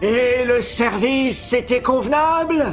et 0.00 0.44
le 0.44 0.62
service, 0.62 1.38
c'était 1.38 1.82
convenable 1.82 2.66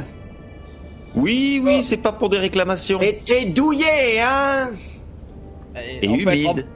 Oui, 1.16 1.60
oui, 1.62 1.82
c'est 1.82 1.96
pas 1.96 2.12
pour 2.12 2.30
des 2.30 2.38
réclamations. 2.38 2.98
C'était 3.00 3.46
douillé, 3.46 4.20
hein 4.20 4.70
Et 6.02 6.06
humide. 6.06 6.66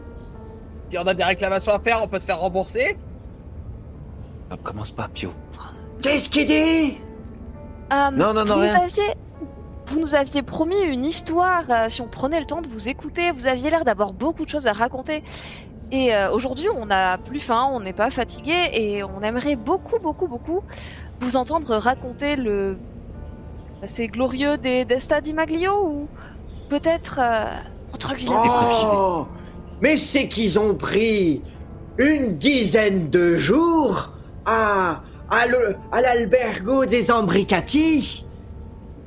Si 0.90 0.98
on 0.98 1.06
a 1.06 1.15
des 1.15 1.24
réclamations 1.24 1.73
à 1.73 1.78
faire, 1.78 2.02
on 2.02 2.09
peut 2.09 2.19
se 2.19 2.24
faire 2.24 2.40
rembourser. 2.40 2.97
Ah, 4.51 4.56
commence 4.62 4.90
pas, 4.90 5.09
Pio. 5.12 5.31
Qu'est-ce 6.03 6.29
qu'il 6.29 6.47
dit? 6.47 6.99
Euh, 7.93 8.11
Non, 8.11 8.33
non, 8.35 8.45
non, 8.45 8.55
vous 8.55 8.61
nous 8.61 8.66
rien. 8.66 8.81
aviez, 8.83 9.15
vous 9.89 9.99
nous 10.01 10.15
aviez 10.15 10.43
promis 10.43 10.81
une 10.81 11.05
histoire. 11.05 11.65
euh, 11.70 11.89
si 11.89 12.01
on 12.01 12.09
prenait 12.09 12.39
le 12.41 12.47
temps 12.47 12.62
de 12.62 12.69
vous 12.69 12.89
écouter, 12.89 13.31
vous 13.33 13.47
aviez 13.47 13.70
l'air 13.70 13.85
d'avoir 13.85 14.12
beaucoup 14.12 14.45
de 14.45 14.51
choses 14.51 14.66
à 14.66 14.73
raconter. 14.73 15.23
Et 15.91 16.15
euh, 16.15 16.31
aujourd'hui, 16.31 16.69
on 16.77 16.87
n'a 16.87 17.16
plus 17.19 17.41
faim, 17.41 17.69
on 17.73 17.81
n'est 17.81 17.95
pas 17.95 18.11
fatigué, 18.11 18.69
et 18.73 19.03
on 19.03 19.23
aimerait 19.23 19.57
beaucoup, 19.57 19.99
beaucoup, 19.99 20.29
beaucoup 20.29 20.61
vous 21.20 21.37
entendre 21.37 21.75
raconter 21.77 22.37
le 22.37 22.77
assez 23.83 24.07
glorieux 24.09 24.59
des 24.59 24.85
Desta 24.85 25.20
di 25.20 25.33
Maglio 25.33 25.73
ou 25.89 26.09
peut-être 26.69 27.20
euh, 27.23 27.45
entre 27.95 28.15
lui 28.15 28.25
la 28.27 28.41
précisé. 28.41 28.91
Oh 28.93 29.27
Mais 29.81 29.97
c'est 29.97 30.29
qu'ils 30.29 30.59
ont 30.59 30.75
pris 30.75 31.43
une 31.97 32.37
dizaine 32.39 33.09
de 33.09 33.37
jours 33.37 34.12
à, 34.47 35.03
à 35.31 36.01
l'albergo 36.01 36.85
des 36.87 37.11
Ambricati. 37.11 38.25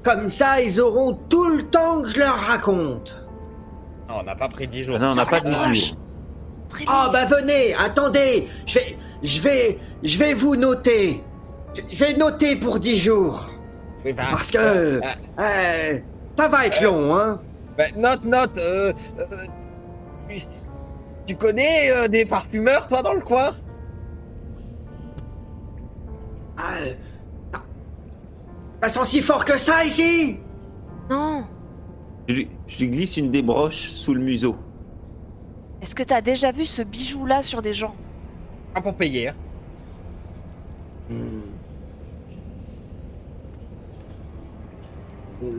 Comme 0.04 0.30
ça, 0.30 0.62
ils 0.62 0.80
auront 0.82 1.14
tout 1.30 1.46
le 1.46 1.64
temps 1.70 2.02
que 2.02 2.10
je 2.10 2.20
leur 2.20 2.36
raconte. 2.36 3.24
Non, 4.10 4.16
on 4.20 4.24
n'a 4.24 4.36
pas 4.36 4.48
pris 4.48 4.68
10 4.68 4.84
jours. 4.86 4.98
Ah 5.00 5.06
non, 5.06 5.12
on 5.12 5.16
n'a 5.16 5.26
pas 5.26 5.40
dit 5.40 5.52
jours. 5.52 5.98
Ah 6.88 7.10
bien. 7.12 7.12
bah 7.12 7.26
venez, 7.26 7.74
attendez, 7.76 8.48
je 8.66 8.76
vais, 8.80 8.98
je 9.24 9.42
vais, 9.42 9.80
je 10.04 10.18
vais 10.18 10.34
vous 10.34 10.56
noter. 10.56 11.22
Je- 11.90 11.98
vais 12.04 12.14
noter 12.14 12.56
pour 12.56 12.80
dix 12.80 12.98
jours. 12.98 13.50
Oui, 14.06 14.14
bah, 14.14 14.24
Parce 14.32 14.50
que 14.52 14.58
euh, 14.58 15.00
euh, 15.40 16.00
ça 16.38 16.48
va 16.48 16.66
être 16.66 16.82
long, 16.82 17.16
hein. 17.16 17.40
bah, 17.78 17.86
note, 17.96 18.24
note. 18.26 18.58
euh, 18.58 18.94
euh, 19.20 19.26
tu- 20.30 20.46
tu 21.28 21.36
connais 21.36 21.92
euh, 21.92 22.08
des 22.08 22.26
parfumeurs, 22.26 22.88
toi, 22.88 23.02
dans 23.02 23.14
le 23.14 23.22
coin? 23.22 23.52
Ah, 26.58 26.78
ça 28.84 28.90
sent 28.90 29.06
si 29.06 29.22
fort 29.22 29.46
que 29.46 29.58
ça 29.58 29.84
ici 29.86 30.40
Non. 31.10 31.44
Je 32.28 32.34
lui, 32.36 32.50
je 32.68 32.80
lui 32.80 32.90
glisse 32.90 33.18
une 33.18 33.32
des 33.32 33.42
broches 33.42 33.90
sous 33.90 34.14
le 34.14 34.22
museau. 34.22 34.56
Est-ce 35.82 35.96
que 35.96 36.04
t'as 36.04 36.22
déjà 36.22 36.52
vu 36.52 36.66
ce 36.66 36.82
bijou-là 36.84 37.42
sur 37.42 37.62
des 37.62 37.74
gens? 37.74 37.96
Pas 38.74 38.82
pour 38.82 38.96
payer. 38.96 39.30
hein. 39.30 39.36
Hmm. 41.10 41.42
Euh, 45.44 45.52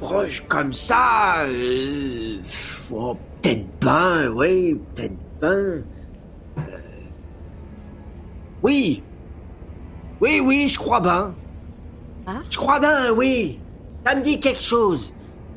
Proche 0.00 0.44
comme 0.48 0.72
ça, 0.72 1.44
euh, 1.48 2.38
oh, 2.92 3.16
peut-être 3.42 3.66
ben, 3.80 4.28
oui, 4.28 4.78
peut-être 4.94 5.16
ben. 5.40 5.82
Euh, 6.58 6.62
oui, 8.62 9.02
oui, 10.20 10.40
oui, 10.40 10.68
je 10.68 10.78
crois 10.78 11.00
ben. 11.00 11.36
Hein 12.26 12.42
Je 12.50 12.56
crois 12.56 12.80
ben, 12.80 13.12
oui. 13.12 13.60
Ça 14.04 14.14
me 14.14 14.22
dit 14.22 14.40
quelque 14.40 14.62
chose. 14.62 15.12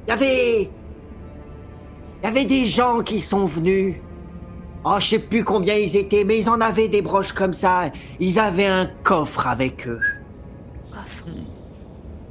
Il 0.08 0.12
y 0.12 0.14
avait, 0.14 0.62
il 0.64 2.26
y 2.26 2.28
avait 2.28 2.46
des 2.46 2.66
gens 2.66 3.02
qui 3.02 3.20
sont 3.20 3.46
venus. 3.46 3.98
Oh, 4.84 4.96
je 5.00 5.08
sais 5.08 5.20
plus 5.20 5.44
combien 5.44 5.76
ils 5.76 5.96
étaient, 5.96 6.24
mais 6.24 6.40
ils 6.40 6.50
en 6.50 6.60
avaient 6.60 6.88
des 6.90 7.02
broches 7.02 7.34
comme 7.34 7.54
ça. 7.54 7.92
Ils 8.20 8.40
avaient 8.40 8.66
un 8.66 8.88
coffre 9.04 9.48
avec 9.48 9.88
eux. 9.88 10.02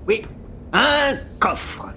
Oui, 0.06 0.26
un 0.72 1.16
coffre. 1.38 1.94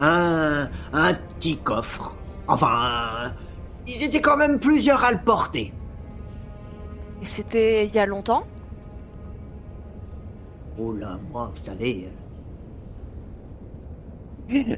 Un, 0.00 0.68
un 0.92 1.14
petit 1.14 1.58
coffre. 1.58 2.16
Enfin, 2.48 3.34
ils 3.86 4.02
étaient 4.02 4.20
quand 4.22 4.36
même 4.36 4.58
plusieurs 4.58 5.04
à 5.04 5.12
le 5.12 5.22
porter. 5.22 5.72
Et 7.20 7.26
c'était 7.26 7.86
il 7.86 7.94
y 7.94 7.98
a 7.98 8.06
longtemps? 8.06 8.44
Oh 10.78 10.92
là, 10.92 11.18
moi, 11.30 11.52
vous 11.54 11.62
savez. 11.62 12.08
euh, 14.50 14.74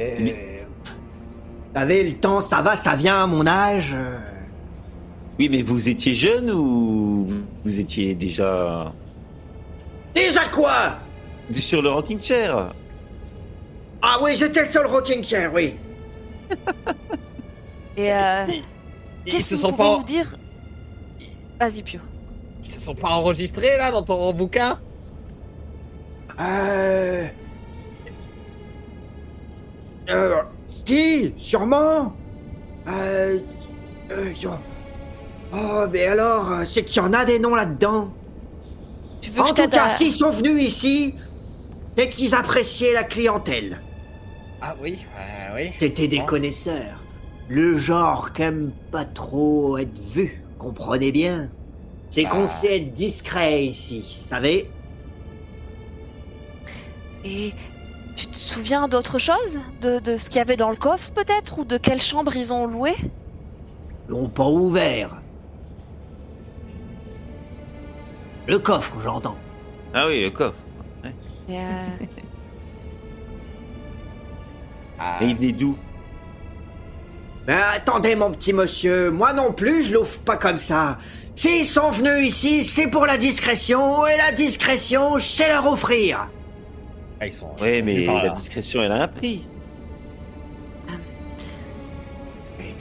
euh, 0.00 0.64
vous 0.68 1.74
savez, 1.74 2.04
le 2.04 2.14
temps, 2.18 2.40
ça 2.40 2.62
va, 2.62 2.76
ça 2.76 2.96
vient 2.96 3.22
à 3.22 3.26
mon 3.26 3.46
âge. 3.46 3.96
Oui, 5.38 5.48
mais 5.50 5.62
vous 5.62 5.88
étiez 5.88 6.14
jeune 6.14 6.50
ou 6.50 7.26
vous 7.64 7.80
étiez 7.80 8.14
déjà 8.14 8.92
Déjà 10.14 10.46
quoi? 10.46 10.96
Sur 11.52 11.82
le 11.82 11.90
rocking 11.90 12.18
chair 12.18 12.74
Ah 14.00 14.18
oui, 14.22 14.34
j'étais 14.34 14.70
sur 14.70 14.82
le 14.82 14.88
rocking 14.88 15.22
chair, 15.22 15.52
oui. 15.54 15.74
Et 17.96 18.12
euh, 18.12 18.46
qu'est-ce 19.26 19.56
se 19.56 19.62
que 19.62 19.66
vous 19.66 19.72
pouvez 19.72 19.88
pas, 19.90 19.98
nous 19.98 20.04
dire? 20.04 20.36
Vas-y, 21.60 21.82
Pio. 21.82 22.00
Ils 22.66 22.70
se 22.70 22.80
sont 22.80 22.94
pas 22.94 23.10
enregistrés 23.10 23.76
là 23.78 23.90
dans 23.90 24.02
ton 24.02 24.32
bouquin 24.32 24.78
Euh... 26.40 27.26
Euh... 30.10 30.42
Si, 30.84 31.32
sûrement. 31.36 32.12
Euh... 32.88 33.38
euh, 34.10 34.32
Oh, 35.52 35.86
mais 35.90 36.06
alors, 36.06 36.50
euh, 36.50 36.64
c'est 36.64 36.82
qu'il 36.82 36.96
y 36.96 37.04
en 37.06 37.12
a 37.12 37.24
des 37.24 37.38
noms 37.38 37.54
là-dedans. 37.54 38.10
Tu 39.20 39.30
veux 39.30 39.40
En 39.40 39.54
tout 39.54 39.68
cas, 39.68 39.96
s'ils 39.96 40.12
sont 40.12 40.30
venus 40.30 40.62
ici, 40.62 41.14
c'est 41.96 42.08
qu'ils 42.08 42.34
appréciaient 42.34 42.92
la 42.92 43.04
clientèle. 43.04 43.80
Ah 44.60 44.74
oui, 44.82 44.98
bah 45.14 45.54
oui. 45.54 45.70
C'était 45.78 46.08
des 46.08 46.24
connaisseurs. 46.24 47.02
Le 47.48 47.76
genre 47.76 48.32
qu'aime 48.32 48.72
pas 48.90 49.04
trop 49.04 49.78
être 49.78 49.98
vu, 49.98 50.42
comprenez 50.58 51.12
bien. 51.12 51.48
C'est 52.10 52.26
qu'on 52.26 52.46
Ah. 52.46 52.48
sait 52.48 52.76
être 52.78 52.94
discret 52.94 53.64
ici, 53.66 54.02
savez 54.28 54.76
Et 57.24 57.54
tu 58.16 58.28
te 58.28 58.36
souviens 58.38 58.88
d'autre 58.88 59.18
chose? 59.18 59.60
De, 59.80 60.00
de 60.00 60.16
ce 60.16 60.30
qu'il 60.30 60.38
y 60.38 60.42
avait 60.42 60.56
dans 60.56 60.70
le 60.70 60.76
coffre 60.76 61.12
peut-être? 61.12 61.58
Ou 61.60 61.64
de 61.64 61.78
quelle 61.78 62.00
chambre 62.02 62.36
ils 62.36 62.52
ont 62.52 62.66
loué? 62.66 62.94
Ils 64.08 64.10
l'ont 64.12 64.30
pas 64.30 64.48
ouvert. 64.48 65.22
Le 68.46 68.58
coffre, 68.58 69.00
j'entends. 69.00 69.44
Ah 69.92 70.06
oui, 70.08 70.20
le 70.22 70.30
coffre. 70.30 70.68
Et, 71.48 71.60
euh, 71.60 71.96
Ah, 74.98 75.18
Mais 75.20 75.30
il 75.30 75.36
venait 75.36 75.52
d'où? 75.52 75.86
Ben 77.46 77.58
attendez, 77.76 78.16
mon 78.16 78.32
petit 78.32 78.52
monsieur, 78.52 79.10
moi 79.12 79.32
non 79.32 79.52
plus, 79.52 79.84
je 79.84 79.92
l'ouvre 79.94 80.24
pas 80.24 80.36
comme 80.36 80.58
ça. 80.58 80.98
S'ils 81.36 81.66
sont 81.66 81.90
venus 81.90 82.26
ici, 82.26 82.64
c'est 82.64 82.88
pour 82.88 83.04
la 83.06 83.18
discrétion, 83.18 84.06
et 84.06 84.16
la 84.16 84.32
discrétion, 84.32 85.18
c'est 85.18 85.48
leur 85.48 85.70
offrir. 85.70 86.30
ah, 87.20 87.26
ils 87.26 87.32
sont. 87.32 87.50
Ouais, 87.60 87.82
mais 87.82 88.06
la 88.06 88.30
discrétion, 88.30 88.82
elle 88.82 88.92
a 88.92 89.02
un 89.02 89.08
prix. 89.08 89.46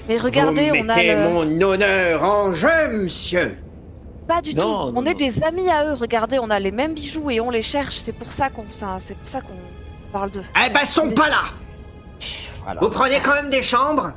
Mais 0.08 0.18
regardez, 0.18 0.70
Vous 0.70 0.76
on 0.78 0.90
a 0.90 0.96
mettez 0.96 1.16
le... 1.16 1.22
mon 1.24 1.62
honneur 1.62 2.24
en 2.24 2.54
jeu, 2.54 2.88
monsieur. 2.92 3.58
Pas 4.28 4.42
du 4.42 4.54
Non, 4.56 4.62
tout. 4.62 4.68
non, 4.92 5.00
on 5.00 5.02
non. 5.02 5.06
est 5.12 5.16
des 5.16 5.44
amis 5.44 5.70
à 5.70 5.84
eux. 5.86 5.94
Regardez, 5.94 6.38
on 6.40 6.50
a 6.50 6.60
les 6.60 6.72
mêmes 6.72 6.94
bijoux 6.94 7.30
et 7.32 7.40
on 7.42 7.50
les 7.50 7.62
cherche. 7.64 7.98
C'est 7.98 8.14
pour 8.14 8.32
ça 8.32 8.50
qu'on 8.50 8.70
ça, 8.70 8.98
c'est 9.00 9.16
pour 9.18 9.28
ça 9.28 9.42
qu'on 9.42 10.12
parle 10.14 10.32
d'eux. 10.32 10.44
Eh 10.66 10.70
ben, 10.70 10.80
ils 10.84 10.88
sont 10.88 11.10
pas 11.10 11.30
là. 11.30 11.44
Voilà. 12.64 12.80
Vous 12.82 12.90
prenez 12.90 13.20
quand 13.20 13.34
même 13.34 13.50
des 13.50 13.64
chambres 13.64 14.14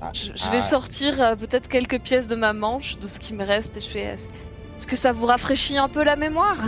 Ah, 0.00 0.10
Je, 0.14 0.32
je 0.34 0.44
ah, 0.44 0.50
vais 0.50 0.60
sortir 0.60 1.20
euh, 1.20 1.34
peut-être 1.34 1.68
quelques 1.68 2.00
pièces 2.00 2.28
de 2.28 2.36
ma 2.36 2.52
manche, 2.52 2.98
de 2.98 3.08
ce 3.08 3.18
qui 3.18 3.34
me 3.34 3.44
reste, 3.44 3.76
et 3.76 3.80
je 3.80 3.88
fais. 3.88 4.02
Est-ce 4.02 4.28
est-ce 4.78 4.86
que 4.86 4.94
ça 4.94 5.12
vous 5.12 5.26
rafraîchit 5.26 5.76
un 5.76 5.88
peu 5.88 6.04
la 6.04 6.14
mémoire? 6.14 6.58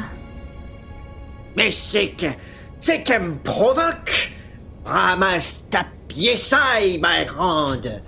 Mais 1.56 1.70
c'est 1.70 2.10
que... 2.10 2.26
C'est 2.80 3.04
qu'elle 3.04 3.22
me 3.22 3.38
provoque. 3.38 4.32
Ramasse 4.84 5.64
ta 5.70 5.86
piésaille, 6.08 6.98
ma 6.98 7.24
grande. 7.24 8.02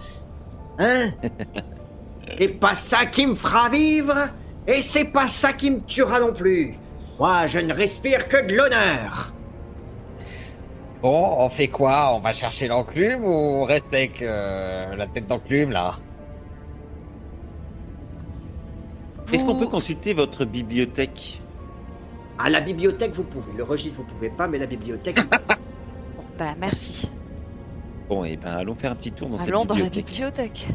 Hein? 0.79 1.13
C'est 2.39 2.49
pas 2.49 2.75
ça 2.75 3.07
qui 3.07 3.27
me 3.27 3.35
fera 3.35 3.69
vivre, 3.69 4.29
et 4.67 4.81
c'est 4.81 5.07
pas 5.07 5.29
ça 5.29 5.53
qui 5.53 5.71
me 5.71 5.81
tuera 5.81 6.21
non 6.21 6.33
plus. 6.33 6.79
Moi, 7.19 7.47
je 7.47 7.59
ne 7.59 7.75
respire 7.75 8.27
que 8.29 8.47
de 8.47 8.55
l'honneur. 8.55 9.35
Bon, 11.03 11.35
on 11.39 11.49
fait 11.49 11.69
quoi? 11.69 12.15
On 12.15 12.21
va 12.21 12.33
chercher 12.33 12.69
l'enclume 12.69 13.25
ou 13.25 13.33
on 13.33 13.65
reste 13.65 13.87
avec 13.93 14.23
euh, 14.23 14.95
la 14.95 15.07
tête 15.09 15.27
d'enclume 15.27 15.71
là? 15.73 15.97
Est-ce 19.33 19.45
qu'on 19.45 19.57
peut 19.57 19.67
consulter 19.67 20.15
votre 20.15 20.45
bibliothèque? 20.45 21.41
À 22.39 22.51
la 22.51 22.61
bibliothèque, 22.61 23.13
vous 23.15 23.23
pouvez. 23.25 23.53
Le 23.57 23.65
registre, 23.65 23.97
vous 23.99 24.05
pouvez 24.05 24.29
pas, 24.31 24.47
mais 24.47 24.59
la 24.59 24.67
bibliothèque... 24.67 25.19
Bah 26.39 26.55
merci. 26.59 27.11
Bon, 28.09 28.25
et 28.25 28.37
ben 28.37 28.53
allons 28.53 28.75
faire 28.75 28.93
un 28.93 28.95
petit 28.95 29.13
tour 29.13 29.29
dans 29.29 29.37
Allons 29.39 29.61
cette 29.61 29.69
dans 29.69 29.75
la 29.77 29.91
bibliothèque. 29.91 30.67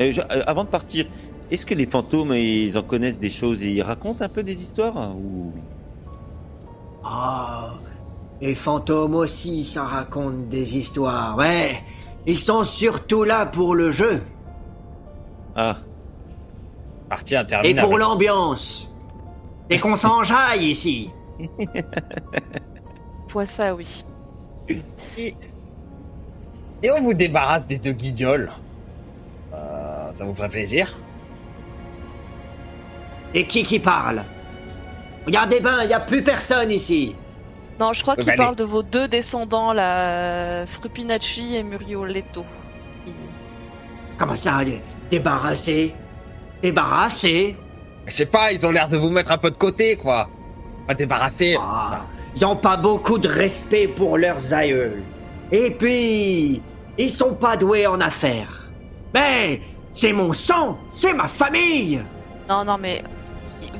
Euh, 0.00 0.10
je- 0.10 0.20
euh, 0.22 0.42
avant 0.46 0.64
de 0.64 0.70
partir, 0.70 1.06
est-ce 1.50 1.66
que 1.66 1.74
les 1.74 1.84
fantômes, 1.84 2.32
ils 2.32 2.76
en 2.78 2.82
connaissent 2.82 3.20
des 3.20 3.28
choses 3.28 3.62
et 3.62 3.68
ils 3.70 3.82
racontent 3.82 4.24
un 4.24 4.28
peu 4.30 4.42
des 4.42 4.62
histoires 4.62 5.14
ou... 5.16 5.52
Oh, 7.04 7.08
les 8.40 8.54
fantômes 8.54 9.14
aussi, 9.14 9.64
ça 9.64 9.84
raconte 9.84 10.48
des 10.48 10.76
histoires. 10.76 11.36
Ouais, 11.36 11.82
ils 12.26 12.38
sont 12.38 12.64
surtout 12.64 13.24
là 13.24 13.46
pour 13.46 13.74
le 13.74 13.90
jeu 13.90 14.22
Ah, 15.56 15.76
Partie 17.08 17.34
et 17.34 17.38
interminable. 17.38 17.88
pour 17.88 17.98
l'ambiance. 17.98 18.90
Et 19.68 19.78
qu'on 19.78 19.96
s'enjaille 20.04 20.64
ici. 20.70 21.10
Vois 23.28 23.46
ça, 23.46 23.74
oui. 23.74 24.04
Et 26.82 26.90
on 26.90 27.02
vous 27.02 27.14
débarrasse 27.14 27.66
des 27.66 27.78
deux 27.78 27.92
guignols. 27.92 28.50
Euh, 29.52 30.10
ça 30.14 30.24
vous 30.24 30.34
ferait 30.34 30.48
plaisir 30.48 30.96
Et 33.34 33.46
qui 33.46 33.62
qui 33.64 33.78
parle? 33.80 34.24
Regardez 35.26 35.60
ben, 35.60 35.82
il 35.82 35.88
n'y 35.88 35.92
a 35.94 36.00
plus 36.00 36.22
personne 36.24 36.70
ici. 36.70 37.14
Non, 37.80 37.92
je 37.94 38.02
crois 38.02 38.14
Euh, 38.18 38.22
qu'il 38.22 38.34
parle 38.36 38.56
de 38.56 38.64
vos 38.64 38.82
deux 38.82 39.08
descendants, 39.08 39.72
là, 39.72 40.66
Frupinacci 40.66 41.56
et 41.56 41.62
Murioletto. 41.62 42.44
Il- 43.06 43.14
Comment 44.18 44.36
ça, 44.36 44.62
dé- 44.64 44.82
débarrassé 45.10 45.94
Débarrassé 46.62 47.56
Je 48.06 48.12
sais 48.12 48.26
pas, 48.26 48.52
ils 48.52 48.66
ont 48.66 48.70
l'air 48.70 48.88
de 48.88 48.96
vous 48.98 49.08
mettre 49.10 49.30
un 49.32 49.38
peu 49.38 49.50
de 49.50 49.56
côté, 49.56 49.96
quoi. 49.96 50.28
Pas 50.86 50.94
débarrasser. 50.94 51.56
Ah, 51.58 52.02
Ils 52.36 52.42
n'ont 52.42 52.56
pas 52.56 52.76
beaucoup 52.76 53.18
de 53.18 53.28
respect 53.28 53.88
pour 53.88 54.16
leurs 54.18 54.52
aïeuls. 54.52 55.02
Et 55.50 55.70
puis, 55.70 56.62
ils 56.98 57.10
sont 57.10 57.34
pas 57.34 57.56
doués 57.56 57.86
en 57.86 58.00
affaires. 58.00 58.70
Mais 59.14 59.60
c'est 59.92 60.12
mon 60.12 60.32
sang, 60.32 60.78
c'est 60.94 61.12
ma 61.14 61.26
famille. 61.28 62.02
Non, 62.48 62.64
non, 62.64 62.78
mais 62.78 63.02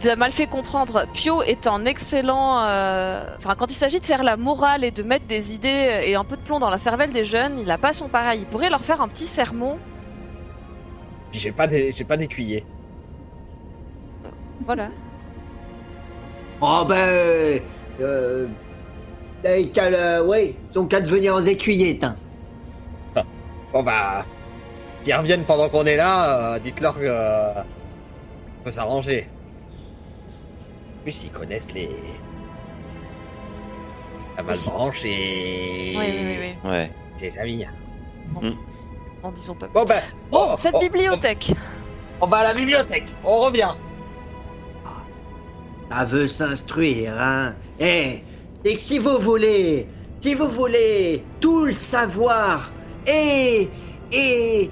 vous 0.01 0.06
avez 0.09 0.16
mal 0.16 0.32
fait 0.32 0.47
comprendre. 0.47 1.06
Pio 1.12 1.43
est 1.43 1.66
un 1.66 1.85
excellent. 1.85 2.64
euh, 2.64 3.22
Enfin, 3.39 3.55
quand 3.55 3.70
il 3.70 3.74
s'agit 3.74 4.01
de 4.01 4.05
faire 4.05 4.22
la 4.24 4.36
morale 4.36 4.82
et 4.85 4.90
de 4.90 5.02
mettre 5.02 5.27
des 5.27 5.55
idées 5.55 6.02
et 6.05 6.14
un 6.14 6.24
peu 6.24 6.36
de 6.36 6.43
plomb 6.43 6.59
dans 6.59 6.70
la 6.70 6.78
cervelle 6.78 7.12
des 7.12 7.24
jeunes, 7.24 7.59
il 7.59 7.70
a 7.70 7.78
pas 7.78 7.93
son 7.93 8.09
pareil. 8.09 8.40
Il 8.43 8.47
pourrait 8.47 8.70
leur 8.70 8.85
faire 8.85 9.01
un 9.02 9.09
petit 9.09 9.27
sermon. 9.27 9.78
Puis 11.31 11.40
J'ai 11.40 11.52
pas 11.52 11.66
des, 11.66 11.93
j'ai 11.93 12.05
pas 12.05 12.16
d'écuyer. 12.16 12.64
Voilà. 14.64 14.89
Oh 16.60 16.85
ben, 16.86 17.60
euh, 18.01 18.47
qu'à 19.72 19.90
le- 19.90 20.27
ouais, 20.27 20.55
ils 20.72 20.78
ont 20.78 20.86
qu'à 20.86 21.01
devenir 21.01 21.35
aux 21.35 21.40
écuyers, 21.40 21.98
tain. 21.98 22.16
Bon 23.72 23.82
bah, 23.82 24.24
s'ils 25.02 25.14
reviennent 25.14 25.44
pendant 25.44 25.68
qu'on 25.68 25.86
est 25.86 25.97
là, 25.97 26.55
euh, 26.55 26.59
dites-leur 26.59 26.94
que 26.94 27.01
euh, 27.05 27.52
on 28.60 28.64
peut 28.64 28.70
s'arranger. 28.72 29.28
Puis 31.05 31.12
s'ils 31.12 31.32
connaissent 31.32 31.72
les 31.72 31.89
la 34.36 34.43
malbranche 34.43 35.05
et 35.05 35.94
Oui, 35.97 36.05
oui, 36.09 36.24
oui. 36.24 36.36
oui. 36.64 36.70
ouais. 36.70 36.90
ses 37.16 37.39
amis. 37.39 37.64
En 39.22 39.32
disons 39.32 39.55
pas. 39.55 39.68
Bon 39.68 39.85
ben, 39.85 40.02
Bon, 40.31 40.48
oh, 40.51 40.55
cette 40.56 40.74
oh, 40.74 40.81
bibliothèque. 40.81 41.52
On, 42.20 42.27
va 42.27 42.39
à 42.39 42.44
la 42.44 42.55
bibliothèque. 42.55 43.05
On 43.24 43.40
revient. 43.40 43.72
Ça 45.90 46.05
veut 46.05 46.28
s'instruire, 46.28 47.14
hein. 47.18 47.55
Eh, 47.81 48.22
et 48.64 48.74
que 48.74 48.81
si 48.81 48.98
vous 48.98 49.18
voulez, 49.18 49.89
si 50.20 50.35
vous 50.35 50.48
voulez 50.48 51.24
tout 51.40 51.64
le 51.64 51.74
savoir, 51.74 52.70
et, 53.06 53.68
et, 54.12 54.70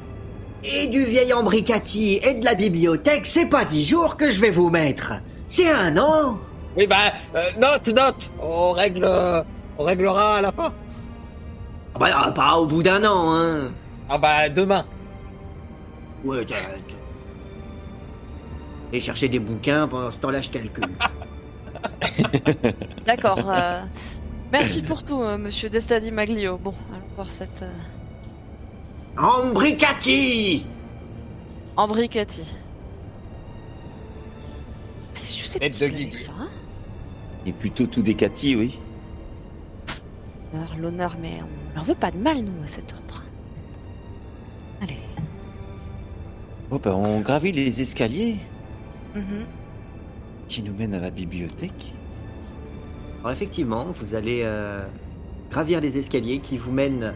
et 0.63 0.87
du 0.87 1.05
vieil 1.05 1.33
embricati 1.33 2.21
et 2.23 2.35
de 2.35 2.45
la 2.45 2.55
bibliothèque, 2.55 3.27
c'est 3.27 3.47
pas 3.47 3.65
dix 3.65 3.85
jours 3.85 4.17
que 4.17 4.31
je 4.31 4.41
vais 4.41 4.51
vous 4.51 4.71
mettre. 4.71 5.15
C'est 5.49 5.71
un 5.71 5.97
an 5.99 6.39
Oui, 6.77 6.87
bah, 6.87 7.13
euh, 7.35 7.41
note, 7.59 7.89
note. 7.89 8.31
On 8.41 8.73
règle, 8.73 9.05
euh, 9.05 9.43
on 9.79 9.85
réglera 9.85 10.37
à 10.37 10.41
la 10.43 10.53
fin. 10.53 10.73
Ah 11.95 11.99
bah, 11.99 12.07
ah, 12.15 12.31
Pas 12.31 12.57
au 12.59 12.67
bout 12.67 12.83
d'un 12.83 13.03
an, 13.05 13.35
hein. 13.35 13.71
Ah 14.09 14.19
bah, 14.19 14.49
demain. 14.49 14.85
Ouais, 16.25 16.45
t'as- 16.45 16.55
t'as- 16.55 16.95
Et 18.93 19.01
chercher 19.01 19.29
des 19.29 19.39
bouquins, 19.39 19.89
pendant 19.89 20.11
ce 20.11 20.19
temps-là, 20.19 20.41
je 20.41 20.51
calcule. 20.51 20.85
D'accord. 23.07 23.39
euh, 23.51 23.81
Merci 24.53 24.83
pour 24.83 25.03
tout, 25.03 25.23
euh, 25.23 25.37
monsieur 25.37 25.69
Destadi 25.69 26.11
Maglio. 26.11 26.59
Bon, 26.59 26.75
allons 26.93 27.03
voir 27.17 27.31
cette 27.31 27.63
euh, 27.63 27.71
Ambricati 29.19 30.65
Ambricati. 31.77 32.51
Qu'est-ce 35.29 35.43
que 35.43 35.49
c'est 35.49 35.59
Tête 35.59 36.11
de 36.11 36.17
ça, 36.17 36.33
hein 36.39 36.49
Et 37.45 37.53
plutôt 37.53 37.87
tout 37.87 38.01
décati, 38.03 38.57
oui. 38.57 38.79
L'honneur, 40.53 40.77
L'honneur, 40.79 41.17
mais 41.21 41.41
on 41.43 41.75
leur 41.75 41.85
veut 41.85 41.95
pas 41.95 42.11
de 42.11 42.17
mal, 42.17 42.39
nous, 42.43 42.63
à 42.65 42.67
cet 42.67 42.95
ordre. 42.95 43.23
Allez. 44.81 44.97
Bon, 46.71 46.81
ben, 46.83 46.93
on 46.93 47.21
gravit 47.21 47.53
les 47.53 47.83
escaliers 47.83 48.37
Mhm. 49.15 49.45
qui 50.49 50.63
nous 50.63 50.73
mènent 50.75 50.95
à 50.95 51.01
la 51.01 51.11
bibliothèque. 51.11 51.93
Alors 53.21 53.33
effectivement, 53.33 53.87
vous 53.91 54.15
allez 54.15 54.43
euh, 54.45 54.87
gravir 55.51 55.81
les 55.81 55.99
escaliers 55.99 56.39
qui 56.41 56.57
vous 56.57 56.73
mènent 56.73 57.13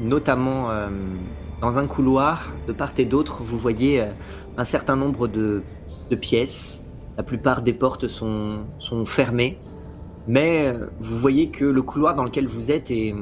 notamment 0.00 0.70
euh, 0.70 0.90
dans 1.62 1.78
un 1.78 1.86
couloir. 1.86 2.52
De 2.66 2.72
part 2.72 2.92
et 2.98 3.06
d'autre, 3.06 3.42
vous 3.44 3.58
voyez 3.58 4.02
euh, 4.02 4.12
un 4.58 4.64
certain 4.66 4.96
nombre 4.96 5.28
de, 5.28 5.62
de 6.10 6.16
pièces. 6.16 6.82
La 7.20 7.24
plupart 7.24 7.60
des 7.60 7.74
portes 7.74 8.06
sont, 8.06 8.64
fermées. 9.04 9.58
Mais 10.26 10.68
euh, 10.68 10.86
vous 11.00 11.18
voyez 11.18 11.50
que 11.50 11.66
le 11.66 11.82
couloir 11.82 12.14
dans 12.14 12.24
lequel 12.24 12.46
vous 12.46 12.70
êtes 12.70 12.90
est 12.90 13.14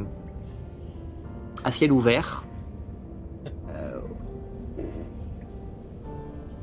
à 1.64 1.72
ciel 1.72 1.90
ouvert. 1.90 2.44
Euh, 3.70 3.98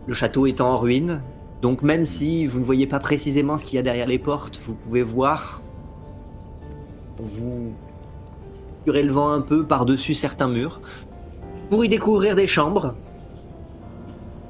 le 0.07 0.13
château 0.13 0.45
étant 0.45 0.75
en 0.75 0.77
ruine, 0.77 1.19
donc 1.61 1.81
même 1.81 2.05
si 2.05 2.47
vous 2.47 2.59
ne 2.59 2.63
voyez 2.63 2.87
pas 2.87 2.99
précisément 2.99 3.57
ce 3.57 3.65
qu'il 3.65 3.75
y 3.75 3.79
a 3.79 3.83
derrière 3.83 4.07
les 4.07 4.17
portes, 4.17 4.57
vous 4.63 4.75
pouvez 4.75 5.03
voir, 5.03 5.61
vous 7.17 7.73
surélevant 8.85 9.31
un 9.31 9.41
peu 9.41 9.65
par-dessus 9.65 10.13
certains 10.13 10.47
murs, 10.47 10.79
pour 11.69 11.83
y 11.83 11.89
découvrir 11.89 12.37
des 12.37 12.47
chambres. 12.47 12.95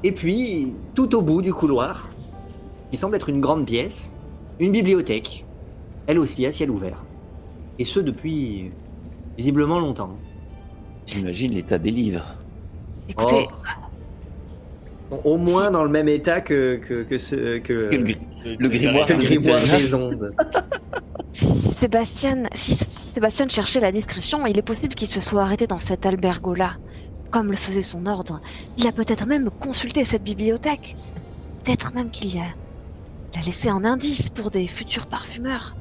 Et 0.04 0.12
puis, 0.12 0.72
tout 0.94 1.16
au 1.16 1.22
bout 1.22 1.42
du 1.42 1.52
couloir, 1.52 2.10
qui 2.96 3.00
semble 3.00 3.16
être 3.16 3.28
une 3.28 3.42
grande 3.42 3.66
pièce, 3.66 4.10
une 4.58 4.72
bibliothèque, 4.72 5.44
elle 6.06 6.18
aussi 6.18 6.46
à 6.46 6.52
ciel 6.52 6.70
ouvert. 6.70 7.04
Et 7.78 7.84
ce 7.84 8.00
depuis 8.00 8.72
visiblement 9.36 9.78
longtemps. 9.78 10.16
J'imagine 11.04 11.52
l'état 11.52 11.76
des 11.76 11.90
livres. 11.90 12.34
Écoutez, 13.06 13.48
Oh. 15.10 15.20
Au 15.24 15.36
moins 15.36 15.70
dans 15.70 15.84
le 15.84 15.88
même 15.90 16.08
état 16.08 16.40
que, 16.40 16.76
que, 16.76 17.04
que, 17.04 17.16
ce, 17.18 17.58
que, 17.58 17.90
Que 17.90 17.96
le 17.96 18.56
Le 18.58 18.68
grimoire 18.68 19.06
que 19.06 19.12
le 19.12 19.22
grimoire 19.22 19.60
des 19.60 19.94
ondes. 19.94 20.34
si 21.32 21.46
Sébastien, 21.78 22.48
si, 22.54 22.76
si 22.76 23.10
Sébastien 23.10 23.46
cherchait 23.48 23.78
la 23.78 23.92
discrétion, 23.92 24.46
il 24.46 24.58
est 24.58 24.62
possible 24.62 24.94
qu'il 24.96 25.06
se 25.06 25.20
soit 25.20 25.42
arrêté 25.42 25.68
dans 25.68 25.78
cet 25.78 26.06
albergo-là. 26.06 26.78
Comme 27.30 27.50
le 27.50 27.56
faisait 27.56 27.82
son 27.82 28.06
ordre, 28.06 28.40
il 28.78 28.86
a 28.88 28.92
peut-être 28.92 29.26
même 29.26 29.50
consulté 29.60 30.02
cette 30.02 30.24
bibliothèque. 30.24 30.96
Peut-être 31.62 31.94
même 31.94 32.10
qu'il 32.10 32.36
a, 32.40 32.46
il 33.36 33.40
a 33.40 33.42
laissé 33.44 33.68
un 33.68 33.84
indice 33.84 34.28
pour 34.30 34.50
des 34.50 34.66
futurs 34.66 35.06
parfumeurs. 35.06 35.76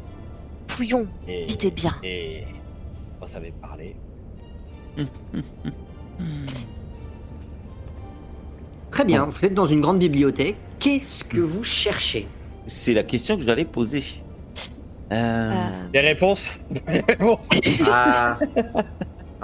Pouillons, 0.67 1.07
Et, 1.27 1.45
vite 1.45 1.63
et 1.63 1.71
bien. 1.71 1.95
et 2.03 2.43
on 3.21 3.27
savait 3.27 3.53
parler. 3.61 3.95
Très 8.91 9.05
bien, 9.05 9.25
vous 9.25 9.45
êtes 9.45 9.53
dans 9.53 9.65
une 9.65 9.79
grande 9.81 9.99
bibliothèque. 9.99 10.55
Qu'est-ce 10.79 11.23
que 11.23 11.39
vous 11.39 11.63
cherchez? 11.63 12.27
C'est 12.67 12.93
la 12.93 13.03
question 13.03 13.37
que 13.37 13.43
j'allais 13.43 13.65
poser. 13.65 14.03
Euh, 15.11 15.51
Euh, 15.51 15.89
Des 15.93 15.99
réponses? 16.01 16.59
Des 16.69 16.81
réponses 17.01 17.49
Ah, 17.87 18.37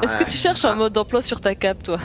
Est-ce 0.01 0.17
que 0.17 0.23
tu 0.31 0.37
cherches 0.37 0.65
un 0.65 0.75
mode 0.75 0.93
d'emploi 0.93 1.21
sur 1.21 1.39
ta 1.39 1.53
cape, 1.55 1.83
toi? 1.83 1.99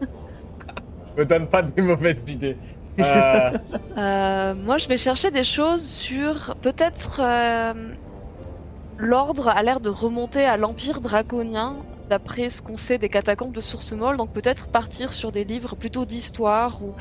Me 1.16 1.24
donne 1.24 1.46
pas 1.48 1.62
des 1.62 1.82
mauvaises 1.82 2.22
idées. 2.28 2.56
Euh, 2.98 3.58
Euh, 3.98 4.54
moi, 4.54 4.78
je 4.78 4.88
vais 4.88 4.96
chercher 4.96 5.30
des 5.30 5.44
choses 5.44 5.86
sur 5.86 6.54
peut-être 6.62 7.20
euh, 7.22 7.92
l'ordre 8.96 9.48
a 9.48 9.62
l'air 9.62 9.80
de 9.80 9.90
remonter 9.90 10.44
à 10.44 10.56
l'empire 10.56 11.02
draconien 11.02 11.76
d'après 12.08 12.48
ce 12.48 12.62
qu'on 12.62 12.78
sait 12.78 12.96
des 12.96 13.10
catacombes 13.10 13.52
de 13.52 13.60
Source 13.60 13.92
Molle, 13.92 14.16
donc 14.16 14.32
peut-être 14.32 14.68
partir 14.68 15.12
sur 15.12 15.30
des 15.30 15.44
livres 15.44 15.76
plutôt 15.76 16.06
d'histoire 16.06 16.82
ou 16.82 16.94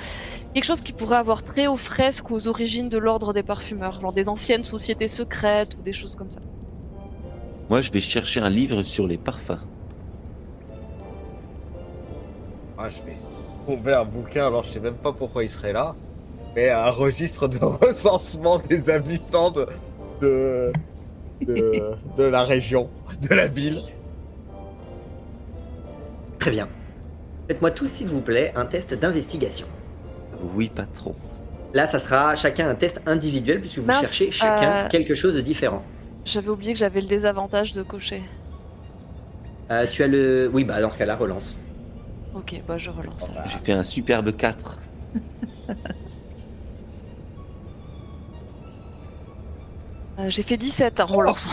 quelque 0.53 0.65
chose 0.65 0.81
qui 0.81 0.91
pourrait 0.91 1.17
avoir 1.17 1.43
trait 1.43 1.67
aux 1.67 1.77
fresques 1.77 2.29
ou 2.29 2.35
aux 2.35 2.47
origines 2.49 2.89
de 2.89 2.97
l'ordre 2.97 3.33
des 3.33 3.43
parfumeurs, 3.43 4.01
genre 4.01 4.13
des 4.13 4.27
anciennes 4.27 4.65
sociétés 4.65 5.07
secrètes 5.07 5.77
ou 5.79 5.81
des 5.81 5.93
choses 5.93 6.15
comme 6.15 6.29
ça. 6.29 6.41
Moi, 7.69 7.81
je 7.81 7.91
vais 7.91 8.01
chercher 8.01 8.41
un 8.41 8.49
livre 8.49 8.83
sur 8.83 9.07
les 9.07 9.17
parfums. 9.17 9.59
ah, 12.77 12.89
je 12.89 13.01
vais 13.03 13.15
trouver 13.75 13.93
un 13.93 14.05
bouquin, 14.05 14.47
alors 14.47 14.63
je 14.63 14.71
sais 14.71 14.79
même 14.79 14.95
pas 14.95 15.11
pourquoi 15.13 15.43
il 15.43 15.49
serait 15.49 15.73
là. 15.73 15.95
Mais 16.55 16.69
un 16.69 16.89
registre 16.89 17.47
de 17.47 17.57
recensement 17.63 18.59
des 18.59 18.89
habitants 18.89 19.51
de, 19.51 19.67
de, 20.21 20.71
de, 21.41 21.95
de 22.17 22.23
la 22.23 22.43
région, 22.43 22.89
de 23.21 23.33
la 23.33 23.47
ville. 23.47 23.79
très 26.39 26.51
bien. 26.51 26.67
Faites-moi 27.47 27.71
tous, 27.71 27.87
s'il 27.87 28.07
vous 28.07 28.21
plaît, 28.21 28.51
un 28.55 28.65
test 28.65 28.93
d'investigation. 28.93 29.67
Oui, 30.55 30.69
patron. 30.69 31.15
Là, 31.73 31.87
ça 31.87 31.99
sera 31.99 32.35
chacun 32.35 32.69
un 32.69 32.75
test 32.75 33.01
individuel 33.05 33.61
puisque 33.61 33.77
vous 33.79 33.85
Mince, 33.85 34.01
cherchez 34.01 34.31
chacun 34.31 34.85
euh, 34.85 34.89
quelque 34.89 35.13
chose 35.13 35.35
de 35.35 35.41
différent. 35.41 35.83
J'avais 36.25 36.49
oublié 36.49 36.73
que 36.73 36.79
j'avais 36.79 37.01
le 37.01 37.07
désavantage 37.07 37.71
de 37.73 37.83
cocher. 37.83 38.23
Euh, 39.71 39.85
tu 39.87 40.03
as 40.03 40.07
le. 40.07 40.49
Oui, 40.51 40.63
bah 40.65 40.81
dans 40.81 40.89
ce 40.91 40.97
cas-là, 40.97 41.15
relance. 41.15 41.60
Ok, 42.33 42.61
bah 42.67 42.77
je 42.77 42.89
relance. 42.89 43.29
alors. 43.29 43.45
J'ai 43.47 43.57
fait 43.57 43.73
un 43.73 43.83
superbe 43.83 44.31
4. 44.35 44.79
Euh, 50.19 50.29
J'ai 50.29 50.43
fait 50.43 50.57
17 50.57 50.99
en 50.99 51.05
relançant. 51.05 51.49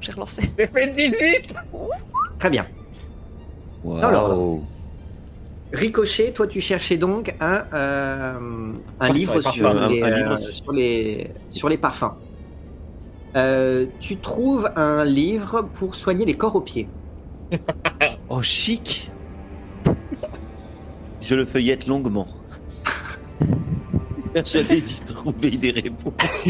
J'ai 0.00 0.12
relancé. 0.12 0.42
J'ai 0.58 0.66
fait 0.66 0.94
18 0.94 1.54
Très 2.38 2.50
bien. 2.50 2.66
Alors. 4.02 4.60
Ricochet, 5.72 6.32
toi, 6.32 6.46
tu 6.46 6.60
cherchais 6.60 6.96
donc 6.96 7.34
un, 7.40 7.64
euh, 7.74 8.72
un 9.00 9.08
livre 9.12 9.34
les 9.36 9.42
sur, 9.42 9.62
parfums. 9.64 9.88
les, 9.90 10.02
Un- 10.02 10.06
un 10.06 10.12
euh, 10.12 10.16
livre 10.16 10.38
sur 10.38 10.72
les, 10.72 11.30
sur 11.50 11.68
les 11.68 11.76
parfums. 11.76 12.12
Euh, 13.36 13.86
tu 13.98 14.16
trouves 14.18 14.70
un 14.76 15.04
livre 15.04 15.62
pour 15.62 15.94
soigner 15.96 16.24
les 16.24 16.36
corps 16.36 16.54
aux 16.54 16.60
pieds. 16.60 16.88
Oh, 18.28 18.42
chic 18.42 19.10
Je 21.26 21.34
le 21.34 21.44
feuillette 21.44 21.88
longuement. 21.88 22.28
Persuadé 24.32 24.80
d'y 24.80 25.00
trouver 25.00 25.50
des 25.50 25.72
réponses. 25.72 26.14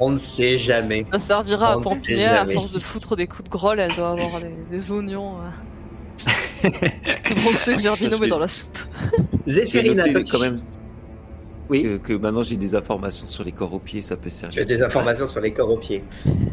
On 0.00 0.10
ne 0.10 0.16
sait 0.16 0.56
jamais. 0.56 1.04
Ça 1.12 1.18
servira 1.18 1.72
à 1.72 1.76
On 1.76 1.82
sait 1.82 1.90
Pampinière, 1.90 2.40
à 2.40 2.46
force 2.46 2.72
de 2.72 2.78
foutre 2.78 3.14
des 3.14 3.26
coups 3.26 3.44
de 3.44 3.50
grolle, 3.50 3.80
elle 3.80 3.92
doit 3.92 4.10
avoir 4.10 4.40
des, 4.40 4.54
des 4.70 4.90
oignons. 4.90 5.34
Euh... 6.64 6.70
bronxeux 7.34 7.76
de 7.76 7.82
Verdino, 7.82 8.16
mais 8.18 8.28
dans 8.28 8.38
la 8.38 8.48
soupe. 8.48 8.78
Noté 9.46 10.12
toi, 10.12 10.22
tu 10.22 10.32
quand 10.32 10.40
même 10.40 10.60
Oui. 11.68 11.82
que, 11.82 11.96
que 11.98 12.12
maintenant 12.12 12.42
j'ai 12.42 12.56
des 12.56 12.74
informations 12.74 13.26
sur 13.26 13.42
les 13.44 13.52
corps 13.52 13.72
aux 13.74 13.78
pieds, 13.80 14.02
ça 14.02 14.16
peut 14.16 14.30
servir. 14.30 14.62
as 14.62 14.64
des 14.64 14.82
informations 14.82 15.26
sur 15.26 15.40
les 15.40 15.52
corps 15.52 15.70
aux 15.70 15.78
pieds. 15.78 16.04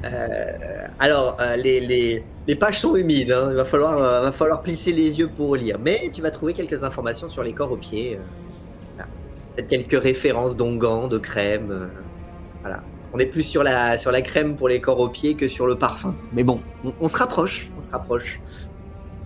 Euh, 0.05 0.87
alors, 0.99 1.37
euh, 1.39 1.55
les, 1.55 1.79
les, 1.79 2.23
les 2.47 2.55
pages 2.55 2.79
sont 2.79 2.95
humides, 2.95 3.31
hein. 3.31 3.47
il 3.51 3.55
va 3.55 3.65
falloir, 3.65 3.97
euh, 3.97 4.21
va 4.21 4.31
falloir 4.31 4.61
plisser 4.61 4.91
les 4.91 5.19
yeux 5.19 5.29
pour 5.29 5.55
lire. 5.55 5.77
Mais 5.79 6.09
tu 6.11 6.21
vas 6.21 6.31
trouver 6.31 6.53
quelques 6.53 6.83
informations 6.83 7.29
sur 7.29 7.43
les 7.43 7.53
corps 7.53 7.71
aux 7.71 7.77
pieds. 7.77 8.17
euh, 8.17 8.23
voilà. 8.95 9.09
Peut-être 9.55 9.67
quelques 9.67 10.01
références 10.03 10.57
d'onguents, 10.57 11.07
de 11.07 11.17
crème. 11.19 11.91
voilà. 12.61 12.83
On 13.15 13.19
est 13.19 13.27
plus 13.27 13.43
sur 13.43 13.61
la, 13.63 13.99
sur 13.99 14.11
la 14.11 14.23
crème 14.23 14.55
pour 14.55 14.67
les 14.67 14.81
corps 14.81 14.99
aux 14.99 15.09
pieds 15.09 15.35
que 15.35 15.47
sur 15.47 15.67
le 15.67 15.77
parfum. 15.77 16.15
Mais 16.31 16.43
bon, 16.43 16.63
on, 16.83 16.95
on 16.99 17.07
se 17.07 17.17
rapproche, 17.17 17.71
on 17.77 17.81
se 17.81 17.91
rapproche. 17.91 18.41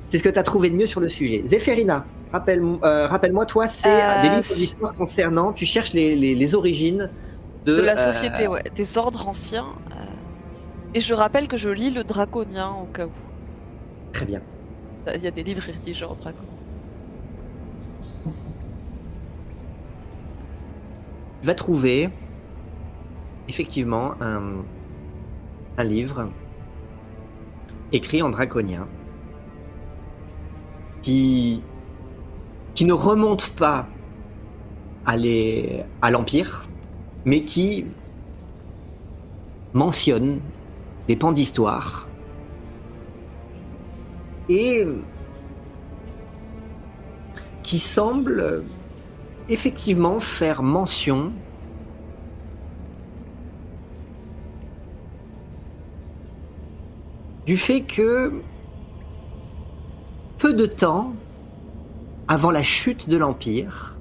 Qu'est-ce 0.09 0.23
que 0.23 0.29
tu 0.29 0.39
as 0.39 0.43
trouvé 0.43 0.69
de 0.69 0.75
mieux 0.75 0.85
sur 0.85 1.01
le 1.01 1.09
sujet 1.09 1.41
Zéphérina, 1.43 2.07
euh, 2.33 3.07
rappelle-moi, 3.07 3.45
toi, 3.45 3.67
c'est 3.67 3.89
Euh, 3.89 4.21
des 4.21 4.29
livres 4.29 4.55
d'histoire 4.55 4.93
concernant, 4.93 5.53
tu 5.53 5.65
cherches 5.65 5.93
les, 5.93 6.15
les, 6.15 6.35
les 6.35 6.55
origines 6.55 7.11
de, 7.65 7.73
De 7.77 7.81
la 7.81 7.97
euh, 7.97 8.11
société, 8.11 8.47
ouais, 8.47 8.63
des 8.75 8.97
ordres 8.97 9.27
anciens. 9.27 9.75
Et 10.93 10.99
je 10.99 11.13
rappelle 11.13 11.47
que 11.47 11.55
je 11.55 11.69
lis 11.69 11.91
le 11.91 12.03
draconien 12.03 12.73
au 12.73 12.87
cas 12.87 13.05
où. 13.07 13.13
Très 14.11 14.25
bien. 14.25 14.45
Il 15.07 15.21
y 15.23 15.25
a 15.27 15.31
des 15.31 15.43
livres 15.43 15.63
rédigés 15.63 16.05
en 16.05 16.13
dragon. 16.13 16.45
vas 21.41 21.55
trouver 21.55 22.09
effectivement 23.47 24.15
un, 24.21 24.69
un 25.77 25.83
livre 25.83 26.35
écrit 27.91 28.21
en 28.21 28.29
draconien 28.29 28.93
qui, 31.01 31.63
ne 32.81 32.93
remonte 32.93 33.49
pas 33.49 33.89
à 35.05 36.11
l'Empire, 36.11 36.67
mais 37.25 37.43
qui 37.45 37.85
mentionne 39.73 40.41
des 41.07 41.15
pans 41.15 41.31
d'histoire. 41.31 42.09
Et 44.49 44.85
qui 47.63 47.79
semble 47.79 48.65
effectivement 49.49 50.19
faire 50.19 50.63
mention 50.63 51.33
du 57.45 57.57
fait 57.57 57.85
que 57.85 58.43
peu 60.37 60.53
de 60.53 60.65
temps 60.65 61.15
avant 62.27 62.51
la 62.51 62.63
chute 62.63 63.09
de 63.09 63.17
l'Empire, 63.17 63.99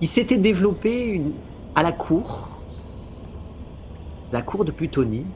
il 0.00 0.08
s'était 0.08 0.38
développé 0.38 1.22
à 1.76 1.82
la 1.82 1.92
cour, 1.92 2.64
la 4.32 4.42
cour 4.42 4.64
de 4.64 4.72
Plutonie, 4.72 5.26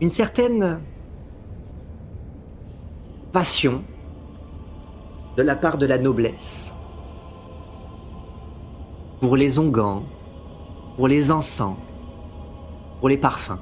une 0.00 0.10
certaine 0.10 0.84
passion 3.32 3.84
de 5.36 5.42
la 5.42 5.56
part 5.56 5.78
de 5.78 5.86
la 5.86 5.98
noblesse 5.98 6.72
pour 9.22 9.36
les 9.36 9.60
onguents, 9.60 10.04
pour 10.96 11.06
les 11.06 11.30
encens, 11.30 11.76
pour 12.98 13.08
les 13.08 13.16
parfums. 13.16 13.60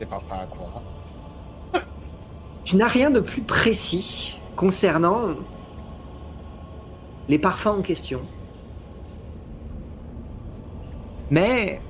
C'est 0.00 0.06
parfait 0.06 0.32
à 0.32 0.46
quoi? 0.46 0.82
Tu 2.64 2.76
n'as 2.76 2.88
rien 2.88 3.10
de 3.10 3.20
plus 3.20 3.44
précis 3.44 4.40
concernant 4.56 5.36
les 7.28 7.38
parfums 7.38 7.66
en 7.66 7.82
question. 7.82 8.26
Mais 11.28 11.82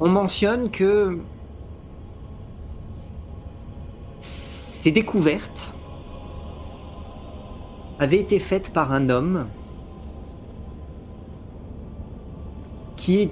on 0.00 0.08
mentionne 0.10 0.70
que 0.70 1.18
ces 4.20 4.92
découvertes 4.92 5.77
avaient 7.98 8.20
été 8.20 8.38
faites 8.38 8.72
par 8.72 8.92
un 8.92 9.08
homme 9.08 9.48
qui 12.96 13.30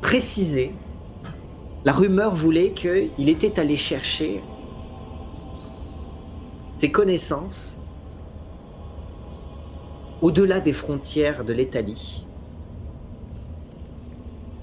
précisé 0.00 0.72
la 1.84 1.92
rumeur 1.92 2.34
voulait 2.34 2.72
qu'il 2.74 3.28
était 3.28 3.60
allé 3.60 3.76
chercher 3.76 4.42
ses 6.80 6.90
connaissances 6.90 7.76
au-delà 10.20 10.60
des 10.60 10.72
frontières 10.72 11.44
de 11.44 11.52
l'Italie. 11.52 12.26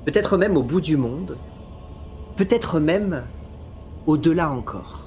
Peut-être 0.06 0.38
même 0.38 0.58
au 0.58 0.64
bout 0.64 0.82
du 0.82 0.98
monde. 0.98 1.38
Peut-être 2.36 2.80
même 2.80 3.26
au-delà 4.06 4.50
encore. 4.50 5.03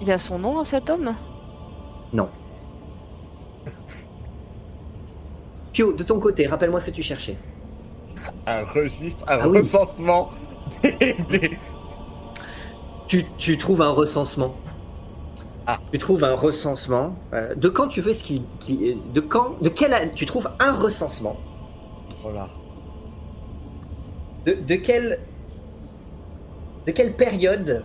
Il 0.00 0.08
y 0.08 0.12
a 0.12 0.18
son 0.18 0.38
nom 0.38 0.58
à 0.60 0.64
cet 0.64 0.90
homme 0.90 1.14
Non. 2.12 2.28
Pio, 5.72 5.92
de 5.92 6.02
ton 6.02 6.18
côté, 6.20 6.46
rappelle-moi 6.46 6.80
ce 6.80 6.86
que 6.86 6.90
tu 6.90 7.02
cherchais. 7.02 7.36
Un 8.46 8.64
registre, 8.64 9.24
un 9.28 9.38
Ah 9.40 9.48
oui. 9.48 9.58
recensement 9.58 10.30
des- 10.82 11.14
des- 11.28 11.58
Tu, 13.06 13.24
tu 13.38 13.56
trouves 13.58 13.80
un 13.82 13.90
recensement. 13.90 14.54
Ah. 15.66 15.78
Tu 15.92 15.98
trouves 15.98 16.24
un 16.24 16.34
recensement. 16.34 17.14
euh, 17.32 17.54
de 17.54 17.68
quand 17.68 17.88
tu 17.88 18.00
veux 18.00 18.12
ce 18.12 18.24
qui, 18.24 18.42
qui- 18.60 18.96
de 18.96 19.20
quand, 19.20 19.60
de 19.60 19.68
quel, 19.68 19.92
an- 19.94 20.10
tu 20.14 20.26
trouves 20.26 20.50
un 20.58 20.72
recensement? 20.74 21.36
Voilà. 22.22 22.48
De, 24.46 24.52
de 24.54 24.74
quelle, 24.76 25.20
de 26.86 26.92
quelle 26.92 27.14
période 27.16 27.84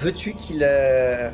veux-tu 0.00 0.34
qu'il, 0.34 0.62
euh, 0.62 1.30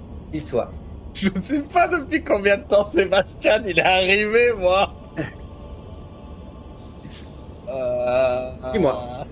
il 0.32 0.42
soit? 0.42 0.82
Je 1.14 1.28
ne 1.34 1.40
sais 1.42 1.62
pas 1.62 1.88
depuis 1.88 2.22
combien 2.24 2.58
de 2.58 2.64
temps 2.64 2.90
Sébastien 2.90 3.62
il 3.66 3.78
est 3.78 3.82
arrivé, 3.82 4.52
moi. 4.54 4.98
Euh... 7.68 8.58
Dis-moi. 8.72 9.08
A- 9.18 9.26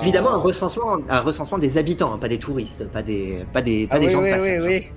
Évidemment, 0.00 0.32
un 0.34 0.38
recensement, 0.38 0.98
un 1.08 1.20
recensement 1.20 1.58
des 1.58 1.78
habitants, 1.78 2.12
hein, 2.12 2.18
pas 2.18 2.28
des 2.28 2.38
touristes, 2.38 2.88
pas 2.88 3.02
des, 3.02 3.46
pas 3.52 3.62
des, 3.62 3.86
pas 3.88 3.98
Ah 3.98 4.00
des 4.00 4.08
oui, 4.08 4.10
gens 4.10 4.20
oui, 4.20 4.22
de 4.22 4.28
oui, 4.40 4.58
passage. 4.58 4.60
oui. 4.60 4.96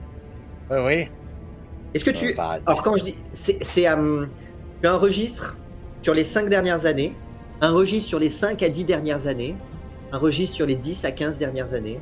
Oui, 0.70 0.78
oui. 0.80 1.10
Est-ce 1.94 2.04
que 2.06 2.12
tu, 2.12 2.26
Euh, 2.28 2.34
bah, 2.36 2.60
alors 2.66 2.82
quand 2.82 2.98
je 2.98 3.04
dis, 3.06 3.26
c'est, 3.34 3.58
c'est, 3.64 3.82
tu 3.84 3.88
as 3.88 4.92
un 4.94 4.98
registre 4.98 5.64
sur 6.02 6.14
les 6.14 6.24
5 6.24 6.50
dernières 6.50 6.86
années, 6.86 7.25
un 7.61 7.72
registre 7.72 8.10
sur 8.10 8.19
les 8.19 8.30
5 8.30 8.61
à 8.64 8.69
10 8.69 8.84
dernières 8.86 9.27
années, 9.27 9.56
un 10.11 10.18
registre 10.18 10.56
sur 10.56 10.65
les 10.65 10.76
10 10.76 11.06
à 11.06 11.11
15 11.11 11.38
dernières 11.38 11.73
années. 11.73 11.99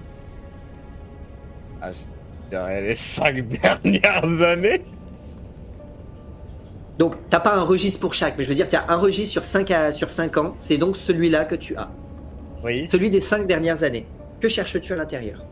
ah, 1.81 1.91
je 1.93 2.49
dirais 2.49 2.81
les 2.81 2.95
cinq 2.95 3.47
dernières 3.47 4.41
années. 4.41 4.85
Donc, 6.99 7.15
t'as 7.29 7.39
pas 7.39 7.55
un 7.55 7.63
registre 7.63 7.99
pour 7.99 8.13
chaque, 8.13 8.37
mais 8.37 8.43
je 8.43 8.49
veux 8.49 8.55
dire, 8.55 8.67
tu 8.67 8.75
as 8.75 8.85
un 8.89 8.95
registre 8.97 9.31
sur 9.31 9.43
5, 9.43 9.71
à, 9.71 9.91
sur 9.91 10.09
5 10.09 10.37
ans, 10.37 10.55
c'est 10.59 10.77
donc 10.77 10.95
celui-là 10.97 11.45
que 11.45 11.55
tu 11.55 11.75
as. 11.75 11.89
Oui. 12.63 12.87
Celui 12.91 13.09
des 13.09 13.19
5 13.19 13.47
dernières 13.47 13.83
années. 13.83 14.05
Que 14.39 14.47
cherches-tu 14.47 14.93
à 14.93 14.95
l'intérieur? 14.95 15.45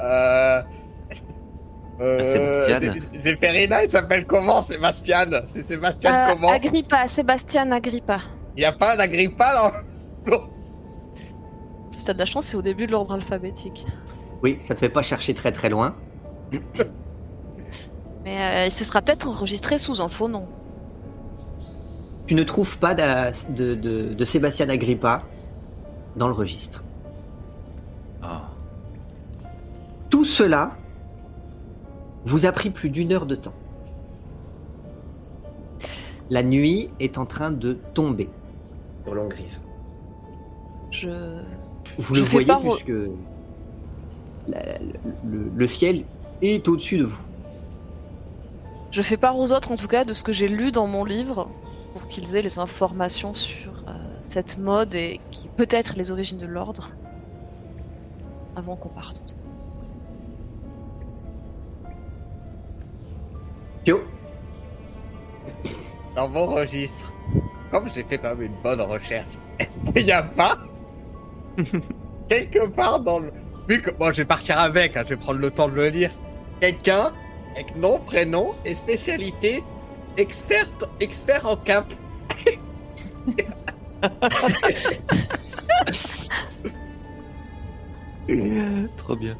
Euh... 0.00 0.62
Euh, 2.00 2.22
Sébastien. 2.22 2.78
c'est- 2.80 3.20
Zéphérina, 3.20 3.82
il 3.82 3.88
s'appelle 3.88 4.24
comment, 4.24 4.62
Sébastien 4.62 5.26
C'est 5.48 5.64
Sébastien 5.64 6.14
Euh, 6.28 6.32
comment? 6.34 6.48
Agrippa, 6.48 7.08
Sébastien 7.08 7.70
Agrippa. 7.72 8.20
Il 8.56 8.60
n'y 8.60 8.66
a 8.66 8.72
pas 8.72 8.96
d'Agrippa 8.96 9.54
dans... 9.54 9.72
Plus 11.90 12.04
t'as 12.04 12.12
de 12.12 12.18
la 12.18 12.24
chance, 12.24 12.46
c'est 12.46 12.56
au 12.56 12.62
début 12.62 12.86
de 12.86 12.92
l'ordre 12.92 13.14
alphabétique. 13.14 13.84
Oui, 14.42 14.58
ça 14.60 14.74
te 14.74 14.78
fait 14.80 14.88
pas 14.88 15.02
chercher 15.02 15.34
très 15.34 15.50
très 15.52 15.68
loin. 15.68 15.96
Mais 18.24 18.64
euh, 18.64 18.66
il 18.66 18.72
se 18.72 18.84
sera 18.84 19.02
peut-être 19.02 19.26
enregistré 19.28 19.78
sous 19.78 20.00
un 20.00 20.08
faux 20.08 20.28
nom. 20.28 20.46
Tu 22.26 22.34
ne 22.34 22.42
trouves 22.44 22.78
pas 22.78 22.94
d'a- 22.94 23.30
de, 23.48 23.74
de, 23.74 24.12
de 24.14 24.24
Sébastien 24.24 24.68
Agrippa 24.68 25.18
dans 26.16 26.28
le 26.28 26.34
registre. 26.34 26.84
Ah. 28.22 28.42
Tout 30.10 30.24
cela 30.24 30.70
vous 32.24 32.46
a 32.46 32.52
pris 32.52 32.70
plus 32.70 32.90
d'une 32.90 33.12
heure 33.12 33.26
de 33.26 33.34
temps. 33.34 33.54
La 36.30 36.42
nuit 36.42 36.90
est 37.00 37.16
en 37.18 37.24
train 37.24 37.50
de 37.50 37.78
tomber 37.94 38.28
sur 39.04 39.14
Longrive. 39.14 39.58
Je. 40.90 41.40
Vous 41.98 42.14
Je 42.14 42.20
le 42.20 42.26
fais 42.26 42.44
voyez 42.44 42.70
puisque 42.70 42.92
la- 44.46 44.78
le, 45.24 45.50
le 45.54 45.66
ciel 45.66 46.04
est 46.42 46.68
au-dessus 46.68 46.98
de 46.98 47.04
vous. 47.04 47.22
Je 48.90 49.02
fais 49.02 49.16
part 49.16 49.38
aux 49.38 49.52
autres 49.52 49.70
en 49.72 49.76
tout 49.76 49.88
cas 49.88 50.04
de 50.04 50.12
ce 50.12 50.22
que 50.22 50.32
j'ai 50.32 50.48
lu 50.48 50.70
dans 50.70 50.86
mon 50.86 51.04
livre 51.04 51.48
pour 51.92 52.06
qu'ils 52.08 52.36
aient 52.36 52.42
les 52.42 52.58
informations 52.58 53.34
sur 53.34 53.72
euh, 53.88 53.92
cette 54.22 54.58
mode 54.58 54.94
et 54.94 55.20
qui 55.30 55.48
peut-être 55.48 55.94
les 55.96 56.10
origines 56.10 56.38
de 56.38 56.46
l'ordre 56.46 56.90
avant 58.56 58.76
qu'on 58.76 58.88
parte. 58.88 59.37
Dans 66.18 66.28
mon 66.28 66.46
registre. 66.46 67.12
Comme 67.70 67.88
j'ai 67.94 68.02
fait 68.02 68.18
quand 68.18 68.30
même 68.30 68.42
une 68.42 68.60
bonne 68.60 68.80
recherche, 68.80 69.28
est-ce 69.60 69.92
qu'il 69.92 70.04
n'y 70.04 70.10
a 70.10 70.24
pas 70.24 70.58
quelque 72.28 72.66
part 72.66 72.98
dans 72.98 73.20
le. 73.20 73.32
Vu 73.68 73.80
que 73.80 73.92
moi 73.98 74.10
je 74.10 74.22
vais 74.22 74.24
partir 74.24 74.58
avec, 74.58 74.96
hein, 74.96 75.02
je 75.04 75.10
vais 75.10 75.16
prendre 75.16 75.38
le 75.38 75.52
temps 75.52 75.68
de 75.68 75.74
le 75.74 75.86
lire. 75.88 76.10
Quelqu'un 76.60 77.12
avec 77.54 77.76
nom, 77.76 78.00
prénom 78.00 78.56
et 78.64 78.74
spécialité 78.74 79.62
expert, 80.16 80.66
expert 80.98 81.46
en 81.46 81.56
cap. 81.56 81.86
Trop 88.96 89.16
bien. 89.16 89.36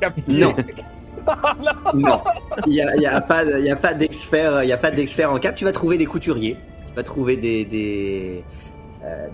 Capté. 0.00 0.38
Non. 0.38 0.54
Non, 1.94 2.22
il 2.66 2.72
n'y 2.72 2.80
a, 2.80 2.96
y 2.96 3.06
a 3.06 3.20
pas, 3.20 3.44
d'expert, 3.94 5.32
en 5.32 5.38
cap. 5.38 5.54
Tu 5.54 5.64
vas 5.64 5.72
trouver 5.72 5.98
des 5.98 6.06
couturiers, 6.06 6.56
tu 6.88 6.94
vas 6.94 7.02
trouver 7.02 7.36
des 7.36 7.64
des, 7.64 8.44
euh, 9.04 9.28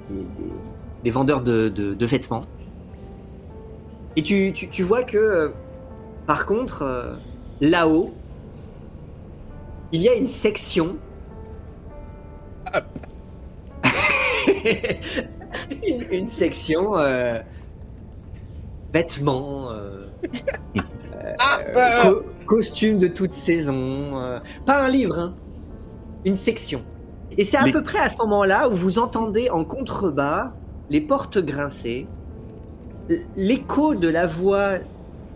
vendeurs 1.07 1.43
de, 1.43 2.07
vêtements. 2.07 2.45
Et 4.17 4.23
tu, 4.23 4.53
tu, 4.53 4.83
vois 4.83 5.03
que, 5.03 5.17
euh, 5.17 5.49
par 6.27 6.47
contre, 6.47 6.83
euh, 6.83 7.17
là-haut, 7.61 8.15
il 9.93 10.03
y 10.03 10.09
a 10.09 10.15
une 10.15 10.27
section. 10.27 10.97
une, 16.11 16.27
section 16.27 16.95
vêtements. 18.93 19.71
Ah, 21.41 21.59
euh, 21.61 21.77
euh, 21.77 22.03
co- 22.15 22.23
costumes 22.47 22.99
de 22.99 23.09
toute 23.09 23.33
saison. 23.33 24.19
euh, 24.21 24.39
pas 24.67 24.85
un 24.85 24.89
livre, 24.89 25.19
hein, 25.19 25.35
une 26.25 26.35
section. 26.37 26.85
Et 27.37 27.45
c'est 27.45 27.57
à 27.57 27.65
Mais- 27.65 27.73
peu 27.73 27.83
près 27.83 27.99
à 27.99 28.11
ce 28.11 28.17
moment-là 28.21 28.69
où 28.69 28.75
vous 28.75 28.99
entendez 28.99 29.51
en 29.51 29.65
contrebas 29.65 30.53
les 30.91 31.01
portes 31.01 31.39
grincer, 31.39 32.07
l'écho 33.37 33.95
de 33.95 34.09
la 34.09 34.27
voix 34.27 34.79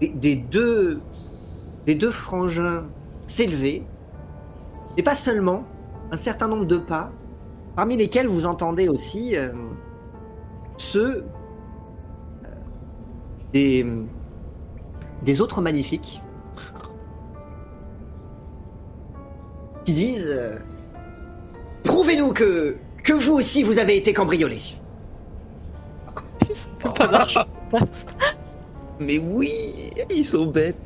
des, 0.01 0.09
des 0.09 0.37
deux, 0.37 1.03
des 1.87 1.95
deux 1.95 2.11
frangins 2.11 2.87
s'élever, 3.27 3.87
et 4.97 5.03
pas 5.03 5.15
seulement, 5.17 5.65
un 6.11 6.17
certain 6.17 6.49
nombre 6.49 6.65
de 6.67 6.79
pas, 6.79 7.13
parmi 7.77 7.97
lesquels 7.97 8.27
vous 8.27 8.45
entendez 8.47 8.89
aussi 8.89 9.37
euh, 9.37 9.53
ceux 10.77 11.25
euh, 12.45 12.49
des, 13.53 13.85
des 15.23 15.41
autres 15.41 15.61
magnifiques 15.61 16.23
qui 19.85 19.93
disent 19.93 20.27
euh, 20.29 20.59
Prouvez-nous 21.85 22.33
que, 22.33 22.77
que 23.03 23.13
vous 23.13 23.33
aussi 23.33 23.63
vous 23.63 23.79
avez 23.79 23.97
été 23.97 24.13
cambriolé. 24.13 24.61
Pas 26.81 27.07
d'argent. 27.07 27.45
Mais 29.01 29.19
oui, 29.19 29.91
ils 30.11 30.25
sont 30.25 30.47
bêtes. 30.47 30.77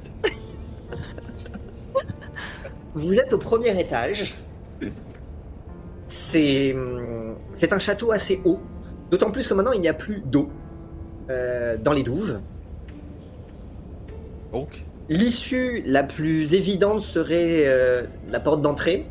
Vous 2.94 3.14
êtes 3.14 3.32
au 3.32 3.38
premier 3.38 3.78
étage. 3.80 4.34
C'est 6.06 6.76
c'est 7.52 7.72
un 7.72 7.78
château 7.78 8.12
assez 8.12 8.40
haut, 8.44 8.60
d'autant 9.10 9.30
plus 9.30 9.48
que 9.48 9.54
maintenant 9.54 9.72
il 9.72 9.80
n'y 9.80 9.88
a 9.88 9.94
plus 9.94 10.20
d'eau 10.20 10.50
euh, 11.30 11.76
dans 11.78 11.92
les 11.92 12.02
douves. 12.02 12.40
Donc, 14.52 14.84
L'issue 15.08 15.82
la 15.84 16.04
plus 16.04 16.54
évidente 16.54 17.02
serait 17.02 17.66
euh, 17.66 18.06
la 18.30 18.40
porte 18.40 18.62
d'entrée. 18.62 19.04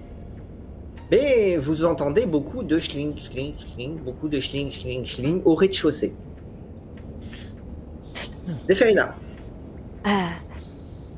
Mais 1.12 1.58
vous 1.58 1.84
entendez 1.84 2.26
beaucoup 2.26 2.64
de 2.64 2.80
schling, 2.80 3.18
schling, 3.18 3.54
schling, 3.60 3.98
beaucoup 3.98 4.30
de 4.30 4.40
schling, 4.40 4.72
schling, 4.72 5.06
schling 5.06 5.42
au 5.44 5.54
rez-de-chaussée. 5.54 6.14
Déferina, 8.68 9.16
Ah, 10.06 10.30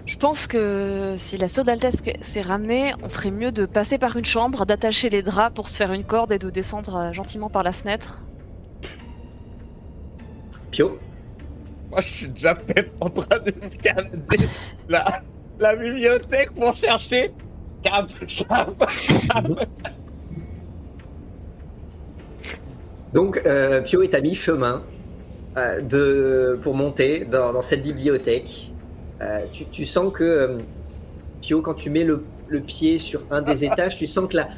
je 0.06 0.18
pense 0.18 0.48
que 0.48 1.16
si 1.18 1.38
la 1.38 1.48
d'Altesse 1.48 2.02
s'est 2.22 2.42
ramenée, 2.42 2.94
on 3.04 3.10
ferait 3.10 3.32
mieux 3.32 3.52
de 3.52 3.66
passer 3.68 4.00
par 4.00 4.18
une 4.18 4.26
chambre, 4.26 4.66
d'attacher 4.66 5.10
les 5.10 5.22
draps 5.22 5.54
pour 5.56 5.70
se 5.70 5.78
faire 5.78 5.94
une 5.94 6.04
corde 6.04 6.32
et 6.32 6.40
de 6.40 6.50
descendre 6.50 6.96
euh, 6.96 7.14
gentiment 7.14 7.50
par 7.50 7.64
la 7.64 7.72
fenêtre. 7.72 8.24
Pio, 10.72 10.98
moi, 11.94 12.02
je 12.02 12.12
suis 12.12 12.28
déjà 12.28 12.56
peut-être 12.56 12.92
en 13.00 13.10
train 13.10 13.38
de 13.40 13.54
scanner 13.70 14.50
la, 14.90 15.22
la 15.60 15.76
bibliothèque 15.76 16.52
pour 16.54 16.76
chercher. 16.76 17.32
Cap, 17.84 18.10
cap, 18.48 18.84
cap. 19.30 19.70
Donc, 23.14 23.40
euh, 23.46 23.82
Pio 23.82 24.02
est 24.02 24.16
à 24.16 24.22
mi-chemin 24.22 24.84
euh, 25.58 25.82
de, 25.82 26.60
pour 26.64 26.76
monter 26.76 27.26
dans, 27.26 27.54
dans 27.54 27.62
cette 27.62 27.84
bibliothèque. 27.84 28.74
Euh, 29.22 29.46
tu, 29.52 29.68
tu 29.68 29.86
sens 29.86 30.12
que, 30.12 30.58
Pio, 31.42 31.62
quand 31.62 31.76
tu 31.76 31.90
mets 31.92 32.04
le, 32.04 32.26
le 32.48 32.62
pied 32.62 32.98
sur 32.98 33.24
un 33.30 33.42
des 33.44 33.66
étages, 33.66 33.98
tu 33.98 34.08
sens 34.08 34.28
que 34.30 34.38
la, 34.38 34.50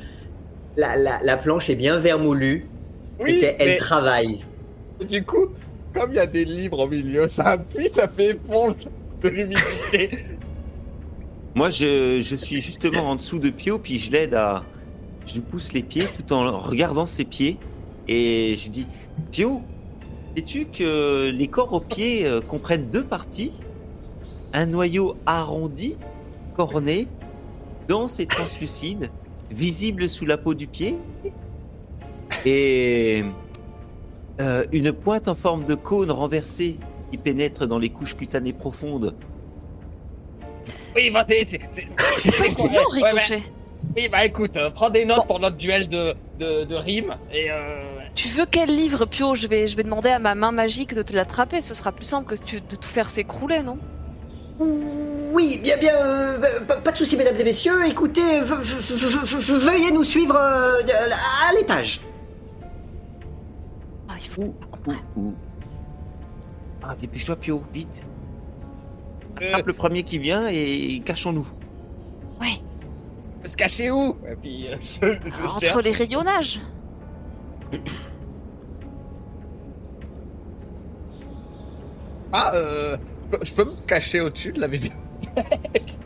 la, 0.77 0.95
la, 0.95 1.19
la 1.21 1.37
planche 1.37 1.69
est 1.69 1.75
bien 1.75 1.97
vermoulue 1.97 2.71
et 3.19 3.23
Oui, 3.23 3.39
qu'elle 3.39 3.55
elle 3.59 3.71
mais 3.71 3.75
travaille. 3.75 4.45
du 5.01 5.25
coup, 5.25 5.49
comme 5.95 6.11
il 6.11 6.15
y 6.15 6.19
a 6.19 6.27
des 6.27 6.45
livres 6.45 6.80
au 6.80 6.88
milieu, 6.88 7.27
ça 7.30 7.51
appuie, 7.51 7.89
ça 7.93 8.07
fait 8.07 8.31
éponge 8.31 8.76
de 9.22 9.30
l'humidité. 9.30 10.19
Moi, 11.55 11.69
je, 11.69 12.22
je 12.22 12.35
suis 12.35 12.61
justement 12.61 13.09
en 13.11 13.15
dessous 13.15 13.39
de 13.39 13.49
Pio, 13.49 13.80
puis 13.80 13.97
je 13.97 14.11
l'aide 14.11 14.34
à. 14.34 14.63
Je 15.26 15.35
lui 15.35 15.41
pousse 15.41 15.73
les 15.73 15.81
pieds 15.81 16.05
tout 16.05 16.34
en 16.34 16.57
regardant 16.59 17.05
ses 17.05 17.23
pieds. 17.23 17.57
Et 18.07 18.55
je 18.57 18.63
lui 18.65 18.69
dis 18.69 18.88
Pio, 19.31 19.61
sais-tu 20.35 20.65
que 20.65 21.31
les 21.31 21.47
corps 21.47 21.73
aux 21.73 21.80
pieds 21.80 22.27
euh, 22.27 22.41
comprennent 22.41 22.89
deux 22.89 23.03
parties? 23.03 23.53
Un 24.53 24.67
noyau 24.67 25.15
arrondi, 25.26 25.95
corné, 26.55 27.07
dense 27.88 28.19
et 28.19 28.26
translucide, 28.26 29.09
visible 29.49 30.07
sous 30.09 30.26
la 30.26 30.38
peau 30.38 30.53
du 30.53 30.67
pied, 30.67 30.97
et 32.45 33.23
euh, 34.41 34.63
une 34.71 34.91
pointe 34.91 35.27
en 35.27 35.35
forme 35.35 35.65
de 35.65 35.75
cône 35.75 36.11
renversée 36.11 36.77
qui 37.11 37.17
pénètre 37.17 37.67
dans 37.67 37.79
les 37.79 37.89
couches 37.89 38.15
cutanées 38.15 38.53
profondes. 38.53 39.15
Oui, 40.95 41.09
bah 41.09 41.25
c'est. 41.27 41.47
c'est- 41.71 41.87
bon, 41.87 41.93
Ouais, 42.69 42.79
Ricochet. 42.91 43.39
bah, 43.39 43.45
oui, 43.97 44.09
bah 44.11 44.25
écoute, 44.25 44.57
euh, 44.57 44.69
prends 44.71 44.89
des 44.89 45.05
notes 45.05 45.27
pour 45.27 45.39
notre 45.39 45.57
duel 45.57 45.87
de, 45.89 46.15
de, 46.39 46.63
de 46.63 46.75
rimes 46.75 47.15
et 47.31 47.47
euh. 47.51 47.99
Tu 48.15 48.29
veux 48.29 48.45
quel 48.49 48.73
livre, 48.73 49.05
Pio? 49.05 49.35
Je 49.35 49.47
vais, 49.47 49.67
je 49.67 49.75
vais 49.75 49.83
demander 49.83 50.09
à 50.09 50.19
ma 50.19 50.35
main 50.35 50.51
magique 50.51 50.93
de 50.93 51.01
te 51.01 51.13
l'attraper. 51.13 51.61
Ce 51.61 51.73
sera 51.73 51.91
plus 51.91 52.05
simple 52.05 52.27
que 52.35 52.41
tu- 52.41 52.61
de 52.61 52.75
tout 52.75 52.89
faire 52.89 53.11
s'écrouler, 53.11 53.61
non? 53.61 53.77
Oui, 54.57 55.59
bien, 55.61 55.75
bien, 55.77 55.93
euh, 56.01 56.61
pas, 56.65 56.77
pas 56.77 56.91
de 56.91 56.97
souci, 56.97 57.17
mesdames 57.17 57.35
et 57.37 57.43
messieurs. 57.43 57.85
Écoutez, 57.87 58.21
ve- 58.41 58.61
ve- 58.61 58.63
ve- 58.63 59.37
ve- 59.37 59.57
veuillez 59.69 59.91
nous 59.91 60.05
suivre 60.05 60.35
euh, 60.37 60.79
à 60.81 61.53
l'étage. 61.59 61.99
Ah, 64.37 64.41
il 64.41 64.43
faut 64.43 64.47
Ou, 64.47 64.51
pas 64.53 64.65
ou, 64.65 64.69
comprendre. 64.71 64.99
ou. 65.15 65.33
Ah, 66.83 66.95
dépêche-toi, 66.99 67.35
Pio, 67.37 67.63
vite. 67.73 68.05
euh, 69.41 69.47
Attrape 69.49 69.67
le 69.67 69.73
premier 69.73 70.03
qui 70.03 70.19
vient 70.19 70.47
et 70.47 71.01
cachons-nous. 71.03 71.47
Ouais, 72.39 72.61
se 73.45 73.55
cacher 73.57 73.91
où? 73.91 74.17
Et 74.29 74.35
puis 74.35 74.67
euh, 74.67 74.77
je, 74.81 75.17
je 75.29 75.43
entre 75.43 75.59
cherche. 75.59 75.83
les 75.83 75.91
rayonnages. 75.91 76.59
Ah, 82.33 82.51
euh, 82.55 82.97
je 83.43 83.53
peux- 83.53 83.65
me 83.65 83.71
cacher 83.87 84.19
au-dessus 84.21 84.51
de 84.51 84.59
la 84.59 84.67
bibliothèque? 84.67 85.97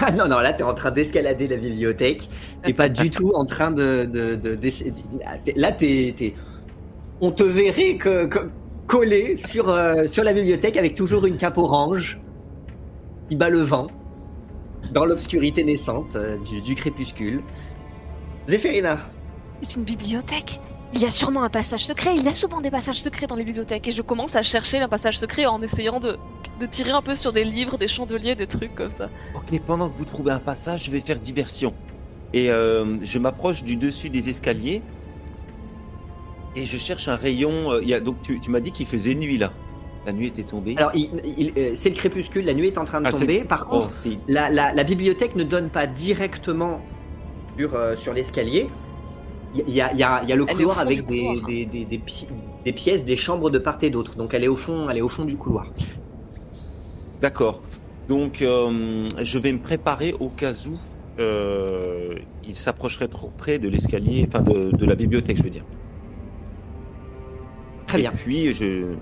Ah 0.00 0.12
non, 0.12 0.26
non, 0.28 0.38
là, 0.38 0.52
t'es 0.52 0.62
en 0.62 0.74
train 0.74 0.90
d'escalader 0.90 1.48
la 1.48 1.56
bibliothèque. 1.56 2.28
T'es 2.62 2.72
pas 2.72 2.88
du 2.88 3.10
tout 3.10 3.32
en 3.34 3.44
train 3.44 3.70
de. 3.70 4.04
de, 4.04 4.36
de- 4.36 4.54
de- 4.54 4.68
là, 5.20 5.38
t'es- 5.42 5.52
là, 5.56 5.72
t'es, 5.72 6.14
t'es- 6.16 6.34
On 7.24 7.30
te 7.30 7.44
verrait 7.44 7.96
que, 7.96 8.26
que- 8.26 8.50
collé 8.88 9.36
sur, 9.36 9.68
euh, 9.70 10.06
sur 10.08 10.24
la 10.24 10.32
bibliothèque 10.32 10.76
avec 10.76 10.94
toujours 10.96 11.24
une 11.24 11.36
cape 11.36 11.56
orange 11.56 12.20
qui 13.28 13.36
bat 13.36 13.48
le 13.48 13.60
vent 13.60 13.86
dans 14.92 15.04
l'obscurité 15.06 15.62
naissante 15.62 16.16
euh, 16.16 16.36
du, 16.50 16.60
du 16.60 16.74
crépuscule. 16.74 17.42
Zéphérina, 18.48 18.98
C'est 19.62 19.76
une 19.76 19.84
bibliothèque. 19.84 20.60
Il 20.94 21.00
y 21.00 21.06
a 21.06 21.10
sûrement 21.12 21.44
un 21.44 21.48
passage 21.48 21.86
secret. 21.86 22.10
Il 22.16 22.24
y 22.24 22.28
a 22.28 22.34
souvent 22.34 22.60
des 22.60 22.70
passages 22.72 23.00
secrets 23.00 23.28
dans 23.28 23.36
les 23.36 23.44
bibliothèques. 23.44 23.86
Et 23.88 23.92
je 23.92 24.02
commence 24.02 24.34
à 24.34 24.42
chercher 24.42 24.78
un 24.80 24.88
passage 24.88 25.18
secret 25.18 25.46
en 25.46 25.62
essayant 25.62 26.00
de, 26.00 26.18
de 26.60 26.66
tirer 26.66 26.90
un 26.90 27.00
peu 27.02 27.14
sur 27.14 27.32
des 27.32 27.44
livres, 27.44 27.78
des 27.78 27.88
chandeliers, 27.88 28.34
des 28.34 28.48
trucs 28.48 28.74
comme 28.74 28.90
ça. 28.90 29.08
Ok, 29.34 29.58
pendant 29.64 29.88
que 29.88 29.96
vous 29.96 30.04
trouvez 30.04 30.32
un 30.32 30.40
passage, 30.40 30.84
je 30.86 30.90
vais 30.90 31.00
faire 31.00 31.18
diversion. 31.20 31.72
Et 32.34 32.50
euh, 32.50 32.98
je 33.02 33.18
m'approche 33.20 33.62
du 33.62 33.76
dessus 33.76 34.10
des 34.10 34.28
escaliers. 34.28 34.82
Et 36.54 36.66
je 36.66 36.76
cherche 36.76 37.08
un 37.08 37.16
rayon. 37.16 37.72
euh, 37.72 37.80
il 37.82 37.88
y 37.88 37.94
a, 37.94 38.00
donc 38.00 38.16
tu, 38.22 38.38
tu 38.40 38.50
m'as 38.50 38.60
dit 38.60 38.72
qu'il 38.72 38.86
faisait 38.86 39.14
nuit 39.14 39.38
là. 39.38 39.52
La 40.04 40.12
nuit 40.12 40.26
était 40.26 40.42
tombée. 40.42 40.74
alors 40.76 40.90
il- 40.94 41.10
il- 41.38 41.52
euh, 41.56 41.74
c'est 41.76 41.88
le 41.88 41.94
crépuscule, 41.94 42.44
la 42.44 42.54
nuit 42.54 42.66
est 42.66 42.78
en 42.78 42.84
train 42.84 43.00
de 43.00 43.06
Ah, 43.06 43.12
tomber. 43.12 43.44
Par 43.44 43.64
contre, 43.66 43.90
la, 44.26 44.50
la- 44.50 44.72
la 44.74 44.84
bibliothèque 44.84 45.36
ne 45.36 45.44
donne 45.44 45.68
pas 45.70 45.86
directement 45.86 46.80
sur, 47.56 47.74
euh, 47.74 47.94
sur 47.96 48.12
l'escalier. 48.12 48.68
Il 49.54 49.68
y 49.72 49.80
a, 49.80 49.92
y 49.94 49.98
y 50.30 50.32
le 50.34 50.44
couloir 50.44 50.78
avec 50.80 51.06
des, 51.06 51.18
couloir. 51.20 51.46
des- 51.46 51.66
des- 51.66 51.84
des 51.84 51.98
pi- 51.98 52.26
des 52.64 52.72
pièces, 52.72 53.04
des 53.04 53.16
chambres 53.16 53.50
de 53.50 53.58
part 53.58 53.78
et 53.82 53.90
d'autre. 53.90 54.16
Donc 54.16 54.34
elle 54.34 54.42
est 54.44 54.48
au 54.48 54.56
fond, 54.56 54.88
elle 54.90 54.96
est 54.98 55.02
au 55.02 55.08
fond 55.08 55.24
du 55.24 55.36
couloir. 55.36 55.66
D'accord. 57.20 57.60
Donc, 58.08 58.42
euh, 58.42 59.08
je 59.22 59.38
vais 59.38 59.52
me 59.52 59.60
préparer 59.60 60.14
au 60.18 60.28
cas 60.28 60.52
où 60.68 60.76
euh, 61.20 62.14
il 62.46 62.54
s'approcherait 62.54 63.06
trop 63.08 63.30
près 63.38 63.58
de 63.60 63.68
l'escalier, 63.68 64.26
enfin 64.28 64.42
de, 64.42 64.74
de 64.74 64.84
la 64.86 64.94
bibliothèque, 64.96 65.36
je 65.36 65.42
veux 65.44 65.50
dire. 65.50 65.64
Très 67.92 67.98
bien. 67.98 68.10
Et 68.10 68.14
puis, 68.14 68.52
je, 68.54 68.96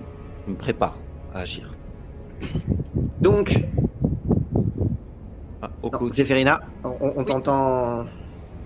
je 0.45 0.51
me 0.51 0.57
prépare 0.57 1.05
à 1.29 1.39
agir. 1.39 1.79
Donc, 3.21 3.63
Ah, 5.61 5.71
au 5.81 5.89
non, 5.91 5.99
coach. 5.99 6.13
Zéphérina, 6.13 6.59
on, 6.83 6.97
on 7.15 7.23
t'entend, 7.23 8.05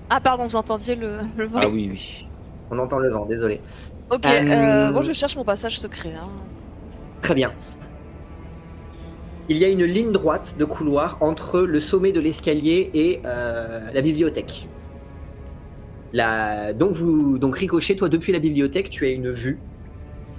Ah 0.09 0.19
pardon, 0.19 0.45
vous 0.45 0.55
entendiez 0.55 0.95
le, 0.95 1.21
le 1.35 1.45
vent 1.47 1.61
Ah 1.61 1.69
oui, 1.69 1.89
oui. 1.89 2.29
on 2.69 2.79
entend 2.79 2.99
le 2.99 3.09
vent. 3.09 3.25
Désolé. 3.25 3.61
Ok, 4.09 4.29
Euh, 4.29 4.31
euh, 4.31 4.91
bon 4.91 5.01
je 5.03 5.11
cherche 5.13 5.35
mon 5.35 5.43
passage 5.45 5.79
secret. 5.79 6.13
Hein. 6.15 6.51
Très 7.21 7.33
bien. 7.35 7.53
Il 9.47 9.57
y 9.57 9.65
a 9.65 9.69
une 9.69 9.85
ligne 9.85 10.11
droite 10.11 10.55
de 10.59 10.65
couloir 10.65 11.17
entre 11.19 11.61
le 11.61 11.79
sommet 11.79 12.11
de 12.11 12.19
l'escalier 12.19 12.91
et 12.93 13.21
euh, 13.25 13.89
la 13.91 14.01
bibliothèque. 14.03 14.71
La- 16.11 16.73
Donc, 16.73 16.93
vous... 16.93 17.37
Donc, 17.39 17.55
Ricochet, 17.57 17.95
toi, 17.95 18.09
depuis 18.09 18.31
la 18.33 18.39
bibliothèque, 18.39 18.89
tu 18.89 19.05
as 19.05 19.09
une 19.11 19.31
vue 19.31 19.65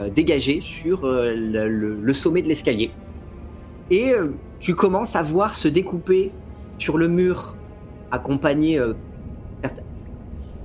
euh, 0.01 0.09
dégagée 0.11 0.61
sur 0.61 1.05
euh, 1.05 1.35
le, 1.35 1.69
le- 1.69 2.01
le 2.01 2.13
sommet 2.13 2.43
de 2.43 2.49
l'escalier. 2.49 2.93
Et 3.91 4.13
euh, 4.13 4.33
tu 4.59 4.75
commences 4.75 5.17
à 5.17 5.23
voir 5.23 5.55
se 5.55 5.69
découper 5.69 6.33
sur 6.79 6.99
le 6.99 7.09
mur, 7.09 7.59
accompagné, 8.11 8.81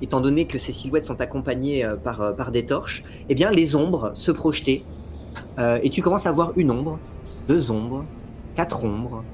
étant 0.00 0.20
donné 0.20 0.46
que 0.46 0.58
ces 0.58 0.72
silhouettes 0.72 1.04
sont 1.04 1.20
accompagnées 1.20 1.88
par, 2.02 2.34
par 2.36 2.50
des 2.52 2.66
torches, 2.66 3.04
eh 3.28 3.34
bien, 3.34 3.50
les 3.50 3.74
ombres 3.74 4.12
se 4.14 4.30
projeter 4.30 4.84
et 5.82 5.90
tu 5.90 6.02
commences 6.02 6.26
à 6.26 6.32
voir 6.32 6.52
une 6.56 6.70
ombre, 6.70 6.98
deux 7.48 7.70
ombres, 7.70 8.06
quatre 8.54 8.84
ombres, 8.84 9.24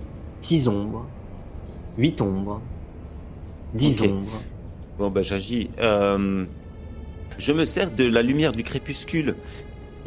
six 0.40 0.68
ombres, 0.68 1.12
huit 1.96 2.20
ombres, 2.20 2.62
dix 3.72 4.02
ombres. 4.02 4.44
Bon, 4.98 5.10
bah, 5.10 5.22
j'agis. 5.22 5.70
Euh, 5.78 6.46
je 7.38 7.52
me 7.52 7.64
sers 7.64 7.90
de 7.90 8.04
la 8.04 8.22
lumière 8.22 8.52
du 8.52 8.62
crépuscule 8.62 9.36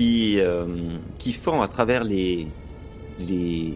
qui, 0.02 0.40
euh, 0.40 0.66
qui 1.20 1.32
fend 1.32 1.62
à 1.62 1.68
travers 1.68 2.04
les, 2.04 2.48
les, 3.20 3.76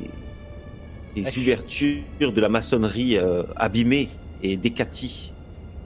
ouvertures 1.37 2.01
de 2.19 2.41
la 2.41 2.49
maçonnerie 2.49 3.15
euh, 3.15 3.43
abîmée 3.55 4.09
et 4.41 4.57
décatie 4.57 5.33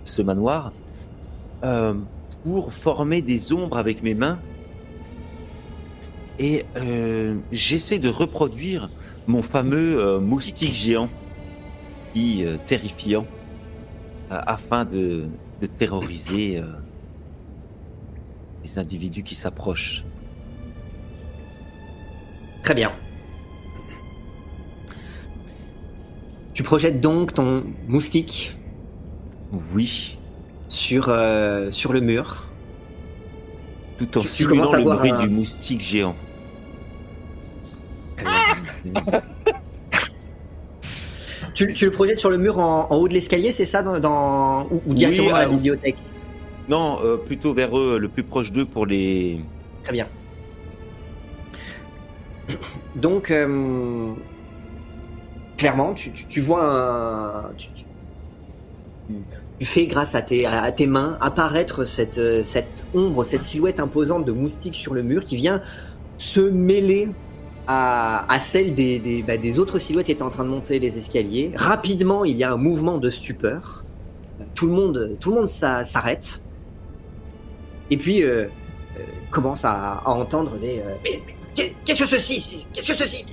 ce 0.06 0.22
manoir 0.22 0.72
euh, 1.66 1.94
pour 2.46 2.72
former 2.72 3.22
des 3.22 3.52
ombres 3.52 3.78
avec 3.78 4.02
mes 4.02 4.14
mains. 4.14 4.40
Et 6.40 6.64
j'essaie 7.52 8.00
de 8.00 8.08
reproduire 8.08 8.90
mon 9.28 9.42
fameux 9.42 10.20
moustique 10.20 10.74
géant, 10.74 11.10
qui 12.14 12.46
terrifiant 12.66 13.26
afin 14.30 14.86
de, 14.86 15.26
de 15.60 15.66
terroriser 15.66 16.62
les 18.64 18.80
individus 18.80 19.24
qui 19.24 19.36
s'approchent. 19.36 20.06
Très 22.64 22.74
bien. 22.76 22.92
Tu 26.54 26.64
projettes 26.64 27.00
donc 27.00 27.34
ton 27.34 27.64
moustique 27.88 28.56
Oui, 29.74 30.18
sur, 30.68 31.08
euh, 31.10 31.72
sur 31.72 31.94
le 31.94 32.02
mur. 32.02 32.48
tout 33.98 34.18
en 34.18 34.22
Tu- 34.22 34.28
simulant 34.28 34.72
à 34.72 34.78
le 34.78 34.84
bruit 34.84 35.12
un- 35.12 35.18
du 35.18 35.30
moustique 35.30 35.82
géant. 35.82 36.16
Tu, 41.54 41.74
tu 41.74 41.86
le 41.86 41.92
projettes 41.92 42.20
sur 42.20 42.30
le 42.30 42.38
mur 42.38 42.60
en, 42.60 42.88
en 42.90 42.96
haut 42.98 43.08
de 43.08 43.14
l'escalier, 43.14 43.52
c'est 43.54 43.66
ça 43.66 43.82
dans, 43.82 44.00
dans- 44.00 44.66
ou, 44.72 44.82
ou 44.86 44.94
directement 44.94 45.28
Oui, 45.28 45.32
dans 45.34 45.38
la 45.40 45.48
bibliothèque? 45.48 45.98
Non, 46.68 47.00
euh, 47.04 47.18
plutôt 47.18 47.54
vers 47.54 47.78
eux, 47.78 47.98
le 47.98 48.08
plus 48.10 48.24
proche 48.24 48.52
d'eux 48.52 48.66
pour 48.66 48.86
les. 48.86 49.40
Très 49.84 49.94
bien. 49.94 50.08
Donc, 52.96 53.32
euh, 53.32 54.16
clairement, 55.58 55.94
tu, 55.94 56.40
vois 56.42 56.64
un. 56.64 57.54
Tu, 57.56 57.88
fais, 59.66 59.88
grâce 59.88 60.16
à 60.16 60.22
tes, 60.22 60.88
mains, 60.88 61.18
apparaître 61.22 61.84
cette, 61.86 62.18
euh, 62.18 62.44
cette 62.44 62.88
ombre, 62.94 63.24
cette 63.24 63.44
silhouette 63.44 63.80
imposante 63.80 64.26
de 64.26 64.32
moustique 64.32 64.76
sur 64.76 64.94
le 64.94 65.04
mur 65.04 65.24
qui 65.24 65.36
vient 65.36 65.62
se 66.18 66.40
mêler 66.40 67.10
à, 67.68 68.38
celle 68.40 68.74
des, 68.74 69.24
bah, 69.24 69.38
des 69.38 69.60
autres 69.60 69.78
silhouettes 69.78 70.08
qui 70.08 70.12
étaient 70.12 70.24
en 70.24 70.32
train 70.32 70.46
de 70.46 70.50
monter 70.50 70.80
les 70.80 70.98
escaliers. 70.98 71.54
Rapidement, 71.56 72.26
il 72.26 72.36
y 72.36 72.44
a 72.44 72.52
un 72.52 72.58
mouvement 72.58 72.98
de 72.98 73.10
stupeur. 73.10 73.86
Tout 74.56 74.68
le 74.68 74.74
monde, 74.74 75.18
tout 75.20 75.30
le 75.30 75.36
monde 75.36 75.48
s'a- 75.48 75.84
s'arrête. 75.84 76.42
Et 77.92 77.98
puis, 77.98 78.24
euh, 78.24 78.50
commence 79.30 79.66
à, 79.66 80.02
entendre 80.06 80.58
des. 80.58 80.82
Qu'est-ce 81.86 82.04
que 82.04 82.10
ceci 82.10 82.68
Qu'est-ce 82.74 82.92
que 82.94 82.98
ceci? 82.98 83.26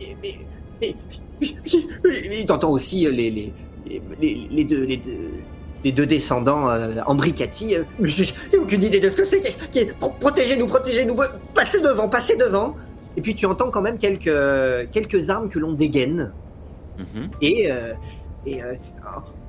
Mais, 0.00 0.16
mais, 0.22 0.34
mais, 0.80 0.96
mais, 1.40 1.48
mais- 2.04 2.40
Il 2.40 2.46
t'entend 2.46 2.70
aussi 2.70 3.06
euh, 3.06 3.10
les, 3.10 3.30
les, 3.30 3.54
les, 4.18 4.48
les- 4.50 4.64
deux. 4.64 4.84
Les 4.84 4.96
deux 4.96 5.44
les 5.84 5.92
deux 5.92 6.06
descendants 6.06 6.68
euh, 6.68 7.00
Ambricati, 7.06 7.76
euh, 7.76 7.84
j'ai 8.02 8.26
aucune 8.58 8.82
idée 8.82 8.98
de 8.98 9.08
ce 9.08 9.14
que 9.16 9.24
c'est. 9.24 9.40
Protégez-nous, 10.20 10.66
protégez-nous, 10.66 11.16
passez 11.54 11.80
devant, 11.80 12.08
passez 12.08 12.36
devant. 12.36 12.74
Et 13.14 13.22
puis 13.22 13.34
tu 13.36 13.46
entends 13.46 13.70
quand 13.70 13.82
même 13.82 13.98
quelques, 13.98 14.90
quelques 14.90 15.30
armes 15.30 15.48
que 15.48 15.58
l'on 15.60 15.72
dégaine. 15.72 16.34
Mhm. 16.98 17.30
Et, 17.40 17.70
euh, 17.70 17.94
et 18.46 18.62
euh, 18.62 18.74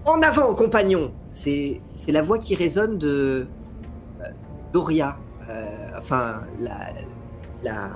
en 0.05 0.21
avant, 0.21 0.53
compagnon 0.53 1.15
C'est 1.27 1.81
la 2.07 2.21
voix 2.21 2.37
qui 2.37 2.53
résonne 2.55 2.97
de 2.99 3.47
Doria. 4.73 5.17
Enfin, 5.97 6.45
la, 6.59 6.93
la, 7.63 7.89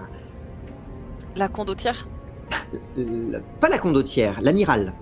La 1.35 1.47
condottière 1.49 2.07
la- 2.95 3.39
pas 3.59 3.69
la 3.69 3.77
condottière, 3.79 4.41
l'amiral. 4.41 4.93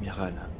Miral. 0.00 0.50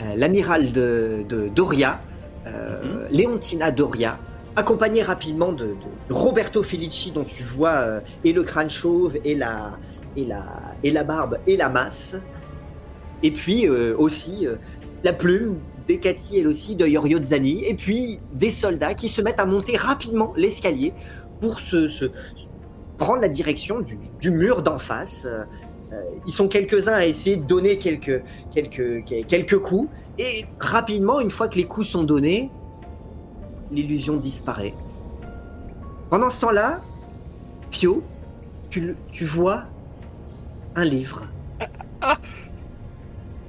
Euh, 0.00 0.14
l'amiral 0.16 0.72
de, 0.72 1.24
de 1.28 1.48
Doria, 1.48 2.02
euh, 2.46 3.06
Leontina 3.10 3.70
Doria, 3.70 4.20
accompagné 4.56 5.02
rapidement 5.02 5.52
de, 5.52 5.74
de 5.74 6.12
Roberto 6.12 6.62
Felici, 6.62 7.12
dont 7.12 7.24
tu 7.24 7.42
vois 7.42 7.74
euh, 7.74 8.00
et 8.24 8.32
le 8.32 8.42
crâne 8.42 8.68
chauve, 8.68 9.16
et 9.24 9.34
la, 9.34 9.80
et, 10.16 10.24
la, 10.24 10.76
et 10.82 10.90
la 10.90 11.04
barbe, 11.04 11.38
et 11.46 11.56
la 11.56 11.68
masse. 11.68 12.16
Et 13.22 13.32
puis 13.32 13.68
euh, 13.68 13.94
aussi 13.96 14.46
euh, 14.46 14.56
la 15.04 15.12
plume 15.12 15.62
d'Ekati, 15.86 16.38
elle 16.40 16.48
aussi, 16.48 16.76
de 16.76 16.86
Yorio 16.86 17.22
Zani. 17.22 17.64
Et 17.64 17.74
puis 17.74 18.20
des 18.32 18.50
soldats 18.50 18.94
qui 18.94 19.08
se 19.08 19.20
mettent 19.20 19.40
à 19.40 19.46
monter 19.46 19.76
rapidement 19.76 20.32
l'escalier 20.36 20.94
pour 21.40 21.60
se, 21.60 21.88
se- 21.88 22.12
prendre 22.98 23.20
la 23.20 23.28
direction 23.28 23.80
du, 24.20 24.30
mur 24.30 24.62
d'en 24.62 24.78
face. 24.78 25.24
Euh, 25.24 25.44
euh, 25.92 26.02
ils 26.26 26.32
sont 26.32 26.48
quelques-uns 26.48 26.94
à 26.94 27.06
essayer 27.06 27.36
de 27.36 27.44
donner 27.44 27.78
quelques, 27.78 28.22
quelques, 28.52 29.04
quelques 29.04 29.58
coups. 29.58 29.88
Et 30.18 30.46
rapidement, 30.58 31.20
une 31.20 31.30
fois 31.30 31.48
que 31.48 31.56
les 31.56 31.64
coups 31.64 31.88
sont 31.88 32.04
donnés, 32.04 32.50
l'illusion 33.70 34.16
disparaît. 34.16 34.74
Pendant 36.10 36.30
ce 36.30 36.40
temps-là, 36.40 36.80
Pio, 37.70 38.02
tu, 38.70 38.96
tu 39.12 39.24
vois 39.24 39.64
un 40.74 40.84
livre. 40.84 41.24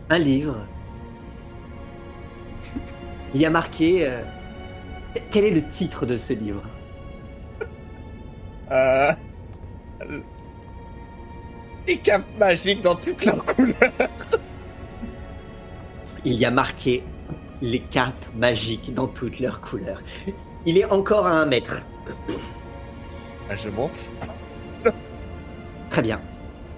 Un 0.10 0.18
livre. 0.18 0.65
Il 3.34 3.41
y 3.41 3.45
a 3.45 3.49
marqué... 3.49 4.07
euh, 4.07 4.22
quel 5.32 5.45
est 5.45 5.52
le 5.52 5.68
titre 5.68 6.06
de 6.06 6.18
ce 6.18 6.34
livre? 6.34 6.64
Euh... 8.72 9.11
Les 11.88 11.98
capes 11.98 12.26
magiques 12.38 12.82
dans 12.82 12.95
toutes 12.95 13.26
leurs 13.26 13.45
couleurs. 13.45 13.76
Il 16.26 16.40
y 16.40 16.45
a 16.45 16.52
marqué 16.52 17.03
les 17.61 17.80
capes 17.80 18.26
magiques 18.36 18.94
dans 18.94 19.07
toutes 19.07 19.40
leurs 19.40 19.61
couleurs. 19.61 20.02
Il 20.65 20.78
est 20.78 20.86
encore 20.86 21.26
à 21.26 21.32
un 21.32 21.45
mètre. 21.45 21.82
Ah, 23.49 23.56
je 23.56 23.69
monte. 23.69 24.10
Très 25.90 26.02
bien. 26.02 26.19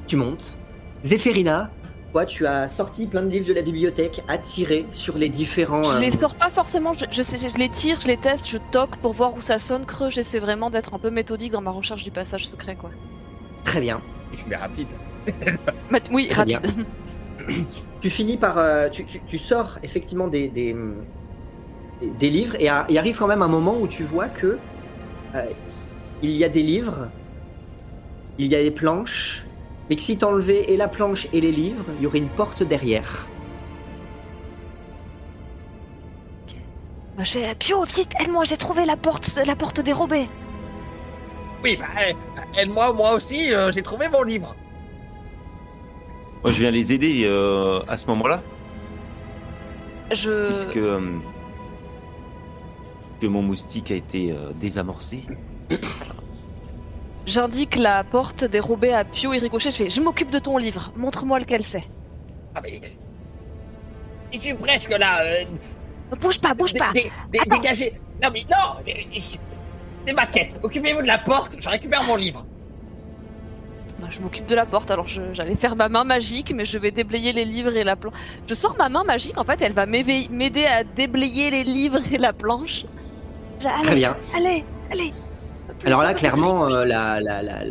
Tu 0.08 0.16
montes. 0.16 0.56
Zéphérina, 1.04 1.72
toi, 2.14 2.26
tu 2.26 2.46
as 2.48 2.68
sorti 2.70 3.08
plein 3.08 3.22
de 3.24 3.30
livres 3.30 3.48
de 3.48 3.54
la 3.54 3.62
bibliothèque 3.62 4.22
à 4.28 4.38
tirer 4.38 4.88
sur 4.92 5.18
les 5.18 5.30
différents. 5.30 5.92
Je 5.92 5.98
euh, 5.98 6.00
les 6.00 6.12
sors 6.12 6.38
pas 6.38 6.50
forcément, 6.50 6.94
je, 6.94 7.04
je, 7.12 7.22
sais, 7.22 7.38
je 7.38 7.58
les 7.58 7.70
tire, 7.70 8.00
je 8.00 8.08
les 8.08 8.18
teste, 8.18 8.48
je 8.48 8.58
toque 8.58 8.96
pour 9.02 9.12
voir 9.12 9.34
où 9.34 9.42
ça 9.42 9.60
sonne 9.60 9.86
creux. 9.86 10.10
J'essaie 10.10 10.40
vraiment 10.40 10.70
d'être 10.70 10.94
un 10.94 11.00
peu 11.00 11.10
méthodique 11.10 11.52
dans 11.52 11.60
ma 11.62 11.72
recherche 11.72 12.04
du 12.04 12.12
passage 12.12 12.48
secret, 12.48 12.78
quoi. 12.78 12.92
Très 13.64 13.82
bien. 13.82 14.04
Mais 14.46 14.56
rapide. 14.56 15.00
Mais- 15.90 16.02
oui, 16.12 16.30
Très 16.30 16.44
bien. 16.44 16.62
rapide. 16.62 16.88
Tu 18.00 18.10
finis 18.10 18.38
par. 18.38 18.58
euh, 18.58 18.90
tu, 18.90 19.06
tu- 19.06 19.24
tu 19.26 19.40
sors 19.40 19.80
effectivement 19.84 20.28
des, 20.28 20.50
des, 20.50 20.74
des- 22.02 22.30
livres 22.30 22.56
et 22.60 22.68
à- 22.70 22.86
il 22.90 22.98
arrive 22.98 23.18
quand 23.18 23.28
même 23.28 23.42
un 23.42 23.48
moment 23.48 23.80
où 23.80 23.88
tu 23.88 24.04
vois 24.04 24.30
que 24.30 24.68
euh, 25.36 25.54
il 26.22 26.32
y 26.32 26.44
a 26.46 26.50
des 26.50 26.64
livres, 26.64 27.14
il 28.38 28.48
y 28.48 28.56
a 28.56 28.64
des 28.64 28.72
planches, 28.72 29.49
mais 29.90 29.96
que 29.96 30.02
si 30.02 30.18
t'enlevais 30.18 30.66
et 30.68 30.78
la 30.78 30.88
planche 30.88 31.28
et 31.34 31.42
les 31.42 31.52
livres, 31.52 31.86
il 31.98 32.04
y 32.04 32.08
aurait 32.08 32.20
une 32.20 32.30
porte 32.30 32.64
derrière. 32.64 33.28
Bah, 37.18 37.24
je 37.24 37.32
fais 37.32 37.56
Pio, 37.56 37.84
vite, 37.84 38.12
aide-moi, 38.20 38.44
j'ai 38.46 38.58
trouvé 38.58 38.86
la 38.86 38.96
porte, 38.96 39.40
la 39.46 39.56
porte 39.56 39.82
dérobée. 39.82 40.30
Oui, 41.64 41.76
bah, 41.78 41.88
euh, 42.00 42.14
aide-moi, 42.62 42.94
moi 42.94 43.14
aussi, 43.14 43.54
euh, 43.54 43.72
j'ai 43.72 43.82
trouvé 43.82 44.08
mon 44.10 44.24
livre. 44.24 44.56
Moi, 46.44 46.54
je 46.54 46.60
viens 46.62 46.72
les 46.72 46.94
aider 46.94 47.24
euh, 47.26 47.82
à 47.88 47.98
ce 47.98 48.08
moment-là, 48.08 48.42
Je. 50.12 50.48
puisque 50.48 50.78
euh, 50.78 51.18
que 53.20 53.28
mon 53.28 53.42
moustique 53.42 53.92
a 53.92 53.96
été 53.96 54.32
euh, 54.32 54.52
désamorcé. 54.56 55.24
J'indique 57.26 57.76
la 57.76 58.04
porte 58.04 58.44
dérobée 58.44 58.94
à 58.94 59.04
Pio 59.04 59.34
et 59.34 59.38
Ricochet. 59.40 59.72
Je 59.72 59.76
fais 59.76 59.90
Je 59.90 60.02
m'occupe 60.02 60.30
de 60.32 60.40
ton 60.40 60.58
livre, 60.58 60.92
montre-moi 60.96 61.40
lequel 61.40 61.64
c'est. 61.64 61.84
Ah, 62.56 62.62
mais. 62.64 62.80
Je 64.34 64.40
suis 64.40 64.54
presque 64.54 64.92
là. 64.98 65.22
euh, 65.24 65.44
Bouge 66.20 66.40
pas, 66.40 66.54
bouge 66.54 66.74
pas. 66.74 66.92
dé- 66.94 67.12
dé- 67.32 67.40
dégagez. 67.50 68.00
Non, 68.24 68.30
mais 68.34 68.42
non 68.50 68.82
mais- 68.86 69.22
C'est 70.06 70.14
ma 70.14 70.26
quête. 70.26 70.60
Occupez-vous 70.64 71.02
de 71.04 71.08
la 71.08 71.20
porte, 71.20 71.58
je 71.60 71.70
récupère 71.70 72.04
mon 72.04 72.16
livre. 72.16 72.46
Bah, 74.00 74.08
je 74.10 74.22
m'occupe 74.22 74.48
de 74.48 74.56
la 74.56 74.66
porte, 74.66 74.90
alors 74.92 75.08
j'allais 75.08 75.56
faire 75.56 75.76
ma 75.76 75.90
main 75.90 76.04
magique, 76.04 76.54
mais 76.56 76.66
je 76.66 76.80
vais 76.80 76.90
déblayer 76.92 77.32
les 77.34 77.46
livres 77.46 77.76
et 77.76 77.84
la 77.84 77.96
planche. 77.96 78.14
Je 78.48 78.54
sors 78.56 78.76
ma 78.78 78.90
main 78.90 79.04
magique, 79.04 79.38
en 79.38 79.44
fait, 79.44 79.62
elle 79.62 79.74
va 79.74 79.86
m'aider 79.86 80.66
à 80.66 80.84
déblayer 80.84 81.52
les 81.52 81.64
livres 81.64 82.00
et 82.12 82.18
la 82.18 82.34
planche. 82.34 82.86
Allez, 83.64 83.84
Très 83.84 83.96
bien. 83.96 84.16
allez, 84.36 84.64
allez. 84.92 85.14
Alors 85.86 86.04
là, 86.04 86.14
clairement, 86.14 86.68
euh, 86.70 86.86
la, 86.86 87.20
la, 87.22 87.42
la, 87.42 87.64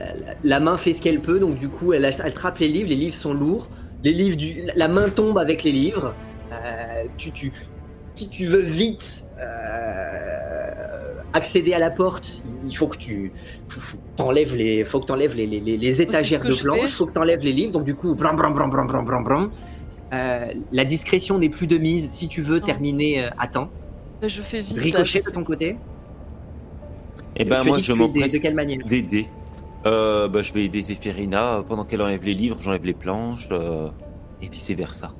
la, 0.42 0.60
main 0.60 0.76
fait 0.76 0.94
ce 0.94 1.00
qu'elle 1.00 1.20
peut, 1.20 1.38
donc 1.40 1.56
du 1.56 1.68
coup, 1.68 1.92
elle, 1.92 2.04
elle 2.04 2.34
trappe 2.34 2.58
les 2.58 2.68
livres, 2.68 2.88
les 2.88 2.96
livres 2.96 3.14
sont 3.14 3.34
lourds, 3.34 3.68
les 4.02 4.12
livres 4.12 4.36
du, 4.36 4.68
la 4.74 4.88
main 4.88 5.10
tombe 5.10 5.38
avec 5.38 5.62
les 5.62 5.72
livres. 5.72 6.16
Euh, 6.52 7.04
tu, 7.16 7.32
tu, 7.32 7.52
si 8.14 8.30
tu 8.30 8.46
veux 8.46 8.60
vite 8.60 9.26
euh, 9.42 11.14
accéder 11.32 11.74
à 11.74 11.78
la 11.78 11.90
porte, 11.90 12.40
il 12.44 12.74
faut 12.74 12.88
que 12.88 12.96
tu 12.96 13.34
faut, 13.68 13.98
t'enlèves 14.16 14.56
les, 14.56 14.84
faut 14.84 15.00
que 15.00 15.06
t'enlèves 15.06 15.34
les, 15.36 15.46
les, 15.46 15.60
les, 15.60 15.76
les 15.76 16.02
étagères 16.02 16.40
de 16.44 16.54
planches, 16.54 16.92
faut 16.92 17.06
que 17.06 17.12
t'enlèves 17.12 17.44
les 17.44 17.52
livres, 17.52 17.72
donc 17.72 17.84
du 17.84 17.94
coup, 17.94 18.14
bram 18.14 18.36
bram 18.36 18.54
bram 18.54 18.70
bram 18.70 18.86
bram 18.86 19.04
bram 19.04 19.24
bram. 19.24 19.50
Euh, 20.14 20.46
la 20.70 20.84
discrétion 20.84 21.38
n'est 21.38 21.50
plus 21.50 21.66
de 21.66 21.76
mise. 21.76 22.10
Si 22.10 22.28
tu 22.28 22.40
veux 22.40 22.60
terminer 22.60 23.24
euh, 23.24 23.30
à 23.36 23.46
temps, 23.48 23.70
je 24.22 24.42
fais 24.42 24.62
vite. 24.62 24.78
ricochet 24.78 25.18
là, 25.18 25.30
de 25.30 25.34
ton 25.34 25.44
côté. 25.44 25.78
Et 27.38 27.44
ben 27.44 27.60
tu 27.60 27.68
as 27.68 27.70
moi, 27.70 27.80
je 27.80 27.92
m'empresse 27.92 28.32
de 28.32 28.38
quelle 28.38 28.54
manière? 28.54 28.78
d'aider. 28.84 29.28
Euh, 29.86 30.28
bah, 30.28 30.42
je 30.42 30.52
vais 30.52 30.64
aider 30.64 30.82
Zéphirina 30.82 31.62
pendant 31.66 31.84
qu'elle 31.84 32.02
enlève 32.02 32.24
les 32.24 32.34
livres, 32.34 32.56
j'enlève 32.60 32.84
les 32.84 32.94
planches 32.94 33.48
euh, 33.52 33.88
et 34.42 34.48
vice 34.48 34.70
versa. 34.70 35.14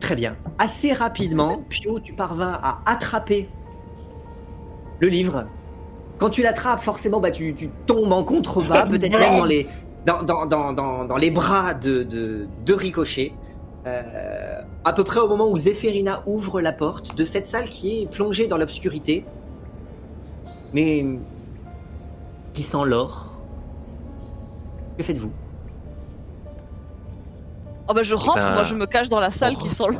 Très 0.00 0.14
bien. 0.14 0.36
Assez 0.58 0.92
rapidement, 0.92 1.64
Pio, 1.68 2.00
tu 2.00 2.12
parvins 2.12 2.58
à 2.62 2.82
attraper 2.86 3.48
le 5.00 5.08
livre. 5.08 5.48
Quand 6.18 6.30
tu 6.30 6.42
l'attrapes, 6.42 6.80
forcément, 6.80 7.20
bah, 7.20 7.32
tu, 7.32 7.54
tu 7.54 7.68
tombes 7.86 8.12
en 8.12 8.22
contrebas, 8.22 8.86
peut-être 8.86 9.18
même 9.18 9.36
dans 9.38 9.44
les, 9.44 9.66
dans, 10.06 10.22
dans, 10.22 10.46
dans, 10.46 10.72
dans, 10.72 11.04
dans 11.04 11.16
les 11.16 11.30
bras 11.30 11.74
de, 11.74 12.04
de, 12.04 12.48
de 12.64 12.72
Ricochet. 12.74 13.32
Euh, 13.86 14.62
à 14.84 14.92
peu 14.92 15.02
près 15.02 15.18
au 15.18 15.28
moment 15.28 15.50
où 15.50 15.56
Zéphirina 15.56 16.22
ouvre 16.26 16.60
la 16.60 16.72
porte 16.72 17.16
de 17.16 17.24
cette 17.24 17.48
salle 17.48 17.68
qui 17.68 18.02
est 18.02 18.06
plongée 18.06 18.46
dans 18.46 18.56
l'obscurité, 18.56 19.24
mais 20.72 21.04
qui 22.54 22.62
sent 22.62 22.84
l'or. 22.86 23.46
Que 24.96 25.02
faites-vous? 25.04 25.34
Oh 27.88 27.94
bah 27.94 28.02
je 28.02 28.14
rentre, 28.14 28.46
ben, 28.46 28.54
moi 28.54 28.64
je 28.64 28.74
me 28.74 28.86
cache 28.86 29.08
dans 29.08 29.20
la 29.20 29.30
salle 29.30 29.56
qui 29.56 29.68
sent 29.68 29.84
le. 29.88 29.98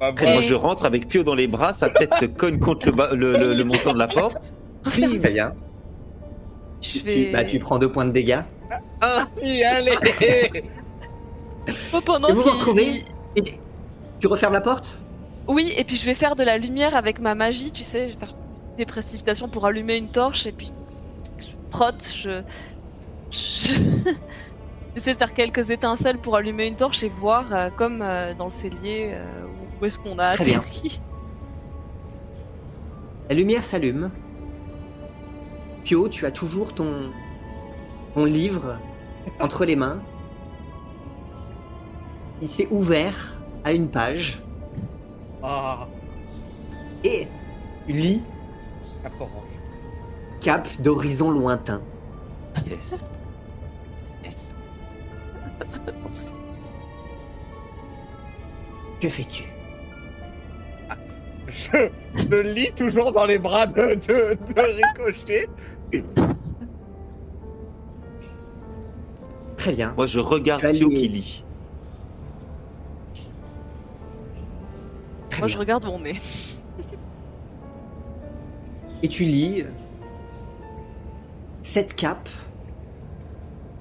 Bah, 0.00 0.12
Très 0.12 0.32
Moi, 0.32 0.40
je 0.42 0.54
rentre 0.54 0.84
avec 0.84 1.08
Pio 1.08 1.24
dans 1.24 1.34
les 1.34 1.48
bras, 1.48 1.74
sa 1.74 1.90
tête 1.90 2.14
se 2.14 2.24
cogne 2.24 2.58
contre 2.60 2.86
le, 2.86 2.92
bas- 2.92 3.14
le, 3.14 3.36
le- 3.36 3.52
le 3.54 3.64
montant 3.64 3.92
de 3.92 3.98
la 3.98 4.08
porte. 4.08 4.56
Très 4.82 5.32
bien. 5.32 5.52
Je 6.80 6.98
Tu, 7.00 7.04
vais. 7.04 7.32
bah, 7.32 7.44
tu 7.44 7.58
prends 7.58 7.78
deux 7.78 7.90
points 7.90 8.04
de 8.06 8.12
dégâts. 8.12 8.42
Ah, 9.00 9.26
si, 9.38 9.62
allez 9.64 9.96
Oh, 11.92 12.00
pendant 12.02 12.28
Et 12.28 12.32
vous 12.32 12.42
vous 12.42 12.50
retrouvez 12.50 13.04
Et 13.34 13.42
tu 14.20 14.26
refermes 14.26 14.52
la 14.54 14.60
porte? 14.60 15.08
Oui, 15.48 15.72
et 15.76 15.84
puis 15.84 15.96
je 15.96 16.04
vais 16.06 16.14
faire 16.14 16.36
de 16.36 16.44
la 16.44 16.58
lumière 16.58 16.94
avec 16.94 17.18
ma 17.18 17.34
magie, 17.34 17.72
tu 17.72 17.82
sais, 17.84 18.04
je 18.08 18.12
vais 18.12 18.18
faire 18.18 18.34
des 18.78 18.86
précipitations 18.86 19.48
pour 19.48 19.66
allumer 19.66 19.96
une 19.96 20.08
torche, 20.08 20.46
et 20.46 20.52
puis 20.52 20.70
je 21.38 21.46
frotte, 21.70 22.10
je. 22.16 22.42
je... 23.30 23.74
J'essaie 24.94 25.12
de 25.12 25.18
faire 25.18 25.34
quelques 25.34 25.70
étincelles 25.70 26.18
pour 26.18 26.34
allumer 26.34 26.66
une 26.66 26.74
torche 26.74 27.04
et 27.04 27.08
voir, 27.08 27.52
euh, 27.54 27.68
comme 27.76 28.02
euh, 28.02 28.34
dans 28.34 28.46
le 28.46 28.50
cellier, 28.50 29.10
euh, 29.12 29.46
où 29.80 29.84
est-ce 29.84 29.98
qu'on 29.98 30.18
a 30.18 30.32
Très 30.32 30.44
bien. 30.44 30.62
La 33.28 33.36
lumière 33.36 33.62
s'allume. 33.62 34.10
Pio, 35.84 36.08
tu 36.08 36.26
as 36.26 36.32
toujours 36.32 36.74
ton, 36.74 37.12
ton 38.14 38.24
livre 38.24 38.80
entre 39.38 39.64
les 39.64 39.76
mains. 39.76 40.00
Il 42.40 42.48
s'est 42.48 42.66
ouvert 42.70 43.38
à 43.64 43.72
une 43.72 43.88
page 43.88 44.42
Ah, 45.42 45.86
et 47.04 47.28
tu 47.86 47.92
lis 47.92 48.22
cap 49.08 49.20
orange. 49.20 49.60
Cap 50.40 50.68
d'horizon 50.80 51.30
lointain. 51.30 51.80
Yes. 52.68 53.06
Yes. 54.24 54.54
Que 59.00 59.08
fais-tu? 59.08 59.44
Je, 61.46 61.88
je 62.16 62.28
le 62.28 62.42
lis 62.42 62.72
toujours 62.74 63.12
dans 63.12 63.26
les 63.26 63.38
bras 63.38 63.64
de, 63.64 63.94
de, 63.94 64.36
de 64.52 64.60
Ricochet. 64.60 65.48
Très 69.56 69.72
bien. 69.72 69.92
Moi, 69.96 70.06
je 70.06 70.18
regarde 70.18 70.68
Pio 70.72 70.88
qui 70.88 71.08
lit. 71.08 71.44
Très 75.30 75.42
Moi 75.42 75.46
bien. 75.46 75.54
je 75.54 75.58
regarde 75.58 75.84
où 75.84 75.88
on 75.88 76.04
est. 76.04 76.20
Et 79.02 79.08
tu 79.08 79.24
lis 79.24 79.64
Cette 81.62 81.94
cape 81.94 82.28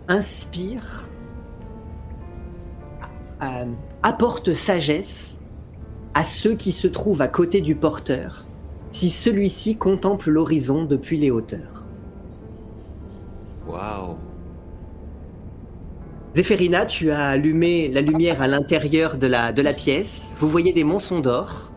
inspire, 0.08 1.10
euh, 3.42 3.66
apporte 4.04 4.54
sagesse 4.54 5.38
à 6.14 6.24
ceux 6.24 6.56
qui 6.56 6.72
se 6.72 6.88
trouvent 6.88 7.22
à 7.22 7.28
côté 7.28 7.62
du 7.62 7.76
porteur, 7.76 8.46
si 8.92 9.10
celui-ci 9.10 9.78
contemple 9.78 10.30
l'horizon 10.30 10.86
depuis 10.86 11.18
les 11.18 11.30
hauteurs. 11.30 11.88
Waouh. 13.68 14.16
Zéphérina, 16.36 16.86
tu 16.86 17.12
as 17.12 17.30
allumé 17.30 17.90
la 17.90 18.02
lumière 18.02 18.42
à 18.42 18.48
l'intérieur 18.48 19.18
de 19.18 19.28
la, 19.28 19.52
de 19.52 19.62
la 19.62 19.74
pièce. 19.74 20.34
Vous 20.38 20.48
voyez 20.48 20.72
des 20.72 20.84
monceaux 20.84 21.20
d'or. 21.20 21.72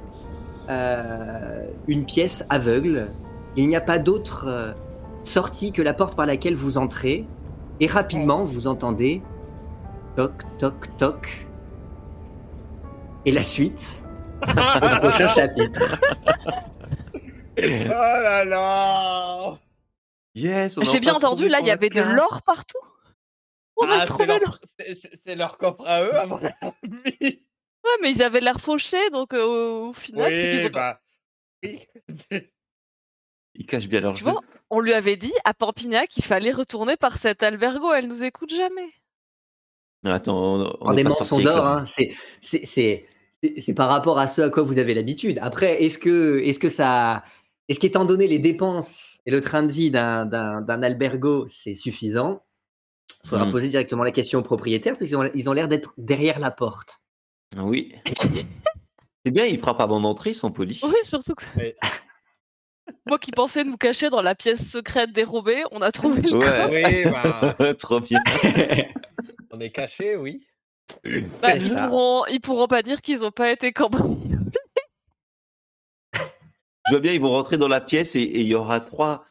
Euh, 0.68 1.66
une 1.88 2.04
pièce 2.04 2.44
aveugle. 2.48 3.08
Il 3.56 3.68
n'y 3.68 3.76
a 3.76 3.80
pas 3.80 3.98
d'autre 3.98 4.46
euh, 4.48 4.72
sortie 5.24 5.72
que 5.72 5.82
la 5.82 5.92
porte 5.94 6.16
par 6.16 6.26
laquelle 6.26 6.54
vous 6.54 6.78
entrez. 6.78 7.26
Et 7.80 7.86
rapidement, 7.86 8.44
vous 8.44 8.66
entendez 8.66 9.22
toc, 10.16 10.32
toc, 10.58 10.96
toc. 10.96 11.46
Et 13.24 13.32
la 13.32 13.42
suite 13.42 14.02
au 14.42 14.46
prochain 14.98 15.28
chapitre. 15.34 15.96
Oh 17.62 17.62
là 17.62 18.42
là 18.44 19.58
Yes. 20.34 20.78
a 20.78 20.84
J'ai 20.84 21.00
bien 21.00 21.14
entendu, 21.14 21.46
là 21.48 21.60
il 21.60 21.66
y 21.66 21.70
avait 21.70 21.90
de 21.90 22.00
l'or 22.00 22.40
partout. 22.46 22.78
On 23.76 23.84
a 23.86 23.88
Ah, 23.92 24.00
c'est 24.00 24.06
trouvé 24.06 24.26
leur, 24.26 24.38
l'or. 24.40 24.58
c'est- 24.78 24.94
c'est- 24.94 25.20
c'est 25.26 25.34
leur 25.34 25.58
coffre 25.58 25.86
à 25.86 26.02
eux, 26.02 26.14
à 26.16 26.24
mon 26.26 26.36
avis. 26.38 26.52
Ouais, 27.22 27.98
mais 28.00 28.12
ils 28.12 28.22
avaient 28.22 28.40
l'air 28.40 28.60
fauchés, 28.62 29.10
donc 29.10 29.34
euh, 29.34 29.88
au 29.88 29.92
final, 29.92 30.30
c'est 30.32 30.50
qu'ils 30.50 30.60
Oui, 30.60 30.66
ont 30.66 30.70
bah. 30.70 31.00
Ils 33.54 33.66
cachent 33.66 33.88
bien 33.88 34.00
leur 34.00 34.14
Tu 34.14 34.24
jeu. 34.24 34.30
vois, 34.30 34.40
on 34.70 34.80
lui 34.80 34.92
avait 34.92 35.16
dit 35.16 35.32
à 35.44 35.54
Pampignac 35.54 36.08
qu'il 36.08 36.24
fallait 36.24 36.52
retourner 36.52 36.96
par 36.96 37.18
cet 37.18 37.42
albergo, 37.42 37.92
elle 37.92 38.08
nous 38.08 38.22
écoute 38.22 38.50
jamais. 38.54 38.88
Attends, 40.04 40.76
on, 40.80 40.92
est 40.92 40.96
des 40.96 41.04
mensonges 41.04 41.42
d'or, 41.42 41.66
hein, 41.66 41.84
c'est 41.86 42.14
c'est- 42.40 42.64
c'est- 42.64 43.06
c'est- 43.42 43.60
c'est 43.60 43.74
par 43.74 43.88
rapport 43.90 44.18
à 44.18 44.28
ce 44.28 44.40
à 44.40 44.50
quoi 44.50 44.62
vous 44.62 44.78
avez 44.78 44.94
l'habitude. 44.94 45.38
Après, 45.42 45.82
est-ce 45.82 45.98
que, 45.98 46.40
est 46.44 46.58
que 46.58 46.68
ça. 46.70 47.22
Est-ce 47.68 47.78
qu'étant 47.80 48.04
donné 48.04 48.26
les 48.26 48.38
dépenses 48.38 49.18
et 49.26 49.30
le 49.30 49.40
train 49.40 49.62
de 49.62 49.70
vie 49.72 49.90
d'un- 49.90 50.24
d'un 50.24 50.62
d'un 50.62 50.82
albergo, 50.82 51.46
c'est 51.48 51.74
suffisant? 51.74 52.42
Il 53.24 53.28
faudra 53.28 53.44
Mm. 53.46 53.50
poser 53.50 53.68
directement 53.68 54.02
la 54.04 54.12
question 54.12 54.38
aux 54.38 54.42
propriétaires, 54.42 54.96
puisqu'ils 54.96 55.16
ont 55.16 55.30
ils 55.34 55.50
ont 55.50 55.52
l'air 55.52 55.68
d'être 55.68 55.92
derrière 55.98 56.38
la 56.38 56.50
porte. 56.50 57.00
Oui. 57.58 57.92
C'est 59.26 59.32
bien, 59.32 59.44
ils 59.44 59.58
frappent 59.58 59.82
avant 59.82 60.00
d'entrer, 60.00 60.30
ils 60.30 60.34
sont 60.34 60.50
polis. 60.50 60.82
Oui, 60.82 60.94
surtout 61.02 61.34
que. 61.34 61.44
Moi 63.06 63.18
qui 63.18 63.30
pensais 63.32 63.64
nous 63.64 63.76
cacher 63.76 64.10
dans 64.10 64.22
la 64.22 64.34
pièce 64.34 64.70
secrète 64.70 65.12
dérobée, 65.12 65.62
on 65.72 65.80
a 65.82 65.90
trouvé 65.90 66.22
le 66.22 66.38
Ouais. 66.38 66.46
coffre. 66.46 67.54
Oui, 67.58 67.58
bah. 67.58 67.74
Trop 67.78 68.00
bien. 68.00 68.20
On 69.52 69.58
est 69.60 69.70
caché, 69.70 70.16
oui. 70.16 70.46
Bah, 71.42 71.56
ils, 71.56 71.74
pourront, 71.74 72.24
ils 72.26 72.40
pourront 72.40 72.66
pas 72.68 72.82
dire 72.82 73.00
qu'ils 73.02 73.24
ont 73.24 73.30
pas 73.32 73.50
été 73.50 73.72
cambriolés. 73.72 74.16
Je 76.86 76.92
vois 76.92 77.00
bien, 77.00 77.12
ils 77.12 77.20
vont 77.20 77.30
rentrer 77.30 77.58
dans 77.58 77.68
la 77.68 77.80
pièce 77.80 78.16
et 78.16 78.22
il 78.22 78.46
y 78.46 78.54
aura 78.54 78.80
trois, 78.80 79.24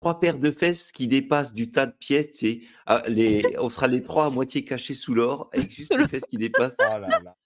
trois 0.00 0.20
paires 0.20 0.38
de 0.38 0.50
fesses 0.50 0.92
qui 0.92 1.06
dépassent 1.06 1.54
du 1.54 1.70
tas 1.70 1.86
de 1.86 1.92
pièces. 1.92 2.44
Ah, 2.86 3.02
les, 3.08 3.42
on 3.58 3.68
sera 3.68 3.86
les 3.86 4.02
trois 4.02 4.26
à 4.26 4.30
moitié 4.30 4.64
cachés 4.64 4.94
sous 4.94 5.14
l'or 5.14 5.48
avec 5.54 5.70
juste 5.70 5.94
les 5.96 6.08
fesses 6.08 6.26
qui 6.26 6.36
dépassent. 6.36 6.76
Oh 6.80 6.98
là 6.98 7.08
là. 7.22 7.36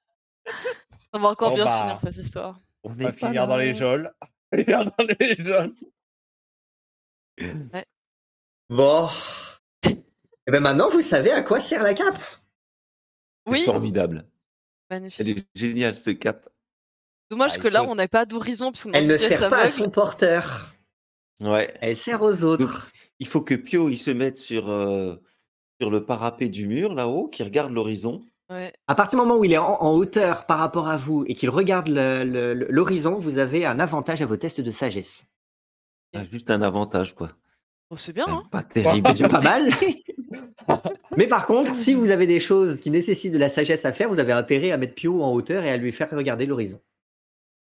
On 1.13 1.21
va 1.21 1.29
encore 1.29 1.51
Bon, 1.51 1.57
bien 1.57 1.65
bah. 1.67 1.99
de 2.03 2.11
cette 2.11 2.25
histoire. 2.25 2.61
On 2.85 2.89
va 2.91 3.13
finir 3.13 3.47
dans 3.47 3.57
les 3.57 3.75
geôles. 3.75 4.11
Les. 5.21 5.37
Bon. 8.69 9.09
Et 9.85 10.51
ben 10.51 10.61
maintenant, 10.61 10.89
vous 10.89 11.01
savez 11.01 11.31
à 11.31 11.43
quoi 11.43 11.61
sert 11.61 11.83
la 11.83 11.95
cape? 11.95 12.19
Oui, 13.47 13.63
Formidable. 13.65 14.27
magnifique. 14.91 15.21
Elle 15.21 15.29
est 15.31 15.47
géniale, 15.55 15.95
cette 15.95 16.19
cape. 16.19 16.49
Dommage 17.31 17.53
Ah, 17.57 17.63
que 17.63 17.69
là, 17.69 17.83
faut- 17.83 17.91
on 17.91 17.95
n'ait 17.95 18.09
pas 18.09 18.27
d'horizon. 18.27 18.73
Elle 18.93 19.07
ne 19.07 19.17
sert 19.17 19.49
pas 19.49 19.63
à 19.63 19.69
son 19.69 19.91
porteur. 19.91 20.75
Ouais. 21.41 21.75
Elle 21.81 21.97
sert 21.97 22.23
aux 22.23 22.45
autres. 22.45 22.91
Il 23.19 23.27
faut 23.27 23.41
que 23.41 23.55
Pio 23.55 23.89
il 23.89 23.99
se 23.99 24.11
mette 24.11 24.37
sur, 24.37 24.71
euh, 24.71 25.17
sur 25.81 25.91
le 25.91 26.05
parapet 26.05 26.49
du 26.49 26.67
mur 26.67 26.95
là-haut, 26.95 27.29
qui 27.29 27.43
regarde 27.43 27.73
l'horizon. 27.73 28.25
Ouais. 28.53 28.73
À 28.87 28.95
partir 28.95 29.19
du 29.19 29.25
moment 29.25 29.39
où 29.39 29.45
il 29.45 29.53
est 29.53 29.59
en, 29.59 29.81
en 29.81 29.93
hauteur 29.95 30.45
par 30.45 30.59
rapport 30.59 30.89
à 30.89 30.97
vous 30.97 31.25
et 31.27 31.35
qu'il 31.35 31.49
regarde 31.49 31.89
l'horizon, 31.89 33.19
vous 33.19 33.39
avez 33.39 33.65
un 33.65 33.81
avantage 33.81 34.21
à 34.21 34.27
vos 34.27 34.37
tests 34.37 34.61
de 34.61 34.71
sagesse. 34.71 35.27
Ah, 36.15 36.23
juste 36.25 36.51
un 36.51 36.61
avantage, 36.61 37.15
quoi. 37.15 37.33
Bon, 37.91 37.97
c'est 37.97 38.13
bien, 38.13 38.27
hein 38.29 38.45
Pas 38.51 38.63
terrible. 38.63 39.11
C'est 39.17 39.29
pas 39.29 39.41
mal. 39.41 39.71
Mais 41.17 41.27
par 41.27 41.47
contre, 41.47 41.75
si 41.75 41.95
vous 41.95 42.11
avez 42.11 42.27
des 42.27 42.41
choses 42.41 42.81
qui 42.81 42.91
nécessitent 42.91 43.33
de 43.33 43.39
la 43.39 43.49
sagesse 43.49 43.85
à 43.85 43.93
faire, 43.93 44.09
vous 44.09 44.19
avez 44.19 44.33
intérêt 44.33 44.71
à 44.71 44.77
mettre 44.77 44.95
Pio 44.95 45.23
en 45.23 45.33
hauteur 45.33 45.65
et 45.65 45.71
à 45.71 45.77
lui 45.77 45.93
faire 45.93 46.11
regarder 46.11 46.47
l'horizon. 46.47 46.81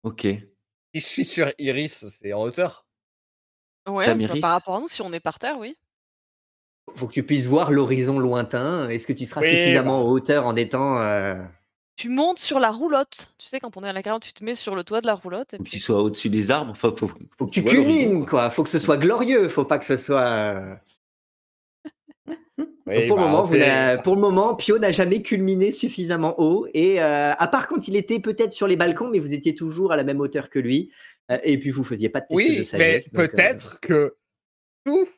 Ok. 0.03 0.21
Si 0.21 1.01
je 1.01 1.05
suis 1.05 1.25
sur 1.25 1.49
Iris, 1.59 2.07
c'est 2.07 2.31
en 2.31 2.43
hauteur. 2.43 2.85
Ouais, 3.87 4.13
bah, 4.15 4.33
par 4.41 4.51
rapport 4.51 4.75
à 4.75 4.79
nous, 4.79 4.87
si 4.87 5.01
on 5.01 5.11
est 5.13 5.19
par 5.19 5.39
terre, 5.39 5.57
oui. 5.59 5.77
Faut 6.95 7.07
que 7.07 7.13
tu 7.13 7.23
puisses 7.23 7.45
voir 7.45 7.71
l'horizon 7.71 8.19
lointain. 8.19 8.89
Est-ce 8.89 9.07
que 9.07 9.13
tu 9.13 9.25
seras 9.25 9.41
Oui, 9.41 9.49
suffisamment 9.49 9.99
bah. 9.99 10.05
en 10.05 10.09
hauteur 10.09 10.45
en 10.45 10.55
étant 10.55 10.99
euh, 10.99 11.35
Tu 11.95 12.09
montes 12.09 12.39
sur 12.39 12.59
la 12.59 12.71
roulotte. 12.71 13.35
Tu 13.37 13.47
sais, 13.47 13.59
quand 13.59 13.77
on 13.77 13.83
est 13.83 13.89
à 13.89 13.93
la 13.93 14.01
caravane, 14.01 14.21
tu 14.21 14.33
te 14.33 14.43
mets 14.43 14.55
sur 14.55 14.75
le 14.75 14.83
toit 14.83 15.01
de 15.01 15.07
la 15.07 15.15
roulotte. 15.15 15.53
Et 15.53 15.57
Faut 15.57 15.63
que 15.63 15.69
tu 15.69 15.79
sois 15.79 16.01
au-dessus 16.01 16.29
des 16.29 16.49
arbres. 16.49 16.71
Enfin, 16.71 16.93
faut, 16.95 17.07
faut 17.07 17.45
que 17.45 17.51
Tu 17.51 17.63
culmines, 17.63 18.25
quoi. 18.25 18.49
Faut 18.49 18.63
que 18.63 18.69
ce 18.69 18.79
soit 18.79 18.97
glorieux. 18.97 19.47
Faut 19.49 19.65
pas 19.65 19.77
que 19.77 19.85
ce 19.85 19.97
soit. 19.97 20.79
Oui, 22.87 23.05
pour, 23.07 23.17
le 23.17 23.23
bah, 23.23 23.29
moment, 23.29 23.43
vous 23.43 24.01
pour 24.03 24.15
le 24.15 24.21
moment, 24.21 24.55
Pio 24.55 24.79
n'a 24.79 24.91
jamais 24.91 25.21
culminé 25.21 25.71
suffisamment 25.71 26.39
haut. 26.39 26.67
Et 26.73 27.01
euh, 27.01 27.33
à 27.33 27.47
part 27.47 27.67
quand 27.67 27.89
il 27.89 27.97
était 27.97 28.19
peut-être 28.19 28.53
sur 28.53 28.65
les 28.65 28.77
balcons, 28.77 29.09
mais 29.11 29.19
vous 29.19 29.33
étiez 29.33 29.53
toujours 29.55 29.91
à 29.91 29.97
la 29.97 30.05
même 30.05 30.21
hauteur 30.21 30.49
que 30.49 30.57
lui. 30.57 30.89
Euh, 31.29 31.37
et 31.43 31.59
puis 31.59 31.69
vous 31.69 31.83
faisiez 31.83 32.07
pas 32.07 32.21
de 32.21 32.27
test 32.27 32.39
de 32.39 32.49
Oui, 32.49 32.55
mais 32.59 32.63
sagesse. 32.63 33.11
donc, 33.11 33.23
euh, 33.23 33.27
peut-être 33.27 33.79
que 33.81 34.15
tous 34.85 35.09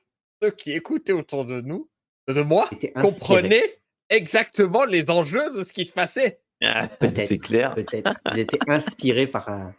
ceux 0.41 0.51
qui 0.51 0.71
écoutaient 0.73 1.13
autour 1.13 1.45
de 1.45 1.61
nous, 1.61 1.89
de 2.27 2.41
moi, 2.41 2.69
comprenaient 2.95 3.79
exactement 4.09 4.85
les 4.85 5.09
enjeux 5.09 5.51
de 5.55 5.63
ce 5.63 5.73
qui 5.73 5.85
se 5.85 5.91
passait. 5.93 6.41
Ah, 6.63 6.87
Peut-être. 6.99 7.27
C'est 7.27 7.37
clair. 7.37 7.75
Peut-être. 7.75 8.13
Ils 8.33 8.39
étaient 8.39 8.59
inspirés 8.69 9.27
par, 9.27 9.49
euh, 9.49 9.69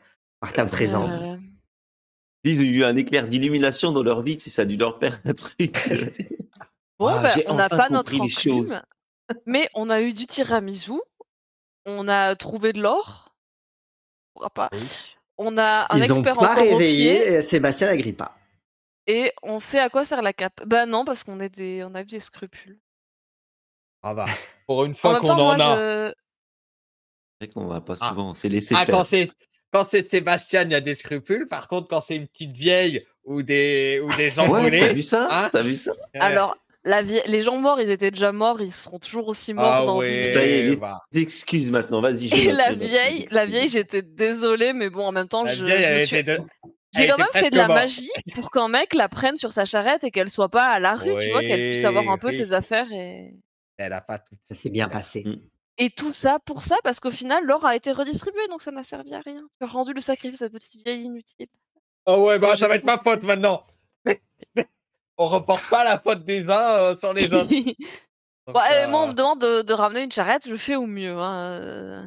par 0.40 0.52
ta 0.52 0.64
présence. 0.66 1.30
Euh, 1.32 1.36
Ils 2.44 2.58
ont 2.60 2.62
eu 2.62 2.84
un 2.84 2.96
éclair 2.96 3.26
d'illumination 3.26 3.92
dans 3.92 4.02
leur 4.02 4.22
vie, 4.22 4.38
si 4.40 4.50
ça 4.50 4.62
a 4.62 4.64
dû 4.64 4.76
leur 4.76 4.98
faire 4.98 5.20
un 5.24 5.34
truc. 5.34 5.76
Bon, 6.98 7.06
Ah, 7.06 7.22
bah, 7.22 7.34
on 7.46 7.54
n'a 7.54 7.64
enfin 7.64 7.76
pas 7.78 7.88
notre 7.88 8.12
les 8.22 8.28
choses. 8.28 8.78
mais 9.46 9.70
on 9.72 9.88
a 9.88 10.02
eu 10.02 10.12
du 10.12 10.26
tiramisu. 10.26 10.92
On 11.86 12.08
a 12.08 12.36
trouvé 12.36 12.74
de 12.74 12.82
l'or. 12.82 13.34
On 14.34 14.40
pourra 14.40 14.50
pas. 14.50 14.70
On 15.38 15.56
a 15.56 15.86
un 15.88 15.96
Ils 15.96 16.02
expert 16.04 16.36
pas 16.36 16.52
encore 16.52 16.58
au 16.58 16.76
réveillé 16.76 17.38
euh, 17.38 17.42
Sébastien 17.42 17.88
Agrippa. 17.88 18.36
Et 19.06 19.32
on 19.42 19.60
sait 19.60 19.78
à 19.80 19.88
quoi 19.90 20.04
sert 20.04 20.22
la 20.22 20.32
cape? 20.32 20.62
Bah 20.66 20.86
non, 20.86 21.04
parce 21.04 21.24
qu'on 21.24 21.40
est 21.40 21.48
des, 21.48 21.82
on 21.84 21.94
a 21.94 22.04
des 22.04 22.20
scrupules. 22.20 22.78
Ah 24.02 24.14
bah, 24.14 24.26
pour 24.66 24.84
une 24.84 24.94
fois 24.94 25.20
qu'on 25.20 25.26
temps, 25.28 25.38
en 25.40 25.56
moi, 25.56 25.56
a. 25.60 25.76
je... 25.76 26.14
C'est 27.40 27.46
vrai 27.46 27.52
qu'on 27.54 27.66
va 27.68 27.80
pas 27.80 27.94
Ah. 28.00 28.08
souvent, 28.10 28.34
c'est 28.34 28.48
laissé 28.48 28.74
Ah, 28.74 28.84
faire. 28.84 28.96
quand 28.96 29.04
c'est 29.04 29.28
quand 29.72 29.84
c'est 29.84 30.08
Sébastien, 30.08 30.62
il 30.64 30.72
y 30.72 30.74
a 30.74 30.80
des 30.80 30.94
scrupules. 30.94 31.46
Par 31.46 31.68
contre, 31.68 31.88
quand 31.88 32.00
c'est 32.00 32.16
une 32.16 32.26
petite 32.26 32.52
vieille 32.56 33.06
ou 33.24 33.42
des 33.42 34.00
ou 34.02 34.08
des 34.16 34.30
gens 34.30 34.48
Ouais, 34.48 34.62
t'as 34.62 34.68
brûlés, 34.70 34.92
vu 34.94 35.02
ça? 35.02 35.28
hein 35.30 35.48
T'as 35.52 35.62
vu 35.62 35.76
ça? 35.76 35.92
Alors, 36.18 36.56
la 36.84 37.02
vie... 37.02 37.20
les 37.26 37.42
gens 37.42 37.56
morts, 37.58 37.80
ils 37.80 37.90
étaient 37.90 38.10
déjà 38.10 38.32
morts, 38.32 38.60
ils 38.60 38.72
seront 38.72 38.98
toujours 38.98 39.28
aussi 39.28 39.54
morts 39.54 39.82
ah 39.82 39.84
dans 39.84 39.98
ouais, 39.98 40.24
10 40.24 40.32
Ça 40.32 40.44
y 40.44 40.50
est, 40.50 40.62
les- 40.62 40.76
bah, 40.76 40.98
Excuse 41.14 41.70
maintenant, 41.70 42.00
vas-y. 42.00 42.28
la 42.30 42.72
vieille, 42.74 43.18
la 43.30 43.44
excuses. 43.44 43.44
vieille, 43.46 43.68
j'étais 43.68 44.02
désolée, 44.02 44.72
mais 44.72 44.90
bon, 44.90 45.06
en 45.06 45.12
même 45.12 45.28
temps, 45.28 45.44
la 45.44 45.54
je, 45.54 45.64
vieille, 45.64 45.84
je 45.84 45.94
me 45.94 45.98
suis- 46.00 46.16
était 46.16 46.38
de- 46.38 46.42
j'ai 46.92 47.06
quand 47.08 47.18
même 47.18 47.26
fait 47.32 47.50
de 47.50 47.56
la 47.56 47.68
magie 47.68 48.10
pour 48.34 48.50
qu'un 48.50 48.68
mec 48.68 48.94
la 48.94 49.08
prenne 49.08 49.36
sur 49.36 49.52
sa 49.52 49.64
charrette 49.64 50.04
et 50.04 50.10
qu'elle 50.10 50.28
soit 50.28 50.48
pas 50.48 50.68
à 50.68 50.80
la 50.80 50.94
rue, 50.94 51.14
tu 51.20 51.30
vois, 51.30 51.40
qu'elle 51.40 51.70
puisse 51.70 51.84
avoir 51.84 52.08
un 52.08 52.18
peu 52.18 52.32
de 52.32 52.36
Oui, 52.36 52.44
ses 52.44 52.52
affaires 52.52 52.92
et... 52.92 53.34
Elle 53.76 53.92
a 53.92 54.00
pas 54.00 54.18
tout. 54.18 54.34
Ça 54.42 54.54
s'est 54.54 54.70
bien 54.70 54.88
passé. 54.88 55.22
Mm. 55.24 55.40
Et 55.78 55.88
tout 55.88 56.12
ça 56.12 56.38
pour 56.44 56.62
ça, 56.62 56.76
parce 56.84 57.00
qu'au 57.00 57.10
final, 57.10 57.42
l'or 57.44 57.64
a 57.64 57.74
été 57.74 57.92
redistribué, 57.92 58.46
donc 58.48 58.60
ça 58.60 58.70
n'a 58.70 58.82
servi 58.82 59.14
à 59.14 59.20
rien. 59.20 59.42
Tu 59.58 59.66
as 59.66 59.70
rendu 59.70 59.94
le 59.94 60.02
sacrifice 60.02 60.42
à 60.42 60.46
cette 60.46 60.52
petite 60.52 60.84
vieille 60.84 61.04
inutile. 61.04 61.46
Oh 62.04 62.26
ouais, 62.26 62.38
bah 62.38 62.56
ça 62.56 62.68
va 62.68 62.76
être 62.76 62.84
ma 62.84 62.98
faute 63.04 63.24
maintenant. 63.24 63.64
On 65.16 65.28
reporte 65.28 65.68
pas 65.70 65.84
la 65.84 65.98
faute 65.98 66.24
des 66.24 66.48
uns 66.48 66.78
euh, 66.78 66.96
sur 66.96 67.14
les 67.14 67.32
autres. 67.32 67.48
Donc, 68.46 68.56
eh, 68.70 68.84
euh, 68.84 68.88
moi, 68.88 69.04
on 69.04 69.08
me 69.08 69.12
demande 69.12 69.40
de, 69.40 69.62
de 69.62 69.72
ramener 69.72 70.02
une 70.02 70.12
charrette, 70.12 70.48
je 70.48 70.56
fais 70.56 70.76
au 70.76 70.86
mieux. 70.86 71.16
Hein. 71.16 71.60
euh. 71.60 72.02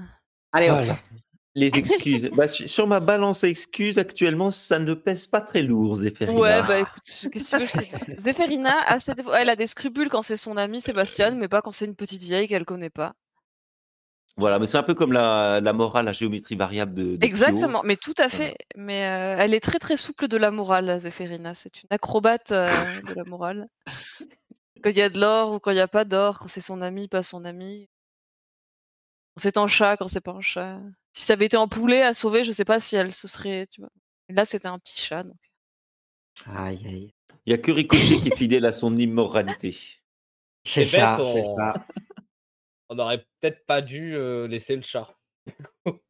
Allez. 0.52 0.70
Voilà. 0.70 0.96
Les 1.56 1.78
excuses. 1.78 2.32
Bah, 2.36 2.48
su- 2.48 2.68
sur 2.68 2.88
ma 2.88 3.00
balance 3.00 3.44
excuses, 3.44 3.98
actuellement, 4.00 4.50
ça 4.52 4.80
ne 4.80 4.94
pèse 4.94 5.28
pas 5.28 5.42
très 5.42 5.62
lourd, 5.62 5.96
Zéphérina. 5.96 6.40
Ouais, 6.40 6.64
bah 6.68 6.80
écoute, 6.80 7.04
qu'est-ce 7.32 7.56
que 7.56 7.66
je 7.66 7.74
te 7.74 8.20
Zéphérina, 8.22 8.74
a 8.88 8.98
elle 9.40 9.50
a 9.50 9.56
des 9.56 9.68
scrupules 9.68 10.10
quand 10.10 10.22
c'est 10.24 10.38
son 10.38 10.58
amie 10.58 10.82
Sébastien, 10.82 11.32
mais 11.32 11.48
pas 11.48 11.62
quand 11.62 11.72
c'est 11.72 11.86
une 11.86 11.96
petite 11.96 12.24
vieille 12.24 12.48
qu'elle 12.48 12.66
connaît 12.66 12.90
pas. 12.90 13.14
Voilà, 14.36 14.58
mais 14.58 14.66
c'est 14.66 14.80
un 14.80 14.84
peu 14.84 14.96
comme 14.96 15.14
la, 15.14 15.62
la 15.62 15.74
morale, 15.74 16.06
la 16.06 16.14
géométrie 16.14 16.56
variable 16.56 16.96
de, 16.96 17.04
de 17.04 17.18
Pio. 17.18 17.22
Exactement, 17.22 17.82
mais 17.84 17.98
tout 17.98 18.16
à 18.18 18.30
fait. 18.30 18.56
Mais 18.76 19.06
euh, 19.06 19.36
elle 19.38 19.54
est 19.54 19.60
très 19.60 19.78
très 19.78 19.96
souple 19.96 20.28
de 20.28 20.38
la 20.38 20.50
morale, 20.50 21.00
Zéphérina. 21.00 21.54
C'est 21.54 21.84
une 21.84 21.88
acrobate 21.92 22.52
euh, 22.52 23.00
de 23.02 23.14
la 23.14 23.26
morale. 23.26 23.68
Quand 24.84 24.90
il 24.92 24.98
y 24.98 25.02
a 25.02 25.10
de 25.10 25.20
l'or 25.20 25.54
ou 25.54 25.60
quand 25.60 25.72
il 25.72 25.76
n'y 25.76 25.80
a 25.80 25.88
pas 25.88 26.06
d'or, 26.06 26.38
quand 26.38 26.48
c'est 26.48 26.62
son 26.62 26.82
ami, 26.82 27.08
pas 27.08 27.24
son 27.24 27.44
ami. 27.46 27.90
Quand 29.36 29.42
c'est 29.44 29.58
un 29.58 29.68
chat, 29.68 29.96
quand 29.98 30.08
c'est 30.08 30.22
pas 30.22 30.32
un 30.32 30.42
chat. 30.42 30.80
Si 31.14 31.24
ça 31.24 31.34
avait 31.34 31.46
été 31.46 31.58
un 31.58 31.68
poulet 31.68 32.02
à 32.02 32.14
sauver, 32.14 32.44
je 32.44 32.52
sais 32.52 32.66
pas 32.66 32.80
si 32.80 32.96
elle 32.96 33.14
se 33.14 33.28
serait. 33.28 33.66
Tu 33.68 33.82
vois. 33.82 33.90
Et 34.30 34.34
Là, 34.34 34.46
c'était 34.46 34.68
un 34.68 34.80
petit 34.80 35.00
chat. 35.02 35.24
Donc... 35.24 35.38
Aïe, 36.48 36.82
aïe. 36.86 37.14
Il 37.46 37.50
n'y 37.50 37.54
a 37.54 37.58
que 37.62 37.72
Ricochet 37.72 38.20
qui 38.22 38.30
est 38.30 38.36
fidèle 38.38 38.66
à 38.66 38.72
son 38.72 38.98
immoralité. 38.98 39.72
C'est 40.66 40.86
C'est 40.86 40.98
ça, 40.98 41.18
bête, 41.18 41.26
c'est 41.26 41.40
on- 41.46 41.56
ça. 41.56 41.74
On 42.90 43.00
aurait 43.00 43.26
peut-être 43.40 43.66
pas 43.66 43.82
dû 43.82 44.16
euh, 44.16 44.48
laisser 44.48 44.76
le 44.76 44.82
chat. 44.82 45.14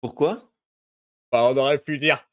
Pourquoi? 0.00 0.50
Bah, 1.32 1.44
on 1.44 1.56
aurait 1.56 1.78
pu 1.78 1.98
dire. 1.98 2.24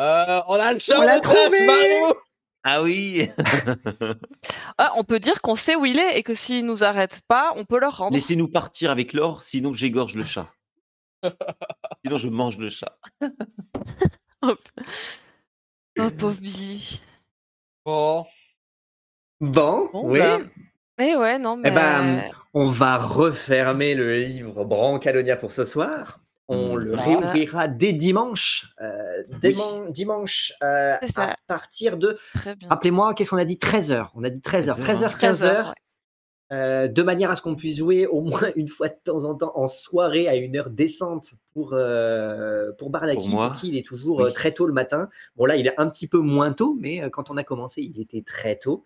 euh, 0.00 0.42
on 0.48 0.54
a 0.54 0.72
le 0.72 0.78
chat, 0.78 0.98
On 0.98 1.02
l'a 1.02 1.20
trouvé 1.20 1.66
Marou 1.66 2.14
Ah 2.62 2.82
oui 2.82 3.30
Ah, 4.78 4.92
on 4.96 5.04
peut 5.04 5.20
dire 5.20 5.40
qu'on 5.40 5.54
sait 5.54 5.76
où 5.76 5.84
il 5.84 5.98
est 5.98 6.18
et 6.18 6.22
que 6.22 6.34
s'il 6.34 6.66
nous 6.66 6.82
arrête 6.84 7.20
pas, 7.28 7.52
on 7.56 7.64
peut 7.64 7.78
le 7.80 7.88
rendre. 7.88 8.14
Laissez-nous 8.14 8.48
partir 8.48 8.90
avec 8.90 9.12
l'or, 9.12 9.44
sinon 9.44 9.72
j'égorge 9.72 10.14
le 10.14 10.24
chat. 10.24 10.52
Sinon 12.04 12.18
je 12.18 12.28
mange 12.28 12.58
le 12.58 12.70
chat. 12.70 12.98
Hop. 14.42 14.60
Oh, 15.96 16.10
pauvre 16.10 16.40
Billy. 16.40 17.00
Bon, 17.86 18.26
Bon, 19.40 19.88
Bon, 19.92 20.02
oui. 20.10 20.18
bah, 20.18 20.38
Eh 20.98 21.14
ouais, 21.14 21.38
non, 21.38 21.56
mais. 21.56 21.68
Eh 21.68 21.72
ben, 21.72 22.22
on 22.52 22.68
va 22.68 22.98
refermer 22.98 23.94
le 23.94 24.16
livre 24.24 24.64
Brancalonia 24.64 25.36
pour 25.36 25.52
ce 25.52 25.64
soir. 25.64 26.18
On 26.48 26.74
Mm. 26.74 26.78
le 26.78 26.90
Voilà. 26.96 27.04
réouvrira 27.04 27.68
dès 27.68 27.92
dimanche. 27.92 28.74
euh, 28.80 29.22
déman- 29.40 29.92
Dimanche 29.92 30.52
euh, 30.64 30.96
à 31.16 31.36
partir 31.46 31.96
de. 31.96 32.18
Très 32.34 32.56
bien. 32.56 32.68
Rappelez-moi, 32.70 33.14
qu'est-ce 33.14 33.30
qu'on 33.30 33.36
a 33.38 33.44
dit 33.44 33.56
13h. 33.58 34.10
On 34.16 34.24
a 34.24 34.30
dit 34.30 34.40
13h. 34.40 34.76
13h, 34.76 34.80
13h, 34.80 35.10
13 35.12 35.44
heures, 35.44 35.54
15h. 35.54 35.68
ouais. 35.68 35.74
Euh, 36.52 36.88
de 36.88 37.02
manière 37.02 37.30
à 37.30 37.36
ce 37.36 37.42
qu'on 37.42 37.54
puisse 37.56 37.78
jouer 37.78 38.06
au 38.06 38.20
moins 38.20 38.50
une 38.56 38.68
fois 38.68 38.88
de 38.88 38.96
temps 39.04 39.24
en 39.24 39.34
temps 39.34 39.52
en 39.56 39.66
soirée 39.66 40.28
à 40.28 40.36
une 40.36 40.56
heure 40.56 40.70
décente 40.70 41.34
pour, 41.52 41.70
euh, 41.72 42.70
pour 42.78 42.90
Barlaki, 42.90 43.16
Pour 43.16 43.26
pour, 43.30 43.34
moi, 43.34 43.54
qui 43.58 43.68
il 43.68 43.76
est 43.76 43.86
toujours 43.86 44.18
oui. 44.18 44.24
euh, 44.24 44.30
très 44.30 44.52
tôt 44.52 44.66
le 44.66 44.72
matin. 44.72 45.08
Bon, 45.36 45.46
là, 45.46 45.56
il 45.56 45.66
est 45.66 45.74
un 45.80 45.88
petit 45.88 46.06
peu 46.06 46.18
moins 46.18 46.52
tôt, 46.52 46.76
mais 46.80 47.02
euh, 47.02 47.08
quand 47.10 47.30
on 47.30 47.36
a 47.36 47.44
commencé, 47.44 47.82
il 47.82 47.98
était 48.00 48.22
très 48.22 48.56
tôt. 48.56 48.84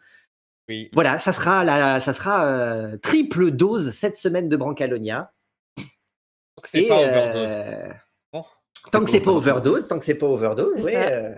oui. 0.69 0.89
Voilà, 0.93 1.19
ça 1.19 1.33
sera, 1.33 1.65
la, 1.65 1.99
ça 2.01 2.13
sera 2.13 2.47
euh, 2.47 2.97
triple 2.97 3.51
dose 3.51 3.91
cette 3.91 4.15
semaine 4.17 4.49
de 4.49 4.57
Brancalonia. 4.57 5.33
Donc 5.77 6.67
c'est 6.67 6.83
Et, 6.85 6.89
pas 6.89 6.97
overdose. 7.01 7.49
euh, 7.51 7.93
Bon. 8.33 8.45
tant 8.93 9.03
que 9.05 9.11
c'est 9.11 9.21
pas 9.21 9.31
overdose. 9.33 9.87
tant 9.89 9.99
que 9.99 10.05
c'est 10.05 10.15
pas 10.15 10.27
overdose, 10.27 10.75
C'est 10.77 10.83
ouais, 10.83 11.13
euh, 11.13 11.35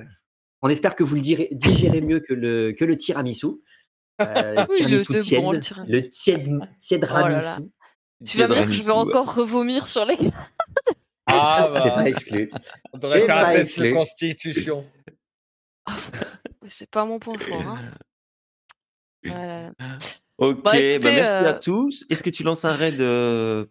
on 0.63 0.69
espère 0.69 0.95
que 0.95 1.03
vous 1.05 1.15
le 1.15 1.21
direz- 1.21 1.49
digérez 1.53 2.01
mieux 2.01 2.21
que 2.21 2.35
le, 2.35 2.73
que 2.73 2.85
le 2.85 2.97
tiramisu. 2.97 3.49
Euh, 4.21 4.67
le 4.81 4.99
Oui, 4.99 5.19
tiède, 5.23 5.43
bon, 5.43 5.53
le 5.53 5.61
tiède, 6.09 6.69
tiède 6.79 7.07
Oh 7.11 7.15
là 7.15 7.29
là. 7.29 7.41
ramisu. 7.55 7.71
Tu 8.27 8.39
vas 8.39 8.49
me 8.49 8.55
dire 8.55 8.67
que 8.67 8.73
je 8.73 8.83
vais 8.83 8.91
encore 8.91 9.35
revomir 9.35 9.87
sur 9.89 10.05
les. 10.05 10.19
Ah 11.27 11.71
C'est 11.83 11.89
bah, 11.89 11.95
pas 11.95 12.09
exclu. 12.09 12.51
on 12.93 12.99
devrait 12.99 13.21
c'est 13.21 13.27
faire 13.27 13.47
un 13.47 13.53
test 13.53 13.81
de 13.81 13.93
constitution. 13.93 14.87
C'est 16.67 16.91
pas 16.91 17.05
mon 17.05 17.19
point 17.19 17.39
fort. 17.39 17.61
Hein. 17.63 17.91
Ok, 20.39 20.63
Bah, 20.63 20.73
bah, 20.73 20.79
merci 21.03 21.37
à 21.37 21.49
euh, 21.49 21.59
tous. 21.61 22.05
Est-ce 22.11 22.23
que 22.23 22.31
tu 22.31 22.43
lances 22.43 22.65
un 22.65 22.73
raid, 22.73 23.01
euh, 23.01 23.67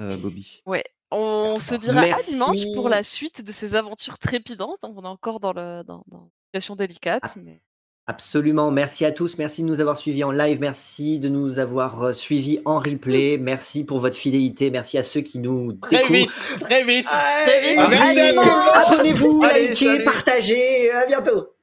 euh, 0.00 0.16
Bobby? 0.16 0.62
Ouais. 0.66 0.84
On 1.10 1.58
se 1.58 1.74
dira 1.74 2.02
Merci. 2.02 2.30
à 2.30 2.32
dimanche 2.32 2.58
pour 2.74 2.90
la 2.90 3.02
suite 3.02 3.42
de 3.42 3.52
ces 3.52 3.74
aventures 3.74 4.18
trépidantes. 4.18 4.80
On 4.82 5.02
est 5.02 5.06
encore 5.06 5.40
dans, 5.40 5.54
le, 5.54 5.82
dans, 5.82 6.04
dans 6.08 6.24
une 6.24 6.30
situation 6.46 6.76
délicate. 6.76 7.22
Ah. 7.24 7.34
Mais... 7.42 7.62
Absolument. 8.10 8.70
Merci 8.70 9.04
à 9.04 9.12
tous. 9.12 9.36
Merci 9.36 9.60
de 9.62 9.66
nous 9.66 9.80
avoir 9.80 9.98
suivis 9.98 10.24
en 10.24 10.30
live. 10.32 10.58
Merci 10.60 11.18
de 11.18 11.28
nous 11.28 11.58
avoir 11.58 12.02
euh, 12.04 12.12
suivis 12.14 12.58
en 12.64 12.78
replay. 12.78 13.36
Merci 13.36 13.84
pour 13.84 13.98
votre 14.00 14.16
fidélité. 14.16 14.70
Merci 14.70 14.96
à 14.96 15.02
ceux 15.02 15.20
qui 15.20 15.38
nous 15.38 15.74
Très 15.74 15.98
découvrent. 15.98 16.14
vite, 16.14 16.30
très 16.60 16.84
vite. 16.84 17.06
Allez, 17.10 17.76
Ah, 17.76 17.86
merci 17.88 18.18
à 18.20 18.32
tout 18.32 18.38
le 18.40 18.44
monde. 18.46 18.72
Abonnez-vous, 18.74 19.42
Allez, 19.44 19.68
likez, 19.68 19.84
salut. 19.84 20.04
partagez. 20.04 20.90
À 20.90 21.04
bientôt. 21.06 21.54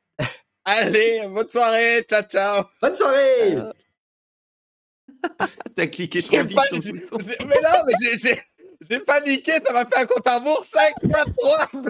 Allez, 0.66 1.22
bonne 1.28 1.50
soirée, 1.50 2.04
ciao 2.08 2.22
ciao. 2.24 2.64
Bonne 2.80 2.94
soirée. 2.96 3.56
Euh, 3.56 3.72
T'as 5.76 5.88
cliqué 5.88 6.22
trop 6.22 6.44
vite 6.44 6.60
sur 6.82 6.94
bouton. 6.94 7.18
Mais 7.48 7.60
non, 7.64 7.82
mais 7.88 7.94
j'ai- 8.02 8.18
j'ai 8.18 8.42
j'ai 8.88 9.00
paniqué, 9.00 9.54
ça 9.66 9.74
m'a 9.74 9.86
fait 9.88 9.98
un 9.98 10.06
compte 10.06 10.28
à 10.28 10.38
rebours 10.38 10.64
5, 10.64 10.94
4, 11.12 11.34
3, 11.36 11.70
2, 11.74 11.90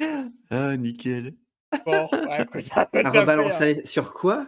1. 0.00 0.30
Ah, 0.50 0.76
nickel. 0.78 1.34
Bon, 1.84 2.08
ouais, 2.12 2.42
écoute, 2.42 2.64
À 2.76 2.88
hein. 2.92 3.10
rebalancer 3.10 3.84
sur 3.86 4.12
quoi? 4.14 4.46